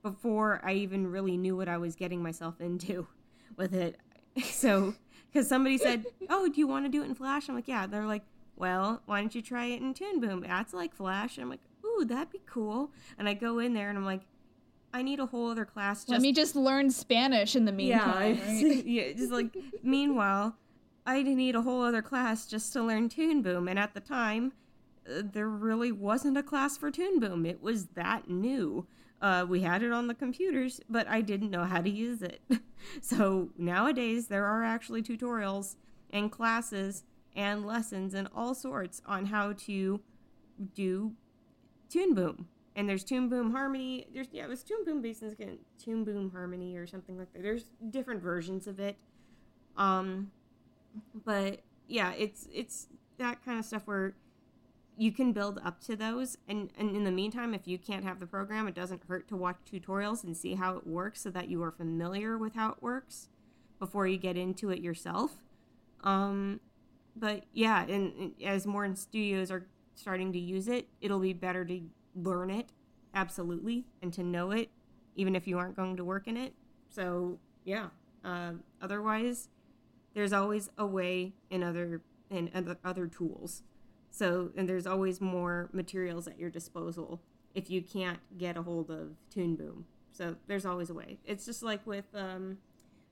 before 0.04 0.62
I 0.64 0.74
even 0.74 1.08
really 1.08 1.38
knew 1.38 1.56
what 1.56 1.68
I 1.68 1.78
was 1.78 1.96
getting 1.96 2.22
myself 2.22 2.62
into 2.62 3.08
with 3.58 3.74
it. 3.74 3.98
So, 4.44 4.94
because 5.34 5.50
somebody 5.50 5.80
said, 5.80 6.06
"Oh, 6.30 6.48
do 6.48 6.60
you 6.60 6.68
want 6.68 6.86
to 6.86 6.90
do 6.90 7.02
it 7.02 7.06
in 7.06 7.16
Flash?" 7.16 7.50
I'm 7.50 7.56
like, 7.56 7.68
"Yeah." 7.68 7.88
They're 7.88 8.06
like, 8.06 8.22
"Well, 8.56 9.02
why 9.08 9.20
don't 9.20 9.34
you 9.34 9.42
try 9.42 9.66
it 9.66 9.82
in 9.82 9.96
Toon 9.96 10.20
Boom? 10.20 10.42
That's 10.42 10.76
like 10.76 10.94
Flash." 10.94 11.38
And 11.38 11.46
I'm 11.46 11.50
like, 11.50 11.64
"Ooh, 11.84 12.06
that'd 12.06 12.30
be 12.32 12.42
cool." 12.46 12.92
And 13.18 13.28
I 13.28 13.34
go 13.34 13.58
in 13.58 13.74
there 13.74 13.90
and 13.90 13.98
I'm 13.98 14.06
like, 14.06 14.22
I 14.94 15.02
need 15.02 15.20
a 15.20 15.26
whole 15.26 15.52
other 15.52 15.66
class. 15.66 16.02
Just, 16.02 16.10
Let 16.10 16.22
me 16.22 16.32
just 16.32 16.56
learn 16.56 16.90
Spanish 16.90 17.56
in 17.56 17.66
the 17.66 17.72
meantime. 17.72 18.36
yeah, 18.36 18.74
right? 18.74 18.86
yeah. 18.86 19.12
Just 19.14 19.32
like 19.32 19.56
meanwhile, 19.84 20.56
I 21.06 21.24
need 21.24 21.56
a 21.56 21.62
whole 21.62 21.84
other 21.84 22.02
class 22.02 22.46
just 22.46 22.74
to 22.74 22.84
learn 22.84 23.10
Toon 23.10 23.42
Boom, 23.42 23.68
and 23.68 23.78
at 23.78 23.94
the 23.94 24.00
time, 24.00 24.54
uh, 25.08 25.22
there 25.24 25.50
really 25.50 25.92
wasn't 25.92 26.38
a 26.38 26.44
class 26.44 26.78
for 26.78 26.92
Toon 26.92 27.20
Boom. 27.20 27.46
It 27.46 27.62
was 27.62 27.88
that 27.96 28.30
new. 28.30 28.88
Uh, 29.22 29.46
we 29.48 29.62
had 29.62 29.82
it 29.82 29.92
on 29.92 30.08
the 30.08 30.14
computers, 30.14 30.80
but 30.90 31.08
I 31.08 31.22
didn't 31.22 31.50
know 31.50 31.64
how 31.64 31.82
to 31.82 31.90
use 31.90 32.22
it. 32.22 32.42
so 33.02 33.50
nowadays, 33.58 34.28
there 34.28 34.46
are 34.46 34.64
actually 34.64 35.02
tutorials 35.02 35.76
and 36.12 36.32
classes 36.32 37.04
and 37.36 37.66
lessons 37.66 38.14
and 38.14 38.28
all 38.36 38.54
sorts 38.54 39.02
on 39.06 39.28
how 39.28 39.54
to 39.54 40.02
do 40.74 41.14
Toon 41.90 42.14
Boom. 42.14 42.48
And 42.78 42.88
there's 42.88 43.04
Toon 43.04 43.28
Boom 43.28 43.52
Harmony. 43.52 44.08
There's 44.14 44.28
yeah, 44.32 44.44
it 44.44 44.50
was 44.50 44.64
Toon 44.64 44.86
Boom 44.86 45.02
Basins 45.02 45.34
again, 45.34 45.58
Toon 45.84 46.06
Boom 46.06 46.32
Harmony 46.32 46.78
or 46.78 46.88
something 46.88 47.18
like 47.18 47.34
that. 47.34 47.42
There's 47.42 47.72
different 47.90 48.22
versions 48.22 48.68
of 48.68 48.80
it. 48.80 48.98
Um, 49.76 50.32
but 51.26 51.62
yeah, 51.88 52.14
it's 52.14 52.48
it's 52.54 52.88
that 53.18 53.44
kind 53.44 53.58
of 53.60 53.66
stuff 53.66 53.82
where 53.86 54.14
you 54.98 55.12
can 55.12 55.32
build 55.32 55.60
up 55.64 55.80
to 55.80 55.96
those 55.96 56.38
and, 56.48 56.72
and 56.78 56.96
in 56.96 57.04
the 57.04 57.12
meantime 57.12 57.54
if 57.54 57.68
you 57.68 57.78
can't 57.78 58.04
have 58.04 58.20
the 58.20 58.26
program 58.26 58.68
it 58.68 58.74
doesn't 58.74 59.02
hurt 59.08 59.28
to 59.28 59.36
watch 59.36 59.58
tutorials 59.72 60.24
and 60.24 60.36
see 60.36 60.56
how 60.56 60.76
it 60.76 60.88
works 60.88 61.22
so 61.22 61.30
that 61.30 61.48
you 61.48 61.62
are 61.62 61.72
familiar 61.72 62.38
with 62.38 62.56
how 62.56 62.70
it 62.70 62.82
works 62.82 63.30
before 63.80 64.08
you 64.08 64.18
get 64.18 64.36
into 64.36 64.72
it 64.72 64.80
yourself 64.80 65.32
um, 66.04 66.60
but 67.16 67.44
yeah 67.54 67.84
and, 67.84 68.14
and 68.14 68.34
as 68.44 68.66
more 68.66 68.94
studios 68.96 69.52
are 69.52 69.68
starting 69.94 70.34
to 70.34 70.40
use 70.40 70.68
it 70.68 70.88
it'll 71.00 71.20
be 71.20 71.34
better 71.34 71.64
to 71.64 71.80
learn 72.22 72.50
it 72.50 72.72
absolutely 73.14 73.86
and 74.02 74.14
to 74.14 74.24
know 74.24 74.52
it 74.52 74.70
even 75.16 75.36
if 75.36 75.48
you 75.48 75.58
aren't 75.58 75.76
going 75.76 75.96
to 75.96 76.04
work 76.04 76.28
in 76.28 76.38
it 76.38 76.54
so 76.90 77.38
yeah 77.64 77.88
uh, 78.24 78.52
otherwise 78.82 79.50
there's 80.14 80.34
always 80.34 80.70
a 80.78 80.86
way 80.86 81.34
in 81.50 81.64
other 81.64 82.02
in 82.30 82.50
other, 82.54 82.78
other 82.84 83.08
tools 83.08 83.64
so, 84.18 84.50
and 84.56 84.68
there's 84.68 84.88
always 84.88 85.22
more 85.22 85.70
materials 85.72 86.28
at 86.28 86.40
your 86.40 86.50
disposal 86.50 87.22
if 87.54 87.70
you 87.70 87.84
can't 87.84 88.20
get 88.38 88.58
a 88.58 88.64
hold 88.64 88.90
of 88.90 89.12
Toon 89.30 89.56
Boom. 89.56 89.86
So, 90.12 90.36
there's 90.48 90.66
always 90.66 90.90
a 90.90 90.96
way. 90.96 91.20
It's 91.24 91.46
just 91.46 91.62
like 91.62 91.86
with, 91.86 92.06
um, 92.16 92.58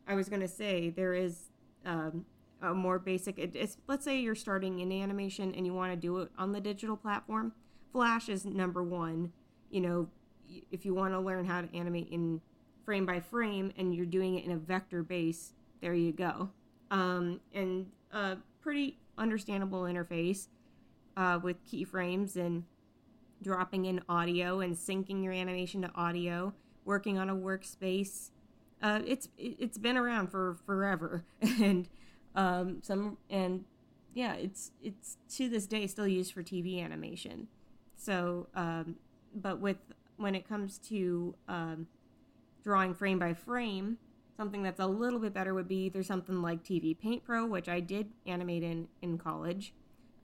I 0.08 0.16
was 0.16 0.30
to 0.30 0.48
say, 0.48 0.90
there 0.90 1.14
is 1.14 1.52
um, 1.86 2.26
a 2.60 2.74
more 2.74 2.98
basic, 2.98 3.38
it, 3.38 3.56
it's, 3.56 3.78
let's 3.88 4.04
say 4.04 4.20
you're 4.20 4.34
starting 4.34 4.80
in 4.80 4.92
animation 4.92 5.54
and 5.54 5.64
you 5.66 5.76
want 5.76 5.92
to 5.92 5.96
do 5.96 6.18
it 6.20 6.32
on 6.40 6.54
the 6.54 6.60
digital 6.60 6.98
platform. 6.98 7.54
Flash 7.96 8.28
is 8.28 8.44
number 8.44 8.84
one. 8.84 9.32
You 9.70 9.80
know, 9.80 10.10
if 10.70 10.86
you 10.86 10.94
want 10.94 11.14
to 11.14 11.20
learn 11.22 11.46
how 11.46 11.62
to 11.62 11.74
animate 11.74 12.10
in 12.10 12.42
frame 12.84 13.06
by 13.06 13.22
frame 13.22 13.72
and 13.78 13.96
you're 13.96 14.06
doing 14.06 14.38
it 14.38 14.44
in 14.44 14.52
a 14.52 14.58
vector 14.58 15.02
base, 15.02 15.54
there 15.80 15.94
you 15.94 16.12
go. 16.12 16.50
Um, 16.92 17.40
and 17.54 17.86
a 18.12 18.36
pretty 18.60 18.98
understandable 19.18 19.84
interface 19.84 20.48
uh, 21.16 21.40
with 21.42 21.66
keyframes 21.66 22.36
and 22.36 22.66
dropping 23.42 23.86
in 23.86 24.02
audio 24.10 24.60
and 24.60 24.76
syncing 24.76 25.24
your 25.24 25.32
animation 25.32 25.82
to 25.84 25.92
audio, 25.96 26.54
working 26.84 27.18
on 27.18 27.30
a 27.30 27.36
workspace. 27.36 28.32
Uh, 28.82 29.00
it's 29.08 29.30
it's 29.38 29.78
been 29.78 29.96
around 29.96 30.28
for 30.28 30.58
forever, 30.66 31.24
and 31.62 31.88
um, 32.36 32.82
some 32.84 33.18
and 33.30 33.64
yeah, 34.14 34.34
it's 34.34 34.72
it's 34.84 35.16
to 35.38 35.48
this 35.48 35.66
day 35.66 35.88
still 35.88 36.06
used 36.06 36.34
for 36.34 36.44
TV 36.44 36.84
animation. 36.84 37.48
So, 38.06 38.48
um, 38.56 38.98
but 39.34 39.60
with 39.60 39.78
when 40.18 40.36
it 40.36 40.48
comes 40.48 40.78
to 40.90 41.34
um, 41.48 41.88
drawing 42.64 42.94
frame 42.94 43.18
by 43.18 43.34
frame, 43.34 43.98
something 44.38 44.62
that's 44.62 44.80
a 44.80 44.88
little 44.88 45.20
bit 45.20 45.34
better 45.34 45.54
would 45.54 45.68
be 45.68 45.86
either 45.86 46.04
something 46.04 46.42
like 46.42 46.64
TV 46.64 46.98
Paint 46.98 47.26
Pro, 47.26 47.46
which 47.46 47.68
I 47.68 47.80
did 47.80 48.12
animate 48.26 48.62
in 48.62 48.88
in 49.02 49.18
college 49.18 49.74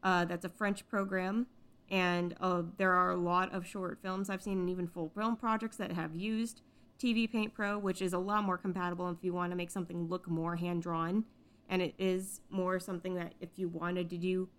uh, 0.04 0.26
that's 0.26 0.46
a 0.46 0.50
French 0.50 0.88
program, 0.88 1.48
and 1.90 2.36
uh, 2.40 2.64
there 2.78 2.94
are 2.94 3.12
a 3.12 3.16
lot 3.16 3.54
of 3.54 3.66
short 3.66 4.00
films 4.02 4.30
I've 4.30 4.42
seen, 4.42 4.60
and 4.60 4.70
even 4.70 4.88
full 4.88 5.10
film 5.10 5.36
projects 5.36 5.78
that 5.78 5.92
have 5.92 6.16
used 6.16 6.62
TV 7.00 7.32
Paint 7.32 7.54
Pro, 7.54 7.78
which 7.78 8.02
is 8.02 8.14
a 8.14 8.20
lot 8.20 8.44
more 8.44 8.58
compatible 8.58 9.10
if 9.10 9.18
you 9.22 9.34
want 9.34 9.52
to 9.52 9.56
make 9.56 9.72
something 9.72 10.08
look 10.08 10.28
more 10.28 10.56
hand 10.56 10.82
drawn. 10.84 11.26
And 11.70 11.82
it 11.82 11.96
is 11.98 12.42
more 12.50 12.80
something 12.80 13.16
that 13.16 13.34
if 13.40 13.50
you 13.56 13.70
wanted 13.70 14.10
to 14.10 14.18
do 14.18 14.50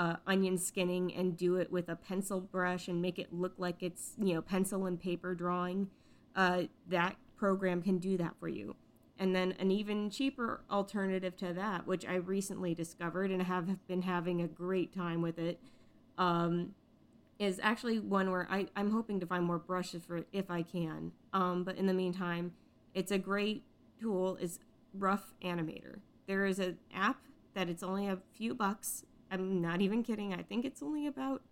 uh, 0.00 0.16
onion 0.26 0.56
skinning 0.56 1.14
and 1.14 1.36
do 1.36 1.56
it 1.56 1.70
with 1.70 1.90
a 1.90 1.94
pencil 1.94 2.40
brush 2.40 2.88
and 2.88 3.02
make 3.02 3.18
it 3.18 3.34
look 3.34 3.52
like 3.58 3.82
it's 3.82 4.14
you 4.16 4.32
know 4.32 4.40
pencil 4.40 4.86
and 4.86 4.98
paper 4.98 5.34
drawing, 5.34 5.90
uh, 6.34 6.62
that 6.88 7.16
program 7.36 7.82
can 7.82 7.98
do 7.98 8.16
that 8.16 8.34
for 8.40 8.48
you. 8.48 8.74
And 9.18 9.36
then 9.36 9.52
an 9.58 9.70
even 9.70 10.08
cheaper 10.08 10.62
alternative 10.70 11.36
to 11.36 11.52
that, 11.52 11.86
which 11.86 12.06
I 12.06 12.14
recently 12.14 12.74
discovered 12.74 13.30
and 13.30 13.42
have 13.42 13.86
been 13.86 14.00
having 14.00 14.40
a 14.40 14.48
great 14.48 14.94
time 14.94 15.20
with 15.20 15.38
it, 15.38 15.60
um, 16.16 16.74
is 17.38 17.60
actually 17.62 17.98
one 17.98 18.30
where 18.30 18.48
I, 18.50 18.68
I'm 18.74 18.92
hoping 18.92 19.20
to 19.20 19.26
find 19.26 19.44
more 19.44 19.58
brushes 19.58 20.06
for 20.06 20.16
it 20.16 20.28
if 20.32 20.50
I 20.50 20.62
can. 20.62 21.12
Um, 21.34 21.64
but 21.64 21.76
in 21.76 21.84
the 21.84 21.92
meantime, 21.92 22.52
it's 22.94 23.12
a 23.12 23.18
great 23.18 23.64
tool. 24.00 24.36
is 24.36 24.60
Rough 24.94 25.34
Animator. 25.44 25.98
There 26.26 26.46
is 26.46 26.58
an 26.58 26.78
app 26.94 27.20
that 27.52 27.68
it's 27.68 27.82
only 27.82 28.06
a 28.06 28.18
few 28.32 28.54
bucks. 28.54 29.04
I'm 29.30 29.60
not 29.60 29.80
even 29.80 30.02
kidding. 30.02 30.34
I 30.34 30.42
think 30.42 30.64
it's 30.64 30.82
only 30.82 31.06
about 31.06 31.42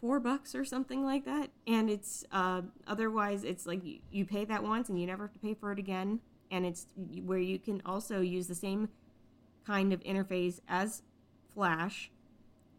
four 0.00 0.20
bucks 0.20 0.54
or 0.54 0.64
something 0.64 1.04
like 1.04 1.24
that. 1.24 1.50
And 1.66 1.90
it's 1.90 2.24
uh, 2.32 2.62
otherwise 2.86 3.44
it's 3.44 3.66
like 3.66 3.84
you, 3.84 3.98
you 4.10 4.24
pay 4.24 4.44
that 4.44 4.62
once 4.62 4.88
and 4.88 5.00
you 5.00 5.06
never 5.06 5.24
have 5.24 5.32
to 5.32 5.38
pay 5.38 5.54
for 5.54 5.72
it 5.72 5.78
again 5.78 6.20
and 6.50 6.66
it's 6.66 6.86
where 7.24 7.38
you 7.38 7.58
can 7.58 7.82
also 7.84 8.20
use 8.20 8.46
the 8.46 8.54
same 8.54 8.88
kind 9.66 9.92
of 9.92 10.00
interface 10.00 10.60
as 10.68 11.02
Flash 11.52 12.10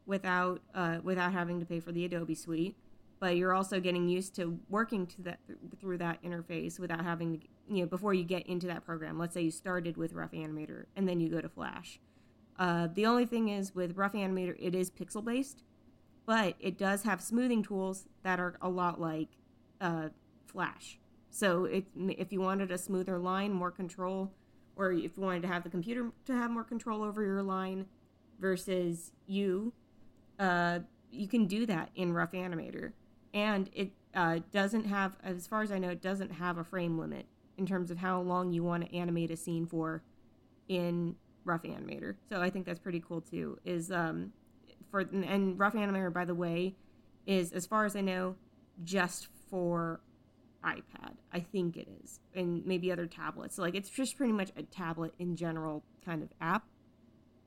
without 0.06 0.62
uh, 0.74 1.00
without 1.04 1.34
having 1.34 1.60
to 1.60 1.66
pay 1.66 1.80
for 1.80 1.91
the 1.91 2.06
Adobe 2.06 2.36
Suite. 2.36 2.76
But 3.20 3.36
you're 3.36 3.54
also 3.54 3.82
getting 3.82 4.08
used 4.08 4.36
to 4.36 4.58
working 4.70 5.06
to 5.08 5.22
that 5.24 5.40
through 5.82 5.98
that 5.98 6.24
interface 6.24 6.80
without 6.80 7.04
having 7.04 7.40
to, 7.40 7.48
you 7.68 7.82
know, 7.82 7.86
before 7.86 8.14
you 8.14 8.24
get 8.24 8.48
into 8.48 8.68
that 8.68 8.86
program. 8.86 9.20
Let's 9.20 9.34
say 9.34 9.41
you 9.41 9.52
started 9.52 9.98
with 9.98 10.14
Rough 10.14 10.32
Animator 10.32 10.86
and 10.96 11.08
then 11.08 11.20
you 11.20 11.30
go 11.30 11.41
to 11.41 11.50
Flash. 11.50 12.00
Uh, 12.60 12.90
the 12.94 13.06
only 13.06 13.26
thing 13.26 13.48
is 13.48 13.73
with 13.73 13.95
Rough 13.95 14.14
Animator, 14.14 14.56
it 14.60 14.76
is 14.76 14.91
pixel 14.91 15.23
based, 15.23 15.64
but 16.26 16.56
it 16.60 16.77
does 16.77 17.03
have 17.03 17.22
smoothing 17.22 17.64
tools 17.64 18.10
that 18.23 18.40
are 18.40 18.57
a 18.61 18.69
lot 18.69 18.99
like 18.99 19.30
uh, 19.80 20.10
Flash. 20.45 20.99
So 21.30 21.64
if, 21.64 21.86
if 21.95 22.34
you 22.34 22.41
wanted 22.41 22.69
a 22.69 22.77
smoother 22.77 23.18
line, 23.18 23.53
more 23.53 23.72
control, 23.72 24.34
or 24.76 24.91
if 24.91 25.15
you 25.15 25.23
wanted 25.23 25.41
to 25.44 25.48
have 25.48 25.64
the 25.64 25.69
computer 25.69 26.11
to 26.26 26.34
have 26.34 26.52
more 26.52 26.65
control 26.65 27.02
over 27.02 27.23
your 27.23 27.41
line 27.41 27.86
versus 28.40 29.14
you, 29.26 29.72
uh, 30.38 30.80
you 31.11 31.27
can 31.27 31.45
do 31.45 31.65
that 31.65 31.91
in 31.95 32.14
Rough 32.14 32.34
Animator. 32.34 32.91
And 33.34 33.69
it 33.73 33.91
uh, 34.14 34.40
doesn't 34.52 34.86
have, 34.86 35.15
as 35.23 35.48
far 35.48 35.61
as 35.61 35.72
I 35.72 35.80
know, 35.80 35.90
it 35.90 36.02
doesn't 36.02 36.31
have 36.34 36.57
a 36.57 36.64
frame 36.64 36.98
limit 36.98 37.26
in 37.57 37.65
terms 37.65 37.90
of 37.90 37.98
how 37.98 38.19
long 38.22 38.52
you 38.52 38.64
want 38.64 38.90
to 38.90 38.95
animate 38.95 39.31
a 39.31 39.38
scene 39.38 39.65
for 39.65 40.02
in 40.68 41.15
Rough 41.45 41.64
Animator. 41.64 42.16
So 42.30 42.41
I 42.41 42.49
think 42.49 42.66
that's 42.66 42.80
pretty 42.80 43.03
cool 43.06 43.22
too. 43.22 43.57
Is 43.66 43.91
um, 43.91 44.34
for 44.91 45.02
and 45.02 45.57
Rough 45.60 45.74
Animator, 45.74 46.11
by 46.14 46.26
the 46.26 46.36
way, 46.36 46.76
is 47.26 47.52
as 47.52 47.66
far 47.66 47.86
as 47.86 47.95
I 47.95 48.02
know, 48.02 48.36
just 48.84 49.28
for 49.49 50.02
iPad. 50.64 51.14
I 51.32 51.40
think 51.40 51.78
it 51.78 51.88
is, 52.03 52.20
and 52.36 52.66
maybe 52.66 52.91
other 52.91 53.07
tablets. 53.07 53.56
So, 53.56 53.61
like 53.61 53.76
it's 53.76 53.90
just 53.90 54.18
pretty 54.18 54.34
much 54.34 54.52
a 54.56 54.64
tablet 54.64 55.14
in 55.20 55.36
general 55.36 55.84
kind 56.06 56.22
of 56.22 56.30
app. 56.41 56.66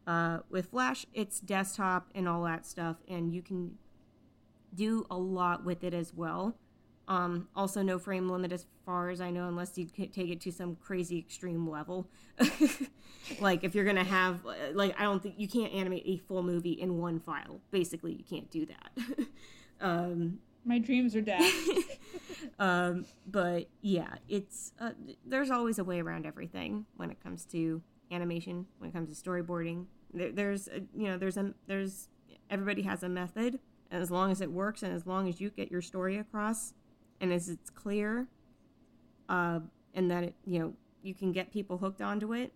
Uh, 0.06 0.39
with 0.51 0.70
Flash, 0.70 1.06
it's 1.14 1.39
desktop 1.39 2.09
and 2.14 2.28
all 2.28 2.43
that 2.43 2.66
stuff, 2.66 2.97
and 3.09 3.32
you 3.32 3.40
can 3.43 3.78
do 4.74 5.06
a 5.10 5.16
lot 5.16 5.64
with 5.64 5.85
it 5.85 5.94
as 5.94 6.12
well. 6.14 6.56
Um, 7.08 7.48
also, 7.56 7.82
no 7.82 7.98
frame 7.98 8.28
limit 8.28 8.52
as 8.52 8.66
far 8.86 9.10
as 9.10 9.20
I 9.20 9.30
know, 9.30 9.48
unless 9.48 9.76
you 9.76 9.86
take 9.86 10.16
it 10.16 10.40
to 10.42 10.52
some 10.52 10.76
crazy 10.76 11.18
extreme 11.18 11.68
level. 11.68 12.08
like 13.40 13.64
if 13.64 13.74
you're 13.74 13.84
gonna 13.84 14.04
have, 14.04 14.40
like 14.72 14.98
I 14.98 15.02
don't 15.02 15.22
think 15.22 15.34
you 15.38 15.48
can't 15.48 15.72
animate 15.72 16.04
a 16.06 16.16
full 16.18 16.42
movie 16.42 16.72
in 16.72 16.98
one 16.98 17.20
file. 17.20 17.60
Basically, 17.70 18.12
you 18.12 18.24
can't 18.24 18.50
do 18.50 18.66
that. 18.66 19.26
um, 19.80 20.38
my 20.64 20.78
dreams 20.78 21.16
are 21.16 21.20
dead. 21.20 21.50
um, 22.58 23.04
but 23.26 23.68
yeah, 23.80 24.14
it's 24.28 24.72
uh, 24.80 24.92
there's 25.26 25.50
always 25.50 25.78
a 25.78 25.84
way 25.84 26.00
around 26.00 26.24
everything 26.24 26.86
when 26.96 27.10
it 27.10 27.22
comes 27.22 27.44
to 27.46 27.82
animation, 28.10 28.66
when 28.78 28.90
it 28.90 28.92
comes 28.92 29.16
to 29.16 29.30
storyboarding. 29.30 29.86
There, 30.14 30.30
there's 30.30 30.68
a, 30.68 30.80
you 30.94 31.08
know 31.08 31.18
there's 31.18 31.36
a 31.36 31.52
there's 31.66 32.08
everybody 32.48 32.82
has 32.82 33.02
a 33.02 33.08
method 33.08 33.58
as 33.90 34.10
long 34.10 34.30
as 34.30 34.40
it 34.40 34.50
works 34.50 34.82
and 34.82 34.92
as 34.92 35.06
long 35.06 35.28
as 35.28 35.40
you 35.40 35.50
get 35.50 35.70
your 35.70 35.82
story 35.82 36.16
across 36.16 36.74
and 37.23 37.32
as 37.32 37.49
it's 37.49 37.70
clear 37.70 38.28
uh, 39.31 39.61
and 39.94 40.11
that 40.11 40.24
it, 40.24 40.35
you 40.44 40.59
know 40.59 40.74
you 41.03 41.15
can 41.15 41.32
get 41.32 41.51
people 41.51 41.78
hooked 41.78 42.03
onto 42.03 42.35
it 42.35 42.53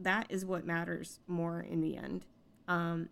that 0.00 0.26
is 0.28 0.44
what 0.44 0.64
matters 0.64 1.20
more 1.26 1.60
in 1.60 1.80
the 1.80 1.96
end. 1.96 2.24
Um, 2.66 3.08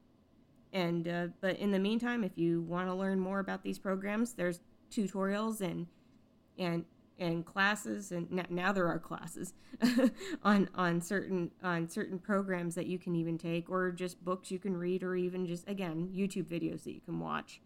and 0.73 1.09
uh, 1.09 1.29
but 1.41 1.57
in 1.59 1.71
the 1.71 1.79
meantime 1.79 2.23
if 2.23 2.37
you 2.37 2.61
want 2.63 2.89
to 2.89 2.95
learn 2.95 3.19
more 3.19 3.39
about 3.39 3.63
these 3.63 3.79
programs 3.79 4.35
there's 4.35 4.61
tutorials 4.91 5.61
and 5.61 5.87
and 6.59 6.85
and 7.19 7.47
classes 7.47 8.13
and 8.13 8.45
now 8.51 8.73
there 8.73 8.87
are 8.87 8.99
classes 8.99 9.55
on 10.43 10.69
on 10.75 11.01
certain 11.01 11.51
on 11.63 11.89
certain 11.89 12.19
programs 12.19 12.75
that 12.75 12.87
you 12.87 12.99
can 12.99 13.15
even 13.15 13.39
take 13.39 13.71
or 13.71 13.91
just 13.91 14.23
books 14.23 14.51
you 14.51 14.59
can 14.59 14.77
read 14.77 15.03
or 15.03 15.17
even 15.17 15.47
just 15.47 15.67
again 15.69 16.11
YouTube 16.15 16.45
videos 16.45 16.85
that 16.85 16.93
you 16.93 17.01
can 17.01 17.21
watch. 17.21 17.63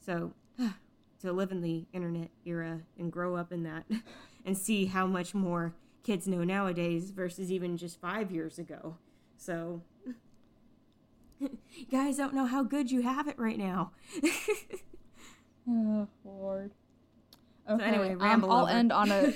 So 0.00 0.32
to 1.20 1.32
live 1.32 1.50
in 1.50 1.60
the 1.60 1.86
internet 1.92 2.30
era 2.44 2.80
and 2.98 3.10
grow 3.12 3.36
up 3.36 3.52
in 3.52 3.62
that 3.62 3.84
and 4.44 4.56
see 4.56 4.86
how 4.86 5.06
much 5.06 5.34
more 5.34 5.74
kids 6.02 6.26
know 6.26 6.44
nowadays 6.44 7.10
versus 7.10 7.50
even 7.50 7.76
just 7.76 8.00
5 8.00 8.30
years 8.30 8.58
ago 8.58 8.96
so 9.36 9.82
guys 11.90 12.16
don't 12.16 12.34
know 12.34 12.46
how 12.46 12.62
good 12.62 12.90
you 12.90 13.02
have 13.02 13.28
it 13.28 13.38
right 13.38 13.58
now 13.58 13.90
oh 15.68 16.08
lord 16.24 16.72
Okay. 17.68 17.82
So 17.84 18.00
anyway, 18.02 18.16
um, 18.20 18.44
I'll 18.44 18.62
over. 18.62 18.70
end 18.70 18.92
on 18.92 19.10
a. 19.10 19.32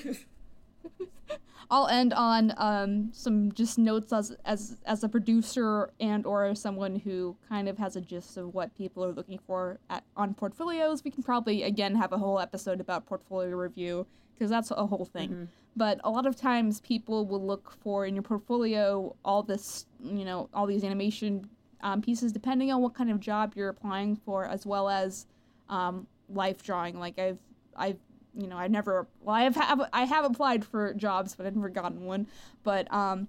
I'll 1.71 1.87
end 1.87 2.13
on 2.13 2.53
um, 2.57 3.09
some 3.13 3.53
just 3.53 3.77
notes 3.77 4.11
as 4.11 4.35
as 4.43 4.75
as 4.85 5.05
a 5.05 5.09
producer 5.09 5.89
and 6.01 6.25
or 6.25 6.53
someone 6.53 6.97
who 6.97 7.37
kind 7.47 7.69
of 7.69 7.77
has 7.77 7.95
a 7.95 8.01
gist 8.01 8.35
of 8.35 8.53
what 8.53 8.75
people 8.75 9.05
are 9.05 9.13
looking 9.13 9.39
for 9.47 9.79
at, 9.89 10.03
on 10.17 10.33
portfolios. 10.33 11.01
We 11.05 11.11
can 11.11 11.23
probably 11.23 11.63
again 11.63 11.95
have 11.95 12.11
a 12.11 12.17
whole 12.17 12.41
episode 12.41 12.81
about 12.81 13.05
portfolio 13.05 13.55
review 13.55 14.05
because 14.35 14.49
that's 14.49 14.69
a 14.71 14.85
whole 14.85 15.05
thing. 15.05 15.29
Mm-hmm. 15.29 15.43
But 15.77 16.01
a 16.03 16.09
lot 16.09 16.25
of 16.25 16.35
times 16.35 16.81
people 16.81 17.25
will 17.25 17.45
look 17.45 17.71
for 17.81 18.05
in 18.05 18.15
your 18.15 18.23
portfolio 18.23 19.15
all 19.23 19.41
this, 19.41 19.85
you 20.03 20.25
know, 20.25 20.49
all 20.53 20.65
these 20.65 20.83
animation 20.83 21.49
um, 21.79 22.01
pieces 22.01 22.33
depending 22.33 22.69
on 22.69 22.81
what 22.81 22.93
kind 22.93 23.09
of 23.09 23.21
job 23.21 23.53
you're 23.55 23.69
applying 23.69 24.17
for, 24.17 24.45
as 24.45 24.65
well 24.65 24.89
as 24.89 25.25
um, 25.69 26.05
life 26.27 26.63
drawing. 26.63 26.99
Like 26.99 27.17
I've 27.17 27.39
I've 27.77 27.99
you 28.35 28.47
know, 28.47 28.57
I 28.57 28.67
never 28.67 29.07
well 29.21 29.35
I 29.35 29.43
have, 29.43 29.55
have 29.55 29.89
I 29.93 30.05
have 30.05 30.25
applied 30.25 30.65
for 30.65 30.93
jobs, 30.93 31.35
but 31.35 31.45
I've 31.45 31.55
never 31.55 31.69
gotten 31.69 32.05
one. 32.05 32.27
But 32.63 32.91
um, 32.93 33.27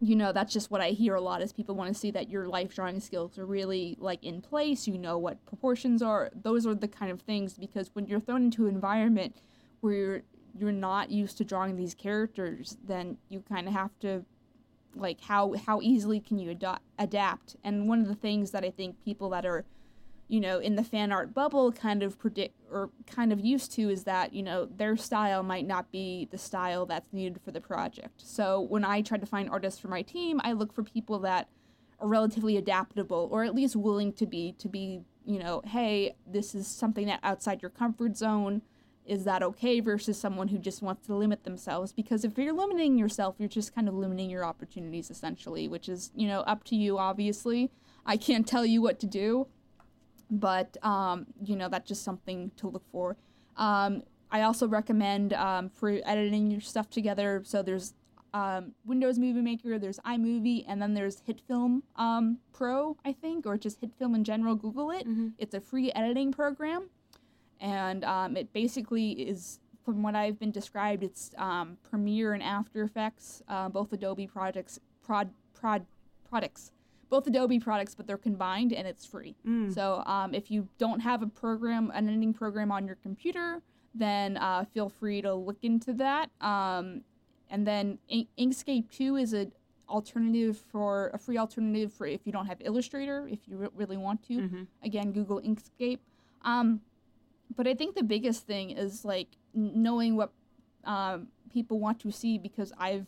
you 0.00 0.16
know, 0.16 0.32
that's 0.32 0.52
just 0.52 0.70
what 0.70 0.80
I 0.80 0.90
hear 0.90 1.14
a 1.14 1.20
lot 1.20 1.40
is 1.40 1.52
people 1.52 1.74
want 1.74 1.92
to 1.92 1.98
see 1.98 2.10
that 2.10 2.28
your 2.28 2.48
life 2.48 2.74
drawing 2.74 3.00
skills 3.00 3.38
are 3.38 3.46
really 3.46 3.96
like 4.00 4.22
in 4.24 4.40
place. 4.42 4.86
You 4.86 4.98
know 4.98 5.16
what 5.18 5.44
proportions 5.46 6.02
are. 6.02 6.30
Those 6.34 6.66
are 6.66 6.74
the 6.74 6.88
kind 6.88 7.10
of 7.10 7.20
things 7.22 7.54
because 7.54 7.90
when 7.94 8.06
you're 8.06 8.20
thrown 8.20 8.44
into 8.44 8.66
an 8.66 8.74
environment 8.74 9.40
where 9.80 9.94
you're 9.94 10.22
you're 10.56 10.72
not 10.72 11.10
used 11.10 11.36
to 11.38 11.44
drawing 11.44 11.76
these 11.76 11.94
characters, 11.94 12.76
then 12.86 13.18
you 13.28 13.42
kind 13.48 13.66
of 13.66 13.72
have 13.72 13.90
to 14.00 14.24
like 14.96 15.20
how 15.22 15.54
how 15.66 15.80
easily 15.80 16.20
can 16.20 16.38
you 16.38 16.50
ad- 16.50 16.80
adapt? 16.98 17.56
And 17.64 17.88
one 17.88 18.00
of 18.00 18.08
the 18.08 18.14
things 18.14 18.50
that 18.50 18.64
I 18.64 18.70
think 18.70 19.02
people 19.04 19.30
that 19.30 19.46
are 19.46 19.64
you 20.28 20.40
know, 20.40 20.58
in 20.58 20.76
the 20.76 20.82
fan 20.82 21.12
art 21.12 21.34
bubble 21.34 21.70
kind 21.70 22.02
of 22.02 22.18
predict 22.18 22.54
or 22.70 22.90
kind 23.06 23.32
of 23.32 23.40
used 23.40 23.72
to 23.72 23.90
is 23.90 24.04
that, 24.04 24.32
you 24.32 24.42
know, 24.42 24.66
their 24.66 24.96
style 24.96 25.42
might 25.42 25.66
not 25.66 25.90
be 25.92 26.28
the 26.30 26.38
style 26.38 26.86
that's 26.86 27.12
needed 27.12 27.40
for 27.44 27.50
the 27.50 27.60
project. 27.60 28.22
So 28.22 28.60
when 28.60 28.84
I 28.84 29.02
try 29.02 29.18
to 29.18 29.26
find 29.26 29.50
artists 29.50 29.78
for 29.78 29.88
my 29.88 30.02
team, 30.02 30.40
I 30.42 30.52
look 30.52 30.72
for 30.72 30.82
people 30.82 31.18
that 31.20 31.48
are 32.00 32.08
relatively 32.08 32.56
adaptable 32.56 33.28
or 33.30 33.44
at 33.44 33.54
least 33.54 33.76
willing 33.76 34.12
to 34.14 34.26
be 34.26 34.52
to 34.58 34.68
be, 34.68 35.02
you 35.26 35.38
know, 35.38 35.60
hey, 35.66 36.16
this 36.26 36.54
is 36.54 36.66
something 36.66 37.06
that 37.06 37.20
outside 37.22 37.62
your 37.62 37.70
comfort 37.70 38.16
zone. 38.16 38.62
Is 39.06 39.24
that 39.24 39.42
okay 39.42 39.80
versus 39.80 40.18
someone 40.18 40.48
who 40.48 40.56
just 40.56 40.80
wants 40.80 41.06
to 41.06 41.14
limit 41.14 41.44
themselves? 41.44 41.92
Because 41.92 42.24
if 42.24 42.38
you're 42.38 42.54
limiting 42.54 42.96
yourself, 42.96 43.34
you're 43.38 43.50
just 43.50 43.74
kind 43.74 43.86
of 43.86 43.94
limiting 43.94 44.30
your 44.30 44.46
opportunities 44.46 45.10
essentially, 45.10 45.68
which 45.68 45.90
is, 45.90 46.10
you 46.16 46.26
know, 46.26 46.40
up 46.40 46.64
to 46.64 46.76
you 46.76 46.96
obviously. 46.96 47.70
I 48.06 48.16
can't 48.16 48.48
tell 48.48 48.64
you 48.64 48.80
what 48.80 48.98
to 49.00 49.06
do 49.06 49.46
but 50.30 50.76
um, 50.82 51.26
you 51.44 51.56
know 51.56 51.68
that's 51.68 51.88
just 51.88 52.02
something 52.02 52.50
to 52.56 52.68
look 52.68 52.84
for. 52.90 53.16
Um, 53.56 54.02
I 54.30 54.42
also 54.42 54.66
recommend 54.66 55.32
um, 55.32 55.70
for 55.70 55.90
editing 56.04 56.50
your 56.50 56.60
stuff 56.60 56.90
together. 56.90 57.42
So 57.44 57.62
there's 57.62 57.94
um, 58.32 58.72
Windows 58.84 59.18
Movie 59.18 59.42
Maker, 59.42 59.78
there's 59.78 60.00
iMovie, 60.00 60.64
and 60.66 60.82
then 60.82 60.94
there's 60.94 61.22
HitFilm 61.22 61.82
um, 61.94 62.38
Pro, 62.52 62.96
I 63.04 63.12
think, 63.12 63.46
or 63.46 63.56
just 63.56 63.80
HitFilm 63.80 64.16
in 64.16 64.24
general. 64.24 64.56
Google 64.56 64.90
it. 64.90 65.06
Mm-hmm. 65.06 65.28
It's 65.38 65.54
a 65.54 65.60
free 65.60 65.92
editing 65.92 66.32
program, 66.32 66.88
and 67.60 68.04
um, 68.04 68.36
it 68.36 68.52
basically 68.52 69.12
is. 69.12 69.60
From 69.84 70.02
what 70.02 70.14
I've 70.14 70.38
been 70.38 70.50
described, 70.50 71.04
it's 71.04 71.34
Premiere 71.90 72.32
and 72.32 72.42
After 72.42 72.84
Effects, 72.84 73.42
uh, 73.48 73.68
both 73.68 73.92
Adobe 73.92 74.26
projects, 74.26 74.80
prod, 75.04 75.28
prod, 75.52 75.84
products 76.26 76.72
both 77.08 77.26
Adobe 77.26 77.58
products, 77.58 77.94
but 77.94 78.06
they're 78.06 78.18
combined 78.18 78.72
and 78.72 78.86
it's 78.86 79.04
free. 79.04 79.36
Mm. 79.46 79.74
So 79.74 80.02
um, 80.06 80.34
if 80.34 80.50
you 80.50 80.68
don't 80.78 81.00
have 81.00 81.22
a 81.22 81.26
program, 81.26 81.90
an 81.94 82.08
editing 82.08 82.32
program 82.32 82.70
on 82.70 82.86
your 82.86 82.96
computer, 82.96 83.62
then 83.94 84.36
uh, 84.36 84.64
feel 84.72 84.88
free 84.88 85.22
to 85.22 85.34
look 85.34 85.58
into 85.62 85.92
that. 85.94 86.30
Um, 86.40 87.02
and 87.50 87.66
then 87.66 87.98
In- 88.08 88.26
Inkscape 88.38 88.90
2 88.90 89.16
is 89.16 89.32
an 89.32 89.52
alternative 89.88 90.58
for 90.70 91.10
a 91.14 91.18
free 91.18 91.38
alternative 91.38 91.92
for 91.92 92.06
if 92.06 92.20
you 92.24 92.32
don't 92.32 92.46
have 92.46 92.60
Illustrator, 92.60 93.28
if 93.28 93.40
you 93.46 93.56
re- 93.56 93.68
really 93.74 93.96
want 93.96 94.22
to. 94.28 94.34
Mm-hmm. 94.34 94.62
Again, 94.82 95.12
Google 95.12 95.40
Inkscape. 95.40 95.98
Um, 96.42 96.80
but 97.54 97.66
I 97.66 97.74
think 97.74 97.94
the 97.94 98.02
biggest 98.02 98.46
thing 98.46 98.70
is 98.70 99.04
like 99.04 99.28
knowing 99.54 100.16
what 100.16 100.32
um, 100.84 101.28
people 101.52 101.78
want 101.78 102.00
to 102.00 102.10
see 102.10 102.38
because 102.38 102.72
I've 102.78 103.06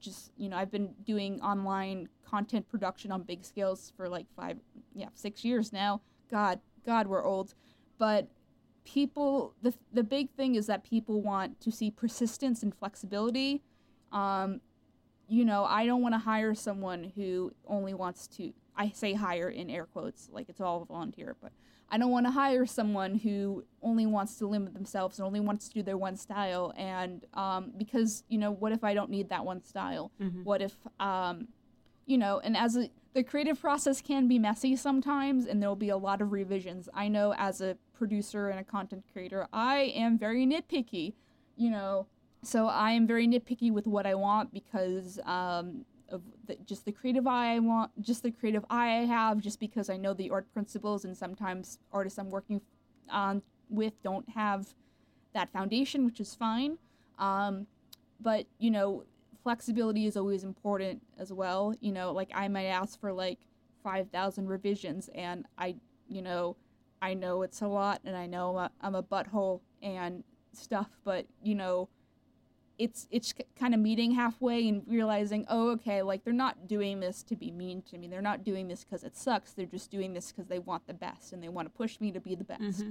just 0.00 0.30
you 0.36 0.48
know 0.48 0.56
I've 0.56 0.70
been 0.70 0.94
doing 1.04 1.40
online 1.40 2.08
content 2.24 2.68
production 2.68 3.12
on 3.12 3.22
big 3.22 3.44
scales 3.44 3.92
for 3.96 4.08
like 4.08 4.26
five 4.36 4.58
yeah 4.94 5.08
six 5.14 5.44
years 5.44 5.72
now. 5.72 6.00
God 6.30 6.60
God 6.86 7.06
we're 7.06 7.24
old, 7.24 7.54
but 7.98 8.28
people 8.84 9.54
the 9.62 9.74
the 9.92 10.04
big 10.04 10.30
thing 10.30 10.54
is 10.54 10.66
that 10.66 10.84
people 10.84 11.22
want 11.22 11.60
to 11.60 11.70
see 11.70 11.90
persistence 11.90 12.62
and 12.62 12.74
flexibility. 12.74 13.62
Um, 14.12 14.60
you 15.28 15.44
know 15.44 15.64
I 15.64 15.86
don't 15.86 16.02
want 16.02 16.14
to 16.14 16.18
hire 16.18 16.54
someone 16.54 17.12
who 17.14 17.52
only 17.66 17.94
wants 17.94 18.26
to 18.36 18.52
I 18.76 18.90
say 18.90 19.14
hire 19.14 19.48
in 19.48 19.70
air 19.70 19.86
quotes 19.86 20.28
like 20.32 20.48
it's 20.48 20.60
all 20.60 20.84
volunteer, 20.84 21.36
but 21.40 21.52
I 21.90 21.98
don't 21.98 22.10
want 22.10 22.26
to 22.26 22.32
hire 22.32 22.66
someone 22.66 23.16
who 23.16 23.64
only 23.82 24.06
wants 24.06 24.36
to 24.38 24.46
limit 24.46 24.74
themselves 24.74 25.18
and 25.18 25.26
only 25.26 25.40
wants 25.40 25.68
to 25.68 25.74
do 25.74 25.82
their 25.82 25.96
one 25.96 26.16
style. 26.16 26.72
And 26.76 27.24
um, 27.34 27.72
because, 27.76 28.24
you 28.28 28.38
know, 28.38 28.50
what 28.50 28.72
if 28.72 28.82
I 28.82 28.94
don't 28.94 29.10
need 29.10 29.28
that 29.28 29.44
one 29.44 29.62
style? 29.62 30.10
Mm-hmm. 30.20 30.42
What 30.42 30.62
if, 30.62 30.74
um, 30.98 31.48
you 32.06 32.18
know, 32.18 32.40
and 32.40 32.56
as 32.56 32.76
a, 32.76 32.90
the 33.14 33.22
creative 33.22 33.60
process 33.60 34.00
can 34.00 34.28
be 34.28 34.38
messy 34.38 34.76
sometimes 34.76 35.46
and 35.46 35.62
there'll 35.62 35.76
be 35.76 35.88
a 35.90 35.96
lot 35.96 36.20
of 36.20 36.32
revisions. 36.32 36.88
I 36.92 37.08
know 37.08 37.34
as 37.34 37.60
a 37.60 37.76
producer 37.92 38.48
and 38.48 38.58
a 38.58 38.64
content 38.64 39.04
creator, 39.12 39.46
I 39.52 39.92
am 39.94 40.18
very 40.18 40.46
nitpicky, 40.46 41.14
you 41.56 41.70
know, 41.70 42.06
so 42.42 42.66
I 42.66 42.90
am 42.90 43.06
very 43.06 43.26
nitpicky 43.26 43.72
with 43.72 43.86
what 43.86 44.06
I 44.06 44.14
want 44.14 44.52
because 44.52 45.18
um, 45.24 45.84
of 46.10 46.22
the, 46.46 46.56
just 46.66 46.84
the 46.84 46.92
creative 46.92 47.26
eye 47.26 47.54
I 47.54 47.58
want, 47.58 47.90
just 48.02 48.22
the 48.22 48.30
creative 48.30 48.64
eye 48.68 48.98
I 48.98 49.04
have, 49.04 49.40
just 49.40 49.60
because 49.60 49.88
I 49.88 49.96
know 49.96 50.12
the 50.12 50.30
art 50.30 50.52
principles, 50.52 51.04
and 51.04 51.16
sometimes 51.16 51.78
artists 51.92 52.18
I'm 52.18 52.30
working 52.30 52.60
on 53.10 53.42
with 53.68 54.00
don't 54.02 54.28
have 54.30 54.74
that 55.32 55.52
foundation, 55.52 56.04
which 56.04 56.20
is 56.20 56.34
fine. 56.34 56.78
Um, 57.18 57.66
but 58.20 58.46
you 58.58 58.70
know, 58.70 59.04
flexibility 59.44 60.06
is 60.06 60.16
always 60.16 60.42
important 60.42 61.02
as 61.18 61.32
well. 61.32 61.74
You 61.80 61.92
know, 61.92 62.12
like 62.12 62.30
I 62.34 62.48
might 62.48 62.66
ask 62.66 62.98
for 62.98 63.12
like 63.12 63.38
five 63.84 64.10
thousand 64.10 64.48
revisions, 64.48 65.08
and 65.14 65.46
I, 65.56 65.76
you 66.08 66.22
know, 66.22 66.56
I 67.00 67.14
know 67.14 67.42
it's 67.42 67.60
a 67.60 67.68
lot, 67.68 68.00
and 68.04 68.16
I 68.16 68.26
know 68.26 68.56
I'm 68.56 68.64
a, 68.64 68.70
I'm 68.80 68.94
a 68.96 69.02
butthole 69.02 69.60
and 69.82 70.24
stuff, 70.52 70.88
but 71.04 71.26
you 71.42 71.54
know 71.54 71.88
it's 72.78 73.06
it's 73.10 73.32
kind 73.58 73.72
of 73.72 73.80
meeting 73.80 74.12
halfway 74.12 74.68
and 74.68 74.82
realizing 74.88 75.44
oh 75.48 75.70
okay 75.70 76.02
like 76.02 76.24
they're 76.24 76.32
not 76.32 76.66
doing 76.66 77.00
this 77.00 77.22
to 77.22 77.36
be 77.36 77.50
mean 77.50 77.82
to 77.82 77.96
me 77.98 78.08
they're 78.08 78.20
not 78.20 78.42
doing 78.42 78.66
this 78.66 78.82
because 78.82 79.04
it 79.04 79.16
sucks 79.16 79.52
they're 79.52 79.66
just 79.66 79.90
doing 79.90 80.12
this 80.12 80.32
because 80.32 80.48
they 80.48 80.58
want 80.58 80.84
the 80.86 80.94
best 80.94 81.32
and 81.32 81.42
they 81.42 81.48
want 81.48 81.66
to 81.66 81.70
push 81.70 82.00
me 82.00 82.10
to 82.10 82.20
be 82.20 82.34
the 82.34 82.44
best 82.44 82.62
mm-hmm. 82.62 82.90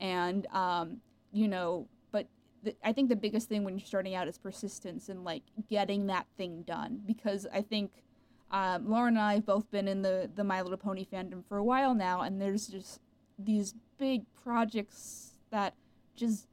and 0.00 0.46
um, 0.48 0.96
you 1.32 1.46
know 1.46 1.86
the, 2.62 2.74
i 2.84 2.92
think 2.92 3.08
the 3.08 3.16
biggest 3.16 3.48
thing 3.48 3.64
when 3.64 3.78
you're 3.78 3.86
starting 3.86 4.14
out 4.14 4.28
is 4.28 4.38
persistence 4.38 5.08
and 5.08 5.24
like 5.24 5.42
getting 5.68 6.06
that 6.06 6.26
thing 6.36 6.62
done 6.62 7.00
because 7.06 7.46
i 7.52 7.60
think 7.60 7.90
um, 8.50 8.90
Lauren 8.90 9.16
and 9.16 9.22
I 9.22 9.34
have 9.34 9.46
both 9.46 9.70
been 9.70 9.86
in 9.86 10.02
the 10.02 10.28
the 10.34 10.44
My 10.44 10.60
Little 10.60 10.76
Pony 10.76 11.06
fandom 11.10 11.44
for 11.46 11.56
a 11.56 11.64
while 11.64 11.94
now, 11.94 12.20
and 12.20 12.40
there's 12.40 12.66
just 12.66 13.00
these 13.38 13.74
big 13.98 14.24
projects 14.42 15.34
that 15.50 15.74
just 16.16 16.46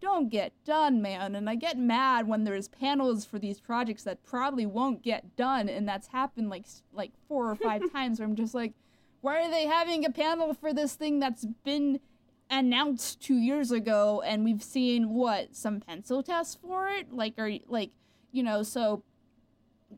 don't 0.00 0.28
get 0.28 0.52
done, 0.64 1.00
man. 1.00 1.34
And 1.34 1.48
I 1.48 1.54
get 1.54 1.78
mad 1.78 2.26
when 2.26 2.44
there's 2.44 2.68
panels 2.68 3.24
for 3.24 3.38
these 3.38 3.60
projects 3.60 4.02
that 4.02 4.22
probably 4.24 4.66
won't 4.66 5.02
get 5.02 5.36
done, 5.36 5.68
and 5.68 5.88
that's 5.88 6.08
happened 6.08 6.50
like 6.50 6.66
like 6.92 7.12
four 7.28 7.48
or 7.48 7.54
five 7.54 7.82
times. 7.92 8.18
Where 8.18 8.28
I'm 8.28 8.34
just 8.34 8.54
like, 8.54 8.72
why 9.20 9.44
are 9.44 9.50
they 9.50 9.66
having 9.66 10.04
a 10.04 10.10
panel 10.10 10.54
for 10.54 10.72
this 10.72 10.94
thing 10.94 11.20
that's 11.20 11.46
been 11.64 12.00
announced 12.50 13.20
two 13.20 13.36
years 13.36 13.70
ago 13.70 14.22
and 14.24 14.44
we've 14.44 14.62
seen 14.62 15.10
what 15.10 15.54
some 15.54 15.80
pencil 15.80 16.22
tests 16.22 16.56
for 16.60 16.88
it? 16.88 17.12
Like 17.12 17.34
are 17.38 17.50
like 17.68 17.90
you 18.32 18.42
know 18.42 18.62
so 18.62 19.02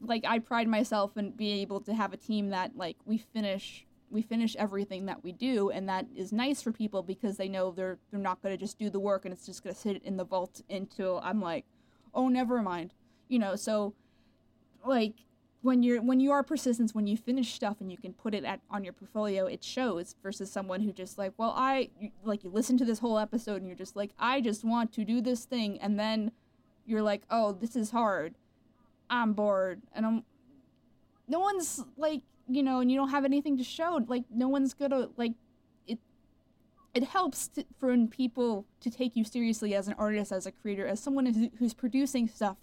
like 0.01 0.25
i 0.27 0.39
pride 0.39 0.69
myself 0.69 1.17
in 1.17 1.31
being 1.31 1.59
able 1.59 1.81
to 1.81 1.95
have 1.95 2.13
a 2.13 2.17
team 2.17 2.51
that 2.51 2.77
like 2.77 2.97
we 3.07 3.17
finish 3.17 3.87
we 4.11 4.21
finish 4.21 4.55
everything 4.57 5.07
that 5.07 5.25
we 5.25 5.33
do 5.33 5.71
and 5.71 5.89
that 5.89 6.07
is 6.15 6.33
nice 6.33 6.61
for 6.61 6.71
people 6.71 7.03
because 7.03 7.39
they 7.39 7.49
know 7.49 7.71
they're 7.71 7.99
they're 8.11 8.21
not 8.21 8.41
going 8.43 8.53
to 8.53 8.59
just 8.59 8.79
do 8.79 8.91
the 8.91 9.01
work 9.01 9.25
and 9.25 9.33
it's 9.33 9.47
just 9.47 9.65
going 9.65 9.75
to 9.75 9.81
sit 9.81 10.03
in 10.03 10.17
the 10.19 10.25
vault 10.25 10.61
until 10.69 11.21
i'm 11.25 11.41
like 11.41 11.65
oh 12.15 12.29
never 12.29 12.63
mind. 12.63 12.95
You 13.29 13.39
know 13.39 13.57
so 13.57 13.95
like 14.85 15.15
when 15.67 15.83
you're 15.83 16.01
when 16.01 16.21
you 16.21 16.31
are 16.31 16.45
persistent 16.45 16.93
when 16.93 17.09
you 17.09 17.17
finish 17.17 17.53
stuff 17.53 17.79
and 17.81 17.91
you 17.91 17.99
can 17.99 18.13
put 18.13 18.33
it 18.33 18.45
at 18.45 18.61
on 18.71 18.85
your 18.85 18.93
portfolio 18.93 19.47
it 19.47 19.65
shows 19.65 20.15
versus 20.23 20.49
someone 20.49 20.81
who 20.81 20.93
just 20.93 21.19
like 21.19 21.33
well 21.39 21.53
i 21.57 21.91
like 22.23 22.45
you 22.45 22.51
listen 22.51 22.79
to 22.79 22.85
this 22.85 23.01
whole 23.01 23.19
episode 23.19 23.57
and 23.57 23.67
you're 23.67 23.77
just 23.77 23.97
like 23.97 24.13
i 24.17 24.41
just 24.41 24.65
want 24.65 24.93
to 24.93 25.05
do 25.05 25.21
this 25.21 25.45
thing 25.45 25.77
and 25.81 25.99
then 25.99 26.31
you're 26.87 27.03
like 27.03 27.23
oh 27.31 27.51
this 27.51 27.75
is 27.75 27.91
hard. 27.91 28.37
I'm 29.11 29.33
bored 29.33 29.83
and 29.93 30.07
i'm 30.07 30.25
no 31.27 31.41
one's 31.41 31.85
like 31.97 32.23
you 32.49 32.63
know 32.63 32.79
and 32.79 32.89
you 32.89 32.97
don't 32.97 33.11
have 33.11 33.25
anything 33.25 33.59
to 33.59 33.65
show 33.65 34.01
like 34.07 34.23
no 34.33 34.47
one's 34.47 34.73
gonna 34.73 35.09
like 35.17 35.33
it 35.89 35.99
it 36.95 37.03
helps 37.03 37.49
to, 37.49 37.65
for 37.77 37.97
people 38.07 38.67
to 38.81 38.89
take 38.89 39.17
you 39.17 39.25
seriously 39.25 39.75
as 39.75 39.89
an 39.89 39.95
artist 39.99 40.31
as 40.31 40.47
a 40.47 40.53
creator 40.53 40.87
as 40.87 41.01
someone 41.01 41.27
who's, 41.27 41.49
who's 41.59 41.75
producing 41.75 42.29
stuff 42.29 42.57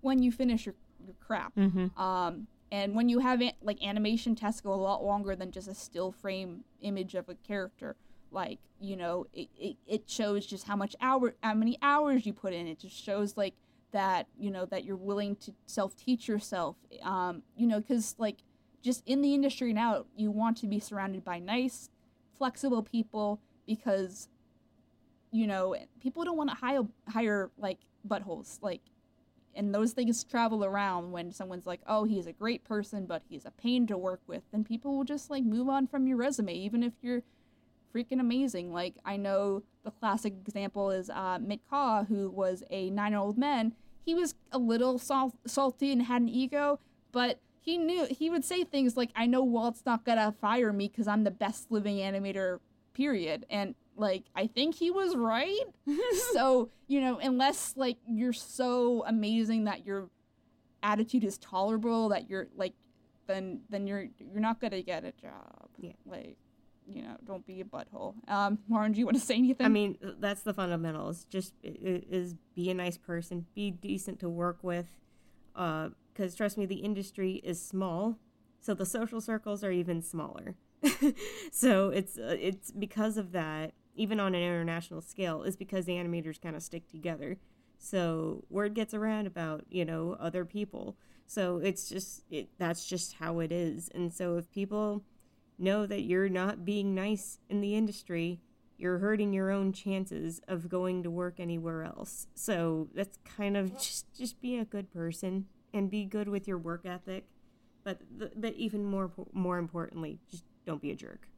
when 0.00 0.22
you 0.22 0.32
finish 0.32 0.64
your 0.64 0.74
your 1.04 1.14
crap. 1.20 1.54
Mm-hmm. 1.56 2.00
Um, 2.00 2.46
and 2.72 2.94
when 2.94 3.08
you 3.08 3.18
have 3.18 3.42
it, 3.42 3.54
like 3.62 3.82
animation 3.84 4.34
tests 4.34 4.60
go 4.60 4.72
a 4.72 4.74
lot 4.74 5.04
longer 5.04 5.34
than 5.34 5.50
just 5.50 5.68
a 5.68 5.74
still 5.74 6.12
frame 6.12 6.64
image 6.80 7.14
of 7.14 7.28
a 7.28 7.34
character. 7.34 7.96
Like 8.30 8.58
you 8.80 8.96
know, 8.96 9.26
it, 9.32 9.48
it, 9.58 9.76
it 9.86 10.08
shows 10.08 10.46
just 10.46 10.66
how 10.66 10.76
much 10.76 10.96
hour, 11.00 11.34
how 11.42 11.54
many 11.54 11.78
hours 11.82 12.24
you 12.26 12.32
put 12.32 12.52
in. 12.52 12.66
It 12.66 12.78
just 12.78 12.96
shows 12.96 13.36
like 13.36 13.54
that 13.92 14.28
you 14.38 14.50
know 14.50 14.64
that 14.66 14.84
you're 14.84 14.96
willing 14.96 15.36
to 15.36 15.52
self 15.66 15.96
teach 15.96 16.28
yourself. 16.28 16.76
Um, 17.02 17.42
you 17.56 17.66
know, 17.66 17.80
because 17.80 18.14
like 18.18 18.36
just 18.82 19.02
in 19.06 19.20
the 19.20 19.34
industry 19.34 19.72
now, 19.72 20.06
you 20.16 20.30
want 20.30 20.56
to 20.58 20.66
be 20.66 20.78
surrounded 20.78 21.24
by 21.24 21.38
nice, 21.38 21.90
flexible 22.38 22.82
people 22.82 23.40
because 23.66 24.28
you 25.32 25.46
know 25.46 25.76
people 26.00 26.24
don't 26.24 26.36
want 26.36 26.50
to 26.50 26.56
hire 26.56 26.82
hire 27.08 27.50
like 27.58 27.78
buttholes 28.08 28.58
like 28.62 28.80
and 29.54 29.74
those 29.74 29.92
things 29.92 30.24
travel 30.24 30.64
around 30.64 31.12
when 31.12 31.32
someone's 31.32 31.66
like, 31.66 31.80
"Oh, 31.86 32.04
he's 32.04 32.26
a 32.26 32.32
great 32.32 32.64
person, 32.64 33.06
but 33.06 33.22
he's 33.28 33.44
a 33.44 33.50
pain 33.50 33.86
to 33.88 33.98
work 33.98 34.20
with," 34.26 34.42
then 34.50 34.64
people 34.64 34.96
will 34.96 35.04
just 35.04 35.30
like 35.30 35.44
move 35.44 35.68
on 35.68 35.86
from 35.86 36.06
your 36.06 36.16
resume, 36.16 36.54
even 36.54 36.82
if 36.82 36.92
you're 37.02 37.22
freaking 37.94 38.20
amazing. 38.20 38.72
Like 38.72 38.96
I 39.04 39.16
know 39.16 39.62
the 39.84 39.90
classic 39.90 40.34
example 40.46 40.90
is 40.90 41.10
uh, 41.10 41.38
Milt 41.40 41.60
Kahl, 41.68 42.04
who 42.04 42.30
was 42.30 42.62
a 42.70 42.90
nine-year-old 42.90 43.38
man. 43.38 43.74
He 44.04 44.14
was 44.14 44.34
a 44.52 44.58
little 44.58 44.98
sal- 44.98 45.34
salty 45.46 45.92
and 45.92 46.02
had 46.02 46.22
an 46.22 46.28
ego, 46.28 46.80
but 47.12 47.40
he 47.60 47.76
knew 47.76 48.06
he 48.10 48.30
would 48.30 48.44
say 48.44 48.64
things 48.64 48.96
like, 48.96 49.10
"I 49.14 49.26
know 49.26 49.42
Walt's 49.42 49.84
not 49.84 50.04
gonna 50.04 50.32
fire 50.32 50.72
me 50.72 50.88
because 50.88 51.08
I'm 51.08 51.24
the 51.24 51.30
best 51.30 51.70
living 51.70 51.96
animator." 51.96 52.60
Period. 52.92 53.46
And 53.48 53.74
like 54.00 54.24
I 54.34 54.46
think 54.46 54.74
he 54.74 54.90
was 54.90 55.14
right. 55.14 55.64
so, 56.32 56.70
you 56.88 57.00
know, 57.00 57.18
unless 57.18 57.74
like 57.76 57.98
you're 58.08 58.32
so 58.32 59.04
amazing 59.06 59.64
that 59.64 59.86
your 59.86 60.10
attitude 60.82 61.22
is 61.22 61.36
tolerable 61.38 62.08
that 62.08 62.30
you're 62.30 62.48
like 62.56 62.72
then 63.26 63.60
then 63.68 63.86
you're 63.86 64.06
you're 64.18 64.40
not 64.40 64.60
going 64.60 64.72
to 64.72 64.82
get 64.82 65.04
a 65.04 65.12
job. 65.12 65.68
Yeah. 65.78 65.92
Like 66.06 66.36
you 66.86 67.02
know, 67.02 67.16
don't 67.24 67.46
be 67.46 67.60
a 67.60 67.64
butthole. 67.64 68.14
Um, 68.28 68.58
Lauren, 68.68 68.92
do 68.92 68.98
you 68.98 69.04
want 69.04 69.16
to 69.16 69.22
say 69.22 69.36
anything? 69.36 69.64
I 69.64 69.68
mean, 69.68 69.96
that's 70.18 70.42
the 70.42 70.52
fundamentals. 70.52 71.24
Just 71.24 71.54
is 71.62 72.34
be 72.54 72.70
a 72.70 72.74
nice 72.74 72.96
person, 72.96 73.46
be 73.54 73.70
decent 73.70 74.18
to 74.20 74.28
work 74.28 74.58
with. 74.62 74.86
Because 75.54 76.34
uh, 76.34 76.36
trust 76.36 76.58
me, 76.58 76.66
the 76.66 76.76
industry 76.76 77.40
is 77.44 77.62
small, 77.64 78.18
so 78.60 78.74
the 78.74 78.86
social 78.86 79.20
circles 79.20 79.62
are 79.62 79.70
even 79.70 80.02
smaller. 80.02 80.56
so 81.52 81.90
it's 81.90 82.18
uh, 82.18 82.36
it's 82.40 82.70
because 82.70 83.16
of 83.16 83.32
that 83.32 83.72
even 84.00 84.18
on 84.18 84.34
an 84.34 84.42
international 84.42 85.02
scale, 85.02 85.42
is 85.42 85.56
because 85.56 85.84
the 85.84 85.92
animators 85.92 86.40
kind 86.40 86.56
of 86.56 86.62
stick 86.62 86.88
together. 86.88 87.36
So 87.78 88.44
word 88.48 88.72
gets 88.74 88.94
around 88.94 89.26
about, 89.26 89.66
you 89.68 89.84
know, 89.84 90.16
other 90.18 90.46
people. 90.46 90.96
So 91.26 91.58
it's 91.58 91.86
just, 91.86 92.22
it, 92.30 92.48
that's 92.58 92.86
just 92.86 93.14
how 93.14 93.40
it 93.40 93.52
is. 93.52 93.90
And 93.94 94.10
so 94.10 94.38
if 94.38 94.50
people 94.50 95.04
know 95.58 95.84
that 95.84 96.00
you're 96.00 96.30
not 96.30 96.64
being 96.64 96.94
nice 96.94 97.40
in 97.50 97.60
the 97.60 97.74
industry, 97.74 98.40
you're 98.78 99.00
hurting 99.00 99.34
your 99.34 99.50
own 99.50 99.70
chances 99.74 100.40
of 100.48 100.70
going 100.70 101.02
to 101.02 101.10
work 101.10 101.38
anywhere 101.38 101.84
else. 101.84 102.26
So 102.34 102.88
that's 102.94 103.18
kind 103.36 103.54
of 103.54 103.76
just, 103.76 104.06
just 104.16 104.40
be 104.40 104.56
a 104.56 104.64
good 104.64 104.90
person 104.90 105.44
and 105.74 105.90
be 105.90 106.06
good 106.06 106.28
with 106.28 106.48
your 106.48 106.56
work 106.56 106.86
ethic. 106.86 107.26
But, 107.84 108.00
but 108.34 108.54
even 108.54 108.86
more, 108.86 109.10
more 109.34 109.58
importantly, 109.58 110.20
just 110.30 110.44
don't 110.64 110.80
be 110.80 110.90
a 110.90 110.96
jerk. 110.96 111.29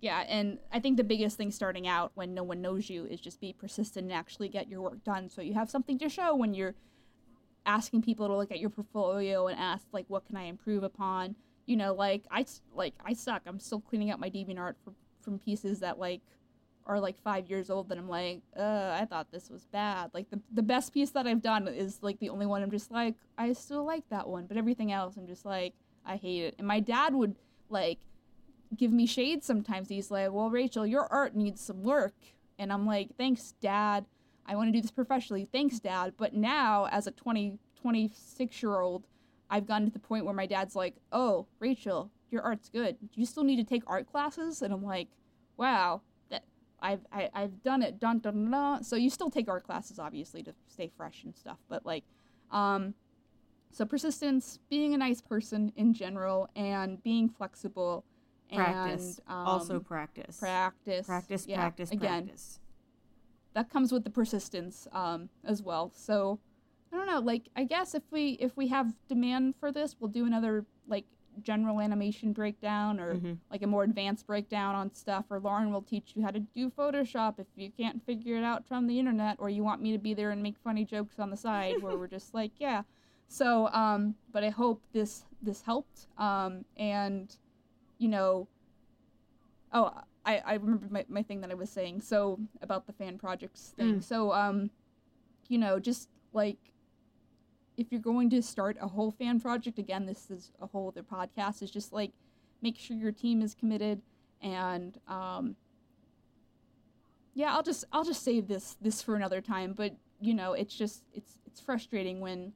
Yeah, 0.00 0.20
and 0.28 0.58
I 0.72 0.78
think 0.78 0.96
the 0.96 1.04
biggest 1.04 1.36
thing 1.36 1.50
starting 1.50 1.88
out 1.88 2.12
when 2.14 2.32
no 2.32 2.44
one 2.44 2.62
knows 2.62 2.88
you 2.88 3.04
is 3.06 3.20
just 3.20 3.40
be 3.40 3.52
persistent 3.52 4.04
and 4.04 4.12
actually 4.12 4.48
get 4.48 4.68
your 4.68 4.80
work 4.80 5.02
done 5.02 5.28
so 5.28 5.42
you 5.42 5.54
have 5.54 5.68
something 5.68 5.98
to 5.98 6.08
show 6.08 6.36
when 6.36 6.54
you're 6.54 6.74
asking 7.66 8.02
people 8.02 8.26
to 8.28 8.36
look 8.36 8.50
at 8.50 8.60
your 8.60 8.70
portfolio 8.70 9.46
and 9.48 9.58
ask 9.58 9.86
like 9.92 10.06
what 10.08 10.24
can 10.24 10.36
I 10.36 10.44
improve 10.44 10.82
upon. 10.82 11.36
You 11.66 11.76
know, 11.76 11.92
like 11.92 12.24
I 12.30 12.46
like 12.74 12.94
I 13.04 13.12
suck. 13.12 13.42
I'm 13.46 13.60
still 13.60 13.80
cleaning 13.80 14.10
up 14.10 14.18
my 14.18 14.30
DeviantArt 14.30 14.74
for, 14.82 14.94
from 15.20 15.38
pieces 15.38 15.80
that 15.80 15.98
like 15.98 16.22
are 16.86 16.98
like 16.98 17.20
5 17.22 17.50
years 17.50 17.68
old 17.68 17.90
that 17.90 17.98
I'm 17.98 18.08
like, 18.08 18.40
"Uh, 18.56 18.96
I 18.98 19.04
thought 19.04 19.30
this 19.30 19.50
was 19.50 19.66
bad." 19.66 20.10
Like 20.14 20.30
the 20.30 20.40
the 20.52 20.62
best 20.62 20.94
piece 20.94 21.10
that 21.10 21.26
I've 21.26 21.42
done 21.42 21.68
is 21.68 21.98
like 22.02 22.18
the 22.20 22.30
only 22.30 22.46
one 22.46 22.62
I'm 22.62 22.70
just 22.70 22.90
like, 22.90 23.16
I 23.36 23.52
still 23.52 23.84
like 23.84 24.08
that 24.08 24.26
one, 24.28 24.46
but 24.46 24.56
everything 24.56 24.92
else 24.92 25.16
I'm 25.18 25.26
just 25.26 25.44
like, 25.44 25.74
I 26.06 26.16
hate 26.16 26.44
it. 26.44 26.54
And 26.58 26.66
my 26.66 26.80
dad 26.80 27.14
would 27.14 27.34
like 27.68 27.98
give 28.76 28.92
me 28.92 29.06
shade 29.06 29.42
sometimes. 29.44 29.88
He's 29.88 30.10
like, 30.10 30.32
"Well, 30.32 30.50
Rachel, 30.50 30.86
your 30.86 31.06
art 31.12 31.34
needs 31.34 31.60
some 31.60 31.82
work." 31.82 32.14
And 32.58 32.72
I'm 32.72 32.86
like, 32.86 33.16
"Thanks, 33.16 33.52
dad. 33.60 34.06
I 34.46 34.56
want 34.56 34.68
to 34.68 34.72
do 34.72 34.80
this 34.80 34.90
professionally. 34.90 35.44
Thanks, 35.44 35.78
dad." 35.78 36.14
But 36.16 36.34
now 36.34 36.86
as 36.86 37.06
a 37.06 37.10
20 37.10 37.58
26-year-old, 37.82 39.06
I've 39.48 39.66
gotten 39.66 39.86
to 39.86 39.92
the 39.92 40.00
point 40.00 40.24
where 40.24 40.34
my 40.34 40.46
dad's 40.46 40.74
like, 40.76 40.96
"Oh, 41.12 41.46
Rachel, 41.58 42.10
your 42.30 42.42
art's 42.42 42.68
good. 42.68 42.98
Do 43.00 43.20
you 43.20 43.26
still 43.26 43.44
need 43.44 43.56
to 43.56 43.64
take 43.64 43.82
art 43.86 44.06
classes?" 44.10 44.62
And 44.62 44.72
I'm 44.72 44.82
like, 44.82 45.08
"Wow, 45.56 46.02
that 46.30 46.44
I've 46.80 47.06
I, 47.12 47.22
have 47.22 47.30
i 47.34 47.40
have 47.42 47.62
done 47.62 47.82
it. 47.82 47.98
Dun 47.98 48.18
dun 48.18 48.50
dun." 48.50 48.84
So 48.84 48.96
you 48.96 49.10
still 49.10 49.30
take 49.30 49.48
art 49.48 49.64
classes 49.64 49.98
obviously 49.98 50.42
to 50.42 50.54
stay 50.68 50.90
fresh 50.96 51.24
and 51.24 51.34
stuff, 51.36 51.58
but 51.68 51.86
like 51.86 52.04
um 52.50 52.94
so 53.70 53.84
persistence, 53.84 54.58
being 54.70 54.94
a 54.94 54.98
nice 54.98 55.20
person 55.20 55.72
in 55.76 55.92
general 55.92 56.48
and 56.56 57.02
being 57.02 57.28
flexible 57.28 58.04
Practice. 58.56 59.20
And, 59.26 59.36
um, 59.36 59.46
also 59.46 59.80
practice. 59.80 60.38
Practice. 60.38 61.06
Practice, 61.06 61.46
yeah, 61.46 61.56
practice, 61.56 61.90
again, 61.90 62.24
practice. 62.24 62.60
That 63.54 63.70
comes 63.70 63.92
with 63.92 64.04
the 64.04 64.10
persistence 64.10 64.86
um, 64.92 65.28
as 65.44 65.62
well. 65.62 65.90
So 65.94 66.38
I 66.92 66.96
don't 66.96 67.06
know. 67.06 67.20
Like 67.20 67.48
I 67.56 67.64
guess 67.64 67.94
if 67.94 68.02
we 68.10 68.30
if 68.40 68.56
we 68.56 68.68
have 68.68 68.94
demand 69.08 69.56
for 69.56 69.72
this, 69.72 69.96
we'll 69.98 70.10
do 70.10 70.24
another 70.26 70.64
like 70.86 71.04
general 71.42 71.80
animation 71.80 72.32
breakdown 72.32 72.98
or 72.98 73.14
Mhm. 73.14 73.38
like 73.50 73.62
a 73.62 73.66
more 73.66 73.84
advanced 73.84 74.26
breakdown 74.26 74.74
on 74.74 74.92
stuff. 74.94 75.26
Or 75.30 75.38
Lauren 75.38 75.70
will 75.72 75.82
teach 75.82 76.12
you 76.16 76.22
how 76.22 76.30
to 76.30 76.40
do 76.40 76.70
Photoshop 76.70 77.38
if 77.38 77.46
you 77.56 77.70
can't 77.70 78.02
figure 78.04 78.36
it 78.36 78.44
out 78.44 78.66
from 78.66 78.86
the 78.86 78.98
internet, 78.98 79.36
or 79.38 79.48
you 79.50 79.62
want 79.62 79.80
me 79.82 79.92
to 79.92 79.98
be 79.98 80.14
there 80.14 80.30
and 80.30 80.42
make 80.42 80.56
funny 80.58 80.84
jokes 80.84 81.18
on 81.18 81.30
the 81.30 81.36
side 81.36 81.80
where 81.82 81.96
we're 81.96 82.08
just 82.08 82.34
like, 82.34 82.52
yeah. 82.58 82.82
So, 83.28 83.68
um, 83.68 84.14
but 84.32 84.42
I 84.42 84.48
hope 84.50 84.82
this 84.92 85.24
this 85.42 85.62
helped. 85.62 86.06
Um, 86.16 86.64
and 86.76 87.36
you 87.98 88.08
know, 88.08 88.48
oh, 89.72 89.92
I, 90.24 90.42
I 90.44 90.54
remember 90.54 90.86
my, 90.90 91.04
my 91.08 91.22
thing 91.22 91.40
that 91.40 91.50
I 91.50 91.54
was 91.54 91.70
saying. 91.70 92.00
So 92.00 92.38
about 92.62 92.86
the 92.86 92.92
fan 92.92 93.18
projects 93.18 93.74
thing. 93.76 93.96
Mm. 93.96 94.04
So, 94.04 94.32
um, 94.32 94.70
you 95.48 95.58
know, 95.58 95.78
just 95.78 96.08
like 96.32 96.58
if 97.76 97.86
you're 97.90 98.00
going 98.00 98.30
to 98.30 98.42
start 98.42 98.76
a 98.80 98.88
whole 98.88 99.10
fan 99.10 99.40
project, 99.40 99.78
again, 99.78 100.06
this 100.06 100.30
is 100.30 100.52
a 100.60 100.66
whole 100.66 100.88
other 100.88 101.02
podcast, 101.02 101.62
is 101.62 101.70
just 101.70 101.92
like 101.92 102.12
make 102.60 102.78
sure 102.78 102.96
your 102.96 103.12
team 103.12 103.40
is 103.40 103.54
committed 103.54 104.02
and, 104.42 104.98
um, 105.06 105.56
yeah, 107.38 107.54
I'll 107.54 107.62
just 107.62 107.84
I'll 107.92 108.04
just 108.04 108.24
save 108.24 108.48
this 108.48 108.76
this 108.80 109.00
for 109.00 109.14
another 109.14 109.40
time. 109.40 109.72
But 109.72 109.94
you 110.20 110.34
know, 110.34 110.54
it's 110.54 110.74
just 110.74 111.04
it's 111.14 111.38
it's 111.46 111.60
frustrating 111.60 112.18
when 112.18 112.52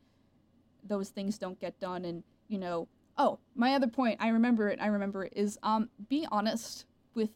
those 0.82 1.10
things 1.10 1.38
don't 1.38 1.60
get 1.60 1.78
done, 1.78 2.04
and 2.04 2.24
you 2.48 2.58
know, 2.58 2.88
Oh, 3.18 3.38
my 3.54 3.74
other 3.74 3.88
point, 3.88 4.18
I 4.20 4.28
remember 4.28 4.68
it, 4.68 4.78
I 4.80 4.86
remember 4.86 5.24
it, 5.24 5.32
is 5.36 5.58
um, 5.62 5.90
be 6.08 6.26
honest 6.32 6.86
with 7.14 7.30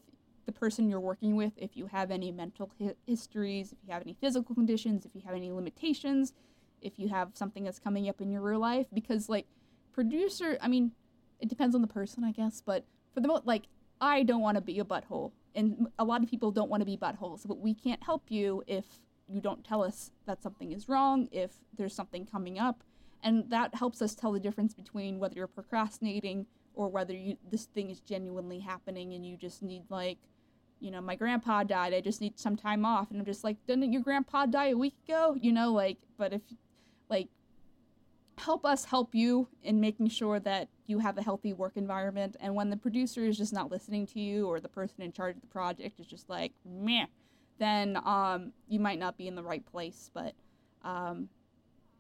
the 0.47 0.53
person 0.53 0.89
you're 0.89 1.01
working 1.01 1.37
with 1.37 1.53
if 1.57 1.77
you 1.77 1.87
have 1.87 2.11
any 2.11 2.33
mental 2.33 2.71
hi- 2.81 2.95
histories, 3.07 3.73
if 3.73 3.79
you 3.87 3.93
have 3.93 4.03
any 4.03 4.17
physical 4.21 4.55
conditions, 4.55 5.05
if 5.05 5.15
you 5.15 5.23
have 5.27 5.35
any 5.35 5.53
limitations, 5.53 6.33
if 6.81 6.99
you 6.99 7.09
have 7.09 7.31
something 7.35 7.65
that's 7.65 7.79
coming 7.79 8.09
up 8.09 8.21
in 8.21 8.31
your 8.31 8.41
real 8.41 8.61
life. 8.61 8.87
Because, 8.93 9.29
like, 9.29 9.47
producer, 9.93 10.57
I 10.61 10.69
mean, 10.69 10.93
it 11.41 11.49
depends 11.49 11.75
on 11.75 11.83
the 11.83 11.89
person, 11.89 12.25
I 12.25 12.33
guess, 12.33 12.63
but 12.65 12.85
for 13.13 13.21
the 13.21 13.29
most, 13.29 13.47
like, 13.47 13.65
I 14.01 14.23
don't 14.23 14.41
want 14.41 14.57
to 14.57 14.61
be 14.61 14.79
a 14.79 14.85
butthole, 14.85 15.33
and 15.55 15.89
a 15.99 16.05
lot 16.05 16.23
of 16.23 16.31
people 16.31 16.51
don't 16.53 16.71
want 16.71 16.81
to 16.81 16.87
be 16.87 16.97
buttholes, 16.97 17.47
but 17.47 17.59
we 17.59 17.75
can't 17.75 18.03
help 18.03 18.25
you 18.29 18.63
if 18.67 18.85
you 19.29 19.41
don't 19.41 19.65
tell 19.65 19.83
us 19.83 20.11
that 20.27 20.43
something 20.43 20.73
is 20.73 20.89
wrong, 20.89 21.29
if 21.33 21.53
there's 21.77 21.95
something 21.95 22.27
coming 22.27 22.59
up, 22.59 22.83
and 23.27 23.51
that 23.51 23.75
helps 23.75 24.01
us 24.01 24.15
tell 24.15 24.31
the 24.31 24.39
difference 24.39 24.73
between 24.73 25.19
whether 25.19 25.35
you're 25.35 25.49
procrastinating 25.49 26.47
or 26.75 26.89
whether 26.89 27.13
you 27.13 27.37
this 27.51 27.65
thing 27.65 27.91
is 27.91 27.99
genuinely 27.99 28.61
happening 28.61 29.15
and 29.15 29.27
you 29.27 29.37
just 29.37 29.63
need 29.63 29.83
like 29.89 30.19
you 30.79 30.93
know 30.93 31.01
my 31.01 31.17
grandpa 31.17 31.65
died. 31.65 31.93
I 31.93 32.01
just 32.01 32.21
need 32.21 32.39
some 32.39 32.55
time 32.57 32.85
off. 32.85 33.11
And 33.11 33.19
i'm 33.19 33.27
just 33.27 33.43
like 33.43 33.57
didn't 33.67 33.93
your 33.93 34.03
grandpa 34.03 34.47
die 34.47 34.69
a 34.69 34.77
week 34.77 34.95
ago? 35.09 35.37
You 35.41 35.53
know 35.53 35.73
like 35.73 35.99
but 36.17 36.33
if 36.33 36.43
like 37.11 37.29
help 38.39 38.65
us 38.65 38.85
help 38.85 39.13
you 39.13 39.49
in 39.65 39.81
making 39.81 40.09
sure 40.09 40.39
that 40.39 40.69
you 40.87 41.01
have 41.01 41.19
a 41.19 41.23
healthy 41.23 41.53
work 41.53 41.73
environment. 41.77 42.37
And 42.39 42.55
when 42.55 42.71
the 42.71 42.77
producer 42.77 43.25
is 43.25 43.37
just 43.37 43.53
not 43.53 43.73
listening 43.73 44.07
to 44.09 44.21
you 44.21 44.47
or 44.47 44.61
the 44.61 44.69
person 44.69 45.03
in 45.03 45.11
charge 45.11 45.35
of 45.35 45.41
the 45.41 45.49
project 45.49 45.99
is 45.99 46.07
just 46.07 46.29
like 46.29 46.53
meh 46.65 47.07
then 47.59 47.99
um, 48.05 48.53
you 48.69 48.79
might 48.79 48.99
not 48.99 49.17
be 49.17 49.27
in 49.27 49.35
the 49.35 49.43
right 49.43 49.65
place. 49.67 50.11
But 50.15 50.35
um, 50.85 51.29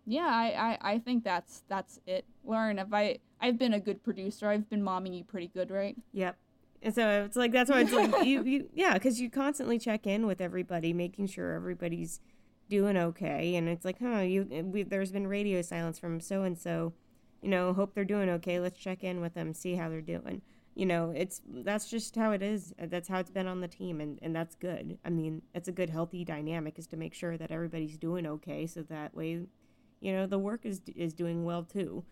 yeah 0.06 0.26
I, 0.26 0.78
I, 0.82 0.92
I 0.92 0.98
think 0.98 1.24
that's 1.24 1.62
that's 1.68 2.00
it 2.06 2.24
lauren 2.44 2.78
if 2.78 2.92
i 2.92 3.18
i've 3.40 3.58
been 3.58 3.74
a 3.74 3.80
good 3.80 4.02
producer 4.02 4.48
i've 4.48 4.70
been 4.70 4.82
momming 4.82 5.16
you 5.16 5.24
pretty 5.24 5.48
good 5.48 5.70
right 5.70 5.96
Yep. 6.12 6.36
And 6.82 6.94
so 6.94 7.24
it's 7.24 7.36
like 7.36 7.52
that's 7.52 7.70
why 7.70 7.80
it's 7.80 7.92
like 7.92 8.24
you, 8.24 8.44
you 8.44 8.68
yeah, 8.74 8.94
because 8.94 9.20
you 9.20 9.30
constantly 9.30 9.78
check 9.78 10.06
in 10.06 10.26
with 10.26 10.40
everybody, 10.40 10.92
making 10.92 11.26
sure 11.26 11.52
everybody's 11.54 12.20
doing 12.68 12.96
okay. 12.96 13.56
And 13.56 13.68
it's 13.68 13.84
like, 13.84 13.98
huh, 14.00 14.20
you 14.20 14.46
we, 14.64 14.82
there's 14.82 15.12
been 15.12 15.26
radio 15.26 15.62
silence 15.62 15.98
from 15.98 16.20
so 16.20 16.42
and 16.42 16.58
so, 16.58 16.92
you 17.42 17.48
know. 17.48 17.72
Hope 17.72 17.94
they're 17.94 18.04
doing 18.04 18.28
okay. 18.30 18.60
Let's 18.60 18.78
check 18.78 19.02
in 19.02 19.20
with 19.20 19.34
them, 19.34 19.52
see 19.52 19.74
how 19.74 19.88
they're 19.88 20.00
doing. 20.00 20.42
You 20.74 20.86
know, 20.86 21.10
it's 21.16 21.40
that's 21.48 21.88
just 21.88 22.14
how 22.16 22.32
it 22.32 22.42
is. 22.42 22.74
That's 22.78 23.08
how 23.08 23.18
it's 23.18 23.30
been 23.30 23.46
on 23.46 23.60
the 23.60 23.68
team, 23.68 24.00
and 24.00 24.18
and 24.20 24.36
that's 24.36 24.54
good. 24.54 24.98
I 25.04 25.10
mean, 25.10 25.42
it's 25.54 25.68
a 25.68 25.72
good 25.72 25.90
healthy 25.90 26.24
dynamic 26.24 26.78
is 26.78 26.86
to 26.88 26.96
make 26.96 27.14
sure 27.14 27.38
that 27.38 27.50
everybody's 27.50 27.96
doing 27.96 28.26
okay, 28.26 28.66
so 28.66 28.82
that 28.82 29.14
way, 29.14 29.46
you 30.00 30.12
know, 30.12 30.26
the 30.26 30.38
work 30.38 30.64
is 30.64 30.80
is 30.94 31.14
doing 31.14 31.44
well 31.44 31.62
too. 31.62 32.04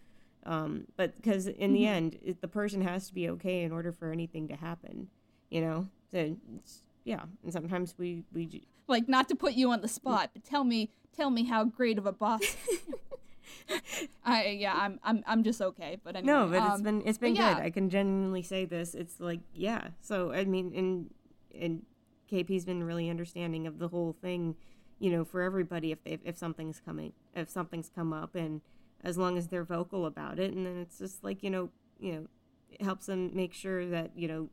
Um, 0.46 0.86
but 0.96 1.16
because 1.16 1.46
in 1.46 1.72
the 1.72 1.86
end, 1.86 2.18
it, 2.22 2.42
the 2.42 2.48
person 2.48 2.82
has 2.82 3.08
to 3.08 3.14
be 3.14 3.30
okay 3.30 3.62
in 3.62 3.72
order 3.72 3.92
for 3.92 4.12
anything 4.12 4.48
to 4.48 4.56
happen, 4.56 5.08
you 5.48 5.62
know. 5.62 5.88
So 6.10 6.36
it's, 6.56 6.82
yeah, 7.04 7.22
and 7.42 7.52
sometimes 7.52 7.94
we 7.96 8.24
we 8.32 8.62
like 8.88 9.08
not 9.08 9.28
to 9.28 9.34
put 9.34 9.54
you 9.54 9.70
on 9.70 9.80
the 9.80 9.88
spot 9.88 10.30
but 10.32 10.44
tell 10.44 10.64
me 10.64 10.90
tell 11.16 11.30
me 11.30 11.44
how 11.44 11.64
great 11.64 11.98
of 11.98 12.06
a 12.06 12.12
boss 12.12 12.40
i 14.24 14.46
yeah 14.46 14.74
i'm 14.76 14.98
i'm, 15.04 15.22
I'm 15.26 15.42
just 15.42 15.60
okay 15.60 15.98
but 16.02 16.16
anyway, 16.16 16.32
no, 16.32 16.48
but 16.48 16.72
it's 16.72 16.82
been 16.82 17.02
it's 17.06 17.18
been 17.18 17.34
but 17.34 17.42
yeah. 17.42 17.54
good. 17.54 17.62
I 17.62 17.70
can 17.70 17.90
genuinely 17.90 18.42
say 18.42 18.64
this. 18.64 18.94
It's 18.94 19.20
like 19.20 19.40
yeah. 19.54 19.88
So 20.00 20.32
I 20.32 20.44
mean, 20.44 20.72
and 20.74 21.10
and 21.58 21.82
KP's 22.30 22.64
been 22.64 22.82
really 22.82 23.08
understanding 23.08 23.66
of 23.66 23.78
the 23.78 23.88
whole 23.88 24.16
thing, 24.20 24.56
you 24.98 25.10
know, 25.10 25.24
for 25.24 25.42
everybody 25.42 25.92
if 25.92 26.02
they 26.04 26.18
if 26.24 26.36
something's 26.36 26.80
coming 26.80 27.12
if 27.34 27.50
something's 27.50 27.90
come 27.94 28.12
up 28.12 28.34
and 28.34 28.60
as 29.02 29.18
long 29.18 29.36
as 29.36 29.48
they're 29.48 29.64
vocal 29.64 30.06
about 30.06 30.38
it. 30.38 30.52
And 30.52 30.66
then 30.66 30.78
it's 30.78 30.98
just 30.98 31.22
like 31.22 31.42
you 31.42 31.50
know 31.50 31.70
you 31.98 32.12
know 32.12 32.26
it 32.70 32.82
helps 32.82 33.06
them 33.06 33.30
make 33.34 33.54
sure 33.54 33.86
that 33.88 34.12
you 34.16 34.28
know 34.28 34.48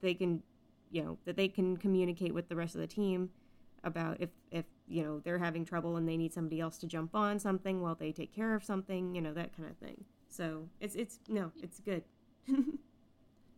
they 0.00 0.14
can 0.14 0.42
you 0.90 1.02
know 1.02 1.18
that 1.24 1.36
they 1.36 1.48
can 1.48 1.76
communicate 1.76 2.34
with 2.34 2.48
the 2.48 2.56
rest 2.56 2.74
of 2.74 2.80
the 2.80 2.86
team 2.86 3.30
about 3.82 4.16
if 4.20 4.30
if 4.50 4.64
you 4.86 5.02
know 5.02 5.20
they're 5.20 5.38
having 5.38 5.64
trouble 5.64 5.96
and 5.96 6.08
they 6.08 6.16
need 6.16 6.32
somebody 6.32 6.60
else 6.60 6.78
to 6.78 6.86
jump 6.86 7.14
on 7.14 7.38
something 7.38 7.80
while 7.80 7.94
they 7.94 8.12
take 8.12 8.34
care 8.34 8.54
of 8.54 8.64
something 8.64 9.14
you 9.14 9.20
know 9.20 9.32
that 9.32 9.56
kind 9.56 9.70
of 9.70 9.76
thing. 9.76 10.04
So 10.28 10.68
it's 10.80 10.94
it's 10.94 11.20
no 11.28 11.52
it's 11.62 11.80
good 11.80 12.04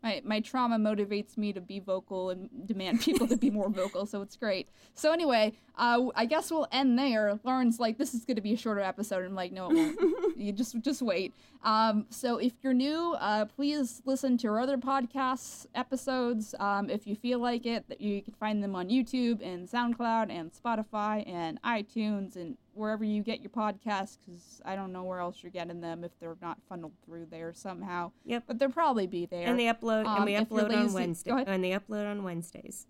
my, 0.06 0.22
my 0.24 0.40
trauma 0.40 0.78
motivates 0.78 1.36
me 1.36 1.52
to 1.52 1.60
be 1.60 1.80
vocal 1.80 2.30
and 2.30 2.48
demand 2.64 3.00
people 3.00 3.26
to 3.26 3.36
be 3.36 3.50
more 3.50 3.68
vocal, 3.68 4.06
so 4.06 4.22
it's 4.22 4.36
great. 4.36 4.68
So 4.94 5.12
anyway, 5.12 5.52
uh, 5.76 6.06
I 6.14 6.26
guess 6.26 6.50
we'll 6.50 6.68
end 6.70 6.96
there. 6.96 7.40
Lauren's 7.42 7.80
like, 7.80 7.98
this 7.98 8.14
is 8.14 8.24
going 8.24 8.36
to 8.36 8.42
be 8.42 8.54
a 8.54 8.56
shorter 8.56 8.80
episode. 8.80 9.24
I'm 9.24 9.34
like, 9.34 9.50
no, 9.50 9.68
it 9.68 9.74
won't. 9.74 10.36
you 10.38 10.52
just 10.52 10.80
just 10.80 11.02
wait. 11.02 11.34
Um, 11.64 12.06
so 12.10 12.38
if 12.38 12.52
you're 12.62 12.72
new, 12.74 13.16
uh, 13.18 13.46
please 13.46 14.00
listen 14.04 14.38
to 14.38 14.48
our 14.48 14.60
other 14.60 14.76
podcasts 14.76 15.66
episodes. 15.74 16.54
Um, 16.60 16.88
if 16.88 17.06
you 17.06 17.16
feel 17.16 17.40
like 17.40 17.66
it, 17.66 17.84
you 17.98 18.22
can 18.22 18.34
find 18.34 18.62
them 18.62 18.76
on 18.76 18.88
YouTube 18.88 19.44
and 19.44 19.68
SoundCloud 19.68 20.30
and 20.30 20.52
Spotify 20.52 21.28
and 21.28 21.60
iTunes 21.62 22.36
and 22.36 22.56
wherever 22.76 23.04
you 23.04 23.22
get 23.22 23.40
your 23.40 23.50
podcasts. 23.50 24.18
Because 24.24 24.60
I 24.64 24.76
don't 24.76 24.92
know 24.92 25.04
where 25.04 25.20
else 25.20 25.42
you're 25.42 25.52
getting 25.52 25.80
them 25.80 26.04
if 26.04 26.12
they're 26.20 26.36
not 26.40 26.58
funneled 26.68 26.92
through 27.04 27.26
there 27.30 27.52
somehow. 27.52 28.12
Yep. 28.24 28.44
But 28.46 28.58
they'll 28.58 28.70
probably 28.70 29.06
be 29.06 29.26
there. 29.26 29.46
and 29.46 29.58
they 29.58 29.66
upload 29.66 30.00
and 30.00 30.08
Um, 30.08 30.24
we 30.24 30.32
upload 30.32 30.72
on 30.72 30.92
wednesday 30.92 31.44
and 31.46 31.64
they 31.64 31.70
upload 31.70 32.10
on 32.10 32.22
wednesdays 32.22 32.86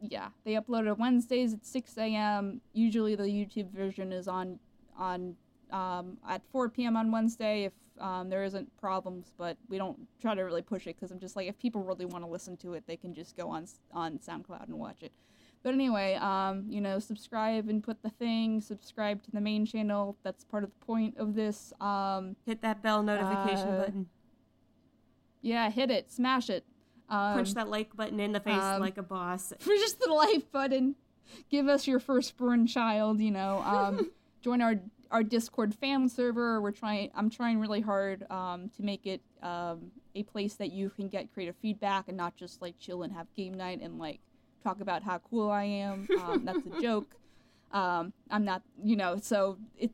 yeah, 0.00 0.28
they 0.44 0.52
upload 0.52 0.90
on 0.90 0.98
Wednesdays 0.98 1.52
at 1.52 1.66
6 1.66 1.98
a.m. 1.98 2.60
Usually 2.72 3.14
the 3.14 3.24
YouTube 3.24 3.70
version 3.70 4.12
is 4.12 4.28
on 4.28 4.58
on 4.96 5.36
um, 5.70 6.16
at 6.28 6.42
4 6.50 6.68
p.m. 6.70 6.96
on 6.96 7.10
Wednesday 7.10 7.64
if 7.64 7.72
um, 8.00 8.28
there 8.30 8.42
isn't 8.44 8.74
problems, 8.78 9.32
but 9.36 9.56
we 9.68 9.76
don't 9.78 9.98
try 10.20 10.34
to 10.34 10.42
really 10.42 10.62
push 10.62 10.86
it 10.86 10.96
because 10.96 11.10
I'm 11.10 11.20
just 11.20 11.36
like 11.36 11.48
if 11.48 11.58
people 11.58 11.82
really 11.82 12.06
want 12.06 12.24
to 12.24 12.30
listen 12.30 12.56
to 12.58 12.74
it, 12.74 12.84
they 12.86 12.96
can 12.96 13.14
just 13.14 13.36
go 13.36 13.48
on 13.50 13.66
on 13.92 14.18
SoundCloud 14.18 14.64
and 14.64 14.78
watch 14.78 15.02
it. 15.02 15.12
But 15.62 15.74
anyway, 15.74 16.14
um, 16.14 16.64
you 16.68 16.80
know, 16.80 16.98
subscribe 16.98 17.68
and 17.68 17.82
put 17.82 18.02
the 18.02 18.10
thing. 18.10 18.60
Subscribe 18.60 19.22
to 19.24 19.30
the 19.30 19.40
main 19.40 19.66
channel. 19.66 20.16
That's 20.22 20.44
part 20.44 20.64
of 20.64 20.70
the 20.70 20.86
point 20.86 21.18
of 21.18 21.34
this. 21.34 21.72
Um, 21.80 22.36
hit 22.46 22.62
that 22.62 22.82
bell 22.82 23.02
notification 23.02 23.68
Uh, 23.68 23.78
button 23.78 24.06
yeah, 25.42 25.70
hit 25.70 25.90
it, 25.90 26.12
smash 26.12 26.50
it. 26.50 26.64
Um, 27.08 27.34
punch 27.34 27.54
that 27.54 27.68
like 27.68 27.96
button 27.96 28.20
in 28.20 28.32
the 28.32 28.40
face 28.40 28.62
um, 28.62 28.80
like 28.80 28.96
a 28.96 29.02
boss 29.02 29.52
for 29.58 29.74
just 29.74 29.98
the 30.00 30.12
like 30.12 30.52
button. 30.52 30.94
Give 31.48 31.68
us 31.68 31.86
your 31.86 31.98
firstborn 31.98 32.66
child, 32.66 33.20
you 33.20 33.30
know. 33.30 33.62
Um, 33.64 34.10
join 34.42 34.62
our 34.62 34.76
our 35.10 35.24
Discord 35.24 35.74
fan 35.74 36.08
server. 36.08 36.60
We're 36.60 36.70
trying. 36.70 37.10
I'm 37.14 37.30
trying 37.30 37.58
really 37.58 37.80
hard 37.80 38.30
um, 38.30 38.70
to 38.76 38.82
make 38.82 39.06
it 39.06 39.22
um, 39.42 39.90
a 40.14 40.22
place 40.24 40.54
that 40.54 40.72
you 40.72 40.90
can 40.90 41.08
get 41.08 41.32
creative 41.32 41.56
feedback 41.56 42.08
and 42.08 42.16
not 42.16 42.36
just 42.36 42.62
like 42.62 42.78
chill 42.78 43.02
and 43.02 43.12
have 43.12 43.26
game 43.34 43.54
night 43.54 43.80
and 43.82 43.98
like 43.98 44.20
talk 44.62 44.80
about 44.80 45.02
how 45.02 45.18
cool 45.18 45.50
I 45.50 45.64
am. 45.64 46.08
Um, 46.20 46.44
that's 46.44 46.66
a 46.66 46.80
joke. 46.80 47.14
Um, 47.72 48.12
I'm 48.30 48.44
not, 48.44 48.62
you 48.82 48.96
know. 48.96 49.16
So 49.16 49.58
it, 49.78 49.90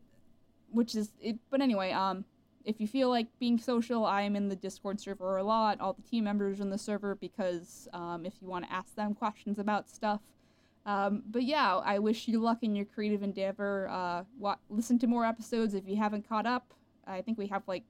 which 0.70 0.94
is 0.94 1.12
it. 1.20 1.38
But 1.50 1.60
anyway, 1.60 1.92
um, 1.92 2.24
if 2.64 2.80
you 2.80 2.88
feel 2.88 3.08
like 3.08 3.26
being 3.38 3.58
social, 3.58 4.04
I 4.04 4.22
am 4.22 4.34
in 4.34 4.48
the 4.48 4.56
Discord 4.56 5.00
server 5.00 5.36
a 5.36 5.44
lot. 5.44 5.80
All 5.80 5.92
the 5.92 6.02
team 6.02 6.24
members 6.24 6.60
in 6.60 6.70
the 6.70 6.78
server 6.78 7.14
because 7.14 7.88
um, 7.92 8.26
if 8.26 8.34
you 8.40 8.48
want 8.48 8.64
to 8.64 8.72
ask 8.72 8.94
them 8.94 9.14
questions 9.14 9.58
about 9.58 9.88
stuff. 9.88 10.20
Um, 10.84 11.22
but 11.28 11.42
yeah, 11.42 11.76
I 11.76 11.98
wish 11.98 12.28
you 12.28 12.40
luck 12.40 12.58
in 12.62 12.76
your 12.76 12.84
creative 12.86 13.22
endeavor. 13.22 13.88
Uh, 13.90 14.22
wa- 14.38 14.56
listen 14.68 14.98
to 15.00 15.06
more 15.06 15.24
episodes 15.24 15.74
if 15.74 15.86
you 15.88 15.96
haven't 15.96 16.28
caught 16.28 16.46
up. 16.46 16.72
I 17.06 17.22
think 17.22 17.38
we 17.38 17.48
have 17.48 17.62
like 17.66 17.84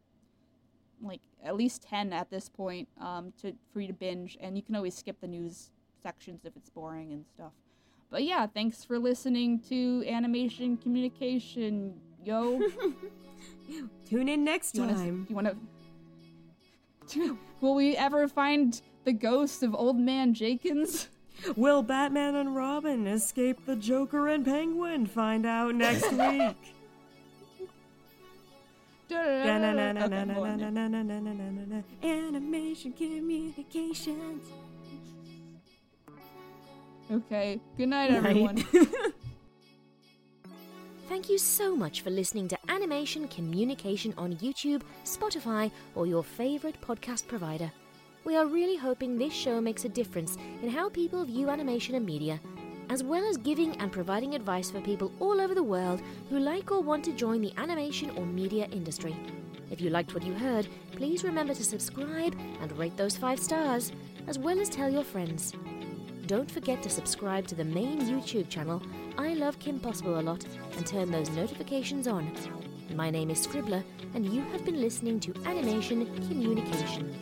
like 1.03 1.21
at 1.45 1.57
least 1.57 1.83
ten 1.83 2.13
at 2.13 2.31
this 2.31 2.49
point 2.49 2.89
um, 3.01 3.33
to 3.43 3.53
for 3.73 3.81
you 3.81 3.89
to 3.89 3.93
binge, 3.93 4.37
and 4.41 4.57
you 4.57 4.63
can 4.63 4.75
always 4.75 4.95
skip 4.95 5.21
the 5.21 5.27
news 5.27 5.71
sections 6.07 6.45
if 6.45 6.57
it's 6.57 6.71
boring 6.71 7.13
and 7.13 7.25
stuff. 7.27 7.51
But 8.11 8.23
yeah, 8.23 8.47
thanks 8.47 8.85
for 8.85 8.97
listening 8.97 9.59
to 9.69 10.05
Animation 10.07 10.77
Communication. 10.77 11.95
Yo. 12.25 12.61
tune 14.09 14.29
in 14.29 14.45
next 14.45 14.77
You 14.77 14.83
wanna, 14.83 14.95
time 14.95 15.27
you 15.29 15.35
want 15.35 15.57
to? 17.09 17.39
Will 17.61 17.75
we 17.75 17.97
ever 17.97 18.29
find 18.29 18.81
the 19.05 19.13
ghost 19.13 19.65
of 19.65 19.75
Old 19.75 19.99
Man 19.99 20.33
Jenkins? 20.33 21.09
will 21.55 21.83
batman 21.83 22.35
and 22.35 22.57
robin 22.57 23.07
escape 23.07 23.67
the 23.67 23.77
joker 23.77 24.27
and 24.27 24.43
penguin 24.43 25.05
find 25.05 25.45
out 25.45 25.75
next 25.75 26.11
week 26.13 26.57
Okay, 29.13 29.51
I'm 29.51 30.35
going 30.35 30.61
in. 30.61 31.85
Animation 32.03 32.93
communications. 32.93 34.47
Okay. 37.11 37.61
Good 37.77 37.89
night, 37.89 38.11
everyone. 38.11 38.57
Thank 41.09 41.31
you 41.31 41.39
so 41.39 41.77
much 41.77 42.01
for 42.01 42.11
listening 42.11 42.49
to 42.49 42.59
Animation 42.69 43.29
Communication 43.29 44.13
on 44.19 44.35
YouTube, 44.37 44.83
Spotify, 45.05 45.71
or 45.95 46.07
your 46.07 46.25
favorite 46.25 46.81
podcast 46.81 47.29
provider. 47.29 47.71
We 48.25 48.35
are 48.35 48.47
really 48.47 48.77
hoping 48.77 49.17
this 49.17 49.33
show 49.33 49.61
makes 49.61 49.85
a 49.85 49.89
difference 49.89 50.37
in 50.63 50.69
how 50.69 50.89
people 50.89 51.25
view 51.25 51.49
animation 51.49 51.95
and 51.95 52.05
media, 52.05 52.41
as 52.91 53.05
well 53.05 53.25
as 53.25 53.37
giving 53.37 53.77
and 53.77 53.93
providing 53.93 54.35
advice 54.35 54.69
for 54.69 54.81
people 54.81 55.13
all 55.21 55.41
over 55.41 55.55
the 55.55 55.63
world 55.63 56.03
who 56.29 56.41
like 56.41 56.73
or 56.73 56.81
want 56.81 57.05
to 57.05 57.13
join 57.13 57.41
the 57.41 57.53
animation 57.57 58.11
or 58.17 58.27
media 58.27 58.67
industry. 58.73 59.15
If 59.71 59.81
you 59.81 59.91
liked 59.91 60.13
what 60.13 60.25
you 60.25 60.35
heard, 60.35 60.67
please 60.93 61.23
remember 61.23 61.55
to 61.55 61.65
subscribe 61.65 62.37
and 62.61 62.77
rate 62.77 62.97
those 62.97 63.17
five 63.17 63.39
stars, 63.39 63.93
as 64.27 64.41
well 64.41 64.59
as 64.61 64.69
tell 64.69 64.91
your 64.91 65.05
friends. 65.05 65.53
Don't 66.27 66.51
forget 66.51 66.83
to 66.83 66.91
subscribe 66.91 67.47
to 67.47 67.55
the 67.55 67.65
main 67.65 68.01
YouTube 68.01 68.49
channel, 68.49 68.83
I 69.17 69.35
Love 69.35 69.61
Kim 69.61 69.79
Possible 69.79 70.19
a 70.19 70.23
Lot, 70.23 70.45
and 70.77 70.85
turn 70.85 71.13
those 71.13 71.31
notifications 71.31 72.09
on. 72.09 72.33
My 72.97 73.11
name 73.11 73.31
is 73.31 73.47
Scribbler, 73.47 73.85
and 74.13 74.27
you 74.27 74.43
have 74.51 74.65
been 74.65 74.81
listening 74.81 75.21
to 75.21 75.33
Animation 75.45 76.05
Communication. 76.27 77.15